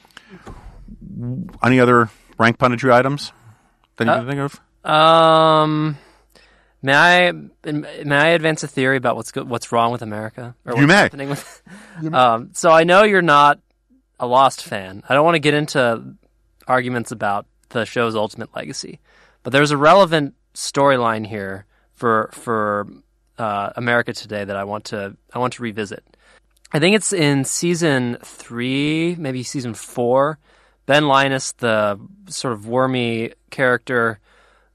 Any 1.63 1.81
other 1.81 2.11
rank 2.39 2.59
punditry 2.59 2.93
items 2.93 3.33
that 3.97 4.05
you 4.07 4.11
Uh, 4.11 4.19
can 4.19 4.27
think 4.27 4.41
of? 4.41 4.91
Um, 4.91 5.99
may 6.83 6.95
I 6.95 7.33
may 7.33 8.17
I 8.17 8.29
advance 8.29 8.63
a 8.63 8.69
theory 8.69 8.97
about 8.97 9.17
what's 9.17 9.31
go- 9.33 9.45
what's 9.45 9.73
wrong 9.73 9.93
with 9.93 10.03
America 10.03 10.55
or 10.65 10.73
You 10.73 10.79
what's 10.83 10.89
may. 10.89 10.95
happening 10.95 11.29
with? 11.29 11.63
Um, 12.15 12.51
so 12.55 12.71
I 12.71 12.85
know 12.85 13.03
you're 13.03 13.21
not 13.21 13.61
a 14.19 14.27
Lost 14.27 14.63
fan. 14.65 15.03
I 15.09 15.13
don't 15.15 15.25
want 15.25 15.35
to 15.35 15.39
get 15.41 15.53
into 15.55 16.15
arguments 16.67 17.11
about 17.13 17.47
the 17.71 17.85
show's 17.85 18.17
ultimate 18.17 18.55
legacy, 18.57 19.01
but 19.43 19.53
there's 19.53 19.71
a 19.71 19.77
relevant 19.77 20.35
storyline 20.55 21.27
here 21.27 21.67
for 21.95 22.31
for 22.33 22.87
uh, 23.39 23.71
America 23.77 24.13
today 24.15 24.45
that 24.45 24.57
I 24.57 24.65
want 24.65 24.87
to 24.87 25.15
I 25.35 25.39
want 25.39 25.53
to 25.55 25.63
revisit. 25.63 26.03
I 26.73 26.79
think 26.79 26.97
it's 26.97 27.13
in 27.13 27.45
season 27.45 28.17
three, 28.25 29.15
maybe 29.19 29.43
season 29.43 29.75
four. 29.75 30.39
Ben 30.87 31.07
Linus, 31.07 31.53
the 31.53 31.99
sort 32.27 32.53
of 32.53 32.67
wormy 32.67 33.33
character, 33.51 34.19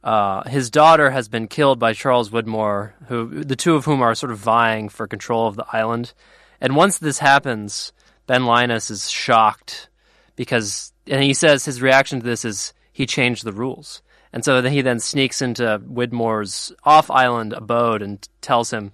uh, 0.03 0.47
his 0.47 0.69
daughter 0.69 1.09
has 1.09 1.27
been 1.27 1.47
killed 1.47 1.79
by 1.79 1.93
Charles 1.93 2.29
Widmore, 2.29 2.93
who 3.07 3.43
the 3.43 3.55
two 3.55 3.75
of 3.75 3.85
whom 3.85 4.01
are 4.01 4.15
sort 4.15 4.31
of 4.31 4.37
vying 4.37 4.87
for 4.87 5.07
control 5.07 5.47
of 5.47 5.55
the 5.55 5.65
island. 5.73 6.13
And 6.61 6.75
once 6.75 6.99
this 6.99 7.19
happens, 7.19 7.91
Ben 8.27 8.45
Linus 8.45 8.89
is 8.89 9.09
shocked 9.09 9.89
because, 10.35 10.93
and 11.07 11.23
he 11.23 11.33
says 11.33 11.65
his 11.65 11.81
reaction 11.81 12.19
to 12.19 12.25
this 12.25 12.45
is 12.45 12.73
he 12.93 13.05
changed 13.05 13.43
the 13.43 13.51
rules. 13.51 14.01
And 14.31 14.43
so 14.43 14.61
then 14.61 14.71
he 14.71 14.81
then 14.81 14.99
sneaks 14.99 15.41
into 15.41 15.81
Widmore's 15.85 16.71
off-island 16.83 17.53
abode 17.53 18.01
and 18.01 18.27
tells 18.41 18.71
him, 18.71 18.91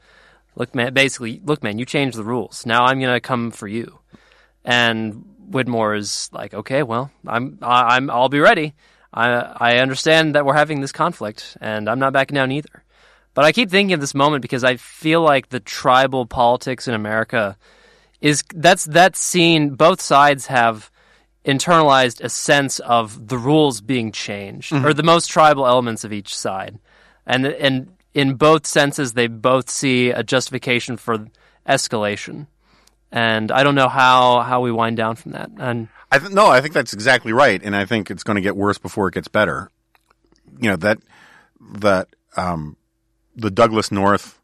"Look, 0.56 0.76
man, 0.76 0.94
basically, 0.94 1.42
look, 1.44 1.64
man, 1.64 1.80
you 1.80 1.86
changed 1.86 2.18
the 2.18 2.24
rules. 2.24 2.66
Now 2.66 2.86
I'm 2.86 3.00
gonna 3.00 3.20
come 3.20 3.52
for 3.52 3.68
you." 3.68 4.00
And 4.64 5.31
Widmore 5.52 5.98
is 5.98 6.30
like, 6.32 6.54
"Okay, 6.54 6.84
well, 6.84 7.12
I'm, 7.28 7.58
I- 7.62 7.96
I'm, 7.96 8.10
I'll 8.10 8.30
be 8.30 8.40
ready. 8.40 8.74
I, 9.14 9.30
I 9.58 9.78
understand 9.78 10.36
that 10.36 10.46
we're 10.46 10.54
having 10.54 10.82
this 10.82 10.92
conflict, 10.92 11.58
and 11.62 11.90
I'm 11.90 12.00
not 12.00 12.14
backing 12.14 12.36
down 12.36 12.52
either." 12.52 12.84
But 13.34 13.46
I 13.46 13.52
keep 13.52 13.70
thinking 13.70 13.94
of 13.94 14.02
this 14.02 14.14
moment 14.14 14.42
because 14.42 14.64
I 14.64 14.76
feel 14.76 15.22
like 15.22 15.50
the 15.50 15.60
tribal 15.62 16.26
politics 16.26 16.88
in 16.88 16.94
America 16.94 17.58
is 18.20 18.44
that's 18.54 18.86
that 18.86 19.16
scene. 19.16 19.72
Both 19.76 20.02
sides 20.02 20.48
have 20.48 20.92
internalized 21.46 22.22
a 22.22 22.30
sense 22.30 22.80
of 22.80 23.28
the 23.30 23.38
rules 23.38 23.82
being 23.82 24.12
changed, 24.12 24.72
mm-hmm. 24.72 24.86
or 24.86 24.94
the 24.94 25.04
most 25.04 25.28
tribal 25.28 25.66
elements 25.66 26.04
of 26.04 26.14
each 26.14 26.36
side, 26.36 26.78
and 27.26 27.46
and 27.46 27.96
in 28.14 28.36
both 28.36 28.68
senses, 28.68 29.14
they 29.14 29.28
both 29.28 29.70
see 29.70 30.10
a 30.10 30.24
justification 30.24 30.98
for 30.98 31.28
escalation. 31.68 32.48
And 33.12 33.52
I 33.52 33.64
don't 33.64 33.76
know 33.76 33.90
how 33.90 34.42
how 34.42 34.62
we 34.62 34.72
wind 34.72 34.98
down 34.98 35.16
from 35.16 35.34
that. 35.34 35.52
And 35.58 35.90
I 36.12 36.20
th- 36.20 36.32
no, 36.32 36.48
I 36.48 36.62
think 36.62 36.74
that's 36.74 36.94
exactly 36.94 37.34
right, 37.34 37.62
and 37.64 37.76
I 37.76 37.86
think 37.86 38.10
it's 38.10 38.24
going 38.24 38.36
to 38.36 38.42
get 38.42 38.56
worse 38.56 38.78
before 38.78 39.08
it 39.08 39.14
gets 39.14 39.28
better. 39.28 39.70
You 40.60 40.70
know 40.72 40.76
that 40.78 41.00
that 41.74 42.08
um, 42.38 42.78
the 43.36 43.52
Douglass 43.52 43.92
North 43.92 44.42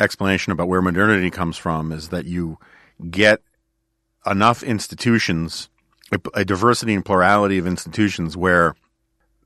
explanation 0.00 0.52
about 0.52 0.68
where 0.68 0.82
modernity 0.82 1.30
comes 1.30 1.56
from 1.56 1.92
is 1.92 2.08
that 2.08 2.26
you 2.26 2.58
get 3.10 3.40
enough 4.26 4.62
institutions, 4.62 5.68
a, 6.12 6.20
a 6.34 6.44
diversity 6.44 6.94
and 6.94 7.04
plurality 7.04 7.58
of 7.58 7.66
institutions, 7.66 8.36
where 8.36 8.74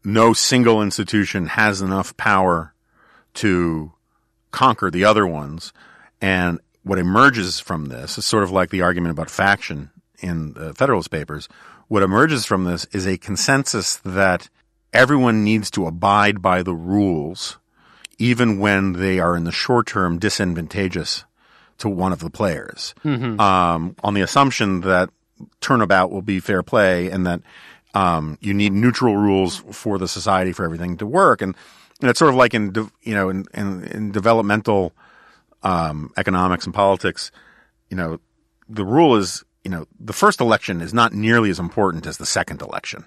no 0.04 0.32
single 0.32 0.82
institution 0.82 1.46
has 1.46 1.80
enough 1.80 2.16
power 2.16 2.72
to 3.34 3.92
conquer 4.50 4.90
the 4.90 5.04
other 5.04 5.26
ones, 5.26 5.72
and 6.20 6.60
what 6.88 6.98
emerges 6.98 7.60
from 7.60 7.86
this 7.86 8.16
is 8.16 8.24
sort 8.24 8.42
of 8.42 8.50
like 8.50 8.70
the 8.70 8.80
argument 8.80 9.12
about 9.12 9.28
faction 9.28 9.90
in 10.20 10.54
the 10.54 10.72
Federalist 10.72 11.10
Papers. 11.10 11.46
What 11.88 12.02
emerges 12.02 12.46
from 12.46 12.64
this 12.64 12.86
is 12.92 13.06
a 13.06 13.18
consensus 13.18 13.96
that 13.96 14.48
everyone 14.94 15.44
needs 15.44 15.70
to 15.72 15.86
abide 15.86 16.40
by 16.40 16.62
the 16.62 16.74
rules, 16.74 17.58
even 18.16 18.58
when 18.58 18.94
they 18.94 19.20
are 19.20 19.36
in 19.36 19.44
the 19.44 19.52
short 19.52 19.86
term 19.86 20.18
disadvantageous 20.18 21.24
to 21.76 21.90
one 21.90 22.10
of 22.12 22.20
the 22.20 22.30
players, 22.30 22.94
um, 23.38 23.94
on 24.02 24.14
the 24.14 24.22
assumption 24.22 24.80
that 24.80 25.10
turnabout 25.60 26.10
will 26.10 26.22
be 26.22 26.40
fair 26.40 26.62
play 26.62 27.10
and 27.10 27.26
that 27.26 27.42
um, 27.92 28.38
you 28.40 28.54
need 28.54 28.72
neutral 28.72 29.14
rules 29.14 29.58
for 29.72 29.98
the 29.98 30.08
society 30.08 30.52
for 30.52 30.64
everything 30.64 30.96
to 30.96 31.06
work. 31.06 31.42
And, 31.42 31.54
and 32.00 32.08
it's 32.08 32.18
sort 32.18 32.30
of 32.30 32.34
like 32.36 32.54
in 32.54 32.72
de- 32.72 32.90
you 33.02 33.14
know 33.14 33.28
in, 33.28 33.44
in, 33.52 33.84
in 33.84 34.10
developmental 34.10 34.94
um, 35.62 36.12
economics 36.16 36.64
and 36.66 36.74
politics, 36.74 37.30
you 37.90 37.96
know, 37.96 38.20
the 38.68 38.84
rule 38.84 39.16
is, 39.16 39.44
you 39.64 39.70
know, 39.70 39.86
the 39.98 40.12
first 40.12 40.40
election 40.40 40.80
is 40.80 40.92
not 40.94 41.12
nearly 41.12 41.50
as 41.50 41.58
important 41.58 42.06
as 42.06 42.18
the 42.18 42.26
second 42.26 42.62
election 42.62 43.04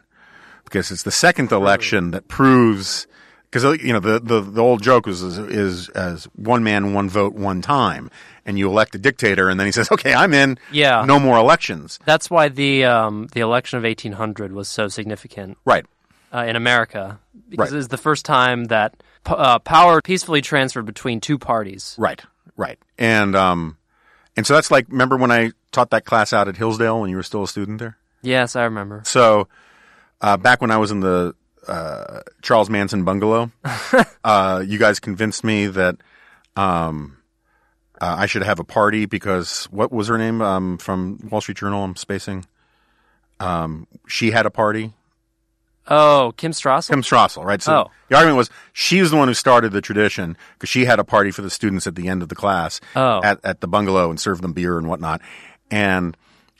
because 0.63 0.91
it's 0.91 1.03
the 1.03 1.11
second 1.11 1.51
election 1.51 2.11
that 2.11 2.27
proves, 2.27 3.07
because, 3.49 3.63
you 3.81 3.93
know, 3.93 3.99
the, 3.99 4.19
the, 4.19 4.41
the 4.41 4.61
old 4.61 4.81
joke 4.81 5.07
is, 5.07 5.21
is, 5.21 5.37
is 5.37 5.89
as 5.89 6.25
one 6.35 6.63
man, 6.63 6.93
one 6.93 7.09
vote, 7.09 7.33
one 7.33 7.61
time. 7.61 8.09
And 8.45 8.57
you 8.57 8.67
elect 8.69 8.95
a 8.95 8.97
dictator 8.97 9.49
and 9.49 9.59
then 9.59 9.67
he 9.67 9.71
says, 9.71 9.89
okay, 9.91 10.13
I'm 10.13 10.33
in. 10.33 10.57
Yeah. 10.71 11.05
No 11.05 11.19
more 11.19 11.37
elections. 11.37 11.99
that's 12.05 12.29
why 12.29 12.49
the 12.49 12.85
um, 12.85 13.27
the 13.33 13.41
election 13.41 13.77
of 13.77 13.83
1800 13.83 14.51
was 14.51 14.67
so 14.67 14.87
significant 14.87 15.57
Right. 15.65 15.85
uh, 16.33 16.45
in 16.47 16.55
America 16.55 17.19
because 17.49 17.69
Right. 17.69 17.73
it 17.73 17.77
was 17.77 17.87
the 17.89 17.97
first 17.97 18.25
time 18.25 18.65
that 18.65 18.95
uh, 19.27 19.59
power 19.59 20.01
peacefully 20.01 20.41
transferred 20.41 20.85
between 20.87 21.19
two 21.21 21.37
parties. 21.37 21.95
Right. 21.99 22.23
Right. 22.61 22.77
And, 22.99 23.35
um, 23.35 23.77
and 24.37 24.45
so 24.45 24.53
that's 24.53 24.69
like, 24.69 24.87
remember 24.89 25.17
when 25.17 25.31
I 25.31 25.51
taught 25.71 25.89
that 25.89 26.05
class 26.05 26.31
out 26.31 26.47
at 26.47 26.57
Hillsdale 26.57 27.01
when 27.01 27.09
you 27.09 27.15
were 27.15 27.23
still 27.23 27.43
a 27.43 27.47
student 27.47 27.79
there? 27.79 27.97
Yes, 28.21 28.55
I 28.55 28.65
remember. 28.65 29.01
So, 29.03 29.47
uh, 30.21 30.37
back 30.37 30.61
when 30.61 30.69
I 30.69 30.77
was 30.77 30.91
in 30.91 30.99
the 30.99 31.33
uh, 31.67 32.21
Charles 32.43 32.69
Manson 32.69 33.03
bungalow, 33.03 33.51
uh, 34.23 34.63
you 34.65 34.77
guys 34.77 34.99
convinced 34.99 35.43
me 35.43 35.65
that 35.65 35.95
um, 36.55 37.17
uh, 37.99 38.15
I 38.19 38.27
should 38.27 38.43
have 38.43 38.59
a 38.59 38.63
party 38.63 39.07
because 39.07 39.65
what 39.65 39.91
was 39.91 40.07
her 40.09 40.19
name 40.19 40.43
um, 40.43 40.77
from 40.77 41.17
Wall 41.31 41.41
Street 41.41 41.57
Journal? 41.57 41.83
I'm 41.83 41.95
spacing. 41.95 42.45
Um, 43.39 43.87
she 44.07 44.29
had 44.29 44.45
a 44.45 44.51
party. 44.51 44.93
Oh, 45.93 46.33
Kim 46.37 46.51
Strassel. 46.53 46.89
Kim 46.89 47.01
Strassel, 47.01 47.43
right? 47.43 47.61
So 47.61 47.73
Oh. 47.73 47.91
the 48.07 48.15
argument 48.15 48.37
was 48.37 48.49
she 48.73 49.01
was 49.01 49.11
the 49.11 49.17
one 49.17 49.27
who 49.27 49.33
started 49.33 49.73
the 49.73 49.81
tradition 49.81 50.37
because 50.53 50.69
she 50.69 50.85
had 50.85 50.99
a 50.99 51.03
party 51.03 51.31
for 51.31 51.41
the 51.41 51.49
students 51.49 51.85
at 51.85 51.95
the 51.95 52.07
end 52.07 52.21
of 52.23 52.29
the 52.29 52.35
class 52.35 52.79
Oh. 52.95 53.21
at, 53.23 53.39
at 53.43 53.59
the 53.61 53.67
bungalow 53.67 54.09
and 54.09 54.19
served 54.19 54.41
them 54.41 54.53
beer 54.53 54.77
and 54.77 54.87
whatnot. 54.87 55.21
And 55.69 56.15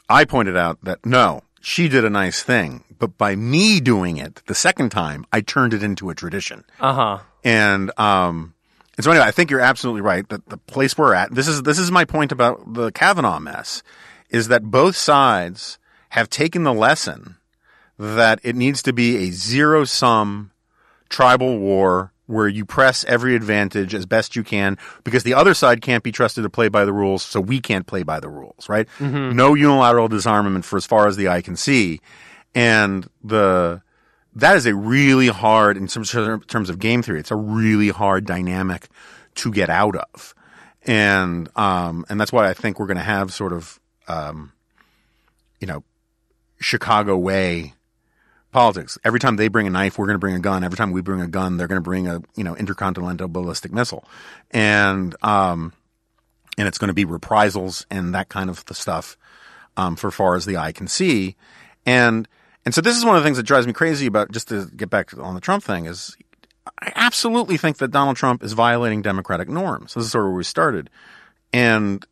I 0.09 0.25
pointed 0.25 0.57
out 0.57 0.79
that 0.84 1.05
no, 1.05 1.41
she 1.61 1.88
did 1.88 2.03
a 2.03 2.09
nice 2.09 2.43
thing, 2.43 2.84
but 2.99 3.17
by 3.17 3.36
me 3.36 3.79
doing 3.79 4.17
it 4.17 4.41
the 4.47 4.55
second 4.55 4.89
time, 4.89 5.25
I 5.32 5.41
turned 5.41 5.73
it 5.73 5.82
into 5.84 6.09
a 6.09 6.15
tradition. 6.15 6.65
Uh 6.79 6.93
huh. 6.93 7.17
And 7.43 7.97
um, 7.97 8.53
and 8.97 9.03
so 9.05 9.11
anyway, 9.11 9.25
I 9.25 9.32
think 9.32 9.49
you're 9.49 9.61
absolutely 9.61 10.01
right 10.01 10.27
that 10.29 10.49
the 10.49 10.57
place 10.57 10.97
we're 10.97 11.13
at. 11.13 11.34
This 11.34 11.47
is 11.47 11.63
this 11.63 11.79
is 11.79 11.89
my 11.89 12.03
point 12.05 12.32
about 12.34 12.73
the 12.73 12.91
Kavanaugh 12.91 13.39
mess, 13.39 13.82
is 14.29 14.49
that 14.49 14.63
both 14.69 14.95
sides 14.95 15.77
have 16.09 16.29
taken 16.29 16.63
the 16.63 16.73
lesson 16.73 17.38
that 18.02 18.39
it 18.41 18.56
needs 18.56 18.82
to 18.82 18.91
be 18.91 19.28
a 19.28 19.32
zero 19.32 19.84
sum 19.86 20.49
tribal 21.08 21.60
war 21.60 22.12
where 22.26 22.47
you 22.47 22.66
press 22.66 23.06
every 23.06 23.36
advantage 23.36 23.93
as 23.93 24.08
best 24.08 24.36
you 24.36 24.43
can 24.43 24.76
because 25.04 25.22
the 25.22 25.36
other 25.36 25.54
side 25.54 25.82
can't 25.82 26.02
be 26.04 26.12
trusted 26.12 26.43
to 26.43 26.49
play 26.49 26.68
by 26.68 26.84
the 26.84 26.93
rules, 26.93 27.22
so 27.22 27.39
we 27.39 27.60
can't 27.60 27.86
play 27.86 28.02
by 28.02 28.20
the 28.20 28.30
rules, 28.30 28.68
right? 28.68 28.88
No 29.36 29.54
unilateral 29.54 30.08
disarmament 30.08 30.66
for 30.66 30.78
as 30.78 30.86
far 30.88 31.08
as 31.08 31.16
the 31.16 31.28
eye 31.28 31.41
can 31.41 31.56
see. 31.56 32.02
And 32.56 33.08
the 33.24 33.84
that 34.36 34.56
is 34.56 34.66
a 34.66 34.74
really 34.74 35.28
hard 35.28 35.78
in 35.78 35.88
terms 35.88 36.16
in 36.16 36.39
terms 36.42 36.70
of 36.71 36.80
game 36.80 37.04
theory. 37.04 37.20
It's 37.20 37.32
a 37.32 37.36
really 37.36 37.89
hard 37.89 38.25
dynamic 38.25 38.88
to 39.36 39.51
get 39.51 39.70
out 39.70 39.96
of, 39.96 40.34
and 40.88 41.50
um, 41.55 42.05
and 42.09 42.20
that's 42.20 42.32
why 42.32 42.50
I 42.50 42.54
think 42.54 42.80
we're 42.80 42.88
going 42.88 42.97
to 42.97 43.04
have 43.04 43.32
sort 43.32 43.54
of 43.54 43.80
um, 44.08 44.54
you 45.59 45.67
know 45.67 45.84
Chicago 46.59 47.16
way 47.16 47.74
politics. 48.51 48.97
Every 49.03 49.19
time 49.19 49.36
they 49.36 49.47
bring 49.47 49.67
a 49.67 49.69
knife, 49.69 49.97
we're 49.97 50.05
going 50.05 50.15
to 50.15 50.19
bring 50.19 50.36
a 50.36 50.39
gun. 50.39 50.63
Every 50.63 50.78
time 50.78 50.91
we 50.91 51.01
bring 51.01 51.21
a 51.21 51.28
gun, 51.28 51.57
they're 51.57 51.67
going 51.67 51.82
to 51.82 51.83
bring 51.83 52.07
a 52.07 52.21
you 52.36 52.43
know 52.43 52.55
intercontinental 52.55 53.28
ballistic 53.28 53.71
missile, 53.71 54.03
and 54.51 55.15
um, 55.23 55.73
and 56.57 56.67
it's 56.67 56.78
going 56.78 56.89
to 56.89 56.93
be 56.93 57.05
reprisals 57.05 57.86
and 57.89 58.13
that 58.13 58.29
kind 58.29 58.49
of 58.49 58.63
stuff 58.71 59.17
um, 59.78 59.95
for 59.95 60.11
far 60.11 60.36
as 60.36 60.45
the 60.45 60.57
eye 60.57 60.71
can 60.71 60.87
see, 60.87 61.36
and 61.86 62.28
and 62.65 62.73
so 62.75 62.82
this 62.82 62.97
is 62.97 63.05
one 63.05 63.15
of 63.15 63.23
the 63.23 63.28
things 63.28 63.37
that 63.37 63.43
drives 63.43 63.65
me 63.65 63.73
crazy 63.73 64.05
about 64.05 64.32
just 64.32 64.49
to 64.49 64.67
get 64.75 64.89
back 64.89 65.17
on 65.17 65.33
the 65.33 65.41
Trump 65.41 65.63
thing 65.63 65.86
is 65.86 66.15
I 66.82 66.91
absolutely 66.95 67.57
think 67.57 67.78
that 67.78 67.91
Donald 67.91 68.17
Trump 68.17 68.43
is 68.43 68.53
violating 68.53 69.01
democratic 69.01 69.49
norms. 69.49 69.93
This 69.93 70.05
is 70.05 70.11
sort 70.11 70.25
of 70.25 70.29
where 70.29 70.37
we 70.37 70.43
started, 70.43 70.89
and 71.51 72.05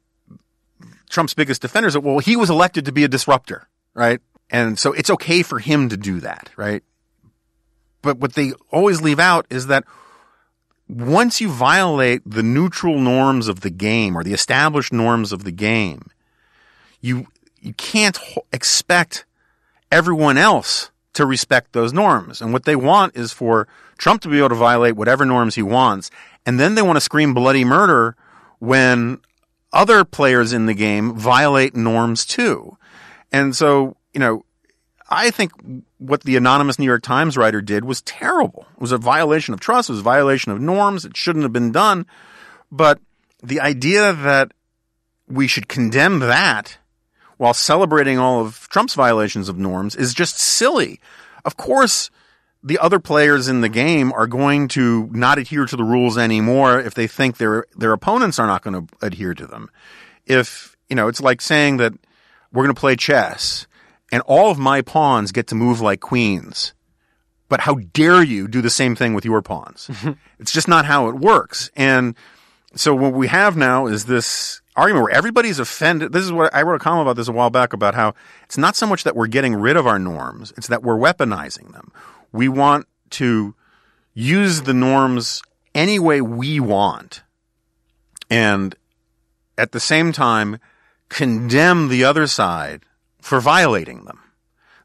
Trump's 1.09 1.33
biggest 1.33 1.61
defenders 1.61 1.95
are 1.95 1.99
well, 1.99 2.19
he 2.19 2.35
was 2.35 2.49
elected 2.49 2.85
to 2.85 2.91
be 2.91 3.03
a 3.03 3.07
disruptor, 3.07 3.67
right? 3.93 4.21
And 4.49 4.79
so 4.79 4.93
it's 4.93 5.09
okay 5.09 5.43
for 5.43 5.59
him 5.59 5.89
to 5.89 5.97
do 5.97 6.19
that, 6.21 6.49
right? 6.55 6.83
But 8.01 8.17
what 8.17 8.33
they 8.33 8.53
always 8.71 9.01
leave 9.01 9.19
out 9.19 9.45
is 9.49 9.67
that 9.67 9.83
once 10.87 11.39
you 11.39 11.49
violate 11.49 12.21
the 12.25 12.41
neutral 12.41 12.99
norms 12.99 13.47
of 13.47 13.61
the 13.61 13.69
game 13.69 14.17
or 14.17 14.23
the 14.23 14.33
established 14.33 14.91
norms 14.91 15.31
of 15.31 15.43
the 15.43 15.51
game, 15.51 16.09
you 16.99 17.27
you 17.61 17.73
can't 17.73 18.17
expect 18.51 19.25
everyone 19.91 20.37
else 20.37 20.91
to 21.13 21.25
respect 21.25 21.73
those 21.73 21.91
norms. 21.91 22.41
And 22.41 22.53
what 22.53 22.63
they 22.63 22.75
want 22.75 23.15
is 23.15 23.33
for 23.33 23.67
Trump 23.97 24.21
to 24.21 24.29
be 24.29 24.39
able 24.39 24.49
to 24.49 24.55
violate 24.55 24.95
whatever 24.95 25.25
norms 25.25 25.55
he 25.55 25.61
wants, 25.61 26.09
and 26.45 26.59
then 26.59 26.75
they 26.75 26.81
want 26.81 26.97
to 26.97 27.01
scream 27.01 27.33
bloody 27.33 27.65
murder 27.65 28.15
when 28.59 29.19
other 29.71 30.03
players 30.03 30.53
in 30.53 30.65
the 30.65 30.73
game 30.73 31.13
violate 31.15 31.75
norms 31.75 32.25
too. 32.25 32.77
And 33.31 33.55
so, 33.55 33.95
you 34.13 34.19
know, 34.19 34.45
I 35.09 35.31
think 35.31 35.51
what 35.97 36.23
the 36.23 36.37
anonymous 36.37 36.77
New 36.77 36.85
York 36.85 37.01
Times 37.01 37.35
writer 37.35 37.61
did 37.61 37.83
was 37.83 38.01
terrible. 38.03 38.67
It 38.73 38.81
was 38.81 38.91
a 38.91 38.97
violation 38.97 39.53
of 39.53 39.59
trust. 39.59 39.89
It 39.89 39.93
was 39.93 40.01
a 40.01 40.03
violation 40.03 40.51
of 40.51 40.61
norms. 40.61 41.03
It 41.03 41.17
shouldn't 41.17 41.43
have 41.43 41.53
been 41.53 41.71
done. 41.71 42.05
But 42.71 42.99
the 43.41 43.59
idea 43.59 44.13
that 44.13 44.51
we 45.27 45.47
should 45.47 45.67
condemn 45.67 46.19
that 46.19 46.77
while 47.37 47.53
celebrating 47.53 48.19
all 48.19 48.41
of 48.41 48.67
Trump's 48.69 48.93
violations 48.93 49.49
of 49.49 49.57
norms 49.57 49.95
is 49.95 50.13
just 50.13 50.37
silly. 50.37 50.99
Of 51.45 51.57
course, 51.57 52.11
the 52.61 52.77
other 52.77 52.99
players 52.99 53.47
in 53.47 53.61
the 53.61 53.69
game 53.69 54.11
are 54.13 54.27
going 54.27 54.67
to 54.69 55.09
not 55.11 55.39
adhere 55.39 55.65
to 55.65 55.75
the 55.75 55.83
rules 55.83 56.17
anymore 56.17 56.79
if 56.79 56.93
they 56.93 57.07
think 57.07 57.37
their 57.37 57.65
their 57.75 57.93
opponents 57.93 58.37
are 58.37 58.47
not 58.47 58.61
going 58.61 58.85
to 58.85 58.93
adhere 59.05 59.33
to 59.33 59.47
them. 59.47 59.69
If 60.25 60.75
you 60.89 60.95
know, 60.95 61.07
it's 61.07 61.21
like 61.21 61.41
saying 61.41 61.77
that 61.77 61.93
we're 62.51 62.63
going 62.63 62.75
to 62.75 62.79
play 62.79 62.95
chess 62.95 63.67
and 64.11 64.21
all 64.23 64.49
of 64.51 64.57
my 64.57 64.81
pawns 64.81 65.31
get 65.31 65.47
to 65.47 65.55
move 65.55 65.81
like 65.81 65.99
queens. 65.99 66.73
but 67.49 67.61
how 67.61 67.75
dare 67.93 68.21
you 68.21 68.47
do 68.47 68.61
the 68.61 68.69
same 68.69 68.95
thing 68.95 69.15
with 69.15 69.25
your 69.25 69.41
pawns? 69.41 69.89
it's 70.39 70.51
just 70.51 70.67
not 70.67 70.85
how 70.85 71.09
it 71.09 71.15
works. 71.15 71.71
And 71.75 72.15
so 72.75 72.93
what 72.93 73.13
we 73.13 73.27
have 73.27 73.57
now 73.57 73.87
is 73.87 74.05
this 74.05 74.61
argument 74.75 75.05
where 75.05 75.15
everybody's 75.15 75.57
offended. 75.59 76.11
This 76.11 76.23
is 76.23 76.31
what 76.31 76.53
I 76.53 76.61
wrote 76.61 76.75
a 76.75 76.79
column 76.79 77.01
about 77.01 77.15
this 77.15 77.27
a 77.27 77.31
while 77.31 77.49
back 77.49 77.73
about 77.73 77.95
how 77.95 78.13
it's 78.43 78.57
not 78.57 78.75
so 78.75 78.85
much 78.85 79.03
that 79.03 79.15
we're 79.15 79.27
getting 79.27 79.55
rid 79.55 79.75
of 79.75 79.87
our 79.87 79.99
norms, 79.99 80.53
it's 80.57 80.67
that 80.67 80.83
we're 80.83 80.97
weaponizing 80.97 81.73
them. 81.73 81.91
We 82.31 82.47
want 82.47 82.87
to 83.11 83.55
use 84.13 84.61
the 84.61 84.73
norms 84.73 85.41
any 85.73 85.97
way 85.97 86.21
we 86.21 86.59
want. 86.59 87.23
And 88.29 88.75
at 89.57 89.71
the 89.71 89.79
same 89.79 90.11
time, 90.11 90.59
condemn 91.09 91.89
the 91.89 92.03
other 92.03 92.27
side 92.27 92.85
for 93.21 93.39
violating 93.39 94.05
them. 94.05 94.19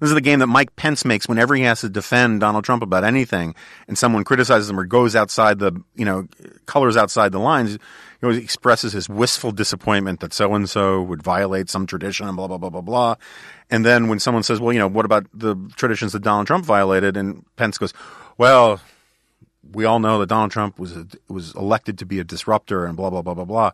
This 0.00 0.10
is 0.10 0.14
the 0.14 0.20
game 0.20 0.40
that 0.40 0.48
Mike 0.48 0.74
Pence 0.76 1.04
makes 1.04 1.28
whenever 1.28 1.54
he 1.54 1.62
has 1.62 1.80
to 1.80 1.88
defend 1.88 2.40
Donald 2.40 2.64
Trump 2.64 2.82
about 2.82 3.04
anything 3.04 3.54
and 3.88 3.96
someone 3.96 4.24
criticizes 4.24 4.68
him 4.68 4.78
or 4.78 4.84
goes 4.84 5.16
outside 5.16 5.60
the, 5.60 5.72
you 5.94 6.04
know, 6.04 6.26
colors 6.66 6.96
outside 6.96 7.32
the 7.32 7.38
lines. 7.38 7.72
He 7.72 7.78
always 8.22 8.36
expresses 8.38 8.92
his 8.92 9.08
wistful 9.08 9.52
disappointment 9.52 10.20
that 10.20 10.34
so 10.34 10.52
and 10.54 10.68
so 10.68 11.00
would 11.02 11.22
violate 11.22 11.70
some 11.70 11.86
tradition 11.86 12.26
and 12.26 12.36
blah, 12.36 12.48
blah, 12.48 12.58
blah, 12.58 12.70
blah, 12.70 12.80
blah. 12.80 13.14
And 13.70 13.84
then 13.84 14.08
when 14.08 14.18
someone 14.18 14.42
says, 14.42 14.60
well, 14.60 14.72
you 14.72 14.78
know, 14.78 14.88
what 14.88 15.04
about 15.04 15.26
the 15.32 15.56
traditions 15.76 16.12
that 16.12 16.22
Donald 16.22 16.46
Trump 16.48 16.64
violated? 16.64 17.16
And 17.16 17.44
Pence 17.56 17.78
goes, 17.78 17.94
well, 18.36 18.80
we 19.72 19.84
all 19.84 20.00
know 20.00 20.18
that 20.18 20.26
Donald 20.26 20.50
Trump 20.50 20.78
was, 20.78 20.96
a, 20.96 21.06
was 21.28 21.54
elected 21.54 21.98
to 21.98 22.04
be 22.04 22.18
a 22.18 22.24
disruptor 22.24 22.84
and 22.84 22.96
blah, 22.96 23.10
blah, 23.10 23.22
blah, 23.22 23.34
blah, 23.34 23.44
blah 23.44 23.70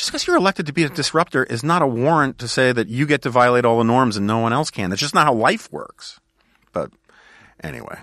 just 0.00 0.10
because 0.10 0.26
you're 0.26 0.36
elected 0.36 0.64
to 0.64 0.72
be 0.72 0.84
a 0.84 0.88
disruptor 0.88 1.44
is 1.44 1.62
not 1.62 1.82
a 1.82 1.86
warrant 1.86 2.38
to 2.38 2.48
say 2.48 2.72
that 2.72 2.88
you 2.88 3.04
get 3.04 3.20
to 3.20 3.28
violate 3.28 3.66
all 3.66 3.76
the 3.76 3.84
norms 3.84 4.16
and 4.16 4.26
no 4.26 4.38
one 4.38 4.50
else 4.50 4.70
can. 4.70 4.88
That's 4.88 4.98
just 4.98 5.14
not 5.14 5.26
how 5.26 5.34
life 5.34 5.70
works. 5.70 6.18
But 6.72 6.90
anyway. 7.62 7.98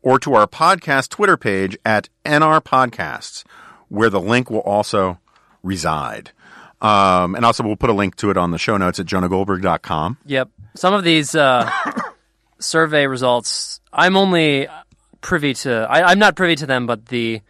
or 0.03 0.19
to 0.19 0.35
our 0.35 0.49
podcast 0.49 1.11
Twitter 1.11 1.36
page 1.36 1.78
at 1.85 2.09
NR 2.24 2.61
Podcasts 2.61 3.44
where 3.93 4.09
the 4.09 4.20
link 4.20 4.51
will 4.51 4.60
also 4.60 5.19
reside. 5.62 6.31
Um, 6.81 7.35
and 7.35 7.44
also, 7.44 7.62
we'll 7.62 7.77
put 7.77 7.90
a 7.90 7.93
link 7.93 8.16
to 8.16 8.31
it 8.31 8.36
on 8.36 8.51
the 8.51 8.59
show 8.59 8.77
notes 8.77 8.98
at 8.98 9.06
jonahgoldberg.com. 9.06 10.19
Yep. 10.24 10.48
Some 10.74 10.94
of 10.94 11.05
these 11.05 11.35
uh, 11.35 11.70
survey 12.59 13.06
results, 13.06 13.81
I'm 13.93 14.16
only 14.16 14.66
privy 15.20 15.55
to. 15.55 15.86
I, 15.89 16.10
am 16.10 16.19
not 16.19 16.35
privy 16.35 16.56
to 16.56 16.66
them, 16.66 16.86
but 16.86 17.06
the 17.06 17.43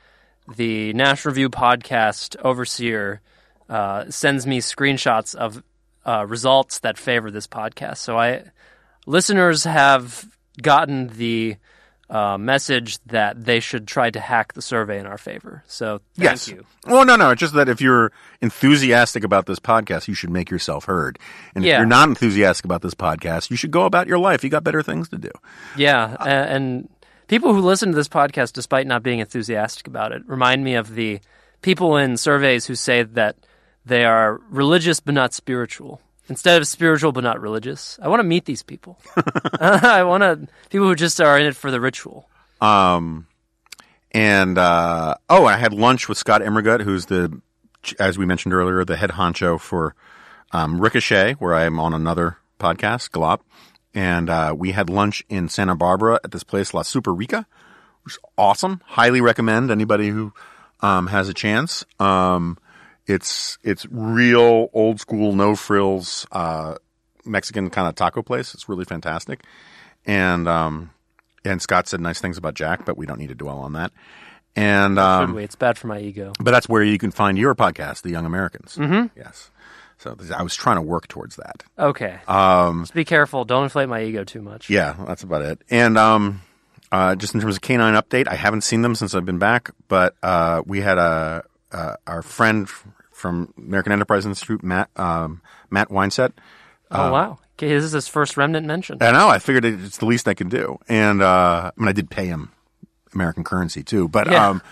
the 0.57 0.93
National 0.93 1.31
Review 1.31 1.49
podcast 1.49 2.37
overseer 2.45 3.21
uh, 3.71 4.11
sends 4.11 4.47
me 4.47 4.61
screenshots 4.61 5.37
of 5.37 5.63
uh, 6.05 6.27
results 6.27 6.81
that 6.81 6.99
favor 6.99 7.31
this 7.31 7.47
podcast. 7.47 7.99
So 7.99 8.19
I 8.19 8.43
listeners 9.07 9.63
have 9.65 10.27
gotten 10.61 11.07
the 11.07 11.57
uh, 12.13 12.37
message 12.37 12.99
that 13.07 13.43
they 13.43 13.59
should 13.59 13.89
try 13.89 14.11
to 14.11 14.21
hack 14.21 14.53
the 14.53 14.61
survey 14.61 14.99
in 15.01 15.07
our 15.07 15.17
favor. 15.17 15.65
So 15.67 16.03
thank 16.15 16.25
yes. 16.31 16.47
you. 16.49 16.63
Well, 16.87 17.07
no, 17.07 17.17
no. 17.17 17.31
It's 17.31 17.41
just 17.41 17.55
that 17.55 17.71
if 17.71 17.81
you're 17.81 18.13
enthusiastic 18.43 19.25
about 19.25 19.47
this 19.47 19.59
podcast, 19.59 20.09
you 20.09 20.15
should 20.15 20.29
make 20.29 20.51
yourself 20.51 20.85
heard. 20.85 21.19
And 21.55 21.65
Yeah. 21.65 21.73
if 21.75 21.79
you're 21.79 21.87
not 21.87 22.11
enthusiastic 22.11 22.67
about 22.67 22.83
this 22.83 22.93
podcast, 22.93 23.51
you 23.51 23.57
should 23.57 23.71
go 23.71 23.87
about 23.87 24.09
your 24.09 24.19
life. 24.19 24.45
You 24.45 24.51
got 24.51 24.63
better 24.63 24.83
things 24.83 25.09
to 25.09 25.17
do. 25.17 25.31
Yeah, 25.75 26.17
a- 26.21 26.29
and 26.29 26.91
people 27.29 27.55
who 27.55 27.61
listen 27.63 27.89
to 27.93 27.97
this 27.97 28.09
podcast, 28.09 28.53
despite 28.53 28.87
not 28.87 29.03
being 29.03 29.21
enthusiastic 29.21 29.87
about 29.87 30.13
it, 30.13 30.23
remind 30.27 30.63
me 30.65 30.75
of 30.75 30.95
the 30.95 31.19
people 31.63 31.97
in 31.97 32.19
surveys 32.19 32.67
who 32.67 32.75
say 32.75 33.05
that 33.05 33.37
they 33.87 34.05
are 34.05 34.39
religious 34.51 35.01
but 35.01 35.15
not 35.15 35.33
spiritual. 35.33 36.03
Instead 36.33 36.63
of 36.63 36.67
spiritual 36.67 37.13
but 37.13 37.23
not 37.23 37.43
religious, 37.43 37.99
I 38.01 38.09
want 38.09 38.21
to 38.21 38.25
meet 38.25 38.47
these 38.47 38.63
people. 38.63 38.99
I 39.61 40.03
want 40.03 40.23
to 40.23 40.49
people 40.71 40.87
who 40.87 40.95
just 40.95 41.21
are 41.21 41.39
in 41.39 41.45
it 41.45 41.55
for 41.55 41.71
the 41.71 41.79
ritual. 41.79 42.27
Um, 42.59 43.27
and 44.13 44.57
uh, 44.57 45.17
oh, 45.29 45.45
I 45.45 45.59
had 45.59 45.75
lunch 45.75 46.09
with 46.09 46.17
Scott 46.17 46.41
Immergut, 46.41 46.85
who's 46.85 47.05
the, 47.05 47.39
as 48.01 48.17
we 48.17 48.25
mentioned 48.25 48.55
earlier, 48.55 48.83
the 48.83 48.97
head 48.97 49.11
honcho 49.11 49.61
for 49.61 49.95
um, 50.53 50.81
Ricochet, 50.81 51.35
where 51.35 51.53
I 51.53 51.65
am 51.65 51.79
on 51.79 51.93
another 51.93 52.39
podcast, 52.59 53.11
GLoP. 53.11 53.41
And 53.93 54.31
uh, 54.31 54.55
we 54.57 54.73
had 54.73 54.89
lunch 54.89 55.23
in 55.29 55.51
Santa 55.51 55.77
Barbara 55.77 56.19
at 56.25 56.31
this 56.31 56.45
place, 56.45 56.73
La 56.73 56.81
Super 56.81 57.13
Rica, 57.13 57.47
which 58.05 58.15
is 58.15 58.21
awesome. 58.39 58.81
Highly 58.87 59.21
recommend 59.21 59.71
anybody 59.71 60.09
who 60.09 60.33
um, 60.81 61.09
has 61.09 61.29
a 61.29 61.35
chance. 61.35 61.85
Um, 62.01 62.57
it's 63.07 63.59
it's 63.63 63.87
real 63.91 64.69
old 64.73 65.01
school, 65.01 65.33
no 65.35 65.57
frills 65.57 66.27
uh, 66.33 66.77
Mexican 67.25 67.71
kind 67.71 67.89
of 67.89 67.95
taco 67.95 68.23
place. 68.23 68.55
It's 68.55 68.69
really 68.69 68.85
fantastic. 68.85 69.45
And 70.07 70.49
um, 70.49 70.91
and 71.45 71.61
Scott 71.63 71.89
said 71.89 72.01
nice 72.01 72.21
things 72.21 72.39
about 72.39 72.55
Jack, 72.55 72.85
but 72.85 72.97
we 72.97 73.07
don't 73.07 73.19
need 73.19 73.29
to 73.29 73.35
dwell 73.35 73.59
on 73.59 73.73
that. 73.75 73.93
And 74.55 74.99
um, 74.99 75.35
we? 75.35 75.45
It's 75.45 75.57
bad 75.57 75.79
for 75.79 75.87
my 75.87 75.99
ego. 75.99 76.33
but 76.39 76.51
that's 76.51 76.69
where 76.69 76.83
you 76.83 76.99
can 76.99 77.11
find 77.11 77.39
your 77.39 77.55
podcast, 77.55 78.03
The 78.03 78.11
Young 78.11 78.27
Americans. 78.27 78.77
Mm-hmm. 78.77 79.19
Yes. 79.19 79.51
So 79.99 80.17
I 80.37 80.43
was 80.43 80.57
trying 80.57 80.77
to 80.77 80.83
work 80.83 81.07
towards 81.09 81.37
that. 81.37 81.63
Okay, 81.79 82.19
Um, 82.27 82.83
just 82.83 82.93
be 82.93 83.05
careful. 83.05 83.45
Don't 83.45 83.63
inflate 83.65 83.89
my 83.89 84.03
ego 84.03 84.25
too 84.25 84.43
much. 84.43 84.69
yeah, 84.69 84.97
that's 85.07 85.23
about 85.23 85.43
it. 85.43 85.63
And 85.71 85.97
um, 85.97 86.43
uh, 86.91 87.15
just 87.15 87.35
in 87.37 87.41
terms 87.41 87.55
of 87.55 87.63
canine 87.63 87.95
update, 87.95 88.27
I 88.27 88.35
haven't 88.35 88.63
seen 88.63 88.83
them 88.83 88.97
since 88.97 89.15
I've 89.15 89.25
been 89.25 89.39
back, 89.39 89.71
but 89.87 90.17
uh, 90.23 90.63
we 90.67 90.81
had 90.81 90.99
a 90.99 91.45
uh, 91.73 91.97
our 92.07 92.23
friend 92.23 92.69
from 93.13 93.53
American 93.57 93.93
Enterprise 93.93 94.27
Institute, 94.27 94.63
Matt 94.63 94.91
um, 94.97 95.41
Matt 95.71 95.89
Weinset. 95.89 96.33
Oh 96.91 97.11
wow. 97.13 97.39
Okay, 97.59 97.69
this 97.69 97.85
is 97.85 97.93
his 97.93 98.09
first 98.09 98.37
remnant 98.37 98.67
mention. 98.67 98.99
I 99.01 99.13
know. 99.13 99.29
I 99.29 99.39
figured 99.39 99.65
it's 99.65 99.99
the 99.99 100.07
least 100.07 100.27
I 100.29 100.35
could 100.35 100.49
do, 100.49 100.79
and 100.89 101.23
uh, 101.23 101.71
I 101.77 101.81
mean, 101.81 101.89
I 101.89 101.93
did 101.93 102.11
pay 102.11 102.27
him 102.27 102.51
American 103.15 103.45
currency 103.45 103.83
too. 103.83 104.09
But 104.09 104.31
Yeah. 104.31 104.49
um, 104.49 104.63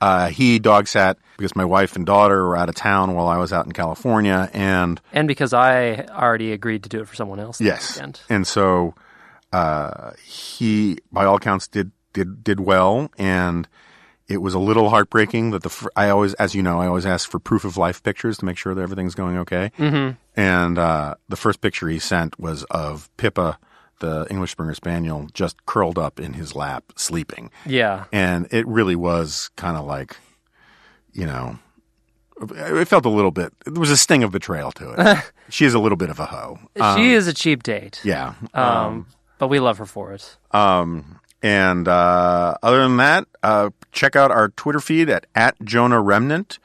uh, 0.00 0.28
he 0.28 0.58
dog 0.58 0.86
sat 0.86 1.16
because 1.38 1.56
my 1.56 1.64
wife 1.64 1.96
and 1.96 2.04
daughter 2.04 2.46
were 2.46 2.56
out 2.56 2.68
of 2.68 2.74
town 2.74 3.14
while 3.14 3.28
I 3.28 3.38
was 3.38 3.52
out 3.52 3.64
in 3.66 3.72
California, 3.72 4.50
and 4.52 5.00
and 5.12 5.26
because 5.26 5.52
I 5.54 6.04
already 6.10 6.52
agreed 6.52 6.82
to 6.82 6.88
do 6.88 7.00
it 7.00 7.08
for 7.08 7.14
someone 7.14 7.40
else. 7.40 7.60
yes, 7.60 7.94
weekend. 7.96 8.20
and 8.28 8.46
so 8.46 8.94
uh, 9.52 10.10
he, 10.24 10.98
by 11.10 11.24
all 11.24 11.36
accounts, 11.36 11.68
did 11.68 11.92
did 12.12 12.44
did 12.44 12.60
well, 12.60 13.10
and 13.16 13.66
it 14.28 14.38
was 14.38 14.54
a 14.54 14.58
little 14.58 14.88
heartbreaking 14.90 15.50
that 15.50 15.62
the 15.62 15.68
fir- 15.68 15.90
I 15.96 16.08
always, 16.08 16.34
as 16.34 16.54
you 16.54 16.62
know, 16.62 16.80
I 16.80 16.86
always 16.86 17.04
ask 17.06 17.30
for 17.30 17.38
proof 17.38 17.64
of 17.64 17.76
life 17.76 18.02
pictures 18.02 18.38
to 18.38 18.44
make 18.44 18.56
sure 18.56 18.74
that 18.74 18.80
everything's 18.80 19.14
going 19.14 19.36
okay. 19.38 19.70
Mm-hmm. 19.78 20.16
And 20.40 20.78
uh, 20.78 21.14
the 21.28 21.36
first 21.36 21.60
picture 21.60 21.88
he 21.88 21.98
sent 21.98 22.38
was 22.40 22.64
of 22.64 23.10
Pippa, 23.16 23.58
the 24.00 24.26
English 24.30 24.52
Springer 24.52 24.74
Spaniel, 24.74 25.28
just 25.34 25.64
curled 25.66 25.98
up 25.98 26.18
in 26.18 26.32
his 26.32 26.54
lap, 26.54 26.84
sleeping. 26.96 27.50
Yeah. 27.66 28.04
And 28.12 28.48
it 28.50 28.66
really 28.66 28.96
was 28.96 29.50
kind 29.56 29.76
of 29.76 29.84
like, 29.84 30.16
you 31.12 31.26
know, 31.26 31.58
it 32.40 32.88
felt 32.88 33.04
a 33.04 33.10
little 33.10 33.30
bit. 33.30 33.52
There 33.64 33.74
was 33.74 33.90
a 33.90 33.96
sting 33.96 34.24
of 34.24 34.32
betrayal 34.32 34.72
to 34.72 34.94
it. 34.98 35.24
she 35.50 35.64
is 35.64 35.74
a 35.74 35.78
little 35.78 35.96
bit 35.96 36.10
of 36.10 36.18
a 36.18 36.26
hoe. 36.26 36.58
Um, 36.80 36.96
she 36.96 37.12
is 37.12 37.28
a 37.28 37.32
cheap 37.34 37.62
date. 37.62 38.00
yeah. 38.04 38.34
Um, 38.54 39.06
but 39.38 39.48
we 39.48 39.60
love 39.60 39.78
her 39.78 39.86
for 39.86 40.12
it. 40.12 40.36
Um, 40.52 41.20
and 41.44 41.86
uh, 41.88 42.54
other 42.62 42.82
than 42.84 42.96
that, 42.96 43.28
uh, 43.42 43.68
check 43.92 44.16
out 44.16 44.30
our 44.30 44.48
Twitter 44.48 44.80
feed 44.80 45.10
at, 45.10 45.26
at 45.34 45.62
Jonah 45.62 46.00
Remnant. 46.00 46.58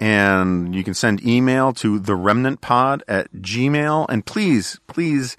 And 0.00 0.74
you 0.74 0.82
can 0.82 0.94
send 0.94 1.24
email 1.24 1.72
to 1.74 2.00
the 2.00 2.16
remnant 2.16 2.60
pod 2.60 3.04
at 3.06 3.32
gmail. 3.32 4.06
And 4.08 4.26
please, 4.26 4.80
please 4.88 5.36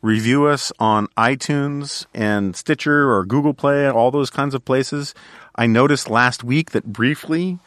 review 0.00 0.46
us 0.46 0.72
on 0.78 1.08
iTunes 1.08 2.06
and 2.14 2.56
Stitcher 2.56 3.12
or 3.12 3.26
Google 3.26 3.52
Play, 3.52 3.86
all 3.90 4.10
those 4.10 4.30
kinds 4.30 4.54
of 4.54 4.64
places. 4.64 5.14
I 5.54 5.66
noticed 5.66 6.08
last 6.08 6.42
week 6.42 6.70
that 6.70 6.86
briefly 6.86 7.58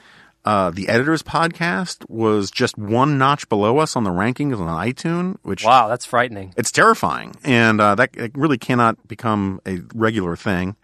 uh, 0.46 0.70
the 0.70 0.88
editor's 0.88 1.24
podcast 1.24 2.08
was 2.10 2.50
just 2.52 2.78
one 2.78 3.18
notch 3.18 3.50
below 3.50 3.80
us 3.80 3.96
on 3.96 4.04
the 4.04 4.12
rankings 4.12 4.60
on 4.60 4.68
iTunes, 4.68 5.38
which 5.42 5.66
Wow, 5.66 5.88
that's 5.90 6.06
frightening. 6.06 6.54
it's 6.56 6.72
terrifying, 6.72 7.36
and 7.44 7.82
uh, 7.82 7.96
that 7.96 8.12
it 8.16 8.32
really 8.38 8.58
cannot 8.58 9.08
become 9.08 9.60
a 9.66 9.80
regular 9.94 10.36
thing. 10.36 10.76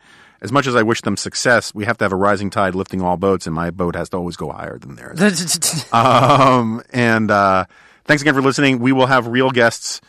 As 0.41 0.51
much 0.51 0.65
as 0.65 0.75
I 0.75 0.81
wish 0.81 1.01
them 1.01 1.15
success, 1.17 1.71
we 1.75 1.85
have 1.85 1.99
to 1.99 2.05
have 2.05 2.11
a 2.11 2.15
rising 2.15 2.49
tide 2.49 2.73
lifting 2.73 2.99
all 3.03 3.15
boats, 3.15 3.45
and 3.45 3.55
my 3.55 3.69
boat 3.69 3.95
has 3.95 4.09
to 4.09 4.17
always 4.17 4.35
go 4.35 4.51
higher 4.51 4.79
than 4.79 4.95
theirs. 4.95 5.85
um, 5.93 6.81
and 6.91 7.29
uh, 7.29 7.65
thanks 8.05 8.23
again 8.23 8.33
for 8.33 8.41
listening. 8.41 8.79
We 8.79 8.91
will 8.91 9.05
have 9.05 9.27
real 9.27 9.51
guests 9.51 10.01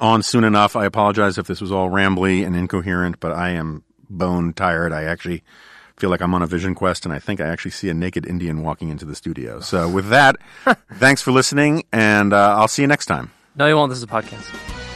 on 0.00 0.22
soon 0.22 0.44
enough. 0.44 0.76
I 0.76 0.84
apologize 0.84 1.36
if 1.38 1.48
this 1.48 1.60
was 1.60 1.72
all 1.72 1.90
rambly 1.90 2.46
and 2.46 2.54
incoherent, 2.54 3.18
but 3.18 3.32
I 3.32 3.50
am 3.50 3.82
bone 4.08 4.52
tired. 4.52 4.92
I 4.92 5.02
actually 5.04 5.42
feel 5.96 6.10
like 6.10 6.20
I'm 6.20 6.34
on 6.34 6.42
a 6.42 6.46
vision 6.46 6.74
quest, 6.74 7.04
and 7.04 7.14
I 7.14 7.18
think 7.18 7.40
I 7.40 7.46
actually 7.46 7.70
see 7.70 7.88
a 7.88 7.94
naked 7.94 8.26
Indian 8.26 8.62
walking 8.62 8.88
into 8.88 9.04
the 9.04 9.14
studio. 9.14 9.60
So, 9.60 9.88
with 9.88 10.08
that, 10.08 10.36
thanks 10.94 11.22
for 11.22 11.32
listening, 11.32 11.84
and 11.92 12.32
uh, 12.32 12.56
I'll 12.58 12.68
see 12.68 12.82
you 12.82 12.88
next 12.88 13.06
time. 13.06 13.30
no, 13.56 13.66
you 13.66 13.76
won't. 13.76 13.90
This 13.90 13.98
is 13.98 14.04
a 14.04 14.08
podcast. 14.08 14.93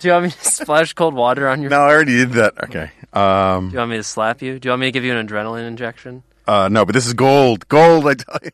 Do 0.00 0.08
you 0.08 0.12
want 0.14 0.24
me 0.24 0.30
to 0.30 0.44
splash 0.44 0.92
cold 0.94 1.14
water 1.14 1.48
on 1.48 1.60
your? 1.62 1.70
No, 1.70 1.80
I 1.80 1.90
already 1.90 2.16
did 2.16 2.32
that. 2.32 2.64
Okay. 2.64 2.90
Um, 3.12 3.68
Do 3.68 3.72
you 3.74 3.78
want 3.78 3.90
me 3.90 3.96
to 3.98 4.02
slap 4.02 4.40
you? 4.42 4.58
Do 4.58 4.66
you 4.68 4.70
want 4.70 4.80
me 4.80 4.86
to 4.88 4.92
give 4.92 5.04
you 5.04 5.14
an 5.16 5.26
adrenaline 5.26 5.66
injection? 5.68 6.22
uh, 6.48 6.68
no, 6.68 6.84
but 6.84 6.94
this 6.94 7.06
is 7.06 7.14
gold. 7.14 7.68
Gold, 7.68 8.06
I 8.08 8.14
tell 8.14 8.38
you. 8.42 8.50